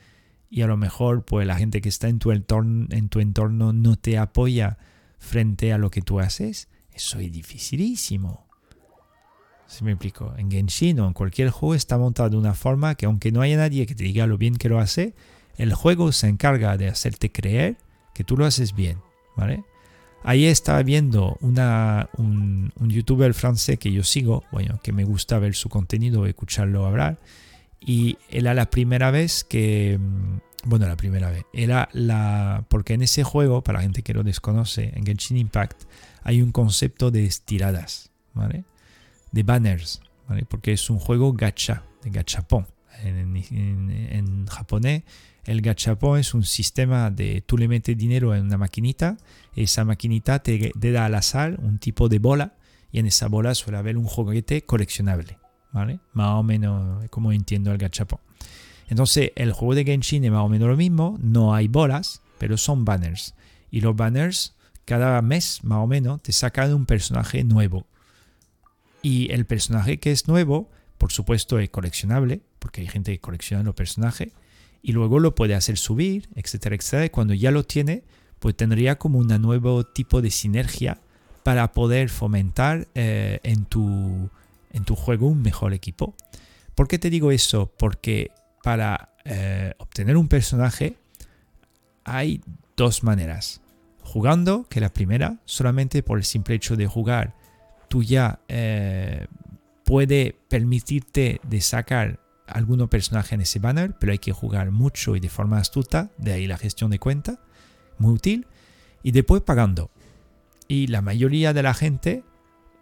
y 0.49 0.61
a 0.61 0.67
lo 0.67 0.77
mejor 0.77 1.23
pues 1.23 1.47
la 1.47 1.57
gente 1.57 1.81
que 1.81 1.89
está 1.89 2.09
en 2.09 2.19
tu 2.19 2.31
entorno, 2.31 2.87
en 2.91 3.09
tu 3.09 3.21
entorno 3.21 3.71
no 3.73 3.95
te 3.95 4.17
apoya 4.17 4.77
frente 5.17 5.71
a 5.71 5.77
lo 5.77 5.89
que 5.89 6.01
tú 6.01 6.19
haces, 6.19 6.67
eso 6.91 7.19
es 7.19 7.31
dificilísimo. 7.31 8.44
Si 9.67 9.83
me 9.83 9.91
explico, 9.91 10.33
en 10.37 10.51
Genshin 10.51 10.99
o 10.99 11.07
en 11.07 11.13
cualquier 11.13 11.49
juego 11.49 11.75
está 11.75 11.97
montado 11.97 12.29
de 12.29 12.37
una 12.37 12.53
forma 12.53 12.95
que 12.95 13.05
aunque 13.05 13.31
no 13.31 13.41
haya 13.41 13.57
nadie 13.57 13.85
que 13.85 13.95
te 13.95 14.03
diga 14.03 14.27
lo 14.27 14.37
bien 14.37 14.55
que 14.55 14.69
lo 14.69 14.79
hace, 14.79 15.13
el 15.57 15.73
juego 15.73 16.11
se 16.11 16.27
encarga 16.27 16.77
de 16.77 16.87
hacerte 16.87 17.31
creer 17.31 17.77
que 18.13 18.23
tú 18.23 18.37
lo 18.37 18.45
haces 18.45 18.75
bien, 18.75 18.99
¿vale? 19.35 19.63
Ahí 20.23 20.45
estaba 20.45 20.81
viendo 20.81 21.37
una, 21.41 22.09
un, 22.17 22.71
youtuber 22.79 23.33
francés 23.33 23.77
que 23.77 23.91
yo 23.91 24.03
sigo, 24.03 24.43
bueno, 24.51 24.79
que 24.81 24.91
me 24.91 25.03
gusta 25.03 25.37
ver 25.37 25.53
su 25.53 25.69
contenido, 25.69 26.25
escucharlo 26.25 26.85
hablar, 26.85 27.19
y 27.79 28.17
era 28.29 28.55
la 28.55 28.69
primera 28.71 29.11
vez 29.11 29.43
que, 29.43 29.99
mm, 29.99 30.69
bueno, 30.69 30.87
la 30.87 30.95
primera 30.97 31.29
vez, 31.29 31.45
era 31.53 31.89
la, 31.93 32.65
porque 32.69 32.95
en 32.95 33.03
ese 33.03 33.23
juego, 33.23 33.63
para 33.63 33.79
la 33.79 33.83
gente 33.83 34.01
que 34.01 34.15
lo 34.15 34.23
desconoce, 34.23 34.91
en 34.95 35.05
Genshin 35.05 35.37
Impact, 35.37 35.83
hay 36.23 36.41
un 36.41 36.51
concepto 36.51 37.11
de 37.11 37.25
estiradas, 37.25 38.09
¿vale? 38.33 38.63
De 39.35 39.43
banners, 39.43 40.01
porque 40.47 40.71
es 40.71 40.89
un 40.89 40.97
juego 40.97 41.33
gacha, 41.33 41.83
de 42.01 42.09
gachapon. 42.09 42.65
En, 43.03 44.47
japonés, 44.47 45.03
el 45.43 45.61
gachapon 45.61 46.17
es 46.17 46.33
un 46.33 46.43
sistema 46.43 47.11
de 47.11 47.43
tú 47.45 47.57
le 47.57 47.67
metes 47.67 47.97
dinero 47.97 48.33
en 48.33 48.45
una 48.45 48.57
maquinita, 48.57 49.17
esa 49.53 49.83
maquinita 49.83 50.39
te, 50.39 50.71
da 50.73 51.05
al 51.05 51.15
azar 51.15 51.59
un 51.59 51.79
tipo 51.79 52.07
de 52.07 52.19
bola 52.19 52.53
y 52.93 52.99
en 52.99 53.07
esa 53.07 53.27
bola 53.27 53.53
suele 53.55 53.77
haber 53.77 53.97
un 53.97 54.05
juguete 54.05 54.61
coleccionable, 54.61 55.37
¿vale? 55.73 55.99
Más 56.13 56.35
o 56.35 56.43
menos 56.43 57.09
como 57.09 57.33
entiendo 57.33 57.73
el 57.73 57.77
gachapon. 57.77 58.19
Entonces, 58.87 59.33
el 59.35 59.51
juego 59.51 59.75
de 59.75 59.83
Genshin 59.83 60.23
es 60.23 60.31
más 60.31 60.45
o 60.45 60.49
menos 60.49 60.69
lo 60.69 60.77
mismo, 60.77 61.17
no 61.21 61.53
hay 61.53 61.67
bolas, 61.67 62.21
pero 62.37 62.55
son 62.55 62.85
banners. 62.85 63.35
Y 63.69 63.81
los 63.81 63.97
banners, 63.97 64.55
cada 64.85 65.21
mes 65.21 65.61
más 65.63 65.79
o 65.79 65.87
menos, 65.87 66.21
te 66.21 66.31
sacan 66.31 66.73
un 66.73 66.85
personaje 66.85 67.43
nuevo. 67.43 67.85
Y 69.05 69.31
el 69.31 69.45
personaje 69.45 69.99
que 69.99 70.11
es 70.11 70.27
nuevo, 70.27 70.67
por 70.97 71.11
supuesto, 71.11 71.59
es 71.59 71.69
coleccionable, 71.69 72.41
porque 72.57 72.81
hay 72.81 72.87
gente 72.87 73.11
que 73.11 73.19
colecciona 73.19 73.61
los 73.61 73.75
personajes, 73.75 74.31
y 74.81 74.93
luego 74.93 75.19
lo 75.19 75.35
puede 75.35 75.53
hacer 75.53 75.77
subir, 75.77 76.27
etcétera, 76.33 76.75
etcétera. 76.75 77.05
Y 77.05 77.09
cuando 77.11 77.35
ya 77.35 77.51
lo 77.51 77.63
tiene, 77.63 78.01
pues 78.39 78.57
tendría 78.57 78.97
como 78.97 79.19
un 79.19 79.27
nuevo 79.27 79.83
tipo 79.83 80.23
de 80.23 80.31
sinergia 80.31 81.01
para 81.43 81.71
poder 81.71 82.09
fomentar 82.09 82.87
eh, 82.95 83.41
en, 83.43 83.65
tu, 83.65 84.31
en 84.71 84.85
tu 84.85 84.95
juego 84.95 85.27
un 85.27 85.43
mejor 85.43 85.75
equipo. 85.75 86.15
¿Por 86.73 86.87
qué 86.87 86.97
te 86.97 87.11
digo 87.11 87.31
eso? 87.31 87.71
Porque 87.77 88.31
para 88.63 89.11
eh, 89.23 89.75
obtener 89.77 90.17
un 90.17 90.27
personaje 90.27 90.97
hay 92.05 92.41
dos 92.75 93.03
maneras. 93.03 93.61
Jugando, 94.01 94.65
que 94.67 94.81
la 94.81 94.91
primera, 94.91 95.37
solamente 95.45 96.01
por 96.01 96.17
el 96.17 96.23
simple 96.23 96.55
hecho 96.55 96.75
de 96.75 96.87
jugar 96.87 97.35
ya 98.01 98.39
eh, 98.47 99.27
puede 99.83 100.35
permitirte 100.49 101.39
de 101.43 101.61
sacar 101.61 102.19
algunos 102.47 102.89
personajes 102.89 103.33
en 103.33 103.41
ese 103.41 103.59
banner, 103.59 103.95
pero 103.99 104.11
hay 104.11 104.19
que 104.19 104.31
jugar 104.31 104.71
mucho 104.71 105.15
y 105.15 105.19
de 105.19 105.29
forma 105.29 105.57
astuta, 105.57 106.11
de 106.17 106.33
ahí 106.33 106.47
la 106.47 106.57
gestión 106.57 106.91
de 106.91 106.99
cuenta, 106.99 107.39
muy 107.97 108.13
útil, 108.13 108.47
y 109.03 109.11
después 109.11 109.41
pagando. 109.41 109.91
Y 110.67 110.87
la 110.87 111.01
mayoría 111.01 111.53
de 111.53 111.63
la 111.63 111.73
gente 111.73 112.23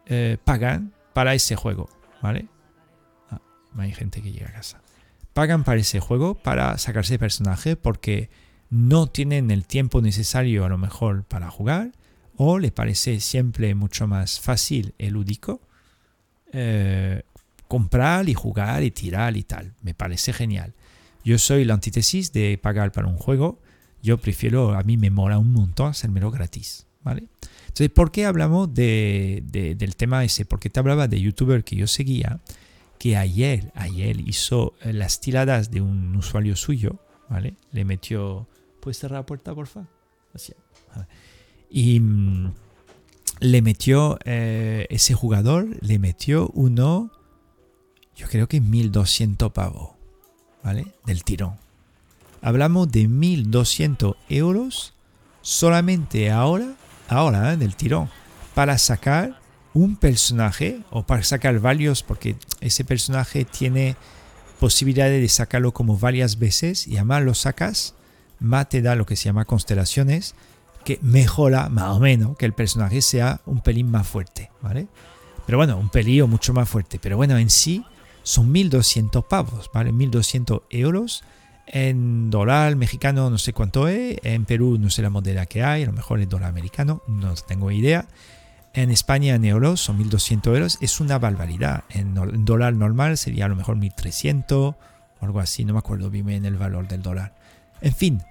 eh, 0.06 0.38
pagan 0.44 0.94
para 1.14 1.34
ese 1.34 1.56
juego, 1.56 1.90
¿vale? 2.22 2.48
Ah, 3.30 3.41
hay 3.77 3.94
gente 3.94 4.22
que 4.22 4.31
llega 4.31 4.49
a 4.49 4.53
casa. 4.53 4.81
Pagan 5.34 5.64
para 5.64 5.80
ese 5.80 5.99
juego 5.99 6.35
para 6.35 6.77
sacarse 6.77 7.19
personaje 7.19 7.76
porque 7.76 8.30
no 8.69 9.07
tienen 9.07 9.52
el 9.52 9.65
tiempo 9.65 10.02
necesario 10.02 10.65
a 10.65 10.69
lo 10.69 10.77
mejor 10.77 11.23
para 11.23 11.49
jugar 11.49 11.91
o 12.38 12.60
le 12.60 12.72
parece 12.72 13.19
siempre 13.19 13.76
mucho 13.76 14.07
más 14.07 14.39
fácil 14.39 14.93
y 14.97 15.10
lúdico 15.10 15.61
eh, 16.51 17.23
comprar 17.68 18.30
y 18.30 18.34
jugar 18.34 18.84
y 18.84 18.91
tirar 18.91 19.35
y 19.35 19.43
tal. 19.43 19.73
Me 19.81 19.93
parece 19.93 20.31
genial. 20.31 20.73
Yo 21.23 21.39
soy 21.39 21.65
la 21.65 21.73
antítesis 21.73 22.31
de 22.31 22.60
pagar 22.61 22.91
para 22.91 23.07
un 23.07 23.18
juego. 23.18 23.60
Yo 24.03 24.18
prefiero, 24.18 24.77
a 24.77 24.84
mí 24.84 24.95
me 24.97 25.10
mola 25.10 25.39
un 25.39 25.51
montón 25.51 25.89
hacérmelo 25.89 26.30
gratis. 26.30 26.85
¿vale? 27.03 27.23
Entonces, 27.61 27.89
¿por 27.89 28.11
qué 28.11 28.26
hablamos 28.26 28.73
de, 28.73 29.43
del 29.77 29.95
tema 29.95 30.23
ese? 30.23 30.45
Porque 30.45 30.69
te 30.69 30.80
hablaba 30.80 31.07
de 31.07 31.19
youtuber 31.19 31.64
que 31.64 31.76
yo 31.76 31.88
seguía, 31.88 32.39
que 32.99 33.18
ayer, 33.18 33.72
ayer 33.76 34.19
hizo 34.19 34.73
eh, 34.81 34.93
las 34.93 35.19
tiradas 35.19 35.72
de 35.72 35.81
un 35.81 36.15
usuario 36.15 36.55
suyo, 36.55 36.99
¿vale? 37.30 37.55
Le 37.72 37.85
metió... 37.85 38.47
¿Puedes 38.80 38.99
cerrar 38.99 39.22
la 39.22 39.26
puerta, 39.26 39.55
por 39.55 39.68
favor? 39.68 39.89
Así. 40.34 40.53
Y 41.76 42.00
mm, 42.00 42.54
le 43.40 43.62
metió, 43.64 44.20
eh, 44.26 44.86
ese 44.91 45.16
jugador 45.16 45.68
le 45.82 45.98
metió 45.98 46.50
uno, 46.54 47.12
yo 48.16 48.28
creo 48.28 48.48
que 48.48 48.62
1200 48.62 49.52
pavos, 49.52 49.90
¿vale? 50.64 50.94
Del 51.08 51.24
tirón. 51.24 51.56
Hablamos 52.44 52.91
de 52.91 53.08
1200 53.08 54.16
euros 54.30 54.94
solamente 55.41 56.30
ahora, 56.30 56.76
ahora, 57.08 57.54
¿eh? 57.54 57.58
del 57.58 57.76
tirón, 57.76 58.08
para 58.54 58.78
sacar 58.78 59.40
un 59.74 59.95
personaje 59.95 60.80
o 60.91 61.02
para 61.02 61.24
sacar 61.24 61.60
varios, 61.60 62.04
porque 62.04 62.36
ese 62.62 62.86
personaje 62.86 63.45
tiene 63.45 63.95
posibilidad 64.60 65.10
de 65.10 65.28
sacarlo 65.28 65.74
como 65.74 65.98
varias 65.98 66.38
veces 66.38 66.88
y 66.88 66.98
además 66.98 67.24
lo 67.24 67.34
sacas, 67.34 67.95
más 68.40 68.70
te 68.70 68.84
da 68.84 68.95
lo 68.95 69.08
que 69.08 69.16
se 69.16 69.26
llama 69.26 69.45
constelaciones 69.45 70.36
que 70.84 70.99
mejora 71.01 71.69
más 71.69 71.95
o 71.95 71.99
menos 71.99 72.38
que 72.38 72.45
el 72.45 72.53
personaje 72.53 73.01
sea 73.01 73.41
un 73.45 73.61
pelín 73.61 73.89
más 73.89 74.07
fuerte, 74.07 74.51
¿vale? 74.61 74.88
Pero 75.45 75.57
bueno, 75.57 75.77
un 75.77 75.89
pelín 75.89 76.30
mucho 76.30 76.53
más 76.53 76.69
fuerte. 76.69 76.99
Pero 77.01 77.18
bueno, 77.18 77.38
en 77.38 77.49
sí 77.49 77.84
son 78.23 78.51
1200 78.51 79.26
pavos, 79.26 79.69
¿vale? 79.73 79.91
1200 79.91 80.61
euros. 80.69 81.23
En 81.65 82.30
dólar 82.30 82.76
mexicano 82.76 83.30
no 83.30 83.38
sé 83.38 83.53
cuánto 83.53 83.88
es. 83.88 84.18
En 84.23 84.45
Perú 84.45 84.77
no 84.80 84.89
sé 84.89 85.01
la 85.01 85.10
moneda 85.10 85.45
que 85.45 85.64
hay. 85.64 85.84
A 85.84 85.85
lo 85.88 85.93
mejor 85.93 86.19
el 86.19 86.30
dólar 86.30 86.49
americano, 86.49 87.01
no 87.07 87.34
tengo 87.35 87.72
idea. 87.72 88.05
En 88.73 88.89
España 88.89 89.35
en 89.35 89.45
euros 89.45 89.81
son 89.81 89.97
1200 89.97 90.53
euros. 90.55 90.77
Es 90.81 90.99
una 90.99 91.19
barbaridad. 91.19 91.84
En 91.89 92.15
dólar 92.45 92.73
normal 92.73 93.18
sería 93.18 93.45
a 93.45 93.49
lo 93.49 93.55
mejor 93.55 93.76
1300 93.76 94.60
o 94.60 94.76
algo 95.22 95.39
así. 95.39 95.64
No 95.65 95.73
me 95.73 95.80
acuerdo 95.80 96.10
bien 96.10 96.45
el 96.45 96.57
valor 96.57 96.88
del 96.88 97.01
dólar. 97.01 97.34
En 97.81 97.93
fin, 97.93 98.23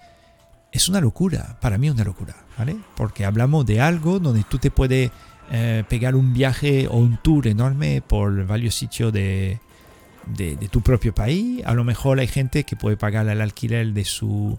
es 0.72 0.88
una 0.88 1.00
locura, 1.00 1.58
para 1.60 1.76
mí 1.76 1.90
una 1.90 2.02
locura, 2.02 2.34
¿vale? 2.58 2.76
Porque 2.96 3.26
hablamos 3.26 3.66
de 3.66 3.80
algo 3.80 4.18
donde 4.18 4.42
tú 4.42 4.58
te 4.58 4.70
puedes 4.70 5.10
eh, 5.50 5.84
pegar 5.86 6.16
un 6.16 6.32
viaje 6.32 6.88
o 6.88 6.96
un 6.96 7.18
tour 7.18 7.46
enorme 7.46 8.00
por 8.00 8.46
varios 8.46 8.74
sitios 8.74 9.12
de, 9.12 9.60
de, 10.26 10.56
tu 10.70 10.80
propio 10.80 11.14
país. 11.14 11.62
A 11.66 11.74
lo 11.74 11.84
mejor 11.84 12.20
hay 12.20 12.26
gente 12.26 12.64
que 12.64 12.74
puede 12.74 12.96
pagar 12.96 13.28
el 13.28 13.42
alquiler 13.42 13.92
de 13.92 14.06
su, 14.06 14.58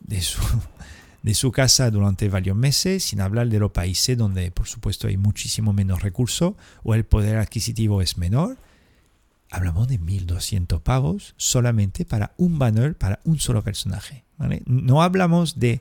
de 0.00 0.20
su, 0.20 0.42
de 1.22 1.34
su 1.34 1.52
casa 1.52 1.90
durante 1.90 2.28
varios 2.28 2.56
meses, 2.56 3.04
sin 3.04 3.22
hablar 3.22 3.48
de 3.48 3.58
los 3.58 3.72
países 3.72 4.18
donde 4.18 4.50
por 4.50 4.66
supuesto 4.66 5.08
hay 5.08 5.16
muchísimo 5.16 5.72
menos 5.72 6.02
recursos 6.02 6.52
o 6.82 6.94
el 6.94 7.04
poder 7.04 7.38
adquisitivo 7.38 8.02
es 8.02 8.18
menor. 8.18 8.58
Hablamos 9.50 9.88
de 9.88 9.96
1200 9.96 10.82
pavos 10.82 11.34
solamente 11.38 12.04
para 12.04 12.34
un 12.36 12.58
banner, 12.58 12.94
para 12.94 13.20
un 13.24 13.38
solo 13.38 13.62
personaje. 13.62 14.25
No 14.66 15.02
hablamos 15.02 15.58
de 15.58 15.80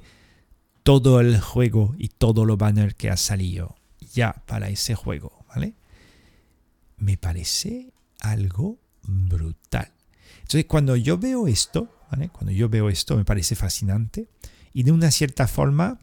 todo 0.84 1.20
el 1.20 1.40
juego 1.40 1.96
y 1.98 2.10
todo 2.10 2.46
lo 2.46 2.58
banner 2.58 2.96
que 2.96 3.10
ha 3.10 3.18
salido 3.18 3.76
ya 4.14 4.34
para 4.46 4.70
ese 4.70 4.96
juego, 4.96 5.46
¿vale? 5.50 5.74
Me 6.98 7.18
parece 7.18 7.92
algo 8.22 8.78
brutal. 9.04 9.92
Entonces, 10.38 10.66
cuando 10.66 10.96
yo 10.96 11.18
veo 11.18 11.48
esto, 11.48 11.92
Cuando 12.32 12.52
yo 12.52 12.70
veo 12.70 12.88
esto, 12.88 13.18
me 13.18 13.26
parece 13.26 13.56
fascinante 13.56 14.30
y 14.74 14.84
de 14.84 14.92
una 14.94 15.12
cierta 15.12 15.48
forma 15.48 16.00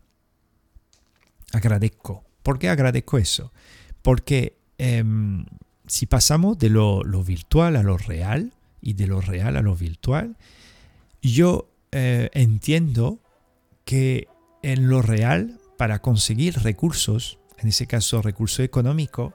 agradezco. 1.53 2.25
¿Por 2.43 2.59
qué 2.59 2.69
agradezco 2.69 3.17
eso? 3.19 3.53
Porque 4.03 4.59
em, 4.77 5.47
si 5.87 6.07
pasamos 6.07 6.59
de 6.59 6.69
lo, 6.69 7.03
lo, 7.03 7.25
virtual 7.25 7.77
a 7.77 7.83
lo 7.83 7.97
real 7.97 8.53
y 8.83 8.93
de 8.95 9.07
lo 9.07 9.21
real 9.21 9.57
a 9.57 9.63
lo 9.63 9.75
virtual, 9.75 10.37
yo 11.23 11.72
eh, 11.93 12.31
entiendo 12.33 13.21
que 13.85 14.29
en 14.63 14.89
lo 14.89 15.03
real, 15.03 15.61
para 15.77 16.01
conseguir 16.01 16.59
recursos, 16.61 17.39
en 17.59 17.69
ese 17.69 17.87
caso 17.87 18.23
recurso 18.23 18.63
económico, 18.63 19.35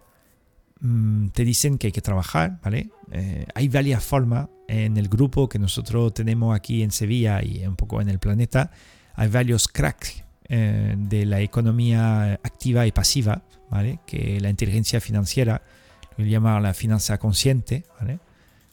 mm, 0.80 1.28
te 1.30 1.46
dicen 1.46 1.78
que 1.78 1.88
hay 1.88 1.94
que 1.94 2.02
trabajar, 2.02 2.60
¿vale? 2.64 2.90
Eh, 3.12 3.46
hay 3.54 3.68
varias 3.68 4.04
formas 4.04 4.50
en 4.68 4.98
el 4.98 5.08
grupo 5.08 5.48
que 5.48 5.60
nosotros 5.60 6.14
tenemos 6.14 6.56
aquí 6.56 6.82
en 6.82 6.92
Sevilla 6.92 7.44
y 7.44 7.66
un 7.66 7.76
poco 7.76 8.02
en 8.02 8.10
el 8.10 8.20
planeta. 8.20 8.72
Hay 9.16 9.30
varios 9.30 9.68
cracks 9.68 10.24
eh, 10.50 10.96
de 10.98 11.26
la 11.26 11.42
economía 11.42 12.34
activa 12.44 12.88
y 12.88 12.92
pasiva, 12.92 13.44
¿vale? 13.70 14.00
Que 14.08 14.40
la 14.42 14.50
inteligencia 14.50 15.00
financiera, 15.00 15.62
lo 16.18 16.26
llama 16.26 16.60
la 16.60 16.74
finanza 16.74 17.18
consciente, 17.20 17.86
¿vale? 18.00 18.20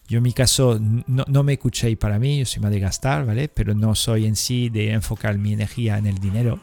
Yo 0.06 0.18
en 0.18 0.22
mi 0.22 0.32
caso 0.32 0.78
no, 0.80 1.24
no, 1.26 1.42
me 1.42 1.54
escuchéis 1.54 1.96
para 1.96 2.18
mí, 2.18 2.38
yo 2.38 2.46
soy 2.46 2.62
más 2.62 2.70
de 2.70 2.80
gastar, 2.80 3.24
¿vale? 3.24 3.48
Pero 3.48 3.74
no 3.74 3.94
soy 3.94 4.26
en 4.26 4.36
sí 4.36 4.68
de 4.68 4.90
enfocar 4.90 5.38
mi 5.38 5.52
energía 5.52 5.96
en 5.96 6.06
el 6.06 6.18
dinero, 6.18 6.60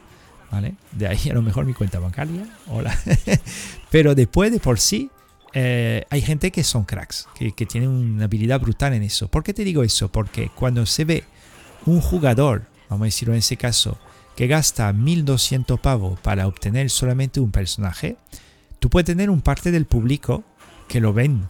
¿vale? 0.51 0.75
De 0.91 1.07
ahí 1.07 1.29
a 1.29 1.33
lo 1.33 1.41
mejor 1.41 1.65
mi 1.65 1.73
cuenta 1.73 1.99
bancaria, 1.99 2.45
hola. 2.67 2.95
Pero 3.89 4.13
después 4.13 4.51
de 4.51 4.59
por 4.59 4.79
sí, 4.79 5.09
eh, 5.53 6.05
hay 6.09 6.21
gente 6.21 6.51
que 6.51 6.63
son 6.63 6.83
cracks, 6.83 7.27
que, 7.33 7.51
que 7.53 7.65
tienen 7.65 7.89
una 7.89 8.25
habilidad 8.25 8.59
brutal 8.59 8.93
en 8.93 9.03
eso. 9.03 9.27
¿Por 9.27 9.43
qué 9.43 9.53
te 9.53 9.63
digo 9.63 9.83
eso? 9.83 10.11
Porque 10.11 10.49
cuando 10.53 10.85
se 10.85 11.03
ve 11.03 11.23
un 11.87 11.99
jugador, 11.99 12.67
vamos 12.89 13.05
a 13.05 13.05
decirlo 13.05 13.33
en 13.33 13.39
ese 13.39 13.57
caso, 13.57 13.97
que 14.35 14.47
gasta 14.47 14.93
1200 14.93 15.79
pavos 15.79 16.19
para 16.19 16.47
obtener 16.47 16.89
solamente 16.89 17.39
un 17.39 17.51
personaje, 17.51 18.17
tú 18.79 18.89
puedes 18.89 19.05
tener 19.05 19.29
un 19.29 19.41
parte 19.41 19.71
del 19.71 19.85
público 19.85 20.43
que 20.87 21.01
lo 21.01 21.13
ven 21.13 21.49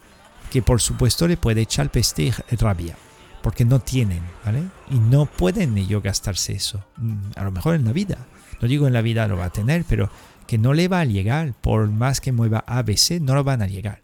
que 0.51 0.61
por 0.61 0.81
supuesto 0.81 1.27
le 1.27 1.37
puede 1.37 1.61
echar 1.61 1.89
peste 1.89 2.23
y 2.23 2.55
rabia, 2.57 2.97
porque 3.41 3.63
no 3.63 3.79
tienen, 3.79 4.21
¿vale? 4.45 4.63
Y 4.91 4.99
no 4.99 5.25
pueden 5.25 5.77
ellos 5.77 6.03
gastarse 6.03 6.51
eso. 6.51 6.83
Mm, 6.97 7.31
a 7.37 7.43
lo 7.45 7.51
mejor 7.51 7.75
en 7.75 7.85
la 7.85 7.93
vida, 7.93 8.27
no 8.61 8.67
digo 8.67 8.85
en 8.85 8.93
la 8.93 9.01
vida 9.01 9.27
lo 9.29 9.37
va 9.37 9.45
a 9.45 9.53
tener, 9.53 9.85
pero 9.85 10.11
que 10.45 10.57
no 10.57 10.73
le 10.73 10.89
va 10.89 10.99
a 10.99 11.05
llegar, 11.05 11.53
por 11.53 11.87
más 11.89 12.19
que 12.19 12.33
mueva 12.33 12.65
ABC, 12.67 13.21
no 13.21 13.33
lo 13.33 13.45
van 13.45 13.61
a 13.61 13.67
llegar. 13.67 14.01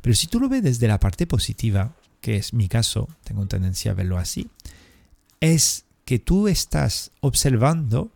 Pero 0.00 0.16
si 0.16 0.26
tú 0.26 0.40
lo 0.40 0.48
ves 0.48 0.62
desde 0.62 0.88
la 0.88 0.98
parte 0.98 1.26
positiva, 1.26 1.94
que 2.22 2.36
es 2.36 2.54
mi 2.54 2.68
caso, 2.68 3.08
tengo 3.22 3.46
tendencia 3.46 3.90
a 3.90 3.94
verlo 3.94 4.16
así, 4.16 4.48
es 5.40 5.84
que 6.06 6.18
tú 6.18 6.48
estás 6.48 7.10
observando 7.20 8.10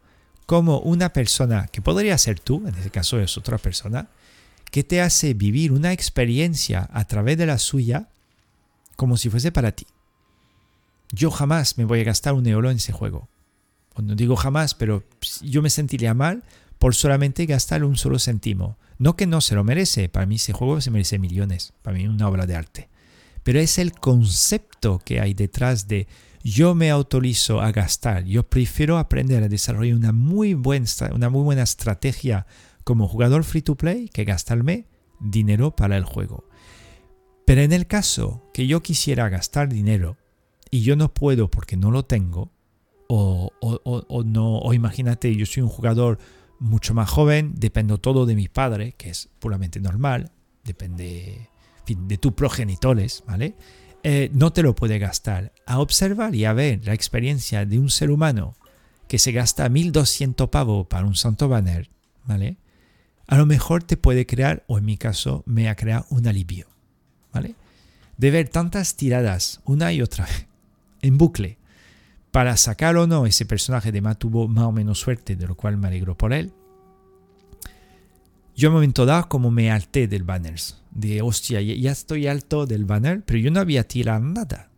como 0.47 0.79
una 0.79 1.13
persona, 1.13 1.67
que 1.67 1.83
podría 1.83 2.17
ser 2.17 2.41
tú, 2.41 2.67
en 2.67 2.75
este 2.75 2.91
caso 2.91 3.21
es 3.21 3.37
otra 3.37 3.59
persona, 3.59 4.09
que 4.77 4.85
te 4.85 5.01
hace 5.01 5.33
vivir 5.33 5.73
una 5.73 5.95
experiencia 5.95 6.87
a 6.93 7.07
través 7.07 7.39
de 7.39 7.47
la 7.47 7.57
suya 7.57 8.11
como 8.97 9.17
si 9.17 9.31
fuese 9.31 9.51
para 9.51 9.73
ti. 9.73 9.87
Yo 11.13 11.31
jamás 11.31 11.79
me 11.79 11.87
voy 11.87 12.01
a 12.01 12.05
gastar 12.05 12.35
un 12.35 12.47
euro 12.47 12.71
en 12.71 12.77
ese 12.77 12.93
juego. 12.93 13.27
No 13.97 14.15
digo 14.15 14.37
jamás, 14.37 14.75
pero 14.75 15.03
yo 15.41 15.63
me 15.63 15.71
sentiría 15.71 16.13
mal 16.13 16.45
por 16.79 16.95
solamente 16.95 17.47
gastar 17.47 17.85
un 17.85 17.97
solo 17.97 18.19
céntimo. 18.19 18.77
No 18.99 19.17
que 19.17 19.27
no 19.27 19.41
se 19.41 19.55
lo 19.55 19.65
merece, 19.65 20.11
para 20.11 20.27
mí 20.27 20.35
ese 20.35 20.53
juego 20.53 20.79
se 20.83 20.91
merece 20.91 21.19
millones, 21.19 21.73
para 21.81 21.97
mí 21.97 22.05
es 22.05 22.11
una 22.11 22.29
obra 22.29 22.45
de 22.45 22.57
arte. 22.57 22.91
Pero 23.45 23.59
es 23.59 23.79
el 23.79 23.93
concepto 23.93 25.01
que 25.03 25.23
hay 25.23 25.33
detrás 25.33 25.89
de 25.89 26.07
yo 26.45 26.75
me 26.75 26.91
autorizo 26.91 27.63
a 27.63 27.73
gastar, 27.73 28.25
yo 28.25 28.43
prefiero 28.43 28.99
aprender 28.99 29.43
a 29.43 29.49
desarrollar 29.49 29.97
una 29.97 30.13
muy, 30.13 30.53
buena, 30.53 30.87
una 31.15 31.31
muy 31.31 31.45
buena 31.45 31.63
estrategia 31.63 32.47
como 32.87 33.09
jugador 33.09 33.43
free 33.43 33.63
to 33.63 33.75
play 33.75 34.09
que 34.09 34.23
gastarme 34.23 34.87
dinero 35.19 35.75
para 35.75 35.97
el 35.97 36.05
juego. 36.05 36.45
Pero 37.45 37.63
en 37.63 37.73
el 37.73 37.89
caso 37.89 38.49
que 38.55 38.69
yo 38.69 38.81
quisiera 38.81 39.29
gastar 39.29 39.69
dinero 39.69 40.17
y 40.71 40.83
yo 40.83 40.95
no 40.95 41.13
puedo 41.13 41.51
porque 41.51 41.77
no 41.77 41.91
lo 41.91 42.05
tengo, 42.05 42.53
o, 43.09 43.51
no, 44.25 44.59
o 44.59 44.73
imagínate, 44.73 45.35
yo 45.35 45.47
soy 45.47 45.65
un 45.65 45.69
jugador 45.69 46.19
mucho 46.61 46.95
más 46.95 47.11
joven, 47.11 47.55
dependo 47.57 47.99
todo 47.99 48.25
de 48.25 48.37
mi 48.37 48.47
padre, 48.47 48.93
que 48.93 49.11
es 49.11 49.31
puramente 49.41 49.81
normal, 49.81 50.31
depende 50.63 51.51
de 51.89 52.19
tus 52.19 52.35
progenitores, 52.35 53.25
¿vale? 53.27 53.57
Eh, 54.05 54.31
no 54.33 54.53
te 54.53 54.63
lo 54.63 54.77
puede 54.77 55.01
gastar. 55.01 55.53
A 55.67 55.81
observar 55.81 56.37
y 56.37 56.45
a 56.45 56.53
ver 56.53 56.87
la 56.87 56.95
experiencia 56.95 57.67
de 57.67 57.81
un 57.81 57.91
ser 57.91 58.13
humano 58.13 58.55
que 59.09 59.19
se 59.19 59.33
gasta 59.33 59.69
1200 59.69 60.49
pavos 60.51 60.87
para 60.87 61.05
un 61.05 61.17
santo 61.17 61.49
banner, 61.49 61.91
¿vale? 62.25 62.59
A 63.27 63.37
lo 63.37 63.47
mejor 63.47 63.83
te 63.83 63.97
puede 63.97 64.27
crear, 64.27 64.65
o 64.67 64.79
en 64.79 64.85
mi 64.85 64.97
caso 64.97 65.43
me 65.47 65.69
ha 65.69 65.77
creado 65.77 66.07
un 66.11 66.27
alivio, 66.27 66.67
¿vale? 67.33 67.55
De 68.17 68.31
ver 68.31 68.49
tantas 68.49 68.97
tiradas 68.97 69.61
una 69.65 69.93
y 69.93 70.03
otra 70.03 70.27
vez, 70.27 70.47
en 71.03 71.19
bucle, 71.19 71.59
para 72.31 72.57
sacar 72.57 72.97
o 72.97 73.07
no 73.07 73.27
ese 73.27 73.47
personaje 73.47 73.93
de 73.93 74.01
más 74.01 74.19
tuvo 74.19 74.47
más 74.49 74.65
o 74.65 74.73
menos 74.73 74.99
suerte, 74.99 75.37
de 75.37 75.47
lo 75.47 75.57
cual 75.57 75.77
me 75.77 75.89
alegro 75.89 76.17
por 76.17 76.33
él. 76.33 76.53
Yo 78.55 78.69
en 78.69 78.75
momento 78.75 79.05
dado 79.05 79.29
como 79.29 79.51
me 79.51 79.71
alté 79.71 80.09
del 80.09 80.23
banners, 80.23 80.83
de 80.91 81.21
hostia, 81.21 81.61
ya 81.61 81.93
estoy 81.93 82.27
alto 82.27 82.67
del 82.67 82.87
banner, 82.87 83.23
pero 83.23 83.39
yo 83.39 83.51
no 83.51 83.61
había 83.61 83.85
tirado 83.85 84.21
nada. 84.21 84.71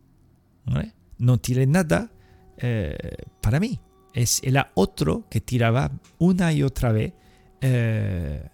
No 1.17 1.37
tiré 1.37 1.65
nada 1.65 2.11
eh, 2.57 2.95
para 3.41 3.59
mí. 3.59 3.79
Es 4.13 4.41
el 4.43 4.57
otro 4.73 5.25
que 5.29 5.39
tiraba 5.39 5.91
una 6.17 6.51
y 6.51 6.63
otra 6.63 6.91
vez 6.91 7.13
eh, 7.61 8.49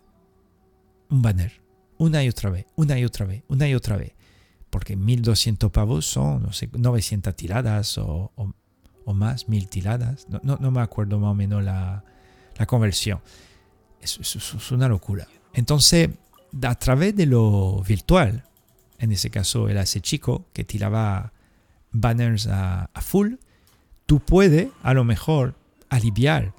un 1.09 1.21
banner. 1.21 1.61
Una 1.97 2.23
y 2.23 2.29
otra 2.29 2.49
vez, 2.49 2.65
una 2.75 2.99
y 2.99 3.05
otra 3.05 3.25
vez, 3.25 3.43
una 3.47 3.67
y 3.67 3.73
otra 3.73 3.95
vez. 3.95 4.13
Porque 4.69 4.97
1200 4.97 5.71
pavos 5.71 6.05
son, 6.05 6.43
no 6.43 6.51
sé, 6.51 6.69
900 6.73 7.33
tiradas 7.35 7.97
o, 7.97 8.31
más, 9.07 9.47
1000 9.47 9.69
tiradas. 9.69 10.27
No, 10.29 10.57
no, 10.59 10.71
me 10.71 10.81
acuerdo 10.81 11.19
más 11.19 11.31
o 11.31 11.35
menos 11.35 11.63
la, 11.63 12.03
conversión. 12.67 13.21
Es, 14.01 14.71
una 14.71 14.89
locura. 14.89 15.27
Entonces, 15.53 16.09
a 16.61 16.75
través 16.75 17.15
de 17.15 17.27
lo 17.27 17.81
virtual, 17.83 18.43
en 18.99 19.13
ese 19.13 19.29
caso 19.29 19.69
era 19.69 19.83
ese 19.83 20.01
chico 20.01 20.45
que 20.51 20.65
tiraba 20.65 21.31
banners 21.91 22.47
a, 22.47 22.89
a 22.93 23.01
full, 23.01 23.35
tú 24.05 24.19
puedes 24.19 24.67
a 24.83 24.93
lo 24.93 25.05
mejor 25.05 25.55
aliviar 25.89 26.53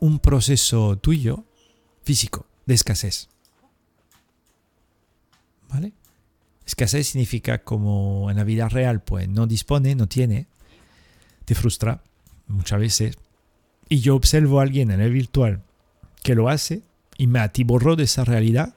un 0.00 0.18
proceso 0.18 0.96
tuyo 0.96 1.44
físico 2.02 2.46
de 2.66 2.74
escasez. 2.74 3.28
¿Vale? 5.68 5.92
Escasez 6.66 7.08
significa 7.08 7.62
como 7.62 8.30
en 8.30 8.36
la 8.36 8.44
vida 8.44 8.68
real, 8.68 9.02
pues 9.02 9.28
no 9.28 9.46
dispone, 9.46 9.94
no 9.94 10.08
tiene, 10.08 10.46
te 11.44 11.54
frustra 11.54 12.02
muchas 12.48 12.80
veces. 12.80 13.18
Y 13.88 14.00
yo 14.00 14.16
observo 14.16 14.60
a 14.60 14.62
alguien 14.62 14.90
en 14.90 15.00
el 15.00 15.12
virtual 15.12 15.62
que 16.22 16.34
lo 16.34 16.48
hace 16.48 16.82
y 17.16 17.26
me 17.26 17.40
atiborro 17.40 17.96
de 17.96 18.04
esa 18.04 18.24
realidad. 18.24 18.74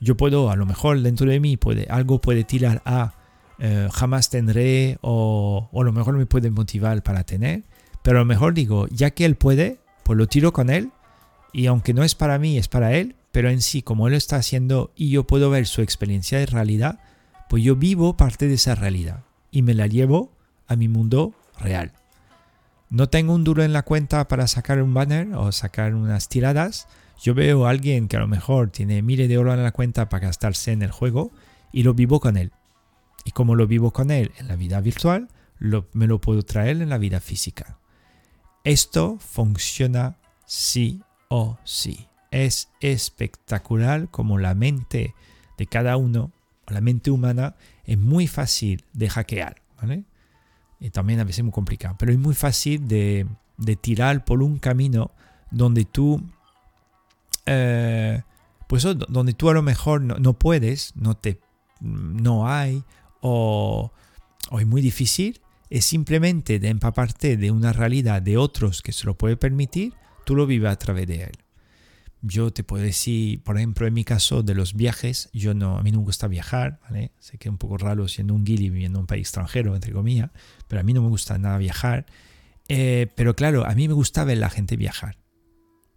Yo 0.00 0.16
puedo, 0.16 0.50
a 0.50 0.56
lo 0.56 0.66
mejor 0.66 1.00
dentro 1.02 1.28
de 1.28 1.40
mí, 1.40 1.56
puede, 1.56 1.86
algo 1.90 2.20
puede 2.20 2.44
tirar 2.44 2.82
a 2.84 3.14
eh, 3.58 3.88
jamás 3.92 4.30
tendré 4.30 4.98
o, 5.00 5.68
o 5.70 5.80
a 5.80 5.84
lo 5.84 5.92
mejor 5.92 6.16
me 6.16 6.26
puede 6.26 6.50
motivar 6.50 7.02
para 7.02 7.24
tener. 7.24 7.64
Pero 8.02 8.18
a 8.18 8.20
lo 8.20 8.26
mejor 8.26 8.54
digo, 8.54 8.86
ya 8.88 9.10
que 9.10 9.24
él 9.24 9.36
puede, 9.36 9.78
pues 10.04 10.16
lo 10.18 10.26
tiro 10.26 10.52
con 10.52 10.70
él 10.70 10.92
y 11.52 11.66
aunque 11.66 11.94
no 11.94 12.02
es 12.02 12.14
para 12.14 12.38
mí, 12.38 12.58
es 12.58 12.68
para 12.68 12.94
él, 12.94 13.16
pero 13.32 13.48
en 13.48 13.62
sí, 13.62 13.82
como 13.82 14.06
él 14.06 14.12
lo 14.12 14.16
está 14.16 14.36
haciendo 14.36 14.92
y 14.96 15.10
yo 15.10 15.26
puedo 15.26 15.50
ver 15.50 15.66
su 15.66 15.82
experiencia 15.82 16.38
de 16.38 16.46
realidad, 16.46 17.00
pues 17.48 17.62
yo 17.62 17.76
vivo 17.76 18.16
parte 18.16 18.48
de 18.48 18.54
esa 18.54 18.74
realidad 18.74 19.24
y 19.50 19.62
me 19.62 19.74
la 19.74 19.86
llevo 19.86 20.32
a 20.66 20.76
mi 20.76 20.88
mundo 20.88 21.32
real. 21.58 21.92
No 22.90 23.08
tengo 23.08 23.34
un 23.34 23.44
duro 23.44 23.62
en 23.62 23.72
la 23.72 23.82
cuenta 23.82 24.28
para 24.28 24.46
sacar 24.46 24.82
un 24.82 24.94
banner 24.94 25.32
o 25.34 25.50
sacar 25.52 25.94
unas 25.94 26.28
tiradas. 26.28 26.86
Yo 27.22 27.34
veo 27.34 27.66
a 27.66 27.70
alguien 27.70 28.08
que 28.08 28.16
a 28.16 28.20
lo 28.20 28.28
mejor 28.28 28.70
tiene 28.70 29.02
miles 29.02 29.28
de 29.28 29.38
oro 29.38 29.52
en 29.52 29.62
la 29.62 29.72
cuenta 29.72 30.08
para 30.08 30.26
gastarse 30.26 30.72
en 30.72 30.82
el 30.82 30.90
juego 30.90 31.32
y 31.72 31.82
lo 31.82 31.94
vivo 31.94 32.20
con 32.20 32.36
él. 32.36 32.52
Y 33.24 33.30
como 33.30 33.54
lo 33.54 33.66
vivo 33.66 33.92
con 33.92 34.10
él 34.10 34.32
en 34.38 34.48
la 34.48 34.56
vida 34.56 34.80
virtual, 34.80 35.28
me 35.58 36.06
lo 36.06 36.20
puedo 36.20 36.42
traer 36.42 36.82
en 36.82 36.90
la 36.90 36.98
vida 36.98 37.20
física. 37.20 37.78
Esto 38.64 39.18
funciona 39.18 40.16
sí 40.46 41.02
o 41.28 41.58
sí. 41.64 42.08
Es 42.30 42.70
espectacular 42.80 44.08
como 44.10 44.38
la 44.38 44.54
mente 44.54 45.14
de 45.58 45.66
cada 45.66 45.98
uno, 45.98 46.32
la 46.68 46.80
mente 46.80 47.10
humana, 47.10 47.56
es 47.84 47.98
muy 47.98 48.26
fácil 48.26 48.84
de 48.94 49.10
hackear, 49.10 49.62
¿vale? 49.76 50.04
Y 50.80 50.90
también 50.90 51.20
a 51.20 51.24
veces 51.24 51.44
muy 51.44 51.52
complicado, 51.52 51.94
pero 51.98 52.10
es 52.10 52.18
muy 52.18 52.34
fácil 52.34 52.88
de, 52.88 53.26
tirar 53.82 54.24
por 54.24 54.42
un 54.42 54.58
camino 54.58 55.10
donde 55.50 55.84
tú, 55.84 56.22
eh, 57.44 58.22
pues 58.66 58.82
donde 58.82 59.34
tú 59.34 59.50
a 59.50 59.54
lo 59.54 59.62
mejor 59.62 60.00
no, 60.00 60.32
puedes, 60.32 60.96
no 60.96 61.14
te, 61.16 61.38
no 61.80 62.48
hay, 62.48 62.82
o 63.20 63.92
es 64.58 64.66
muy 64.66 64.80
difícil, 64.80 65.40
es 65.74 65.86
simplemente 65.86 66.60
de 66.60 66.68
empaparte 66.68 67.36
de 67.36 67.50
una 67.50 67.72
realidad 67.72 68.22
de 68.22 68.36
otros 68.36 68.80
que 68.80 68.92
se 68.92 69.06
lo 69.06 69.18
puede 69.18 69.36
permitir, 69.36 69.92
tú 70.24 70.36
lo 70.36 70.46
vives 70.46 70.70
a 70.70 70.78
través 70.78 71.08
de 71.08 71.24
él. 71.24 71.32
Yo 72.22 72.52
te 72.52 72.62
puedo 72.62 72.84
decir, 72.84 73.42
por 73.42 73.56
ejemplo, 73.56 73.84
en 73.84 73.92
mi 73.92 74.04
caso 74.04 74.44
de 74.44 74.54
los 74.54 74.74
viajes, 74.74 75.30
yo 75.32 75.52
no, 75.52 75.76
a 75.76 75.82
mí 75.82 75.90
no 75.90 75.98
me 75.98 76.04
gusta 76.04 76.28
viajar, 76.28 76.78
¿vale? 76.84 77.10
Sé 77.18 77.38
que 77.38 77.48
es 77.48 77.50
un 77.50 77.58
poco 77.58 77.76
raro 77.76 78.06
siendo 78.06 78.34
un 78.34 78.44
guili 78.44 78.70
viviendo 78.70 78.98
en 78.98 79.02
un 79.02 79.06
país 79.08 79.22
extranjero, 79.22 79.74
entre 79.74 79.90
comillas, 79.90 80.30
pero 80.68 80.78
a 80.80 80.84
mí 80.84 80.92
no 80.92 81.02
me 81.02 81.08
gusta 81.08 81.38
nada 81.38 81.58
viajar. 81.58 82.06
Eh, 82.68 83.08
pero 83.16 83.34
claro, 83.34 83.66
a 83.66 83.74
mí 83.74 83.88
me 83.88 83.94
gusta 83.94 84.22
ver 84.22 84.38
la 84.38 84.50
gente 84.50 84.76
viajar, 84.76 85.18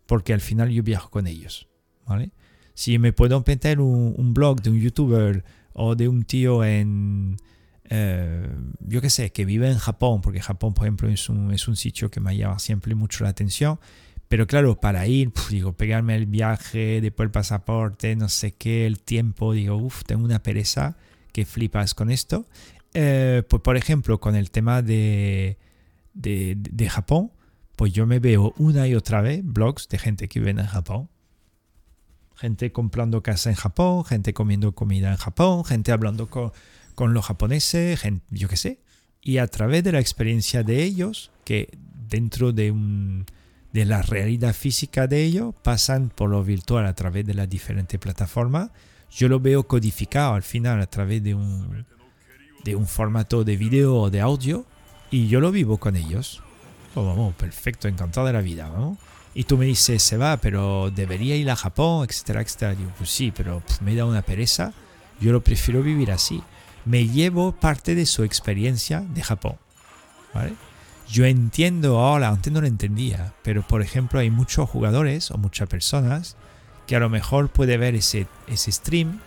porque 0.07 0.33
al 0.33 0.41
final 0.41 0.71
yo 0.71 0.81
viajo 0.81 1.11
con 1.11 1.27
ellos, 1.27 1.69
¿vale? 2.03 2.31
Si 2.73 2.97
me 2.97 3.13
puedo 3.13 3.43
meter 3.45 3.79
un 3.79 4.33
blog 4.33 4.59
de 4.63 4.71
un 4.71 4.79
youtuber 4.79 5.45
o 5.73 5.93
de 5.93 6.07
un 6.07 6.23
tío 6.23 6.63
en, 6.63 7.37
eh, 7.89 8.49
yo 8.79 9.01
qué 9.01 9.09
sé, 9.09 9.31
que 9.31 9.45
vive 9.45 9.69
en 9.69 9.77
Japón, 9.77 10.21
porque 10.21 10.41
Japón, 10.41 10.73
por 10.73 10.85
ejemplo, 10.85 11.09
es 11.09 11.29
un, 11.29 11.53
es 11.53 11.67
un 11.67 11.75
sitio 11.75 12.09
que 12.11 12.19
me 12.19 12.35
llama 12.35 12.59
siempre 12.59 12.95
mucho 12.95 13.23
la 13.23 13.29
atención. 13.29 13.79
Pero 14.27 14.45
claro, 14.45 14.79
para 14.79 15.07
ir, 15.07 15.31
digo, 15.49 15.73
pegarme 15.73 16.15
el 16.15 16.25
viaje, 16.25 16.99
después 17.01 17.27
el 17.27 17.31
pasaporte, 17.31 18.15
no 18.15 18.29
sé 18.29 18.53
qué, 18.53 18.85
el 18.85 18.99
tiempo, 18.99 19.53
digo, 19.53 19.77
uff, 19.77 20.03
tengo 20.03 20.25
una 20.25 20.43
pereza 20.43 20.97
que 21.31 21.45
flipas 21.45 21.93
con 21.93 22.11
esto. 22.11 22.45
Eh, 22.93 23.43
pues 23.47 23.61
por 23.61 23.77
ejemplo, 23.77 24.19
con 24.19 24.35
el 24.35 24.51
tema 24.51 24.81
de, 24.81 25.57
de, 26.13 26.55
de, 26.57 26.89
Japón, 26.89 27.31
pues 27.75 27.93
yo 27.93 28.05
me 28.07 28.19
veo 28.19 28.53
una 28.57 28.87
y 28.87 28.95
otra 28.95 29.21
vez 29.21 29.41
blogs 29.43 29.87
de 29.87 29.97
gente 29.97 30.27
que 30.27 30.39
vive 30.39 30.51
en 30.51 30.65
Japón. 30.65 31.09
Gente 32.35 32.71
comprando 32.71 33.23
casa 33.23 33.49
en 33.49 33.55
Japón, 33.55 34.03
gente 34.03 34.33
comiendo 34.33 34.73
comida 34.73 35.11
en 35.11 35.17
Japón, 35.17 35.63
gente 35.63 35.91
hablando 35.91 36.27
con, 36.27 36.51
con 36.97 37.13
los 37.13 37.25
japoneses, 37.25 38.01
yo 38.31 38.49
qué 38.49 38.57
sé, 38.57 38.79
y 39.21 39.37
a 39.37 39.45
través 39.45 39.83
de 39.83 39.91
la 39.91 39.99
experiencia 39.99 40.63
de 40.63 40.81
ellos, 40.81 41.29
que 41.45 41.69
dentro 42.09 42.53
de, 42.53 42.71
un, 42.71 43.27
de 43.71 43.85
la 43.85 44.01
realidad 44.01 44.55
física 44.55 45.05
de 45.05 45.23
ellos, 45.23 45.53
pasan 45.61 46.09
por 46.09 46.31
lo 46.31 46.43
virtual 46.43 46.87
a 46.87 46.95
través 46.95 47.23
de 47.23 47.35
las 47.35 47.47
diferentes 47.47 47.99
plataformas, 47.99 48.71
yo 49.11 49.29
lo 49.29 49.39
veo 49.39 49.67
codificado 49.67 50.33
al 50.33 50.41
final 50.41 50.81
a 50.81 50.87
través 50.87 51.21
de 51.21 51.35
un, 51.35 51.85
de 52.63 52.75
un 52.75 52.87
formato 52.87 53.43
de 53.43 53.57
video 53.57 53.95
o 53.95 54.09
de 54.09 54.21
audio, 54.21 54.65
y 55.11 55.27
yo 55.27 55.39
lo 55.39 55.51
vivo 55.51 55.77
con 55.77 55.97
ellos. 55.97 56.41
Oh, 56.95 57.05
vamos, 57.05 57.35
perfecto, 57.35 57.87
encantado 57.87 58.25
de 58.25 58.33
la 58.33 58.41
vida, 58.41 58.69
¿no? 58.69 58.97
Y 59.35 59.43
tú 59.43 59.55
me 59.55 59.67
dices, 59.67 60.01
se 60.01 60.17
va, 60.17 60.37
pero 60.37 60.89
debería 60.89 61.35
ir 61.35 61.51
a 61.51 61.55
Japón, 61.55 62.07
etcétera, 62.09 62.41
etcétera. 62.41 62.73
Digo, 62.73 62.91
pues 62.97 63.11
sí, 63.11 63.31
pero 63.31 63.61
me 63.81 63.93
da 63.93 64.05
una 64.05 64.23
pereza. 64.23 64.73
Yo 65.21 65.31
lo 65.31 65.43
prefiero 65.43 65.83
vivir 65.83 66.09
así 66.09 66.41
me 66.87 67.07
llevo 67.07 67.51
parte 67.51 67.95
de 67.95 68.05
su 68.05 68.23
experiencia 68.23 69.01
de 69.01 69.21
Japón. 69.21 69.57
Yo 71.09 71.25
entiendo 71.25 71.99
ahora, 71.99 72.29
antes 72.29 72.51
no 72.51 72.61
lo 72.61 72.67
entendía, 72.67 73.33
pero 73.41 73.65
por 73.65 73.81
ejemplo 73.81 74.19
hay 74.19 74.29
muchos 74.29 74.69
jugadores 74.69 75.31
o 75.31 75.37
muchas 75.37 75.67
personas 75.67 76.35
que 76.85 76.95
a 76.95 76.99
lo 76.99 77.09
mejor 77.09 77.49
puede 77.49 77.77
ver 77.77 77.95
ese, 77.95 78.27
ese 78.47 78.71
stream, 78.71 79.19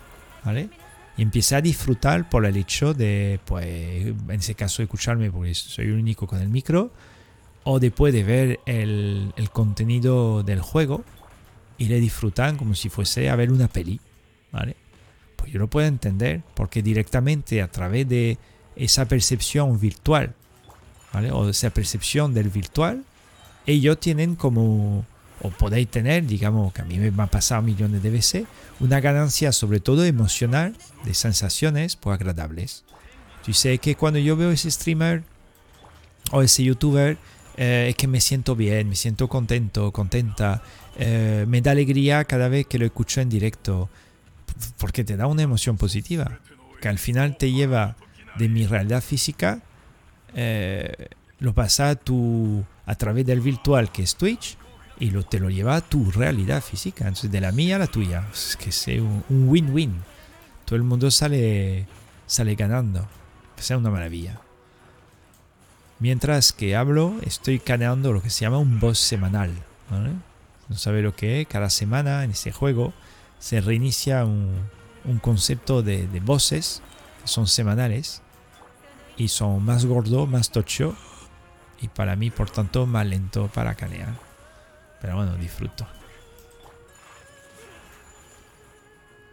¿vale? 0.44 0.68
Y 1.16 1.22
empieza 1.22 1.56
a 1.56 1.60
disfrutar 1.60 2.28
por 2.28 2.46
el 2.46 2.56
hecho 2.56 2.94
de, 2.94 3.40
pues, 3.44 3.66
en 3.66 4.30
ese 4.30 4.54
caso, 4.54 4.82
escucharme 4.82 5.30
porque 5.30 5.54
soy 5.54 5.86
el 5.86 5.94
único 5.94 6.26
con 6.26 6.40
el 6.40 6.48
micro, 6.48 6.90
o 7.64 7.80
después 7.80 8.14
de 8.14 8.24
ver 8.24 8.60
el, 8.66 9.32
el 9.36 9.50
contenido 9.50 10.42
del 10.42 10.60
juego 10.60 11.04
y 11.76 11.86
le 11.86 12.00
disfrutan 12.00 12.56
como 12.56 12.74
si 12.74 12.88
fuese 12.88 13.28
a 13.28 13.36
ver 13.36 13.50
una 13.50 13.68
peli, 13.68 14.00
¿vale? 14.52 14.76
Pues 15.40 15.52
yo 15.52 15.58
lo 15.58 15.68
puedo 15.68 15.86
entender 15.86 16.42
porque 16.54 16.82
directamente 16.82 17.62
a 17.62 17.68
través 17.68 18.06
de 18.06 18.36
esa 18.76 19.06
percepción 19.06 19.80
virtual, 19.80 20.34
¿vale? 21.14 21.32
O 21.32 21.48
esa 21.48 21.70
percepción 21.70 22.34
del 22.34 22.50
virtual, 22.50 23.04
ellos 23.66 23.98
tienen 23.98 24.36
como, 24.36 25.06
o 25.40 25.50
podéis 25.50 25.88
tener, 25.88 26.26
digamos, 26.26 26.74
que 26.74 26.82
a 26.82 26.84
mí 26.84 26.98
me 26.98 27.22
ha 27.22 27.26
pasado 27.26 27.62
millones 27.62 28.02
de 28.02 28.10
veces, 28.10 28.44
una 28.80 29.00
ganancia 29.00 29.50
sobre 29.52 29.80
todo 29.80 30.04
emocional 30.04 30.76
de 31.04 31.14
sensaciones 31.14 31.96
pues 31.96 32.14
agradables. 32.14 32.84
Yo 33.46 33.54
sé 33.54 33.78
que 33.78 33.94
cuando 33.94 34.18
yo 34.18 34.36
veo 34.36 34.50
ese 34.50 34.70
streamer 34.70 35.22
o 36.32 36.42
ese 36.42 36.64
youtuber, 36.64 37.16
eh, 37.56 37.86
es 37.88 37.96
que 37.96 38.08
me 38.08 38.20
siento 38.20 38.54
bien, 38.56 38.90
me 38.90 38.96
siento 38.96 39.28
contento, 39.28 39.90
contenta, 39.90 40.62
eh, 40.98 41.46
me 41.48 41.62
da 41.62 41.70
alegría 41.70 42.24
cada 42.24 42.48
vez 42.48 42.66
que 42.66 42.78
lo 42.78 42.84
escucho 42.84 43.22
en 43.22 43.30
directo 43.30 43.88
porque 44.78 45.04
te 45.04 45.16
da 45.16 45.26
una 45.26 45.42
emoción 45.42 45.76
positiva, 45.76 46.38
que 46.80 46.88
al 46.88 46.98
final 46.98 47.36
te 47.36 47.52
lleva 47.52 47.96
de 48.36 48.48
mi 48.48 48.66
realidad 48.66 49.02
física, 49.02 49.60
eh, 50.34 51.08
lo 51.38 51.54
pasa 51.54 51.90
a, 51.90 51.94
tu, 51.94 52.64
a 52.86 52.94
través 52.94 53.26
del 53.26 53.40
virtual 53.40 53.90
que 53.90 54.02
es 54.02 54.16
Twitch 54.16 54.56
y 54.98 55.10
lo, 55.10 55.22
te 55.24 55.40
lo 55.40 55.50
lleva 55.50 55.76
a 55.76 55.80
tu 55.80 56.10
realidad 56.10 56.62
física, 56.62 57.08
entonces 57.08 57.30
de 57.30 57.40
la 57.40 57.52
mía 57.52 57.76
a 57.76 57.80
la 57.80 57.86
tuya, 57.86 58.26
es 58.32 58.56
que 58.56 58.70
es 58.70 58.86
un 58.88 59.48
win-win, 59.48 59.94
todo 60.64 60.76
el 60.76 60.82
mundo 60.82 61.10
sale, 61.10 61.86
sale 62.26 62.54
ganando, 62.54 63.08
es 63.60 63.70
una 63.70 63.90
maravilla. 63.90 64.40
Mientras 65.98 66.54
que 66.54 66.76
hablo, 66.76 67.16
estoy 67.22 67.58
caneando 67.58 68.12
lo 68.12 68.22
que 68.22 68.30
se 68.30 68.40
llama 68.40 68.56
un 68.58 68.80
boss 68.80 68.98
semanal. 68.98 69.52
No 70.68 70.76
sabe 70.76 71.02
lo 71.02 71.14
que 71.14 71.42
es, 71.42 71.46
cada 71.46 71.68
semana 71.68 72.24
en 72.24 72.30
ese 72.30 72.52
juego 72.52 72.94
se 73.40 73.60
reinicia 73.60 74.24
un, 74.24 74.68
concepto 75.20 75.82
de, 75.82 76.06
de, 76.06 76.20
voces 76.20 76.82
que 77.20 77.26
son 77.26 77.48
semanales 77.48 78.22
y 79.16 79.28
son 79.28 79.64
más 79.64 79.86
gordo, 79.86 80.26
más 80.26 80.50
tocho 80.50 80.94
y 81.80 81.88
para 81.88 82.14
mí 82.14 82.30
por 82.30 82.50
tanto 82.50 82.86
más 82.86 83.06
lento 83.06 83.48
para 83.48 83.74
canear. 83.74 84.14
Pero 85.00 85.16
bueno, 85.16 85.34
disfruto. 85.34 85.86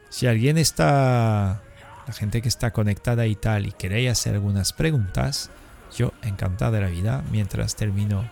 Si 0.10 0.26
alguien 0.26 0.58
está, 0.58 1.62
la 2.08 2.14
gente 2.14 2.42
que 2.42 2.48
está 2.48 2.72
conectada 2.72 3.28
y 3.28 3.36
tal, 3.36 3.68
y 3.68 3.72
queréis 3.72 4.12
hacer 4.12 4.34
algunas 4.34 4.74
preguntas, 4.74 5.52
yo 5.96 6.14
encantado 6.24 6.72
de 6.72 6.82
la 6.82 6.88
vida 6.88 7.24
mientras 7.30 7.76
termino 7.76 8.28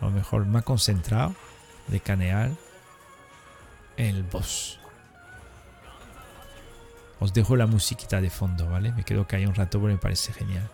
a 0.00 0.04
lo 0.04 0.10
mejor 0.10 0.44
más 0.44 0.64
concentrado 0.64 1.34
de 1.86 2.00
canear 2.00 2.50
el 3.96 4.24
boss. 4.24 4.80
Os 7.20 7.32
dejo 7.32 7.56
la 7.56 7.66
musiquita 7.66 8.20
de 8.20 8.30
fondo, 8.30 8.68
¿vale? 8.68 8.92
Me 8.92 9.04
quedo 9.04 9.26
que 9.26 9.36
hay 9.36 9.46
un 9.46 9.54
rato 9.54 9.80
porque 9.80 9.94
me 9.94 10.00
parece 10.00 10.32
genial. 10.32 10.68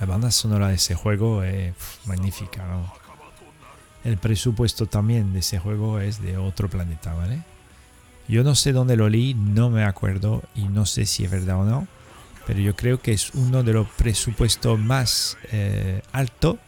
La 0.00 0.06
banda 0.06 0.30
sonora 0.30 0.68
de 0.68 0.76
ese 0.76 0.94
juego 0.94 1.42
es 1.42 1.74
magnífica, 2.06 2.64
El 4.02 4.16
presupuesto 4.16 4.86
también 4.86 5.34
de 5.34 5.40
ese 5.40 5.58
juego 5.58 6.00
es 6.00 6.22
de 6.22 6.38
otro 6.38 6.70
planeta, 6.70 7.12
¿vale? 7.12 7.42
Yo 8.30 8.44
no 8.44 8.54
sé 8.54 8.72
dónde 8.72 8.96
lo 8.96 9.08
leí, 9.08 9.34
no 9.34 9.70
me 9.70 9.82
acuerdo 9.82 10.44
y 10.54 10.68
no 10.68 10.86
sé 10.86 11.04
si 11.04 11.24
es 11.24 11.30
verdad 11.32 11.62
o 11.62 11.64
no, 11.64 11.88
pero 12.46 12.60
yo 12.60 12.76
creo 12.76 13.00
que 13.00 13.10
es 13.10 13.34
uno 13.34 13.64
de 13.64 13.72
los 13.72 13.88
presupuestos 13.88 14.78
más 14.78 15.36
eh, 15.50 16.00
altos 16.12 16.58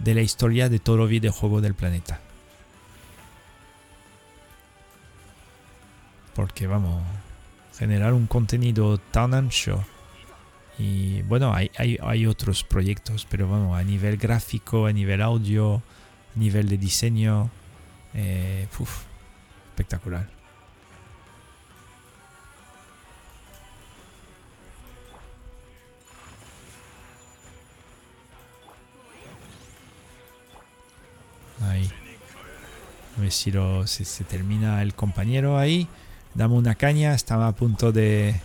de 0.00 0.14
la 0.16 0.22
historia 0.22 0.68
de 0.68 0.80
todo 0.80 1.06
videojuego 1.06 1.60
del 1.60 1.74
planeta. 1.74 2.20
Porque 6.34 6.66
vamos, 6.66 7.00
generar 7.78 8.12
un 8.12 8.26
contenido 8.26 8.98
tan 8.98 9.34
ancho 9.34 9.84
y 10.80 11.22
bueno, 11.22 11.54
hay, 11.54 11.70
hay, 11.76 12.26
otros 12.26 12.64
proyectos, 12.64 13.24
pero 13.30 13.48
vamos, 13.48 13.78
a 13.78 13.84
nivel 13.84 14.16
gráfico, 14.16 14.86
a 14.86 14.92
nivel 14.92 15.22
audio, 15.22 15.76
a 15.76 16.38
nivel 16.38 16.68
de 16.68 16.76
diseño, 16.76 17.50
eh, 18.14 18.66
espectacular. 19.70 20.37
Si, 33.30 33.52
si 33.86 34.04
se 34.04 34.24
termina 34.24 34.82
el 34.82 34.94
compañero 34.94 35.58
ahí. 35.58 35.88
Dame 36.34 36.54
una 36.54 36.74
caña, 36.74 37.14
estaba 37.14 37.48
a 37.48 37.52
punto 37.52 37.90
de, 37.90 38.40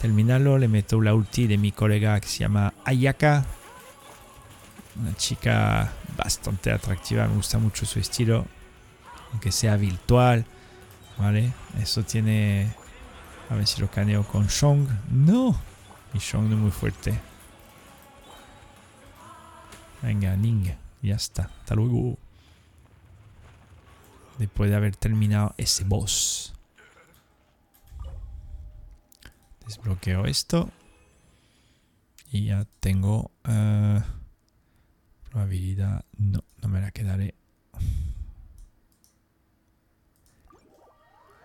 terminarlo, 0.00 0.58
le 0.58 0.68
meto 0.68 1.00
la 1.00 1.14
ulti 1.14 1.46
de 1.46 1.58
mi 1.58 1.72
colega 1.72 2.20
que 2.20 2.28
se 2.28 2.40
llama 2.40 2.74
Ayaka. 2.84 3.44
Una 5.00 5.14
chica 5.16 5.92
bastante 6.16 6.70
atractiva, 6.70 7.26
me 7.26 7.36
gusta 7.36 7.58
mucho 7.58 7.84
su 7.86 7.98
estilo. 7.98 8.46
Aunque 9.32 9.52
sea 9.52 9.76
virtual. 9.76 10.46
¿Vale? 11.18 11.52
Eso 11.80 12.02
tiene... 12.02 12.74
A 13.48 13.54
ver 13.54 13.66
si 13.66 13.80
lo 13.80 13.90
caneo 13.90 14.24
con 14.24 14.46
Shong. 14.46 14.86
No. 15.10 15.58
Mi 16.12 16.20
Shong 16.20 16.48
no 16.48 16.56
es 16.56 16.62
muy 16.62 16.70
fuerte. 16.70 17.18
Venga, 20.02 20.36
Ning. 20.36 20.68
Ya 21.02 21.16
está. 21.16 21.50
Hasta 21.60 21.74
luego. 21.74 22.18
Después 24.38 24.70
de 24.70 24.76
haber 24.76 24.96
terminado 24.96 25.54
ese 25.56 25.84
boss. 25.84 26.54
Desbloqueo 29.66 30.26
esto. 30.26 30.70
Y 32.30 32.46
ya 32.46 32.66
tengo 32.80 33.30
uh, 33.48 34.00
probabilidad. 35.30 36.04
No, 36.18 36.44
no 36.62 36.68
me 36.68 36.80
la 36.80 36.90
quedaré. 36.90 37.34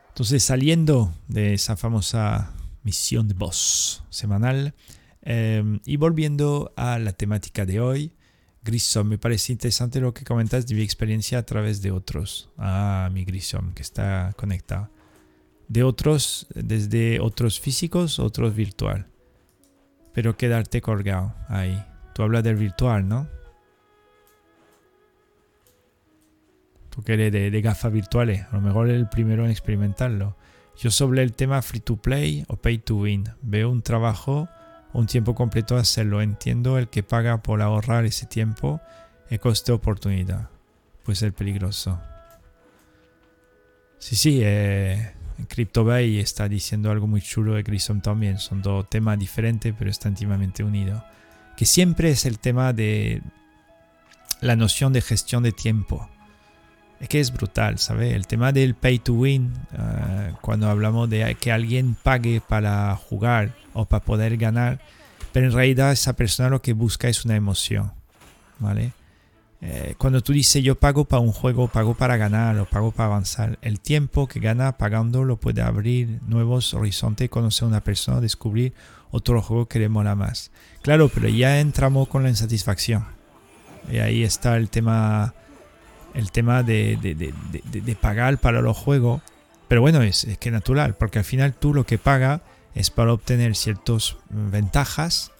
Entonces, 0.09 0.43
saliendo 0.43 1.13
de 1.29 1.53
esa 1.53 1.77
famosa 1.77 2.53
misión 2.83 3.27
de 3.27 3.33
boss 3.33 4.03
semanal 4.09 4.75
em, 5.21 5.79
y 5.85 5.97
volviendo 5.97 6.73
a 6.75 6.99
la 6.99 7.13
temática 7.13 7.65
de 7.65 7.79
hoy, 7.79 8.11
Grissom, 8.63 9.07
me 9.07 9.17
parece 9.17 9.51
interesante 9.51 9.99
lo 9.99 10.13
que 10.13 10.23
comentas 10.23 10.67
de 10.67 10.75
mi 10.75 10.81
experiencia 10.81 11.39
a 11.39 11.43
través 11.43 11.81
de 11.81 11.91
otros. 11.91 12.49
Ah, 12.57 13.09
mi 13.11 13.25
Grissom, 13.25 13.73
que 13.73 13.81
está 13.81 14.33
conectado 14.37 14.89
de 15.71 15.83
otros, 15.83 16.47
desde 16.53 17.21
otros 17.21 17.61
físicos, 17.61 18.19
otros 18.19 18.53
virtual. 18.53 19.07
Pero 20.13 20.35
quedarte 20.35 20.81
colgado 20.81 21.33
ahí. 21.47 21.81
Tú 22.13 22.23
hablas 22.23 22.43
del 22.43 22.57
virtual, 22.57 23.07
¿no? 23.07 23.29
Tú 26.89 27.03
que 27.03 27.13
eres 27.13 27.31
de, 27.31 27.61
gafas 27.61 27.93
virtuales, 27.93 28.45
a 28.51 28.57
lo 28.57 28.61
mejor 28.61 28.89
eres 28.89 28.99
el 28.99 29.07
primero 29.07 29.45
en 29.45 29.51
experimentarlo. 29.51 30.35
Yo 30.75 30.91
sobre 30.91 31.23
el 31.23 31.31
tema 31.31 31.61
free 31.61 31.79
to 31.79 31.95
play 31.95 32.43
o 32.49 32.57
pay 32.57 32.77
to 32.77 32.97
win, 32.97 33.23
veo 33.41 33.69
un 33.69 33.81
trabajo, 33.81 34.49
un 34.93 35.07
tiempo 35.07 35.35
completo 35.35 35.77
hacerlo. 35.77 36.21
Entiendo 36.21 36.77
el 36.77 36.89
que 36.89 37.03
paga 37.03 37.41
por 37.41 37.61
ahorrar 37.61 38.05
ese 38.05 38.25
tiempo, 38.25 38.81
el 39.29 39.39
coste 39.39 39.71
oportunidad. 39.71 40.49
Puede 41.03 41.15
ser 41.15 41.33
peligroso. 41.33 41.99
Sí, 43.97 44.15
sí, 44.15 44.39
eh, 44.43 45.13
CryptoBay 45.47 46.19
está 46.19 46.47
diciendo 46.47 46.91
algo 46.91 47.07
muy 47.07 47.21
chulo 47.21 47.53
de 47.53 47.63
Grissom 47.63 48.01
también. 48.01 48.39
Son 48.39 48.61
dos 48.61 48.89
temas 48.89 49.17
diferentes, 49.19 49.73
pero 49.77 49.89
están 49.89 50.13
íntimamente 50.13 50.63
unidos. 50.63 51.03
Que 51.55 51.65
siempre 51.65 52.09
es 52.09 52.25
el 52.25 52.39
tema 52.39 52.73
de 52.73 53.21
la 54.41 54.55
noción 54.55 54.93
de 54.93 55.01
gestión 55.01 55.43
de 55.43 55.51
tiempo. 55.51 56.09
Es 57.01 57.09
que 57.09 57.19
es 57.19 57.33
brutal, 57.33 57.79
¿sabes? 57.79 58.13
El 58.13 58.27
tema 58.27 58.51
del 58.51 58.75
pay 58.75 58.99
to 58.99 59.13
win, 59.13 59.51
eh, 59.73 60.33
cuando 60.39 60.69
hablamos 60.69 61.09
de 61.09 61.35
que 61.39 61.51
alguien 61.51 61.95
pague 62.01 62.41
para 62.41 62.95
jugar 62.95 63.55
o 63.73 63.85
para 63.85 64.05
poder 64.05 64.37
ganar, 64.37 64.79
pero 65.33 65.47
en 65.47 65.51
realidad 65.51 65.91
esa 65.91 66.13
persona 66.13 66.49
lo 66.49 66.61
que 66.61 66.73
busca 66.73 67.09
es 67.09 67.25
una 67.25 67.35
emoción, 67.35 67.91
¿vale? 68.59 68.93
Eh, 69.63 69.93
cuando 69.97 70.21
tú 70.21 70.33
dices 70.33 70.63
yo 70.63 70.75
pago 70.75 71.05
para 71.05 71.21
un 71.21 71.31
juego, 71.31 71.67
pago 71.67 71.93
para 71.93 72.17
ganar 72.17 72.57
o 72.57 72.65
pago 72.65 72.91
para 72.91 73.07
avanzar, 73.07 73.59
el 73.61 73.79
tiempo 73.79 74.27
que 74.27 74.39
gana 74.39 74.77
pagando 74.77 75.23
lo 75.23 75.37
puede 75.37 75.61
abrir 75.61 76.19
nuevos 76.27 76.73
horizontes, 76.73 77.29
conocer 77.29 77.65
a 77.65 77.67
una 77.67 77.83
persona, 77.83 78.21
descubrir 78.21 78.73
otro 79.11 79.41
juego 79.41 79.67
que 79.67 79.79
le 79.79 79.89
mola 79.89 80.15
más. 80.15 80.51
Claro, 80.81 81.09
pero 81.09 81.29
ya 81.29 81.59
entramos 81.59 82.07
con 82.07 82.23
la 82.23 82.29
insatisfacción. 82.29 83.05
Y 83.91 83.97
ahí 83.97 84.23
está 84.23 84.57
el 84.57 84.69
tema, 84.69 85.33
el 86.13 86.31
tema 86.31 86.63
de, 86.63 86.97
de, 86.97 87.95
pagar 87.95 88.39
para 88.39 88.61
los 88.61 88.77
juegos. 88.77 89.21
Pero 89.67 89.81
bueno, 89.81 90.01
es, 90.01 90.25
es 90.25 90.37
que 90.37 90.51
natural, 90.51 90.95
porque 90.95 91.19
al 91.19 91.25
final 91.25 91.53
tú 91.53 91.73
lo 91.73 91.85
que 91.85 91.97
pagas 91.97 92.41
es 92.75 92.89
para 92.89 93.13
obtener 93.13 93.55
ciertas 93.55 94.17
ventajas 94.29 95.31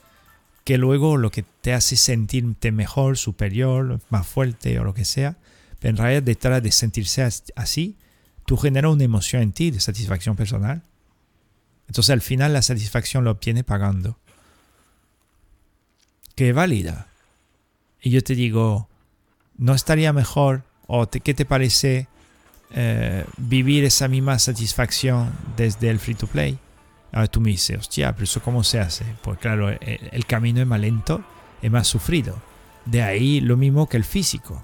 que 0.63 0.77
luego 0.77 1.17
lo 1.17 1.31
que 1.31 1.43
te 1.43 1.73
hace 1.73 1.95
sentirte 1.95 2.71
mejor, 2.71 3.17
superior, 3.17 3.99
más 4.09 4.27
fuerte 4.27 4.79
o 4.79 4.83
lo 4.83 4.93
que 4.93 5.05
sea, 5.05 5.37
pero 5.79 5.91
en 5.91 5.97
realidad 5.97 6.23
detrás 6.23 6.61
de 6.61 6.71
sentirse 6.71 7.27
así, 7.55 7.97
tú 8.45 8.57
generas 8.57 8.91
una 8.91 9.03
emoción 9.03 9.41
en 9.41 9.51
ti 9.51 9.71
de 9.71 9.79
satisfacción 9.79 10.35
personal. 10.35 10.83
Entonces 11.87 12.11
al 12.11 12.21
final 12.21 12.53
la 12.53 12.61
satisfacción 12.61 13.23
lo 13.23 13.31
obtiene 13.31 13.63
pagando. 13.63 14.19
Que 16.35 16.53
válida. 16.53 17.07
Y 18.01 18.11
yo 18.11 18.23
te 18.23 18.35
digo, 18.35 18.87
¿no 19.61 19.75
estaría 19.75 20.11
mejor 20.11 20.63
o 20.87 21.07
qué 21.07 21.33
te 21.33 21.45
parece 21.45 22.07
eh, 22.71 23.25
vivir 23.37 23.85
esa 23.85 24.07
misma 24.07 24.39
satisfacción 24.39 25.31
desde 25.55 25.89
el 25.89 25.99
free 25.99 26.15
to 26.15 26.27
play? 26.27 26.57
Ahora 27.13 27.27
tú 27.27 27.41
me 27.41 27.51
dices, 27.51 27.77
hostia, 27.77 28.11
pero 28.13 28.23
eso 28.23 28.41
cómo 28.41 28.63
se 28.63 28.79
hace? 28.79 29.05
Pues 29.21 29.37
claro, 29.37 29.69
el, 29.69 30.25
camino 30.25 30.61
es 30.61 30.67
más 30.67 30.79
lento, 30.79 31.23
es 31.61 31.69
más 31.69 31.87
sufrido. 31.87 32.35
De 32.85 33.03
ahí 33.03 33.39
lo 33.39 33.55
mismo 33.55 33.87
que 33.87 33.97
el 33.97 34.03
físico. 34.03 34.63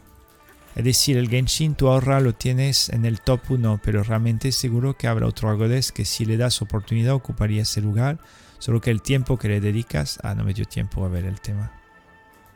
Es 0.76 0.84
decir, 0.84 1.18
el 1.18 1.30
Genshin 1.30 1.76
tú 1.76 1.90
ahorra 1.90 2.19
lo 2.19 2.34
tienes 2.34 2.90
en 2.90 3.06
el 3.06 3.22
top 3.22 3.41
1, 3.49 3.82
pero 3.84 4.02
realmente 4.03 4.52
seguro 4.52 4.98
que 4.98 5.07
habrá 5.07 5.28
otro 5.28 5.49
Agodes 5.49 5.91
que 5.91 6.06
si 6.06 6.26
le 6.26 6.38
das 6.38 6.61
oportunidad 6.61 7.14
ocuparía 7.14 7.61
ese 7.61 7.82
lugar, 7.82 8.18
solo 8.57 8.82
que 8.82 8.90
el 8.90 9.03
tiempo 9.03 9.38
que 9.38 9.48
le 9.48 9.61
dedicas, 9.61 10.19
ah, 10.24 10.34
no 10.34 10.44
me 10.44 10.53
dio 10.53 10.65
tiempo 10.65 11.06
a 11.06 11.10
ver 11.10 11.26
el 11.26 11.40
tema, 11.40 11.72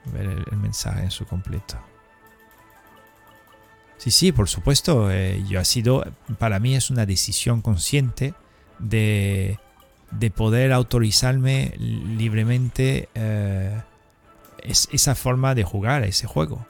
a 0.07 0.11
ver 0.11 0.43
el, 0.49 0.57
mensaje 0.57 1.03
en 1.03 1.11
su 1.11 1.25
completo. 1.25 1.90
Sí, 4.01 4.09
sí, 4.09 4.31
por 4.31 4.49
supuesto, 4.49 5.11
eh, 5.11 5.43
yo 5.47 5.59
ha 5.59 5.65
sido, 5.65 6.03
para 6.39 6.59
mí 6.59 6.75
es 6.75 6.89
una 6.89 7.05
decisión 7.05 7.61
consciente 7.61 8.33
de 8.79 9.59
de 10.11 10.29
poder 10.29 10.73
autorizarme 10.73 11.73
libremente 11.77 13.09
eh, 13.15 13.81
esa 14.63 15.15
forma 15.15 15.55
de 15.55 15.63
jugar 15.63 16.03
a 16.03 16.05
ese 16.05 16.27
juego. 16.27 16.65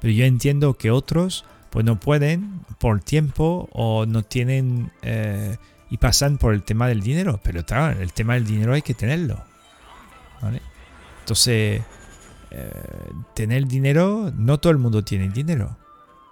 Pero 0.00 0.12
yo 0.12 0.24
entiendo 0.24 0.74
que 0.74 0.90
otros 0.90 1.44
pues 1.70 1.84
no 1.84 1.98
pueden 2.00 2.60
por 2.78 3.00
tiempo 3.00 3.68
o 3.72 4.06
no 4.06 4.22
tienen 4.22 4.92
eh, 5.02 5.56
y 5.90 5.98
pasan 5.98 6.38
por 6.38 6.54
el 6.54 6.62
tema 6.62 6.88
del 6.88 7.02
dinero. 7.02 7.40
Pero 7.42 7.64
claro, 7.64 8.00
el 8.00 8.12
tema 8.12 8.34
del 8.34 8.46
dinero 8.46 8.72
hay 8.72 8.82
que 8.82 8.94
tenerlo. 8.94 9.42
Entonces, 11.20 11.82
tener 13.34 13.66
dinero, 13.66 14.32
no 14.36 14.58
todo 14.58 14.70
el 14.70 14.78
mundo 14.78 15.02
tiene 15.02 15.28
dinero. 15.28 15.76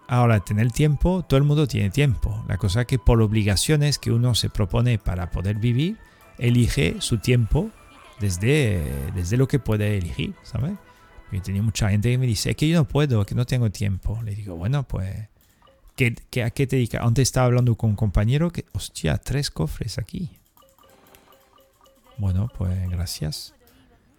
Ahora, 0.07 0.41
tener 0.41 0.71
tiempo, 0.71 1.25
todo 1.27 1.39
el 1.39 1.45
mundo 1.45 1.67
tiene 1.67 1.91
tiempo. 1.91 2.45
La 2.47 2.59
cosa 2.59 2.83
es 2.83 2.87
que 2.87 2.99
por 2.99 3.23
obligaciones 3.23 3.99
que 3.99 4.13
uno 4.13 4.35
se 4.35 4.51
propone 4.51 4.99
para 4.99 5.31
poder 5.31 5.57
vivir, 5.57 5.97
elige 6.39 6.97
su 7.01 7.19
tiempo 7.19 7.71
desde, 8.21 8.83
desde 9.15 9.37
lo 9.37 9.49
que 9.49 9.59
puede 9.59 9.97
elegir, 9.97 10.35
¿sabes? 10.43 10.73
Yo 11.33 11.43
tenía 11.43 11.63
mucha 11.63 11.89
gente 11.89 12.11
que 12.11 12.19
me 12.19 12.27
dice, 12.27 12.51
es 12.51 12.57
que 12.57 12.69
yo 12.69 12.77
no 12.77 12.87
puedo, 12.87 13.25
que 13.25 13.35
no 13.35 13.47
tengo 13.47 13.71
tiempo. 13.71 14.21
Le 14.23 14.35
digo, 14.35 14.57
bueno, 14.57 14.85
pues, 14.85 15.29
¿qué, 15.97 16.15
a 16.45 16.51
qué 16.51 16.67
te 16.67 16.77
dedicas? 16.77 17.03
Antes 17.03 17.23
estaba 17.23 17.47
hablando 17.47 17.75
con 17.75 17.91
un 17.91 17.97
compañero 17.97 18.53
que, 18.53 18.67
hostia, 18.73 19.17
tres 19.19 19.51
cofres 19.51 19.99
aquí. 19.99 20.31
Bueno, 22.19 22.51
pues 22.57 22.89
gracias. 22.91 23.55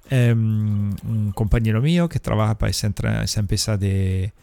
Em, 0.09 0.93
un 1.07 1.31
compañero 1.33 1.81
mío 1.81 2.09
que 2.09 2.19
trabaja 2.19 2.57
para 2.57 2.69
esa, 2.69 2.91
esa 3.23 3.39
empresa 3.39 3.77
de, 3.77 4.33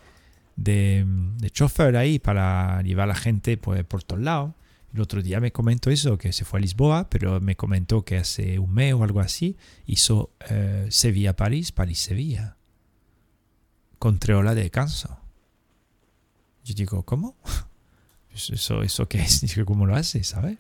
de, 0.57 1.05
de 1.07 1.51
chofer 1.51 1.97
ahí 1.97 2.19
para 2.19 2.83
llevar 2.83 3.05
a 3.05 3.09
la 3.09 3.15
gente 3.15 3.57
pues, 3.57 3.85
por 3.85 4.03
todos 4.03 4.23
lados. 4.23 4.53
El 4.95 5.01
otro 5.01 5.23
día 5.23 5.41
me 5.41 5.53
comentó 5.53 5.91
eso, 5.91 6.19
que 6.19 6.33
se 6.33 6.45
fue 6.45 6.59
a 6.59 6.63
Lisboa, 6.63 7.09
pero 7.09 7.41
me 7.41 7.57
comentó 7.57 8.05
que 8.05 8.19
hace 8.19 8.59
un 8.59 8.75
mes 8.75 8.93
o 8.93 9.03
algo 9.05 9.21
así 9.21 9.57
hizo 9.87 10.31
eh, 10.51 10.87
Sevilla-París, 10.91 11.73
París-Sevilla. 11.73 12.57
Con 13.99 14.19
tres 14.19 14.37
horas 14.37 14.55
de 14.55 14.63
descanso. 14.63 15.19
Yo 16.65 16.75
digo, 16.75 17.03
¿cómo? 17.05 17.37
¿Eso, 18.35 18.83
eso 18.83 19.09
qué 19.09 19.21
es? 19.21 19.41
Digo, 19.55 19.67
¿cómo 19.67 19.87
lo 19.87 19.95
hace? 19.95 20.25
¿Sabes? 20.25 20.59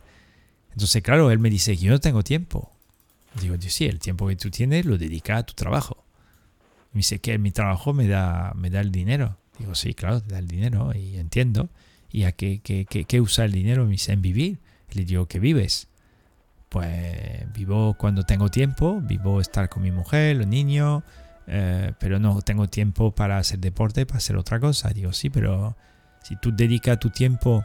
Entonces, 0.73 1.03
claro, 1.03 1.31
él 1.31 1.39
me 1.39 1.51
dice, 1.51 1.77
yo 1.77 1.91
no 1.91 2.01
tengo 2.01 2.23
tiempo. 2.23 2.71
Digo, 3.41 3.55
yo 3.57 3.71
sí, 3.71 3.87
el 3.87 3.99
tiempo 3.99 4.29
que 4.29 4.37
tú 4.37 4.51
tienes 4.51 4.85
lo 4.85 4.99
dedica 4.99 5.39
a 5.39 5.43
tu 5.43 5.55
trabajo. 5.55 6.05
Me 6.93 6.99
dice 6.99 7.21
que 7.21 7.39
mi 7.39 7.51
trabajo 7.51 7.93
me 7.93 8.07
da, 8.07 8.53
me 8.55 8.71
da 8.71 8.81
el 8.81 8.93
dinero. 8.93 9.39
Digo, 9.59 9.75
sí, 9.75 9.95
claro, 9.95 10.21
te 10.21 10.33
da 10.33 10.39
el 10.39 10.49
dinero 10.49 10.93
y 10.95 11.17
entiendo. 11.17 11.69
¿Y 12.11 12.25
a 12.25 12.33
qué, 12.33 12.61
qué, 12.63 12.85
qué, 12.87 13.21
usa 13.21 13.45
el 13.45 13.53
dinero? 13.53 13.87
Me 13.87 13.97
en 14.07 14.23
vivir. 14.23 14.59
Le 14.93 15.05
digo, 15.05 15.27
¿qué 15.27 15.39
vives? 15.39 15.89
Pues 16.69 17.53
vivo 17.53 17.95
cuando 17.95 18.25
tengo 18.25 18.51
tiempo, 18.51 19.01
vivo 19.03 19.41
estar 19.41 19.69
con 19.69 19.83
mi 19.83 19.91
mujer, 19.91 20.37
los 20.37 20.47
niños, 20.47 21.03
eh, 21.47 21.93
pero 21.99 22.19
no 22.19 22.41
tengo 22.43 22.69
tiempo 22.69 23.15
para 23.15 23.39
hacer 23.39 23.59
deporte, 23.59 24.07
para 24.07 24.19
hacer 24.19 24.37
otra 24.37 24.61
cosa. 24.61 24.91
Digo, 24.91 25.13
sí, 25.13 25.31
pero 25.31 25.77
si 26.23 26.37
tú 26.37 26.55
dedicas 26.55 26.99
tu 26.99 27.11
tiempo 27.11 27.65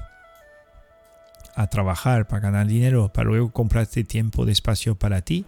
a 1.56 1.68
trabajar 1.68 2.28
para 2.28 2.42
ganar 2.42 2.68
dinero, 2.68 3.12
para 3.12 3.30
luego 3.30 3.52
comprarte 3.52 4.04
tiempo 4.04 4.46
de 4.46 4.52
espacio 4.52 4.96
para 4.96 5.22
ti, 5.22 5.46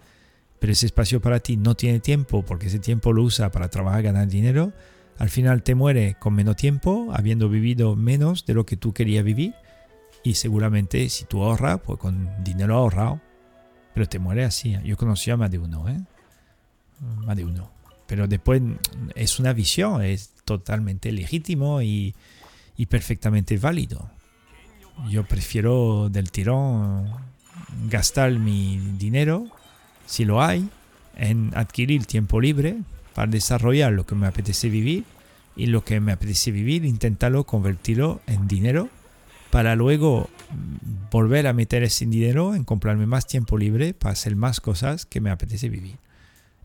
pero 0.59 0.73
ese 0.73 0.85
espacio 0.85 1.21
para 1.21 1.39
ti 1.39 1.55
no 1.55 1.75
tiene 1.75 1.99
tiempo 1.99 2.43
porque 2.43 2.67
ese 2.67 2.79
tiempo 2.79 3.13
lo 3.13 3.23
usa 3.23 3.51
para 3.51 3.69
trabajar, 3.69 4.03
ganar 4.03 4.27
dinero, 4.27 4.73
al 5.19 5.29
final 5.29 5.63
te 5.63 5.75
muere 5.75 6.15
con 6.17 6.33
menos 6.33 6.55
tiempo, 6.55 7.09
habiendo 7.13 7.49
vivido 7.49 7.97
menos 7.97 8.45
de 8.45 8.53
lo 8.53 8.65
que 8.65 8.77
tú 8.77 8.93
querías 8.93 9.25
vivir. 9.25 9.53
Y 10.23 10.35
seguramente 10.35 11.09
si 11.09 11.25
tú 11.25 11.43
ahorras, 11.43 11.81
pues 11.81 11.99
con 11.99 12.29
dinero 12.41 12.77
ahorrado, 12.77 13.19
pero 13.93 14.07
te 14.07 14.17
muere 14.17 14.45
así. 14.45 14.77
Yo 14.85 14.95
conocí 14.95 15.29
a 15.29 15.35
más 15.35 15.51
de 15.51 15.59
uno, 15.59 15.89
¿eh? 15.89 15.99
Más 17.25 17.35
de 17.35 17.43
uno. 17.43 17.69
Pero 18.07 18.27
después 18.27 18.61
es 19.13 19.39
una 19.39 19.51
visión, 19.51 20.01
es 20.01 20.31
totalmente 20.45 21.11
legítimo 21.11 21.81
y, 21.81 22.15
y 22.77 22.85
perfectamente 22.85 23.57
válido. 23.57 24.09
Yo 25.09 25.25
prefiero 25.25 26.07
del 26.09 26.31
tirón 26.31 27.09
gastar 27.89 28.31
mi 28.31 28.77
dinero, 28.97 29.47
si 30.05 30.23
lo 30.23 30.41
hay, 30.41 30.69
en 31.17 31.51
adquirir 31.55 32.05
tiempo 32.05 32.39
libre 32.39 32.77
para 33.13 33.31
desarrollar 33.31 33.91
lo 33.91 34.05
que 34.05 34.15
me 34.15 34.27
apetece 34.27 34.69
vivir 34.69 35.05
y 35.55 35.67
lo 35.67 35.83
que 35.83 35.99
me 35.99 36.11
apetece 36.11 36.51
vivir, 36.51 36.85
intentarlo 36.85 37.43
convertirlo 37.43 38.21
en 38.27 38.47
dinero 38.47 38.89
para 39.51 39.75
luego 39.75 40.29
mm, 40.51 41.09
volver 41.11 41.47
a 41.47 41.53
meter 41.53 41.83
ese 41.83 42.05
dinero 42.05 42.55
en 42.55 42.63
comprarme 42.63 43.05
más 43.05 43.27
tiempo 43.27 43.57
libre 43.57 43.93
para 43.93 44.13
hacer 44.13 44.35
más 44.35 44.61
cosas 44.61 45.05
que 45.05 45.21
me 45.21 45.31
apetece 45.31 45.69
vivir. 45.69 45.97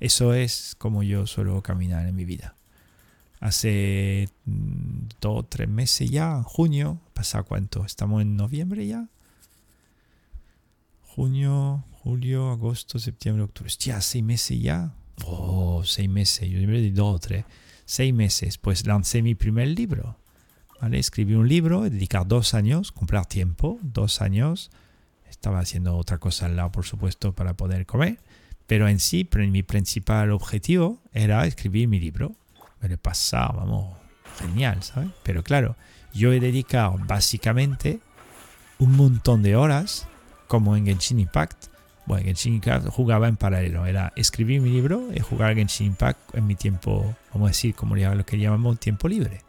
Eso 0.00 0.34
es 0.34 0.74
como 0.78 1.02
yo 1.02 1.26
suelo 1.26 1.62
caminar 1.62 2.06
en 2.06 2.14
mi 2.14 2.24
vida. 2.24 2.54
Hace 3.40 4.28
mm, 4.44 5.08
dos 5.20 5.48
tres 5.48 5.68
meses 5.68 6.10
ya, 6.10 6.42
junio, 6.42 7.00
¿pasa 7.14 7.42
cuánto? 7.42 7.84
¿Estamos 7.84 8.22
en 8.22 8.36
noviembre 8.36 8.86
ya? 8.86 9.08
Junio, 11.02 11.84
julio, 11.92 12.50
agosto, 12.50 12.98
septiembre, 12.98 13.44
octubre. 13.44 13.68
Hostia, 13.68 14.00
seis 14.00 14.24
meses 14.24 14.60
ya. 14.60 14.92
Oh, 15.24 15.82
seis 15.84 16.08
meses. 16.08 16.48
Yo 16.48 16.58
de 16.60 16.90
dos 16.90 17.16
o 17.16 17.18
tres. 17.18 17.44
Seis 17.84 18.12
meses. 18.12 18.58
Pues 18.58 18.86
lancé 18.86 19.22
mi 19.22 19.34
primer 19.34 19.68
libro. 19.68 20.16
¿vale? 20.80 20.98
Escribí 20.98 21.34
un 21.34 21.48
libro, 21.48 21.82
dedicar 21.82 22.26
dos 22.26 22.54
años, 22.54 22.92
comprar 22.92 23.26
tiempo, 23.26 23.78
dos 23.82 24.20
años. 24.20 24.70
Estaba 25.28 25.60
haciendo 25.60 25.96
otra 25.96 26.18
cosa 26.18 26.46
al 26.46 26.56
lado, 26.56 26.72
por 26.72 26.84
supuesto, 26.84 27.34
para 27.34 27.54
poder 27.54 27.86
comer. 27.86 28.18
Pero 28.66 28.88
en 28.88 28.98
sí, 28.98 29.28
mi 29.32 29.62
principal 29.62 30.30
objetivo 30.30 31.00
era 31.12 31.46
escribir 31.46 31.88
mi 31.88 32.00
libro. 32.00 32.34
Me 32.80 32.88
lo 32.88 32.94
he 32.94 32.98
pasado, 32.98 33.54
vamos, 33.56 33.96
genial, 34.38 34.82
¿sabes? 34.82 35.10
Pero 35.22 35.42
claro, 35.42 35.76
yo 36.12 36.32
he 36.32 36.40
dedicado 36.40 36.96
básicamente 37.06 38.00
un 38.78 38.96
montón 38.96 39.42
de 39.42 39.56
horas, 39.56 40.06
como 40.48 40.76
en 40.76 40.86
Genshin 40.86 41.20
Impact, 41.20 41.66
bueno, 42.06 42.24
Genshin 42.24 42.54
Impact 42.54 42.88
jugaba 42.88 43.28
en 43.28 43.36
paralelo. 43.36 43.86
Era 43.86 44.12
escribir 44.16 44.60
mi 44.60 44.70
libro 44.70 45.08
y 45.14 45.20
jugar 45.20 45.54
Genshin 45.54 45.88
Impact 45.88 46.34
en 46.34 46.46
mi 46.46 46.54
tiempo, 46.54 47.14
vamos 47.32 47.46
a 47.46 47.50
decir, 47.50 47.74
como 47.74 47.96
lo 47.96 48.26
que 48.26 48.38
llamamos 48.38 48.78
tiempo 48.78 49.08
libre. 49.08 49.40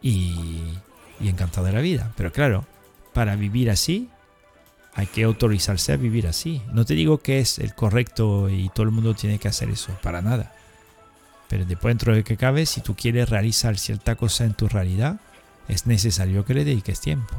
Y, 0.00 0.74
y 1.20 1.28
encantado 1.28 1.66
de 1.66 1.72
la 1.72 1.80
vida. 1.80 2.12
Pero 2.16 2.32
claro, 2.32 2.64
para 3.12 3.36
vivir 3.36 3.70
así, 3.70 4.08
hay 4.94 5.06
que 5.06 5.24
autorizarse 5.24 5.92
a 5.92 5.96
vivir 5.96 6.26
así. 6.26 6.62
No 6.72 6.84
te 6.84 6.94
digo 6.94 7.18
que 7.18 7.40
es 7.40 7.58
el 7.58 7.74
correcto 7.74 8.48
y 8.48 8.68
todo 8.70 8.84
el 8.84 8.92
mundo 8.92 9.14
tiene 9.14 9.38
que 9.38 9.48
hacer 9.48 9.68
eso, 9.70 9.92
para 10.02 10.22
nada. 10.22 10.52
Pero 11.48 11.64
después 11.64 11.92
dentro 11.92 12.14
de 12.14 12.24
que 12.24 12.36
cabe, 12.36 12.66
si 12.66 12.80
tú 12.80 12.94
quieres 12.94 13.28
realizar 13.28 13.78
cierta 13.78 14.16
cosa 14.16 14.44
en 14.44 14.54
tu 14.54 14.68
realidad, 14.68 15.20
es 15.66 15.86
necesario 15.86 16.44
que 16.44 16.54
le 16.54 16.64
dediques 16.64 17.00
tiempo. 17.00 17.36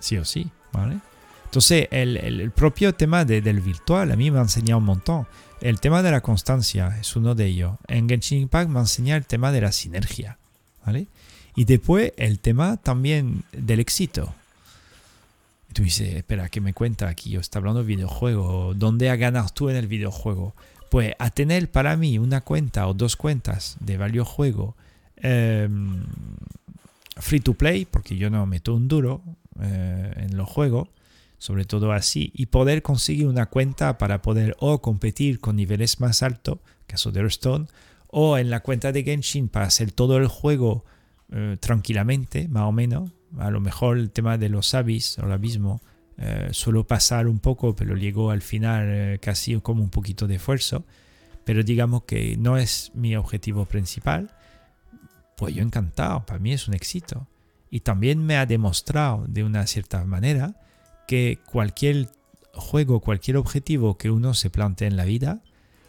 Sí 0.00 0.18
o 0.18 0.24
sí, 0.24 0.50
¿vale? 0.72 0.98
Entonces, 1.46 1.88
el, 1.90 2.50
propio 2.50 2.94
tema 2.94 3.24
del 3.24 3.60
virtual 3.60 4.12
a 4.12 4.16
mí 4.16 4.30
me 4.30 4.38
ha 4.38 4.42
enseñado 4.42 4.78
un 4.78 4.84
montón. 4.84 5.26
El 5.60 5.80
tema 5.80 6.02
de 6.02 6.10
la 6.10 6.20
constancia 6.20 6.98
es 7.00 7.16
uno 7.16 7.34
de 7.34 7.46
ellos. 7.46 7.76
En 7.88 8.08
Genshin 8.08 8.42
Impact 8.42 8.68
me 8.68 8.78
ha 8.78 8.82
enseñado 8.82 9.18
el 9.18 9.26
tema 9.26 9.52
de 9.52 9.62
la 9.62 9.72
sinergia. 9.72 10.38
¿vale? 10.84 11.06
Y 11.54 11.64
después 11.64 12.12
el 12.18 12.40
tema 12.40 12.76
también 12.76 13.44
del 13.52 13.80
éxito. 13.80 14.34
Tú 15.72 15.82
dices, 15.82 16.14
espera, 16.14 16.48
¿qué 16.48 16.60
me 16.60 16.74
cuenta 16.74 17.08
aquí? 17.08 17.30
Yo 17.30 17.40
está 17.40 17.58
hablando 17.58 17.80
de 17.80 17.86
videojuego. 17.86 18.74
¿Dónde 18.74 19.08
has 19.08 19.18
ganado 19.18 19.48
tú 19.54 19.70
en 19.70 19.76
el 19.76 19.86
videojuego? 19.86 20.54
Pues 20.90 21.14
a 21.18 21.30
tener 21.30 21.70
para 21.70 21.96
mí 21.96 22.18
una 22.18 22.42
cuenta 22.42 22.86
o 22.86 22.94
dos 22.94 23.16
cuentas 23.16 23.76
de 23.80 23.96
varios 23.96 24.28
juegos 24.28 24.74
em, 25.16 26.04
free 27.16 27.40
to 27.40 27.54
play, 27.54 27.84
porque 27.86 28.16
yo 28.16 28.30
no 28.30 28.44
meto 28.46 28.74
un 28.74 28.88
duro 28.88 29.22
eh, 29.60 30.12
en 30.16 30.36
los 30.36 30.48
juegos 30.48 30.88
sobre 31.38 31.64
todo 31.64 31.92
así, 31.92 32.32
y 32.34 32.46
poder 32.46 32.82
conseguir 32.82 33.26
una 33.26 33.46
cuenta 33.46 33.98
para 33.98 34.22
poder 34.22 34.56
o 34.58 34.80
competir 34.80 35.40
con 35.40 35.56
niveles 35.56 36.00
más 36.00 36.22
altos, 36.22 36.58
caso 36.86 37.12
de 37.12 37.20
Hearthstone, 37.20 37.66
o 38.08 38.38
en 38.38 38.50
la 38.50 38.60
cuenta 38.60 38.92
de 38.92 39.02
Genshin 39.02 39.48
para 39.48 39.66
hacer 39.66 39.92
todo 39.92 40.16
el 40.16 40.28
juego 40.28 40.84
eh, 41.32 41.56
tranquilamente, 41.60 42.48
más 42.48 42.64
o 42.64 42.72
menos. 42.72 43.10
A 43.38 43.50
lo 43.50 43.60
mejor 43.60 43.98
el 43.98 44.10
tema 44.10 44.38
de 44.38 44.48
los 44.48 44.74
abis 44.74 45.18
o 45.18 45.26
el 45.26 45.32
abismo 45.32 45.80
eh, 46.18 46.50
pasar 46.86 47.26
un 47.26 47.40
poco, 47.40 47.74
pero 47.76 47.96
llego 47.96 48.30
al 48.30 48.42
final 48.42 48.84
eh, 48.88 49.18
casi 49.20 49.60
como 49.60 49.82
un 49.82 49.90
poquito 49.90 50.26
de 50.26 50.36
esfuerzo. 50.36 50.84
Pero 51.44 51.62
digamos 51.62 52.04
que 52.04 52.36
no 52.36 52.56
es 52.56 52.90
mi 52.94 53.16
objetivo 53.16 53.66
principal. 53.66 54.30
Pues 55.36 55.54
yo 55.54 55.62
encantado, 55.62 56.24
para 56.24 56.38
mí 56.38 56.52
es 56.52 56.66
un 56.68 56.74
éxito. 56.74 57.28
Y 57.70 57.80
también 57.80 58.24
me 58.24 58.36
ha 58.36 58.46
demostrado 58.46 59.26
de 59.28 59.44
una 59.44 59.66
cierta 59.66 60.02
manera 60.04 60.54
que 61.06 61.38
cualquier 61.46 62.08
juego, 62.52 63.00
cualquier 63.00 63.36
objetivo 63.36 63.96
que 63.96 64.10
uno 64.10 64.34
se 64.34 64.50
plantee 64.50 64.88
en 64.88 64.96
la 64.96 65.04
vida, 65.04 65.42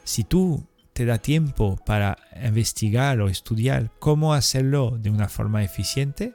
si 0.03 0.23
tú 0.23 0.65
te 0.94 1.06
da 1.06 1.19
tiempo 1.19 1.80
para 1.85 2.18
investigar 2.44 3.22
o 3.22 3.30
estudiar 3.30 3.91
cómo 3.99 4.34
hacerlo 4.34 4.98
de 4.98 5.10
una 5.10 5.30
forma 5.30 5.64
eficiente 5.64 6.34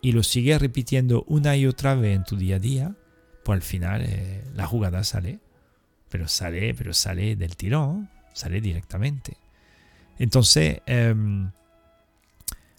y 0.00 0.12
lo 0.12 0.22
sigues 0.22 0.60
repitiendo 0.60 1.24
una 1.28 1.56
y 1.56 1.66
otra 1.66 1.94
vez 1.94 2.16
en 2.16 2.24
tu 2.24 2.36
día 2.36 2.56
a 2.56 2.58
día, 2.58 2.96
pues 3.44 3.56
al 3.56 3.62
final 3.62 4.02
eh, 4.04 4.42
la 4.54 4.66
jugada 4.66 5.04
sale. 5.04 5.38
Pero 6.08 6.28
sale, 6.28 6.74
pero 6.74 6.92
sale 6.92 7.36
del 7.36 7.56
tirón, 7.56 8.10
sale 8.32 8.60
directamente. 8.60 9.36
Entonces, 10.18 10.80
em, 10.86 11.50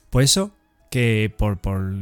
Por 0.09 0.23
eso 0.23 0.53
que 0.89 1.33
por, 1.37 1.57
por 1.59 1.93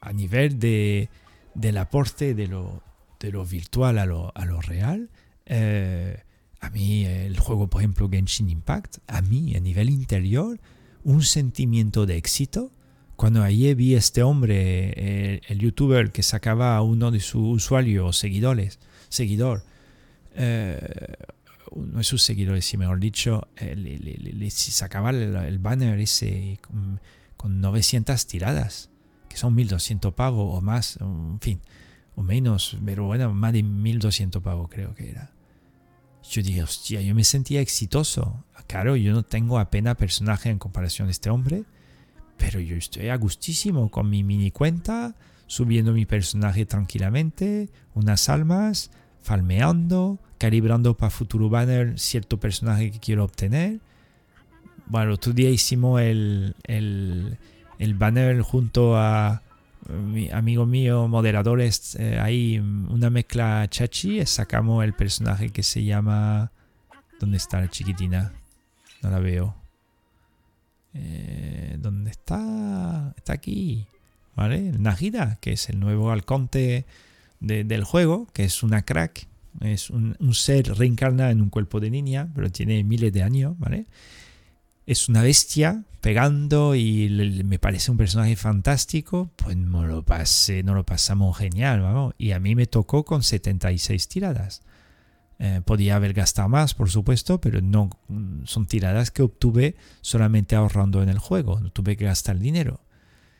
a 0.00 0.12
nivel 0.12 0.58
de, 0.58 1.08
del 1.56 1.78
aporte 1.78 2.34
de 2.34 2.46
lo, 2.46 2.82
de 3.18 3.32
lo 3.32 3.44
virtual 3.44 3.98
a 3.98 4.06
lo, 4.06 4.32
a 4.34 4.44
lo 4.44 4.60
real, 4.60 5.10
eh, 5.46 6.22
a 6.60 6.70
mí 6.70 7.04
el 7.04 7.38
juego, 7.38 7.68
por 7.68 7.80
ejemplo, 7.80 8.08
Genshin 8.08 8.50
Impact, 8.50 8.98
a 9.06 9.22
mí 9.22 9.54
a 9.56 9.60
nivel 9.60 9.90
interior, 9.90 10.60
un 11.04 11.22
sentimiento 11.22 12.06
de 12.06 12.16
éxito. 12.16 12.72
Cuando 13.14 13.42
ayer 13.42 13.74
vi 13.74 13.94
a 13.94 13.98
este 13.98 14.22
hombre, 14.22 15.40
el, 15.48 15.58
youtuber 15.58 16.12
que 16.12 16.22
sacaba 16.22 16.76
a 16.76 16.82
uno 16.82 17.10
de 17.10 17.20
sus 17.20 17.62
usuarios 17.62 18.18
seguidores, 18.18 18.78
seguidor, 19.08 19.64
eh, 20.34 21.14
uno 21.70 21.98
de 21.98 22.04
sus 22.04 22.22
seguidores, 22.22 22.66
si 22.66 22.76
mejor 22.76 23.00
dicho, 23.00 23.48
eh, 23.56 23.74
le, 23.76 24.50
sacaba 24.50 25.10
el, 25.10 25.58
banner 25.58 25.98
ese 26.00 26.58
con, 26.60 27.00
con 27.36 27.60
900 27.60 28.26
tiradas, 28.26 28.90
que 29.36 29.40
son 29.40 29.54
1200 29.54 30.14
pagos 30.14 30.56
o 30.56 30.62
más, 30.62 30.98
en 30.98 31.38
fin, 31.40 31.60
o 32.14 32.22
menos, 32.22 32.78
pero 32.82 33.04
bueno, 33.04 33.34
más 33.34 33.52
de 33.52 33.62
1200 33.62 34.42
pagos 34.42 34.70
creo 34.70 34.94
que 34.94 35.10
era. 35.10 35.30
Yo 36.30 36.42
dije, 36.42 36.62
hostia, 36.62 37.02
yo 37.02 37.14
me 37.14 37.22
sentía 37.22 37.60
exitoso. 37.60 38.42
Claro, 38.66 38.96
yo 38.96 39.12
no 39.12 39.24
tengo 39.24 39.58
apenas 39.58 39.96
personaje 39.96 40.48
en 40.48 40.58
comparación 40.58 41.08
a 41.08 41.10
este 41.10 41.28
hombre, 41.28 41.64
pero 42.38 42.60
yo 42.60 42.76
estoy 42.76 43.10
a 43.10 43.16
gustísimo 43.16 43.90
con 43.90 44.08
mi 44.08 44.24
mini 44.24 44.50
cuenta, 44.50 45.14
subiendo 45.46 45.92
mi 45.92 46.06
personaje 46.06 46.64
tranquilamente, 46.64 47.68
unas 47.92 48.30
almas, 48.30 48.90
falmeando, 49.20 50.18
calibrando 50.38 50.96
para 50.96 51.10
futuro 51.10 51.50
banner 51.50 51.98
cierto 52.00 52.40
personaje 52.40 52.90
que 52.90 53.00
quiero 53.00 53.24
obtener. 53.24 53.80
Bueno, 54.86 55.12
otro 55.12 55.34
día 55.34 55.50
hicimos 55.50 56.00
el, 56.00 56.54
el, 56.64 57.36
el 57.78 57.94
banner 57.94 58.40
junto 58.42 58.96
a 58.96 59.42
mi 59.88 60.30
amigo 60.30 60.66
mío, 60.66 61.08
moderadores, 61.08 61.96
eh, 61.96 62.18
hay 62.20 62.58
una 62.58 63.10
mezcla 63.10 63.66
chachi, 63.68 64.24
sacamos 64.26 64.84
el 64.84 64.94
personaje 64.94 65.50
que 65.50 65.62
se 65.62 65.84
llama... 65.84 66.50
¿Dónde 67.18 67.38
está 67.38 67.60
la 67.60 67.70
chiquitina? 67.70 68.32
No 69.02 69.10
la 69.10 69.20
veo. 69.20 69.54
Eh, 70.92 71.76
¿Dónde 71.78 72.10
está? 72.10 73.14
Está 73.16 73.32
aquí. 73.32 73.86
¿Vale? 74.34 74.72
Najida, 74.72 75.38
que 75.40 75.52
es 75.52 75.70
el 75.70 75.80
nuevo 75.80 76.10
alconte 76.10 76.84
del 77.40 77.84
juego, 77.84 78.26
que 78.34 78.44
es 78.44 78.62
una 78.62 78.82
crack. 78.82 79.26
Es 79.60 79.88
un, 79.88 80.14
un 80.20 80.34
ser 80.34 80.76
reencarna 80.76 81.30
en 81.30 81.40
un 81.40 81.48
cuerpo 81.48 81.80
de 81.80 81.90
niña, 81.90 82.28
pero 82.34 82.50
tiene 82.50 82.84
miles 82.84 83.14
de 83.14 83.22
años, 83.22 83.58
¿vale? 83.58 83.86
Es 84.86 85.08
una 85.08 85.22
bestia 85.22 85.84
pegando 86.00 86.76
y 86.76 87.10
me 87.44 87.58
parece 87.58 87.90
un 87.90 87.96
personaje 87.96 88.36
fantástico, 88.36 89.30
pues 89.36 89.56
no 89.56 89.84
lo 89.84 90.04
pasé, 90.04 90.62
no 90.62 90.74
lo 90.74 90.86
pasamos 90.86 91.36
genial, 91.36 91.80
vamos. 91.80 92.14
Y 92.16 92.30
a 92.30 92.38
mí 92.38 92.54
me 92.54 92.66
tocó 92.66 93.04
con 93.04 93.24
76 93.24 94.06
tiradas. 94.06 94.62
Eh, 95.38 95.60
podía 95.64 95.96
haber 95.96 96.14
gastado 96.14 96.48
más, 96.48 96.74
por 96.74 96.88
supuesto, 96.88 97.40
pero 97.40 97.60
no 97.60 97.90
son 98.44 98.66
tiradas 98.66 99.10
que 99.10 99.22
obtuve 99.22 99.74
solamente 100.00 100.54
ahorrando 100.54 101.02
en 101.02 101.08
el 101.08 101.18
juego, 101.18 101.60
no 101.60 101.70
tuve 101.70 101.96
que 101.96 102.04
gastar 102.04 102.38
dinero. 102.38 102.80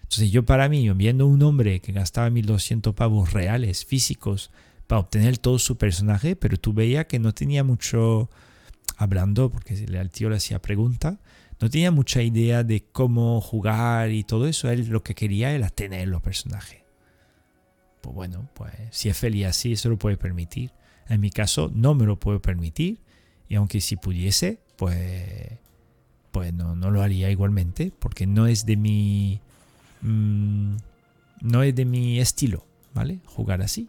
Entonces 0.02 0.30
yo 0.30 0.44
para 0.44 0.68
mí, 0.68 0.90
viendo 0.90 1.26
un 1.26 1.42
hombre 1.42 1.80
que 1.80 1.92
gastaba 1.92 2.28
1200 2.30 2.94
pavos 2.94 3.32
reales, 3.32 3.84
físicos, 3.84 4.50
para 4.86 5.00
obtener 5.00 5.38
todo 5.38 5.58
su 5.58 5.78
personaje, 5.78 6.36
pero 6.36 6.56
tú 6.56 6.72
veías 6.72 7.06
que 7.06 7.18
no 7.18 7.32
tenía 7.32 7.64
mucho 7.64 8.28
hablando, 8.96 9.50
porque 9.50 9.74
el 9.74 10.10
tío 10.10 10.30
le 10.30 10.36
hacía 10.36 10.60
pregunta, 10.60 11.18
no 11.60 11.70
tenía 11.70 11.90
mucha 11.90 12.22
idea 12.22 12.64
de 12.64 12.84
cómo 12.92 13.40
jugar 13.40 14.10
y 14.10 14.24
todo 14.24 14.46
eso. 14.46 14.70
Él 14.70 14.88
lo 14.88 15.02
que 15.02 15.14
quería 15.14 15.52
era 15.52 15.70
tener 15.70 16.08
los 16.08 16.20
personajes. 16.20 16.82
Pues 18.02 18.14
bueno, 18.14 18.48
pues 18.54 18.72
si 18.90 19.08
es 19.08 19.16
feliz 19.16 19.46
así, 19.46 19.76
se 19.76 19.88
lo 19.88 19.96
puede 19.96 20.16
permitir. 20.16 20.72
En 21.08 21.20
mi 21.20 21.30
caso, 21.30 21.70
no 21.74 21.94
me 21.94 22.04
lo 22.04 22.18
puedo 22.18 22.42
permitir. 22.42 22.98
Y 23.48 23.54
aunque 23.54 23.80
si 23.80 23.96
pudiese, 23.96 24.58
pues, 24.76 25.24
pues 26.30 26.52
no, 26.52 26.76
no 26.76 26.90
lo 26.90 27.02
haría 27.02 27.30
igualmente, 27.30 27.92
porque 27.98 28.26
no 28.26 28.46
es 28.46 28.66
de 28.66 28.76
mi. 28.76 29.40
Mm, 30.02 30.76
no 31.40 31.62
es 31.62 31.74
de 31.74 31.84
mi 31.84 32.18
estilo, 32.18 32.66
¿vale? 32.92 33.20
Jugar 33.24 33.62
así. 33.62 33.88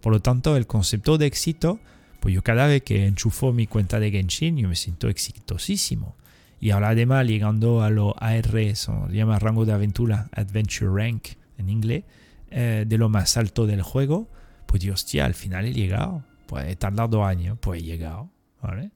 Por 0.00 0.12
lo 0.12 0.20
tanto, 0.20 0.56
el 0.56 0.66
concepto 0.66 1.16
de 1.16 1.26
éxito, 1.26 1.80
pues 2.20 2.34
yo 2.34 2.42
cada 2.42 2.66
vez 2.66 2.82
que 2.82 3.06
enchufo 3.06 3.52
mi 3.52 3.66
cuenta 3.66 3.98
de 3.98 4.10
Genshin, 4.10 4.56
yo 4.58 4.68
me 4.68 4.76
siento 4.76 5.08
exitosísimo. 5.08 6.14
Y 6.58 6.70
ahora 6.70 6.90
además 6.90 7.26
llegando 7.26 7.82
a 7.82 7.90
lo 7.90 8.14
AR, 8.18 8.76
se 8.76 8.92
llama 9.10 9.38
rango 9.38 9.66
de 9.66 9.72
aventura, 9.72 10.28
Adventure 10.32 10.90
Rank 10.90 11.28
en 11.58 11.68
inglés, 11.68 12.04
eh, 12.50 12.84
de 12.86 12.98
lo 12.98 13.08
más 13.08 13.36
alto 13.36 13.66
del 13.66 13.82
juego, 13.82 14.28
pues 14.66 14.82
Dios, 14.82 15.02
hostia, 15.02 15.24
al 15.24 15.34
final 15.34 15.66
he 15.66 15.72
llegado. 15.72 16.24
Pues 16.46 16.68
he 16.68 16.76
tardado 16.76 17.24
años, 17.24 17.58
pues 17.60 17.82
he 17.82 17.84
llegado. 17.84 18.30
¿vale? 18.62 18.90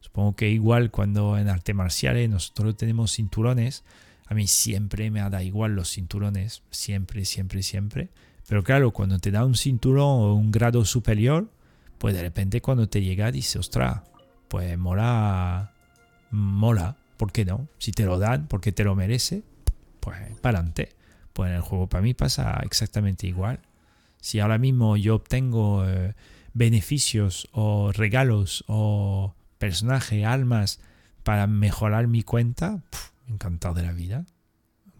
Supongo 0.00 0.36
que 0.36 0.48
igual 0.48 0.90
cuando 0.90 1.38
en 1.38 1.48
arte 1.48 1.74
marciales 1.74 2.28
nosotros 2.28 2.76
tenemos 2.76 3.14
cinturones, 3.14 3.84
a 4.26 4.34
mí 4.34 4.46
siempre 4.46 5.10
me 5.10 5.20
dado 5.20 5.40
igual 5.40 5.74
los 5.74 5.90
cinturones, 5.92 6.62
siempre, 6.70 7.24
siempre, 7.24 7.62
siempre. 7.62 8.10
Pero 8.48 8.62
claro, 8.62 8.92
cuando 8.92 9.18
te 9.18 9.30
da 9.30 9.44
un 9.44 9.54
cinturón 9.54 10.06
o 10.06 10.34
un 10.34 10.50
grado 10.50 10.84
superior, 10.84 11.50
pues 11.98 12.14
de 12.14 12.22
repente 12.22 12.60
cuando 12.60 12.88
te 12.88 13.02
llega 13.02 13.30
dices, 13.32 13.56
ostras, 13.56 14.02
pues 14.48 14.78
mola 14.78 15.72
mola, 16.30 16.96
¿por 17.16 17.32
qué 17.32 17.44
no? 17.44 17.68
Si 17.78 17.92
te 17.92 18.04
lo 18.04 18.18
dan 18.18 18.48
porque 18.48 18.72
te 18.72 18.84
lo 18.84 18.94
merece, 18.94 19.42
pues 20.00 20.18
para 20.40 20.58
adelante. 20.58 20.90
Pues 21.32 21.50
en 21.50 21.56
el 21.56 21.62
juego 21.62 21.88
para 21.88 22.02
mí 22.02 22.14
pasa 22.14 22.60
exactamente 22.64 23.26
igual. 23.26 23.60
Si 24.20 24.40
ahora 24.40 24.58
mismo 24.58 24.96
yo 24.96 25.16
obtengo 25.16 25.84
eh, 25.86 26.14
beneficios 26.52 27.48
o 27.52 27.92
regalos 27.92 28.64
o 28.66 29.34
personaje, 29.58 30.24
almas 30.24 30.80
para 31.22 31.46
mejorar 31.46 32.08
mi 32.08 32.22
cuenta, 32.22 32.82
encantado 33.28 33.74
de 33.74 33.82
la 33.82 33.92
vida. 33.92 34.26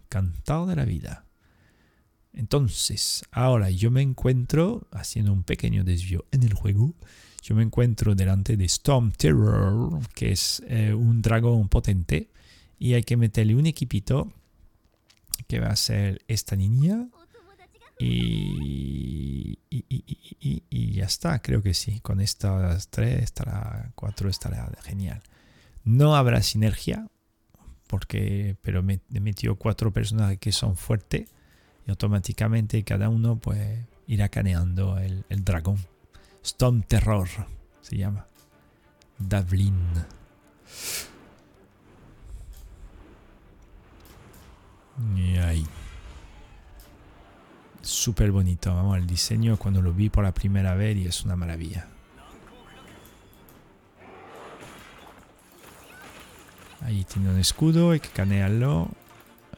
Encantado 0.05 0.67
de 0.67 0.75
la 0.75 0.85
vida. 0.85 1.25
Entonces, 2.33 3.25
ahora 3.31 3.69
yo 3.69 3.91
me 3.91 4.01
encuentro 4.01 4.87
haciendo 4.91 5.33
un 5.33 5.43
pequeño 5.43 5.83
desvío 5.83 6.25
en 6.31 6.43
el 6.43 6.53
juego 6.53 6.93
yo 7.41 7.55
me 7.55 7.63
encuentro 7.63 8.15
delante 8.15 8.57
de 8.57 8.65
Storm 8.65 9.11
Terror, 9.11 9.99
que 10.13 10.31
es 10.31 10.61
eh, 10.67 10.93
un 10.93 11.21
dragón 11.21 11.67
potente, 11.69 12.29
y 12.77 12.93
hay 12.93 13.03
que 13.03 13.17
meterle 13.17 13.55
un 13.55 13.65
equipito 13.65 14.31
que 15.47 15.59
va 15.59 15.67
a 15.67 15.75
ser 15.75 16.21
esta 16.27 16.55
niña. 16.55 17.07
Y, 18.01 19.59
y, 19.69 20.91
ya 20.93 21.05
está, 21.05 21.41
creo 21.41 21.61
que 21.61 21.73
sí. 21.73 21.99
Con 21.99 22.21
estas 22.21 22.87
tres 22.89 23.23
estará, 23.23 23.91
cuatro 23.95 24.29
estará 24.29 24.71
genial. 24.83 25.21
No 25.83 26.15
habrá 26.15 26.41
sinergia, 26.41 27.07
porque, 27.87 28.55
pero 28.61 28.83
me, 28.83 29.01
metió 29.09 29.55
cuatro 29.55 29.91
personajes 29.91 30.39
que 30.39 30.51
son 30.51 30.77
fuertes 30.77 31.29
y 31.85 31.89
automáticamente 31.89 32.83
cada 32.83 33.09
uno 33.09 33.37
pues 33.37 33.79
irá 34.07 34.29
caneando 34.29 34.97
el 34.97 35.43
dragón. 35.43 35.79
Storm 36.43 36.83
Terror 36.83 37.27
se 37.81 37.97
llama. 37.97 38.25
Davlin. 39.17 39.75
Y 45.15 45.37
ahí. 45.37 45.65
Súper 47.81 48.31
bonito, 48.31 48.73
vamos, 48.73 48.97
el 48.97 49.07
diseño 49.07 49.57
cuando 49.57 49.81
lo 49.81 49.93
vi 49.93 50.09
por 50.09 50.23
la 50.23 50.33
primera 50.33 50.75
vez 50.75 50.97
y 50.97 51.07
es 51.07 51.23
una 51.23 51.35
maravilla. 51.35 51.87
Ahí 56.81 57.03
tiene 57.03 57.29
un 57.29 57.39
escudo, 57.39 57.91
hay 57.91 57.99
que 57.99 58.09
canearlo. 58.09 58.89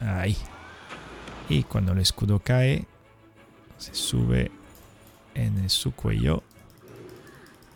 Ahí. 0.00 0.36
Y 1.48 1.62
cuando 1.64 1.92
el 1.92 1.98
escudo 1.98 2.40
cae, 2.40 2.86
se 3.78 3.94
sube 3.94 4.50
en 5.34 5.68
su 5.68 5.92
cuello 5.92 6.42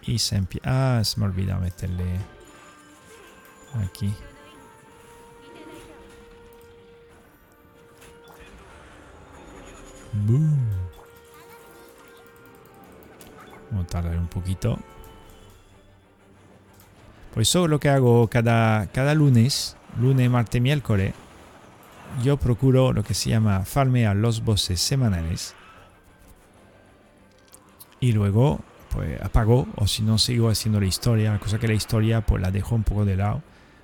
y 0.06 0.18
se 0.18 0.36
empieza... 0.36 0.98
Ah, 0.98 1.04
se 1.04 1.18
me 1.18 1.26
olvidó 1.26 1.58
meterle 1.58 2.04
aquí. 3.84 4.14
Boom. 10.12 10.56
Vamos 13.70 13.84
a 13.84 13.88
tardar 13.88 14.16
un 14.16 14.28
poquito. 14.28 14.78
Pues 17.34 17.48
eso 17.48 17.64
es 17.64 17.70
lo 17.70 17.80
que 17.80 17.90
hago 17.90 18.28
cada, 18.28 18.86
cada 18.86 19.14
lunes, 19.14 19.76
lunes, 20.00 20.30
martes, 20.30 20.62
miércoles. 20.62 21.12
Yo 22.22 22.36
procuro 22.38 22.92
lo 22.92 23.02
que 23.02 23.12
se 23.12 23.30
llama 23.30 23.64
farmear 23.64 24.16
los 24.16 24.42
bosses 24.42 24.80
semanales. 24.80 25.54
Y 28.00 28.12
luego 28.12 28.60
pues 28.90 29.20
apago 29.20 29.66
o 29.76 29.86
si 29.86 30.02
no 30.02 30.18
sigo 30.18 30.48
haciendo 30.48 30.80
la 30.80 30.86
historia, 30.86 31.38
cosa 31.38 31.58
que 31.58 31.68
la 31.68 31.74
historia 31.74 32.20
pues 32.20 32.42
la 32.42 32.50
dejo 32.50 32.74
un 32.74 32.82
poco 32.82 33.04
de 33.04 33.16
lado. 33.16 33.42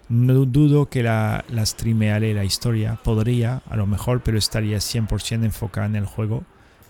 No 0.09 0.45
dudo 0.45 0.89
que 0.89 1.03
la, 1.03 1.45
la 1.49 1.65
streamearé 1.65 2.35
la 2.35 2.45
historia, 2.45 2.99
podría 3.03 3.63
a 3.69 3.77
lo 3.77 3.87
mejor, 3.87 4.23
pero 4.23 4.39
estaría 4.39 4.79
100% 4.79 5.45
enfocada 5.45 5.87
en 5.87 5.97
el 5.97 6.07
juego 6.07 6.45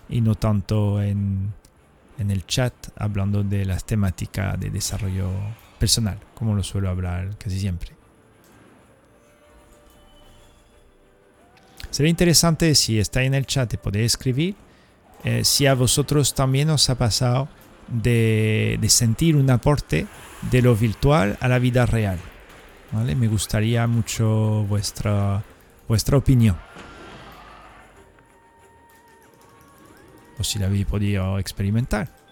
y 0.09 0.21
no 0.21 0.35
tanto 0.35 1.01
en, 1.01 1.53
en 2.17 2.31
el 2.31 2.45
chat 2.45 2.73
hablando 2.95 3.43
de 3.43 3.65
las 3.65 3.85
temáticas 3.85 4.59
de 4.59 4.69
desarrollo 4.69 5.29
personal, 5.79 6.17
como 6.33 6.55
lo 6.55 6.63
suelo 6.63 6.89
hablar 6.89 7.37
casi 7.37 7.59
siempre. 7.59 7.91
Sería 11.89 12.09
interesante 12.09 12.73
si 12.73 12.99
está 12.99 13.23
en 13.23 13.35
el 13.35 13.45
chat 13.45 13.71
y 13.73 13.77
podéis 13.77 14.13
escribir 14.13 14.55
eh, 15.23 15.45
si 15.45 15.67
a 15.67 15.73
vosotros 15.73 16.33
también 16.33 16.69
os 16.69 16.89
ha 16.89 16.95
pasado 16.95 17.47
de, 17.87 18.79
sentir 18.87 19.35
un 19.35 19.49
aporte 19.49 20.07
de 20.51 20.61
lo 20.61 20.75
virtual 20.75 21.37
a 21.39 21.47
la 21.47 21.59
vida 21.59 21.85
real. 21.85 22.19
¿vale? 22.91 23.15
Me 23.15 23.27
gustaría 23.27 23.87
mucho 23.87 24.65
vuestra, 24.67 25.43
vuestra 25.87 26.17
opinión. 26.17 26.57
O 30.39 30.43
si 30.43 30.59
la 30.59 30.65
habéis 30.65 30.85
podido 30.85 31.39
experimentar. 31.39 32.23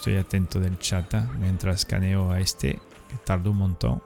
Estoy 0.00 0.16
atento 0.16 0.58
del 0.58 0.78
chat 0.78 1.12
¿eh? 1.12 1.22
mientras 1.38 1.80
escaneo 1.80 2.30
a 2.30 2.40
este, 2.40 2.78
que 3.10 3.48
un 3.50 3.56
montón. 3.56 4.02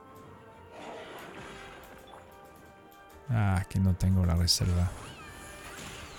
Ah, 3.31 3.65
que 3.69 3.79
no 3.79 3.95
tengo 3.95 4.25
la 4.25 4.35
reserva. 4.35 4.91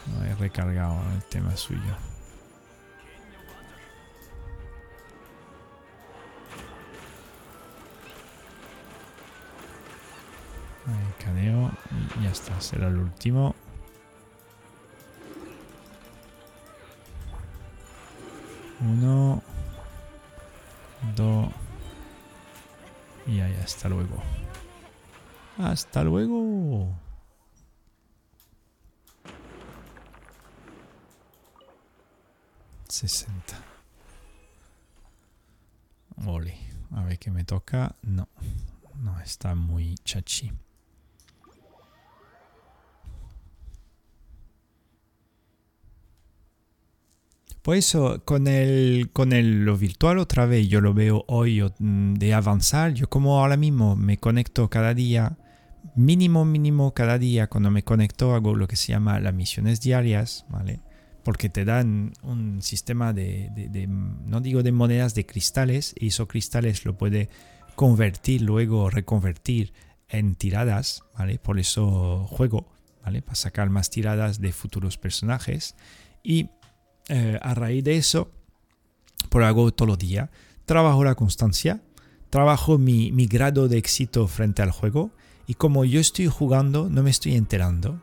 No 0.07 0.23
he 0.23 0.35
recargado 0.35 0.99
el 1.13 1.23
tema 1.23 1.55
suyo. 1.55 1.95
Ahí 10.87 11.23
caneo 11.23 11.71
y 12.19 12.23
ya 12.23 12.29
está, 12.29 12.59
será 12.61 12.87
el 12.87 12.97
último. 12.97 13.55
Uno. 18.81 19.41
Dos. 21.15 21.64
Y 23.27 23.39
ahí, 23.39 23.55
hasta 23.63 23.89
luego. 23.89 24.21
Hasta 25.57 26.03
luego. 26.03 26.89
Sesenta. 32.87 33.57
Ole. 36.25 36.57
A 36.91 37.03
ver 37.03 37.19
qué 37.19 37.31
me 37.31 37.43
toca. 37.43 37.95
No. 38.01 38.27
No, 38.95 39.19
está 39.19 39.55
muy 39.55 39.95
chachi. 40.03 40.51
Por 47.65 47.77
eso, 47.77 48.21
con, 48.25 48.45
el, 48.45 49.09
con 49.11 49.33
el, 49.33 49.65
lo 49.65 49.75
virtual 49.75 50.19
otra 50.19 50.45
vez, 50.45 50.67
yo 50.67 50.81
lo 50.81 50.93
veo 50.93 51.25
hoy 51.27 51.63
mm, 51.79 52.13
de 52.13 52.35
avanzar. 52.35 52.93
Yo 52.93 53.09
como 53.09 53.39
ahora 53.39 53.57
mismo 53.57 53.95
me 53.95 54.17
conecto 54.17 54.69
cada 54.69 54.93
día, 54.93 55.39
mínimo, 55.95 56.45
mínimo 56.45 56.93
cada 56.93 57.17
día, 57.17 57.47
cuando 57.47 57.71
me 57.71 57.81
conecto 57.81 58.35
hago 58.35 58.53
lo 58.53 58.67
que 58.67 58.75
se 58.75 58.91
llama 58.91 59.19
las 59.19 59.33
misiones 59.33 59.81
diarias, 59.81 60.45
¿vale? 60.47 60.79
Porque 61.23 61.49
te 61.49 61.65
dan 61.65 62.13
un 62.21 62.61
sistema 62.61 63.13
de, 63.13 63.49
de, 63.55 63.67
de 63.69 63.87
no 63.87 64.41
digo 64.41 64.61
de 64.61 64.71
monedas, 64.71 65.15
de 65.15 65.25
cristales, 65.25 65.95
y 65.97 66.09
esos 66.09 66.27
cristales 66.27 66.85
lo 66.85 66.99
puede 66.99 67.29
convertir, 67.73 68.43
luego 68.43 68.91
reconvertir 68.91 69.73
en 70.07 70.35
tiradas, 70.35 71.01
¿vale? 71.17 71.39
Por 71.39 71.57
eso 71.57 72.27
juego, 72.27 72.67
¿vale? 73.03 73.23
Para 73.23 73.33
sacar 73.33 73.71
más 73.71 73.89
tiradas 73.89 74.39
de 74.39 74.53
futuros 74.53 74.99
personajes. 74.99 75.75
Y 76.27 76.49
eh, 77.09 77.39
a 77.41 77.53
raíz 77.53 77.83
de 77.83 77.97
eso, 77.97 78.31
por 79.29 79.43
hago 79.43 79.71
todos 79.71 79.89
los 79.89 79.97
días, 79.97 80.29
trabajo 80.65 81.03
la 81.03 81.15
constancia, 81.15 81.81
trabajo 82.29 82.77
mi, 82.77 83.11
mi, 83.11 83.27
grado 83.27 83.67
de 83.67 83.77
éxito 83.77 84.27
frente 84.27 84.61
al 84.61 84.71
juego 84.71 85.11
y 85.47 85.53
como 85.53 85.85
yo 85.85 85.99
estoy 85.99 86.27
jugando 86.27 86.89
no 86.89 87.03
me 87.03 87.11
estoy 87.11 87.35
enterando. 87.35 88.01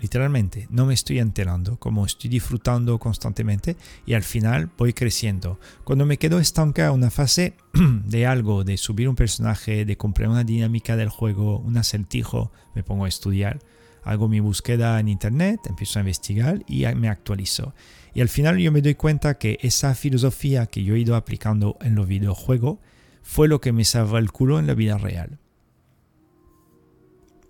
Literalmente, 0.00 0.66
no 0.70 0.86
me 0.86 0.94
estoy 0.94 1.18
enterando, 1.18 1.76
como 1.76 2.06
estoy 2.06 2.30
disfrutando 2.30 2.98
constantemente 2.98 3.76
y 4.06 4.14
al 4.14 4.22
final 4.22 4.70
voy 4.78 4.94
creciendo. 4.94 5.60
Cuando 5.84 6.06
me 6.06 6.16
quedo 6.16 6.38
estancado 6.38 6.94
en 6.94 7.00
una 7.00 7.10
fase 7.10 7.54
de 8.06 8.26
algo, 8.26 8.64
de 8.64 8.78
subir 8.78 9.10
un 9.10 9.14
personaje, 9.14 9.84
de 9.84 9.96
comprar 9.98 10.30
una 10.30 10.42
dinámica 10.42 10.96
del 10.96 11.10
juego, 11.10 11.58
un 11.58 11.76
acertijo, 11.76 12.50
me 12.74 12.82
pongo 12.82 13.04
a 13.04 13.08
estudiar, 13.08 13.58
hago 14.02 14.28
mi 14.28 14.40
búsqueda 14.40 14.98
en 15.00 15.08
internet, 15.08 15.60
empiezo 15.68 15.98
a 15.98 16.02
investigar 16.02 16.62
y 16.66 16.84
me 16.94 17.08
actualizo. 17.08 17.74
Y 18.14 18.20
al 18.20 18.28
final 18.28 18.58
yo 18.58 18.72
me 18.72 18.82
doy 18.82 18.94
cuenta 18.94 19.38
que 19.38 19.58
esa 19.62 19.94
filosofía 19.94 20.66
que 20.66 20.82
yo 20.82 20.94
he 20.94 21.00
ido 21.00 21.16
aplicando 21.16 21.76
en 21.80 21.94
los 21.94 22.08
videojuegos 22.08 22.78
fue 23.22 23.48
lo 23.48 23.60
que 23.60 23.72
me 23.72 23.84
salvó 23.84 24.18
el 24.18 24.32
culo 24.32 24.58
en 24.58 24.66
la 24.66 24.74
vida 24.74 24.98
real. 24.98 25.38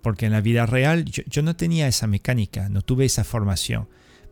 Porque 0.03 0.25
en 0.25 0.31
la 0.31 0.41
vida 0.41 0.65
real 0.65 1.05
yo, 1.05 1.41
no 1.41 1.55
tenía 1.55 1.87
esa 1.87 2.07
mecánica, 2.07 2.69
no 2.69 2.81
tuve 2.81 3.05
esa 3.05 3.23
formación 3.23 3.87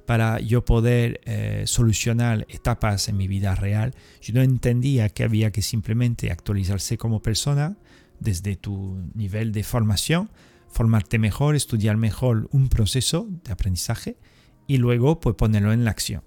para 0.06 0.40
yo 0.40 0.66
poder 0.66 1.22
eh, 1.26 1.64
solucionar 1.68 2.48
etapas 2.50 3.10
en 3.10 3.18
mi 3.18 3.28
vida 3.28 3.54
real. 3.54 3.94
Yo 4.22 4.34
no 4.34 4.42
entendía 4.42 5.10
que 5.10 5.24
había 5.24 5.52
que 5.52 5.62
simplemente 5.62 6.32
actualizarse 6.32 6.98
como 6.98 7.22
persona 7.22 7.78
desde 8.20 8.56
tu 8.56 9.00
nivel 9.14 9.52
de 9.52 9.64
formación, 9.64 10.30
formarte 10.70 11.20
mejor, 11.20 11.56
estudiar 11.56 11.98
mejor 11.98 12.48
un 12.52 12.70
proceso 12.70 13.28
de 13.44 13.52
aprendizaje 13.52 14.18
y 14.68 14.78
luego 14.78 15.20
pues 15.20 15.36
ponerlo 15.36 15.74
en 15.74 15.84
la 15.86 15.92
acción. 15.92 16.24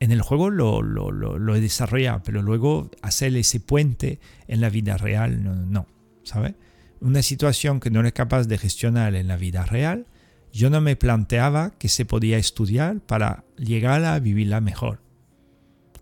En 0.00 0.12
el 0.12 0.22
juego 0.22 0.50
lo, 0.50 0.82
lo, 0.82 1.10
lo, 1.10 1.54
he 1.54 1.60
desarrollado, 1.60 2.22
pero 2.24 2.42
luego 2.42 2.90
hacer 3.02 3.36
ese 3.36 3.60
puente 3.60 4.18
en 4.48 4.60
la 4.60 4.70
vida 4.70 4.96
real, 4.96 5.44
no, 5.44 5.54
no 5.54 5.86
¿sabes? 6.22 6.54
Una 7.00 7.22
situación 7.22 7.80
que 7.80 7.90
no 7.90 8.00
eres 8.00 8.12
capaz 8.12 8.44
de 8.44 8.58
gestionar 8.58 9.14
en 9.14 9.28
la 9.28 9.36
vida 9.36 9.64
real, 9.64 10.06
yo 10.52 10.70
no 10.70 10.80
me 10.80 10.96
planteaba 10.96 11.70
que 11.78 11.88
se 11.88 12.04
podía 12.04 12.38
estudiar 12.38 13.00
para 13.00 13.44
llegar 13.56 14.04
a 14.04 14.18
vivirla 14.18 14.60
mejor. 14.60 15.00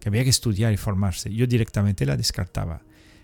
Que 0.01 0.09
había 0.09 0.25
que 0.25 0.31
estudiar 0.31 0.73
y 0.73 0.77
formarse. 0.77 1.33
Yo 1.33 1.47
directamente 1.47 2.07
la 2.07 2.17
descartaba. 2.17 2.83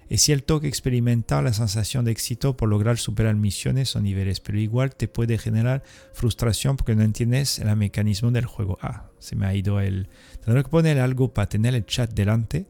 Es 0.09 0.21
cierto 0.21 0.61
que 0.61 0.69
experimentar 0.69 1.43
la 1.45 1.53
sensación 1.53 2.05
de 2.05 2.13
éxito 2.13 2.57
por 2.57 2.69
lograr 2.69 2.99
superar 2.99 3.35
misiones 3.37 3.97
o 3.97 4.01
niveles, 4.01 4.41
pero 4.41 4.59
igual 4.59 4.95
te 4.95 5.09
puede 5.09 5.39
generar 5.39 5.83
frustración 6.13 6.77
porque 6.77 6.95
no 6.95 7.03
entiendes 7.03 7.59
el 7.59 7.75
mecanismo 7.77 8.31
del 8.31 8.45
juego. 8.45 8.79
Ah, 8.83 9.07
se 9.19 9.35
me 9.35 9.47
ha 9.47 9.55
ido 9.55 9.81
el... 9.81 10.09
Tendré 10.45 10.63
que 10.63 10.69
poner 10.69 11.01
algo 11.01 11.33
para 11.33 11.49
tener 11.49 11.75
el 11.75 11.87
chat 11.87 12.13
delante, 12.13 12.67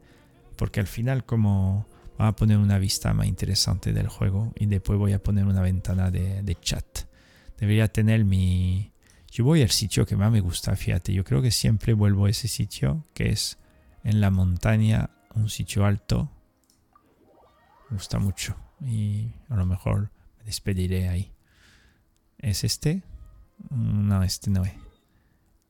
porque 0.56 0.80
al 0.80 0.86
final 0.86 1.24
como 1.24 1.86
va 2.20 2.28
a 2.28 2.36
poner 2.36 2.58
una 2.58 2.78
vista 2.78 3.12
más 3.12 3.26
interesante 3.26 3.92
del 3.92 4.06
juego 4.06 4.52
y 4.56 4.66
después 4.66 4.98
voy 4.98 5.12
a 5.12 5.22
poner 5.22 5.44
una 5.44 5.60
ventana 5.60 6.12
de, 6.12 6.56
chat. 6.60 6.84
Debería 7.58 7.88
tener 7.88 8.24
mi... 8.24 8.92
Yo 9.32 9.42
voy 9.42 9.62
al 9.62 9.70
sitio 9.70 10.06
que 10.06 10.14
más 10.14 10.30
me 10.30 10.40
gusta, 10.40 10.76
fíjate, 10.76 11.12
yo 11.12 11.24
creo 11.24 11.42
que 11.42 11.50
siempre 11.50 11.92
vuelvo 11.92 12.26
a 12.26 12.30
ese 12.30 12.46
sitio, 12.46 13.04
que 13.14 13.30
es 13.30 13.58
en 14.04 14.20
la 14.20 14.30
montaña, 14.30 15.10
un 15.34 15.48
sitio 15.48 15.84
alto 15.84 16.30
gusta 17.94 18.18
mucho. 18.18 18.56
Y 18.80 19.30
a 19.48 19.56
lo 19.56 19.66
mejor 19.66 20.10
me 20.38 20.44
despediré 20.44 21.08
ahí. 21.08 21.32
¿Es 22.38 22.64
este? 22.64 23.02
No, 23.70 24.22
este 24.22 24.50
no 24.50 24.64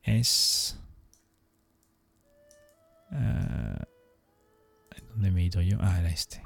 es. 0.04 0.78
Uh, 3.10 3.82
¿Dónde 5.10 5.30
me 5.30 5.42
he 5.42 5.44
ido 5.44 5.62
yo? 5.62 5.78
Ah, 5.80 5.98
era 6.00 6.10
este. 6.10 6.42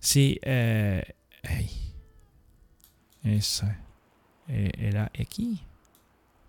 Sí, 0.00 0.38
eh, 0.42 1.14
eso. 3.22 3.66
Eh, 4.46 4.70
era 4.78 5.10
aquí. 5.20 5.60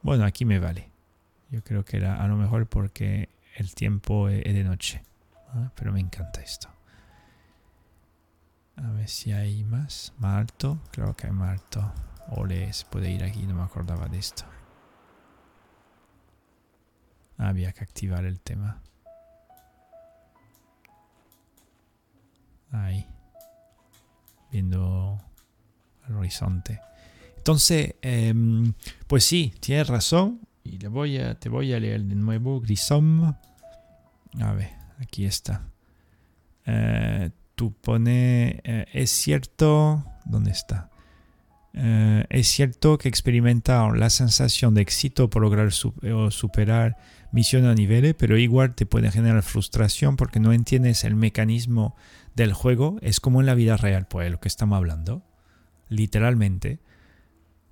Bueno, 0.04 0.26
aquí 0.26 0.46
me 0.46 0.60
vale. 0.60 0.92
Yo 1.50 1.64
creo 1.64 1.84
que 1.84 1.98
era 1.98 2.24
a 2.24 2.28
lo 2.28 2.36
mejor 2.36 2.68
porque 2.68 3.30
el 3.56 3.74
tiempo 3.74 4.30
es 4.30 4.54
de 4.54 4.64
noche. 4.64 5.02
Ah, 5.50 5.72
pero 5.76 5.92
me 5.92 6.00
encanta 6.00 6.42
esto. 6.42 6.70
A 8.76 8.92
ver 8.92 9.10
si 9.10 9.32
hay 9.32 9.64
más. 9.64 10.14
Alto. 10.22 10.80
Creo 10.92 11.16
que 11.16 11.28
hay 11.28 11.34
más 11.34 11.60
alto. 11.60 11.94
Ole, 12.30 12.72
se 12.74 12.86
puede 12.86 13.10
ir 13.10 13.24
aquí. 13.24 13.46
No 13.48 13.56
me 13.56 13.64
acordaba 13.64 14.08
de 14.08 14.20
esto. 14.20 14.44
Había 17.38 17.72
que 17.74 17.84
activar 17.84 18.26
el 18.26 18.40
tema. 18.40 18.82
Ahí. 22.72 23.08
Viendo 24.52 25.20
al 26.04 26.16
horizonte. 26.16 26.80
Entonces, 27.38 27.96
em, 28.02 28.74
pues 29.08 29.24
sí, 29.24 29.54
tienes 29.60 29.88
razón. 29.88 30.42
Y 30.64 30.78
le 30.80 30.90
voy 30.90 31.18
a, 31.18 31.40
te 31.40 31.50
voy 31.50 31.74
a 31.74 31.80
leer 31.80 32.04
de 32.04 32.16
nuevo 32.16 32.60
Grisom. 32.60 33.24
A 33.24 34.54
ver, 34.54 34.77
aquí 35.00 35.26
está. 35.26 35.70
Eh, 36.66 37.30
tú 37.56 37.74
pones, 37.74 38.56
eh, 38.64 38.86
es 38.94 39.12
cierto, 39.12 40.04
¿dónde 40.26 40.52
está? 40.52 40.90
Eh, 41.74 42.26
es 42.30 42.48
cierto 42.48 42.98
que 42.98 43.08
experimentar 43.08 43.96
la 43.98 44.10
sensación 44.10 44.74
de 44.74 44.82
éxito 44.82 45.30
por 45.30 45.44
lograr 45.44 45.70
o 46.14 46.32
superar 46.32 46.98
misiones 47.32 47.72
a 47.72 47.76
niveles, 47.76 48.16
pero 48.18 48.38
igual 48.38 48.74
te 48.74 48.86
puede 48.86 49.12
generar 49.12 49.44
frustración 49.44 50.18
porque 50.18 50.40
no 50.40 50.54
entiendes 50.54 51.04
el 51.04 51.16
mecanismo 51.16 51.96
del 52.36 52.54
juego. 52.54 52.98
Es 53.02 53.20
como 53.20 53.42
en 53.42 53.46
la 53.46 53.54
vida 53.54 53.78
real, 53.78 54.08
pues 54.08 54.32
lo 54.32 54.40
que 54.40 54.48
estamos 54.48 54.78
hablando. 54.78 55.24
Literalmente 55.90 56.80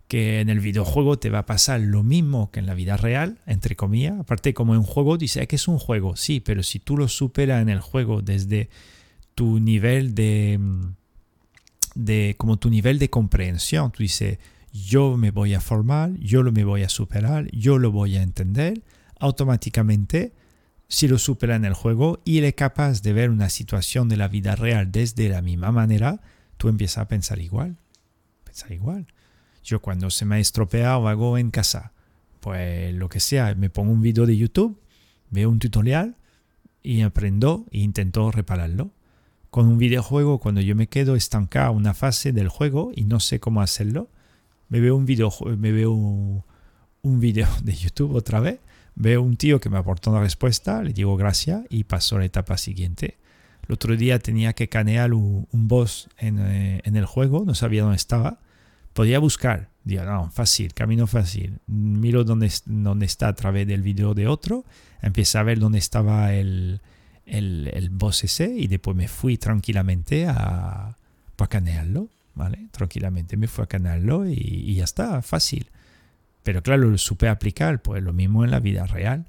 que 0.08 0.40
en 0.40 0.50
el 0.50 0.60
videojuego 0.60 1.18
te 1.18 1.30
va 1.30 1.40
a 1.40 1.46
pasar 1.46 1.82
lo 1.82 2.04
mismo 2.04 2.52
que 2.52 2.60
en 2.60 2.68
la 2.68 2.76
vida 2.76 2.98
real, 2.98 3.40
entre 3.48 3.76
comillas. 3.76 4.20
Aparte, 4.20 4.54
como 4.54 4.76
en 4.76 4.84
juego, 4.84 5.18
dice 5.18 5.46
que 5.48 5.56
es 5.56 5.68
un 5.68 5.80
juego, 5.80 6.16
sí, 6.16 6.40
pero 6.40 6.64
si 6.64 6.80
tú 6.80 6.98
lo 6.98 7.08
superas 7.08 7.62
en 7.62 7.70
el 7.70 7.80
juego 7.80 8.22
desde 8.22 8.70
tu 9.34 9.60
nivel 9.60 10.14
de, 10.14 10.60
de 11.96 12.36
como 12.38 12.58
tu 12.58 12.70
nivel 12.70 13.00
de 13.00 13.10
comprensión, 13.10 13.92
tú 13.92 14.04
dices, 14.04 14.38
yo 14.72 15.18
me 15.18 15.32
voy 15.32 15.54
a 15.54 15.62
formar, 15.62 16.14
yo 16.20 16.44
lo 16.44 16.52
me 16.52 16.64
voy 16.64 16.84
a 16.84 16.90
superar, 16.90 17.50
yo 17.52 17.80
lo 17.80 17.92
voy 17.92 18.18
a 18.18 18.22
entender, 18.22 18.84
automáticamente, 19.20 20.34
si 20.88 21.08
lo 21.08 21.18
supera 21.18 21.56
en 21.56 21.66
el 21.66 21.74
juego 21.74 22.22
y 22.26 22.38
eres 22.38 22.54
capaz 22.54 23.02
de 23.02 23.14
ver 23.14 23.32
una 23.32 23.50
situación 23.50 24.08
de 24.08 24.18
la 24.18 24.28
vida 24.28 24.56
real 24.56 24.92
desde 24.92 25.30
la 25.30 25.42
misma 25.42 25.72
manera, 25.72 26.22
tú 26.58 26.70
empiezas 26.70 27.00
a 27.00 27.08
pensar 27.08 27.40
igual, 27.40 27.78
pensar 28.44 28.72
igual. 28.72 29.08
Yo 29.66 29.82
cuando 29.82 30.12
se 30.12 30.26
me 30.26 30.36
ha 30.36 30.40
estropeado 30.40 31.08
algo 31.08 31.40
en 31.40 31.50
casa, 31.50 31.92
pues 32.40 32.94
lo 32.94 33.10
que 33.10 33.20
sea, 33.20 33.56
me 33.56 33.72
pongo 33.72 33.92
un 33.92 34.02
video 34.02 34.28
de 34.28 34.38
YouTube, 34.38 34.80
veo 35.32 35.50
un 35.50 35.58
tutorial 35.58 36.16
y 36.84 37.02
aprendo 37.02 37.66
e 37.72 37.80
intento 37.80 38.30
repararlo. 38.30 38.92
Con 39.50 39.66
un 39.66 39.80
videojuego, 39.80 40.38
cuando 40.38 40.62
yo 40.62 40.76
me 40.76 40.88
quedo 40.88 41.16
estancado 41.16 41.72
una 41.72 41.96
fase 41.96 42.32
del 42.32 42.48
juego 42.48 42.92
y 42.96 43.06
no 43.06 43.20
sé 43.20 43.40
cómo 43.40 43.64
hacerlo, 43.64 44.08
me 44.70 44.80
veo 44.80 44.96
un 44.96 45.08
video, 45.08 45.34
me 45.58 45.72
veo 45.72 45.92
un 45.92 47.20
video 47.20 47.48
de 47.64 47.74
YouTube 47.74 48.14
otra 48.14 48.40
vez, 48.40 48.60
veo 48.94 49.24
un 49.24 49.36
tío 49.36 49.60
que 49.60 49.72
me 49.72 49.80
aportó 49.80 50.12
una 50.12 50.22
respuesta, 50.22 50.84
le 50.84 50.94
digo 50.94 51.18
gracias 51.18 51.64
y 51.70 51.86
paso 51.86 52.18
a 52.18 52.20
la 52.20 52.26
etapa 52.26 52.58
siguiente. 52.58 53.18
El 53.68 53.74
otro 53.74 53.98
día 53.98 54.20
tenía 54.20 54.54
que 54.54 54.70
canear 54.70 55.16
un, 55.16 55.48
boss 55.52 56.08
eh, 56.20 56.82
en, 56.84 56.96
el 56.96 57.06
juego, 57.08 57.46
no 57.46 57.56
sabía 57.56 57.82
dónde 57.82 57.96
estaba 57.96 58.42
podía 58.96 59.20
buscar. 59.20 59.70
Digo, 59.84 60.04
no, 60.06 60.32
fácil, 60.32 60.74
camino 60.74 61.06
fácil. 61.06 61.60
Miro 61.68 62.24
dónde, 62.24 62.52
dónde 62.66 63.06
está 63.06 63.28
a 63.28 63.36
través 63.36 63.68
del 63.68 63.84
video 63.84 64.16
de 64.16 64.26
otro, 64.26 64.64
empecé 65.02 65.38
a 65.38 65.44
ver 65.44 65.60
dónde 65.60 65.78
estaba 65.78 66.34
el, 66.34 66.82
el, 67.26 67.70
el 67.74 67.90
boss 67.90 68.24
ese 68.24 68.48
y 68.48 68.68
después 68.68 68.96
me 68.96 69.08
fui 69.08 69.38
tranquilamente 69.38 70.26
a, 70.28 70.96
a 71.38 71.48
canearlo, 71.48 72.08
¿vale? 72.34 72.70
Tranquilamente 72.72 73.36
me 73.38 73.48
fui 73.48 73.64
a 73.64 73.68
canearlo 73.68 74.28
y, 74.28 74.34
y, 74.34 74.76
ya 74.76 74.86
está, 74.86 75.22
fácil. 75.22 75.68
Pero 76.42 76.64
claro, 76.64 76.90
lo 76.90 76.98
supe 76.98 77.28
aplicar, 77.28 77.82
pues 77.82 78.02
lo 78.02 78.14
mismo 78.14 78.46
en 78.46 78.52
la 78.52 78.62
vida 78.62 78.86
real. 78.86 79.26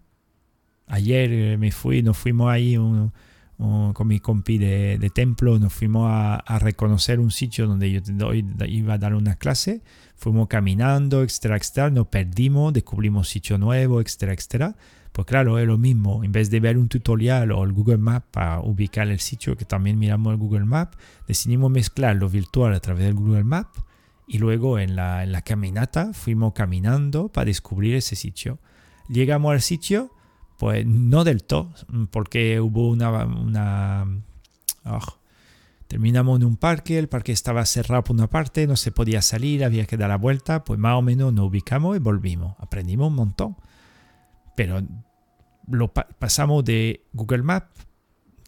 Ayer 0.86 1.32
eh, 1.32 1.56
me 1.58 1.72
fui, 1.72 2.02
nos 2.02 2.16
fuimos 2.16 2.50
ahí 2.50 2.78
un, 2.78 3.12
con 3.58 4.06
mi 4.06 4.20
compi 4.20 4.58
de, 4.58 5.10
templo, 5.14 5.58
nos 5.58 5.72
fuimos 5.72 6.08
a, 6.10 6.58
reconocer 6.58 7.20
un 7.20 7.30
sitio 7.30 7.66
donde 7.66 7.90
yo 7.90 8.34
iba 8.34 8.94
a 8.94 8.98
dar 8.98 9.14
una 9.14 9.36
clase. 9.36 9.82
Fuimos 10.16 10.48
caminando, 10.48 11.22
etcétera, 11.22 11.56
etcétera. 11.56 11.90
Nos 11.90 12.08
perdimos, 12.08 12.72
descubrimos 12.72 13.28
sitio 13.28 13.56
nuevo, 13.56 14.00
etcétera, 14.00 14.34
etcétera. 14.34 14.76
Pues 15.12 15.26
claro, 15.26 15.58
es 15.58 15.66
lo 15.66 15.78
mismo. 15.78 16.22
En 16.22 16.32
vez 16.32 16.50
de 16.50 16.60
ver 16.60 16.76
un 16.76 16.88
tutorial 16.88 17.50
o 17.52 17.64
el 17.64 17.72
Google 17.72 17.96
Map 17.96 18.24
para 18.30 18.60
ubicar 18.60 19.08
el 19.08 19.20
sitio, 19.20 19.56
que 19.56 19.64
también 19.64 19.98
miramos 19.98 20.32
el 20.32 20.38
Google 20.38 20.66
Map, 20.66 20.94
decidimos 21.26 21.70
mezclar 21.70 22.16
lo 22.16 22.28
virtual 22.28 22.74
a 22.74 22.80
través 22.80 23.06
del 23.06 23.14
Google 23.14 23.44
Map 23.44 23.68
y 24.26 24.38
luego 24.38 24.78
en 24.78 24.96
la 24.96 25.42
caminata 25.42 26.12
fuimos 26.12 26.52
caminando 26.52 27.28
para 27.28 27.46
descubrir 27.46 27.94
ese 27.94 28.16
sitio. 28.16 28.58
Llegamos 29.08 29.52
al 29.52 29.62
sitio 29.62 30.10
pues 30.58 30.86
no 30.86 31.24
del 31.24 31.44
todo, 31.44 31.72
porque 32.10 32.60
hubo 32.60 32.90
una... 32.90 33.24
una 33.24 34.06
ah, 34.84 35.00
terminamos 35.88 36.40
en 36.40 36.46
un 36.46 36.56
parque, 36.56 36.98
el 36.98 37.08
parque 37.08 37.32
estaba 37.32 37.64
cerrado 37.64 38.04
por 38.04 38.16
una 38.16 38.28
parte, 38.28 38.66
no 38.66 38.76
se 38.76 38.90
podía 38.90 39.22
salir, 39.22 39.64
había 39.64 39.86
que 39.86 39.96
dar 39.96 40.08
la 40.08 40.16
vuelta, 40.16 40.64
pues 40.64 40.78
más 40.78 40.94
o 40.94 41.02
menos 41.02 41.32
nos 41.32 41.46
ubicamos 41.46 41.96
y 41.96 42.00
volvimos. 42.00 42.56
Aprendimos 42.58 43.08
un 43.08 43.14
montón. 43.14 43.56
Pero 44.56 44.82
lo 45.68 45.92
pasamos 45.92 46.64
de 46.64 47.04
Google 47.12 47.42
Maps, 47.42 47.86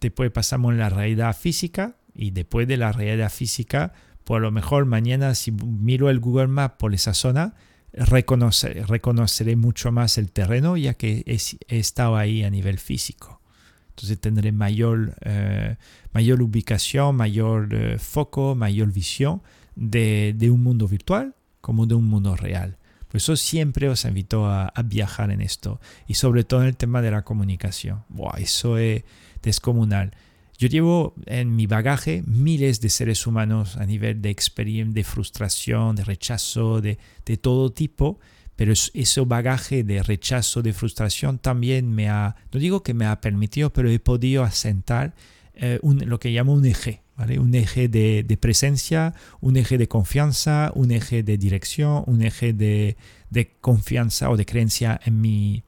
después 0.01 0.31
pasamos 0.31 0.73
en 0.73 0.79
la 0.79 0.89
realidad 0.89 1.35
física 1.35 1.95
y 2.13 2.31
después 2.31 2.67
de 2.67 2.77
la 2.77 2.91
realidad 2.91 3.31
física, 3.31 3.93
pues 4.23 4.39
a 4.39 4.41
lo 4.41 4.51
mejor 4.51 4.85
mañana 4.85 5.35
si 5.35 5.51
miro 5.51 6.09
el 6.09 6.19
Google 6.19 6.47
Maps 6.47 6.75
por 6.79 6.93
esa 6.93 7.13
zona, 7.13 7.53
reconoceré 7.93 9.55
mucho 9.55 9.91
más 9.91 10.17
el 10.17 10.31
terreno 10.31 10.77
ya 10.77 10.93
que 10.93 11.23
he, 11.25 11.77
estado 11.79 12.15
ahí 12.15 12.43
a 12.43 12.49
nivel 12.49 12.79
físico. 12.79 13.41
Entonces 13.89 14.19
tendré 14.19 14.51
mayor, 14.51 15.15
eh, 15.21 15.75
mayor 16.13 16.41
ubicación, 16.41 17.15
mayor 17.15 17.73
eh, 17.73 17.97
foco, 17.99 18.55
mayor 18.55 18.93
visión 18.93 19.41
de, 19.75 20.35
un 20.51 20.63
mundo 20.63 20.87
virtual 20.87 21.35
como 21.61 21.85
de 21.85 21.95
un 21.95 22.05
mundo 22.05 22.35
real. 22.35 22.77
Por 23.07 23.17
eso 23.17 23.35
siempre 23.35 23.89
os 23.89 24.05
invito 24.05 24.45
a, 24.45 24.71
viajar 24.85 25.31
en 25.31 25.41
esto 25.41 25.81
y 26.07 26.13
sobre 26.13 26.43
todo 26.43 26.61
en 26.61 26.67
el 26.67 26.77
tema 26.77 27.01
de 27.01 27.11
la 27.11 27.23
comunicación. 27.23 28.03
eso 28.37 28.77
es 28.77 29.03
descomunal. 29.41 30.11
Yo 30.59 30.67
llevo 30.67 31.13
en 31.25 31.55
mi 31.55 31.67
bagaje 31.67 32.21
miles 32.27 32.81
de 32.81 32.89
seres 32.89 33.25
humanos 33.25 33.77
a 33.77 33.85
nivel 33.85 34.21
de 34.21 34.29
experiencia, 34.29 34.93
de 34.93 35.03
frustración, 35.05 35.95
de 35.95 36.03
rechazo, 36.03 36.81
de, 36.81 36.97
todo 37.37 37.71
tipo, 37.71 38.19
pero 38.57 38.73
ese 38.73 39.21
bagaje 39.21 39.85
de 39.85 40.03
rechazo, 40.03 40.61
de 40.61 40.73
frustración 40.73 41.39
también 41.39 41.89
me 41.95 42.09
ha, 42.09 42.35
no 42.51 42.59
digo 42.59 42.83
que 42.83 42.93
me 42.93 43.05
ha 43.05 43.21
permitido, 43.21 43.71
pero 43.71 43.89
he 43.89 43.99
podido 43.99 44.43
asentar 44.43 45.15
eh, 45.53 45.79
lo 45.81 46.19
que 46.19 46.31
llamo 46.31 46.53
un 46.53 46.65
eje, 46.65 47.03
¿vale? 47.15 47.39
Un 47.39 47.55
eje 47.55 47.87
de, 47.87 48.37
presencia, 48.37 49.13
un 49.39 49.55
eje 49.55 49.77
de 49.77 49.87
confianza, 49.87 50.73
un 50.75 50.91
eje 50.91 51.23
de 51.23 51.37
dirección, 51.37 52.03
un 52.05 52.21
eje 52.21 52.51
de, 52.51 52.97
de 53.29 53.55
confianza 53.61 54.29
o 54.29 54.35
de 54.35 54.45
creencia 54.45 54.99
en 55.05 55.21
mi, 55.21 55.63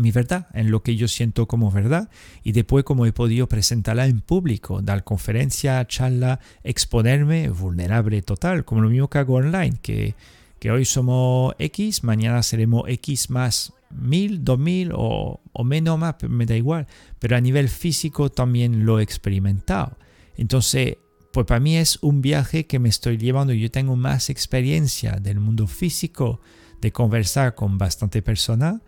mi 0.00 0.10
verdad, 0.10 0.48
en 0.54 0.70
lo 0.70 0.82
que 0.82 0.96
yo 0.96 1.08
siento 1.08 1.46
como 1.46 1.70
verdad 1.70 2.08
y 2.42 2.52
después 2.52 2.84
como 2.84 3.06
he 3.06 3.12
podido 3.12 3.48
presentarla 3.48 4.06
en 4.06 4.20
público, 4.20 4.82
dar 4.82 5.04
conferencia, 5.04 5.86
charla, 5.86 6.40
exponerme 6.62 7.48
vulnerable 7.48 8.22
total, 8.22 8.64
como 8.64 8.82
lo 8.82 8.88
mismo 8.88 9.08
que 9.08 9.18
hago 9.18 9.34
online, 9.34 9.76
que, 9.82 10.14
que 10.58 10.70
hoy 10.70 10.84
somos 10.84 11.54
X, 11.58 12.04
mañana 12.04 12.42
seremos 12.42 12.84
X 12.88 13.30
más 13.30 13.72
mil, 13.90 14.42
dos 14.44 14.58
mil 14.58 14.92
o, 14.94 15.40
o 15.52 15.64
menos 15.64 15.98
más, 15.98 16.16
me 16.28 16.46
da 16.46 16.56
igual, 16.56 16.86
pero 17.18 17.36
a 17.36 17.40
nivel 17.40 17.68
físico 17.68 18.30
también 18.30 18.84
lo 18.86 18.98
he 18.98 19.02
experimentado. 19.02 19.96
Entonces, 20.36 20.96
pues 21.32 21.46
para 21.46 21.60
mí 21.60 21.76
es 21.76 21.98
un 22.02 22.20
viaje 22.20 22.66
que 22.66 22.78
me 22.78 22.88
estoy 22.88 23.16
llevando, 23.16 23.52
yo 23.52 23.70
tengo 23.70 23.96
más 23.96 24.30
experiencia 24.30 25.12
del 25.12 25.40
mundo 25.40 25.66
físico, 25.66 26.40
de 26.80 26.92
conversar 26.92 27.54
con 27.54 27.78
bastante 27.78 28.22
personas, 28.22 28.80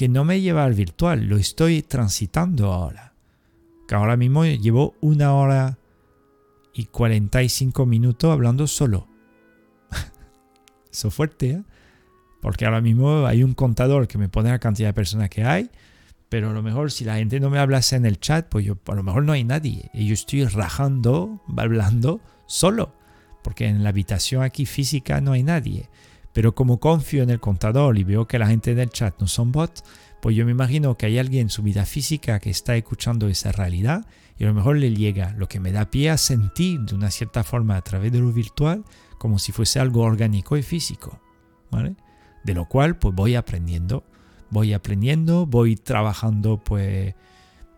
que 0.00 0.08
no 0.08 0.24
me 0.24 0.40
lleva 0.40 0.64
al 0.64 0.72
virtual, 0.72 1.26
lo 1.26 1.36
estoy 1.36 1.82
transitando 1.82 2.72
ahora. 2.72 3.12
Que 3.86 3.94
ahora 3.94 4.16
mismo 4.16 4.46
llevo 4.46 4.94
una 5.02 5.34
hora 5.34 5.76
y 6.72 6.86
45 6.86 7.84
minutos 7.84 8.32
hablando 8.32 8.66
solo. 8.66 9.08
Eso 10.90 11.10
fuerte, 11.10 11.50
¿eh? 11.50 11.62
Porque 12.40 12.64
ahora 12.64 12.80
mismo 12.80 13.26
hay 13.26 13.42
un 13.42 13.52
contador 13.52 14.08
que 14.08 14.16
me 14.16 14.30
pone 14.30 14.48
la 14.48 14.58
cantidad 14.58 14.88
de 14.88 14.94
personas 14.94 15.28
que 15.28 15.44
hay, 15.44 15.68
pero 16.30 16.48
a 16.48 16.54
lo 16.54 16.62
mejor 16.62 16.90
si 16.90 17.04
la 17.04 17.16
gente 17.16 17.38
no 17.38 17.50
me 17.50 17.58
hablase 17.58 17.96
en 17.96 18.06
el 18.06 18.18
chat, 18.18 18.48
pues 18.48 18.64
yo, 18.64 18.78
a 18.86 18.94
lo 18.94 19.02
mejor 19.02 19.24
no 19.24 19.34
hay 19.34 19.44
nadie. 19.44 19.90
Y 19.92 20.06
yo 20.06 20.14
estoy 20.14 20.46
rajando, 20.46 21.42
hablando 21.58 22.22
solo, 22.46 22.94
porque 23.44 23.66
en 23.66 23.82
la 23.82 23.90
habitación 23.90 24.44
aquí 24.44 24.64
física 24.64 25.20
no 25.20 25.32
hay 25.32 25.42
nadie. 25.42 25.90
Pero 26.32 26.54
como 26.54 26.78
confío 26.78 27.22
en 27.22 27.30
el 27.30 27.40
contador 27.40 27.98
y 27.98 28.04
veo 28.04 28.26
que 28.26 28.38
la 28.38 28.46
gente 28.46 28.74
del 28.74 28.90
chat 28.90 29.14
no 29.20 29.26
son 29.26 29.52
bots, 29.52 29.82
pues 30.20 30.36
yo 30.36 30.44
me 30.44 30.52
imagino 30.52 30.96
que 30.96 31.06
hay 31.06 31.18
alguien 31.18 31.42
en 31.42 31.50
su 31.50 31.62
vida 31.62 31.84
física 31.84 32.38
que 32.38 32.50
está 32.50 32.76
escuchando 32.76 33.28
esa 33.28 33.52
realidad 33.52 34.06
y 34.38 34.44
a 34.44 34.46
lo 34.46 34.54
mejor 34.54 34.76
le 34.76 34.94
llega 34.94 35.34
lo 35.36 35.48
que 35.48 35.60
me 35.60 35.72
da 35.72 35.90
pie 35.90 36.10
a 36.10 36.18
sentir 36.18 36.80
de 36.80 36.94
una 36.94 37.10
cierta 37.10 37.42
forma 37.42 37.76
a 37.76 37.82
través 37.82 38.12
de 38.12 38.20
lo 38.20 38.32
virtual 38.32 38.84
como 39.18 39.38
si 39.38 39.52
fuese 39.52 39.80
algo 39.80 40.02
orgánico 40.02 40.56
y 40.56 40.62
físico. 40.62 41.20
¿vale? 41.70 41.96
De 42.44 42.54
lo 42.54 42.66
cual 42.66 42.96
pues 42.96 43.14
voy 43.14 43.34
aprendiendo, 43.34 44.04
voy 44.50 44.72
aprendiendo, 44.72 45.46
voy 45.46 45.76
trabajando 45.76 46.58
pues 46.58 47.14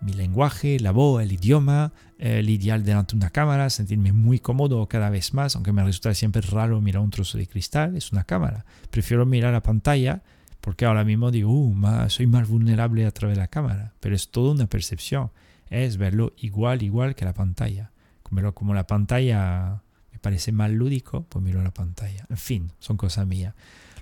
mi 0.03 0.13
lenguaje, 0.13 0.79
la 0.81 0.91
voz, 0.91 1.23
el 1.23 1.33
idioma, 1.33 1.93
el 2.19 2.51
ideal 2.51 2.85
delante 2.85 3.13
de 3.13 3.19
una 3.19 3.31
cámara, 3.31 3.71
sentirme 3.71 4.13
muy 4.13 4.39
cómodo 4.39 4.87
cada 4.89 5.11
vez 5.11 5.33
más, 5.33 5.55
aunque 5.57 5.73
me 5.73 5.83
resulta 5.85 6.13
siempre 6.15 6.43
raro 6.43 6.81
mirar 6.81 7.03
un 7.03 7.11
trozo 7.11 7.39
de 7.39 7.47
cristal, 7.47 7.97
es 7.97 8.13
una 8.13 8.25
cámara. 8.25 8.65
Prefiero 8.91 9.25
mirar 9.27 9.53
la 9.53 9.63
pantalla 9.63 10.23
porque 10.63 10.85
ahora 10.85 11.05
mismo 11.05 11.31
digo, 11.31 11.53
uh, 11.53 11.75
soy 12.09 12.27
más 12.27 12.49
vulnerable 12.49 13.05
a 13.05 13.11
través 13.11 13.37
de 13.37 13.43
la 13.43 13.49
cámara, 13.49 13.93
pero 13.99 14.15
es 14.15 14.31
toda 14.31 14.53
una 14.53 14.67
percepción, 14.67 15.31
es 15.71 15.97
verlo 15.97 16.33
igual, 16.37 16.83
igual 16.83 17.15
que 17.17 17.25
la 17.25 17.35
pantalla. 17.35 17.91
Como, 18.23 18.53
como 18.53 18.73
la 18.73 18.87
pantalla 18.87 19.83
me 20.13 20.19
parece 20.21 20.53
más 20.53 20.71
lúdico, 20.71 21.27
pues 21.29 21.45
miro 21.45 21.63
la 21.63 21.73
pantalla. 21.75 22.27
En 22.31 22.37
fin, 22.37 22.73
son 22.79 22.97
cosas 22.97 23.27
mías. 23.27 23.55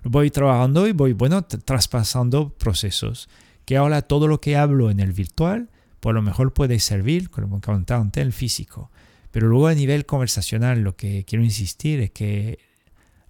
Lo 0.03 0.11
voy 0.11 0.31
trabajando 0.31 0.87
y 0.87 0.93
voy, 0.93 1.15
bueno, 1.15 1.43
traspasando 1.45 2.51
procesos, 2.51 3.31
que 3.65 3.79
ahora 3.79 4.03
todo 4.03 4.29
lo 4.29 4.41
que 4.41 4.57
hablo 4.57 4.91
en 4.91 5.01
el 5.01 5.13
virtual, 5.13 5.71
a 6.09 6.13
lo 6.13 6.23
mejor 6.23 6.53
puede 6.53 6.81
servir, 6.81 7.31
como 7.31 7.61
comentaba 7.61 8.01
antes, 8.01 8.23
el 8.23 8.33
físico. 8.33 8.91
Pero 9.31 9.49
luego 9.49 9.69
a 9.69 9.75
nivel 9.75 10.07
conversacional 10.07 10.81
lo 10.81 10.97
que 10.97 11.25
quiero 11.25 11.45
insistir 11.45 12.01
es 12.01 12.11
que 12.11 12.59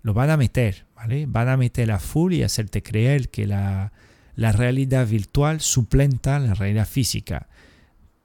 lo 0.03 0.15
van 0.15 0.31
a 0.31 0.37
meter, 0.37 0.87
¿vale? 0.95 1.27
Van 1.27 1.49
a 1.49 1.57
meter 1.57 1.91
a 1.91 1.99
full 1.99 2.33
y 2.33 2.43
hacerte 2.43 2.83
creer 2.83 3.29
que 3.29 3.47
la, 3.47 3.93
la 4.35 4.53
realidad 4.53 5.07
virtual 5.07 5.61
suplenta 5.61 6.39
la 6.39 6.55
realidad 6.55 6.89
física. 6.89 7.49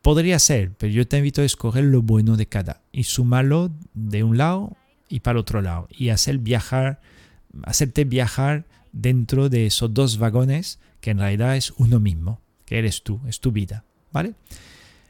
Podría 0.01 0.39
ser, 0.39 0.71
pero 0.77 0.93
yo 0.93 1.07
te 1.07 1.17
invito 1.17 1.41
a 1.41 1.45
escoger 1.45 1.83
lo 1.83 2.01
bueno 2.01 2.37
de 2.37 2.47
cada 2.47 2.81
y 2.91 3.03
sumarlo 3.03 3.71
de 3.93 4.23
un 4.23 4.37
lado 4.37 4.77
y 5.09 5.21
para 5.21 5.39
otro 5.39 5.61
lado 5.61 5.87
y 5.89 6.09
hacer 6.09 6.37
viajar, 6.37 7.01
hacerte 7.63 8.05
viajar 8.05 8.65
dentro 8.91 9.49
de 9.49 9.65
esos 9.65 9.93
dos 9.93 10.17
vagones 10.17 10.79
que 11.01 11.11
en 11.11 11.19
realidad 11.19 11.57
es 11.57 11.71
uno 11.77 11.99
mismo, 11.99 12.41
que 12.65 12.77
eres 12.77 13.03
tú, 13.03 13.19
es 13.27 13.39
tu 13.39 13.51
vida, 13.51 13.83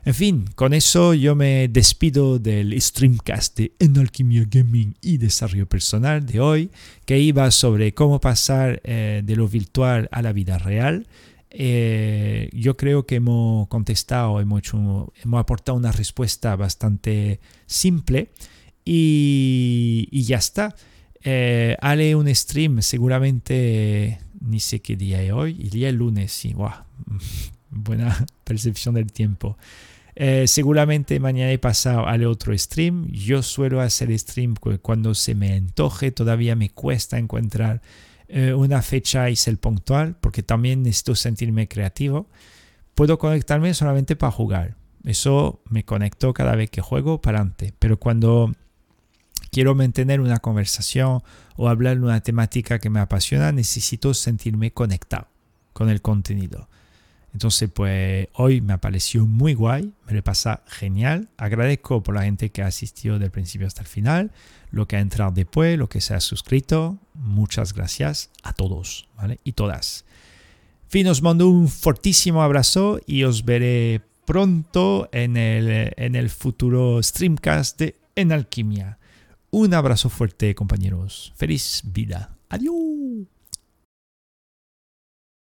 En 0.06 0.14
fin, 0.14 0.45
con 0.53 0.73
eso 0.73 1.15
yo 1.15 1.36
me 1.36 1.68
despido 1.68 2.38
del 2.38 2.80
streamcast 2.80 3.60
En 3.80 3.98
Alquimia 3.98 4.45
Gaming 4.48 4.95
y 5.02 5.18
Desarrollo 5.18 5.68
Personal 5.68 6.26
de 6.27 6.40
hoy, 6.40 6.69
que 7.06 7.19
iba 7.19 7.49
sobre 7.49 7.94
cómo 7.95 8.22
pasar 8.22 8.82
eh, 8.84 9.23
de 9.26 9.36
lo 9.36 9.48
virtual 9.48 10.07
a 10.11 10.22
la 10.22 10.32
vida 10.32 10.60
real. 10.60 11.07
Eh, 11.49 12.49
yo 12.53 12.77
creo 12.77 13.07
que 13.07 13.15
hemos 13.15 13.68
contestado, 13.68 14.40
hemos, 14.41 14.61
hemos 14.73 15.40
aportado 15.40 15.77
una 15.77 15.91
respuesta 15.91 16.56
bastante 16.56 17.40
simple 17.65 18.30
y, 18.84 20.07
ya 20.11 20.38
está. 20.38 20.76
Eh, 21.23 21.76
un 22.15 22.36
stream 22.36 22.84
seguramente, 22.84 24.19
ni 24.40 24.60
sé 24.60 24.82
qué 24.82 24.95
día 24.95 25.23
es 25.23 25.32
hoy, 25.32 25.60
el 25.60 25.69
día 25.72 25.90
es 25.90 25.95
lunes, 25.95 26.32
sí, 26.32 26.53
buena 27.76 28.26
percepción 28.43 28.95
del 28.95 29.11
tiempo. 29.11 29.57
Eh, 30.15 30.47
seguramente 30.47 31.19
mañana 31.19 31.52
he 31.52 31.60
pasado 31.60 32.07
al 32.07 32.26
otro 32.26 32.57
stream. 32.57 33.07
Yo 33.11 33.43
suelo 33.43 33.81
hacer 33.81 34.18
stream 34.18 34.56
cuando 34.81 35.14
se 35.14 35.35
me 35.35 35.53
antoje. 35.53 36.11
Todavía 36.11 36.56
me 36.56 36.69
cuesta 36.69 37.18
encontrar 37.18 37.81
eh, 38.27 38.53
una 38.53 38.81
fecha 38.81 39.30
y 39.30 39.35
ser 39.35 39.57
puntual 39.57 40.15
porque 40.19 40.41
también 40.41 40.84
necesito 40.84 41.15
sentirme 41.15 41.68
creativo. 41.68 42.27
Puedo 42.95 43.19
conectarme 43.19 43.73
solamente 43.73 44.15
para 44.15 44.31
jugar. 44.31 44.76
Eso 45.03 45.61
me 45.69 45.84
conecto 45.84 46.34
cada 46.34 46.56
vez 46.56 46.69
que 46.69 46.81
juego 46.81 47.22
para 47.22 47.39
adelante. 47.39 47.73
Pero 47.77 47.99
cuando 47.99 48.53
quiero 49.52 49.76
mantener 49.76 50.22
una 50.22 50.39
conversación 50.39 51.22
o 51.57 51.69
hablar 51.69 51.97
de 51.97 52.03
una 52.03 52.22
temática 52.22 52.80
que 52.80 52.89
me 52.89 52.99
apasiona, 52.99 53.52
necesito 53.52 54.14
sentirme 54.14 54.72
conectado 54.72 55.27
con 55.73 55.89
el 55.89 56.02
contenido. 56.02 56.69
Entonces, 57.36 57.70
pues 57.70 58.30
hoy 58.32 58.62
me 58.62 58.78
pareció 58.78 59.26
muy 59.26 59.56
guay, 59.56 59.91
me 60.07 60.14
lo 60.14 60.24
pasa 60.24 60.64
genial. 60.68 61.28
Agradezco 61.36 62.02
por 62.02 62.16
la 62.16 62.24
gente 62.24 62.49
que 62.49 62.62
ha 62.62 62.68
asistido 62.68 63.20
del 63.20 63.30
principio 63.30 63.68
hasta 63.68 63.82
el 63.82 63.88
final, 63.88 64.32
lo 64.72 64.88
que 64.88 64.95
ha 64.95 65.02
entrado 65.02 65.32
después, 65.32 65.78
lo 65.78 65.90
que 65.90 65.99
se 65.99 66.14
ha 66.14 66.22
suscrito. 66.22 66.98
Muchas 67.14 67.74
gracias 67.74 68.30
a 68.41 68.53
todos. 68.53 69.10
Y 69.44 69.52
todas. 69.52 70.06
Fin, 70.88 71.07
os 71.07 71.22
mando 71.22 71.49
un 71.49 71.68
fortísimo 71.68 72.41
abrazo 72.41 73.02
y 73.06 73.26
os 73.26 73.44
veré 73.44 73.99
pronto 74.24 75.10
en 75.12 75.36
el, 75.36 75.94
en 75.98 76.16
el 76.16 76.30
futuro 76.30 77.03
streamcast 77.03 77.78
de 77.78 77.95
En 78.16 78.32
Alquimia. 78.32 78.98
Un 79.52 79.74
abrazo 79.74 80.10
fuerte, 80.10 80.56
compañeros. 80.56 81.34
Feliz 81.36 81.84
vida. 81.84 82.38
Adiós. 82.48 83.35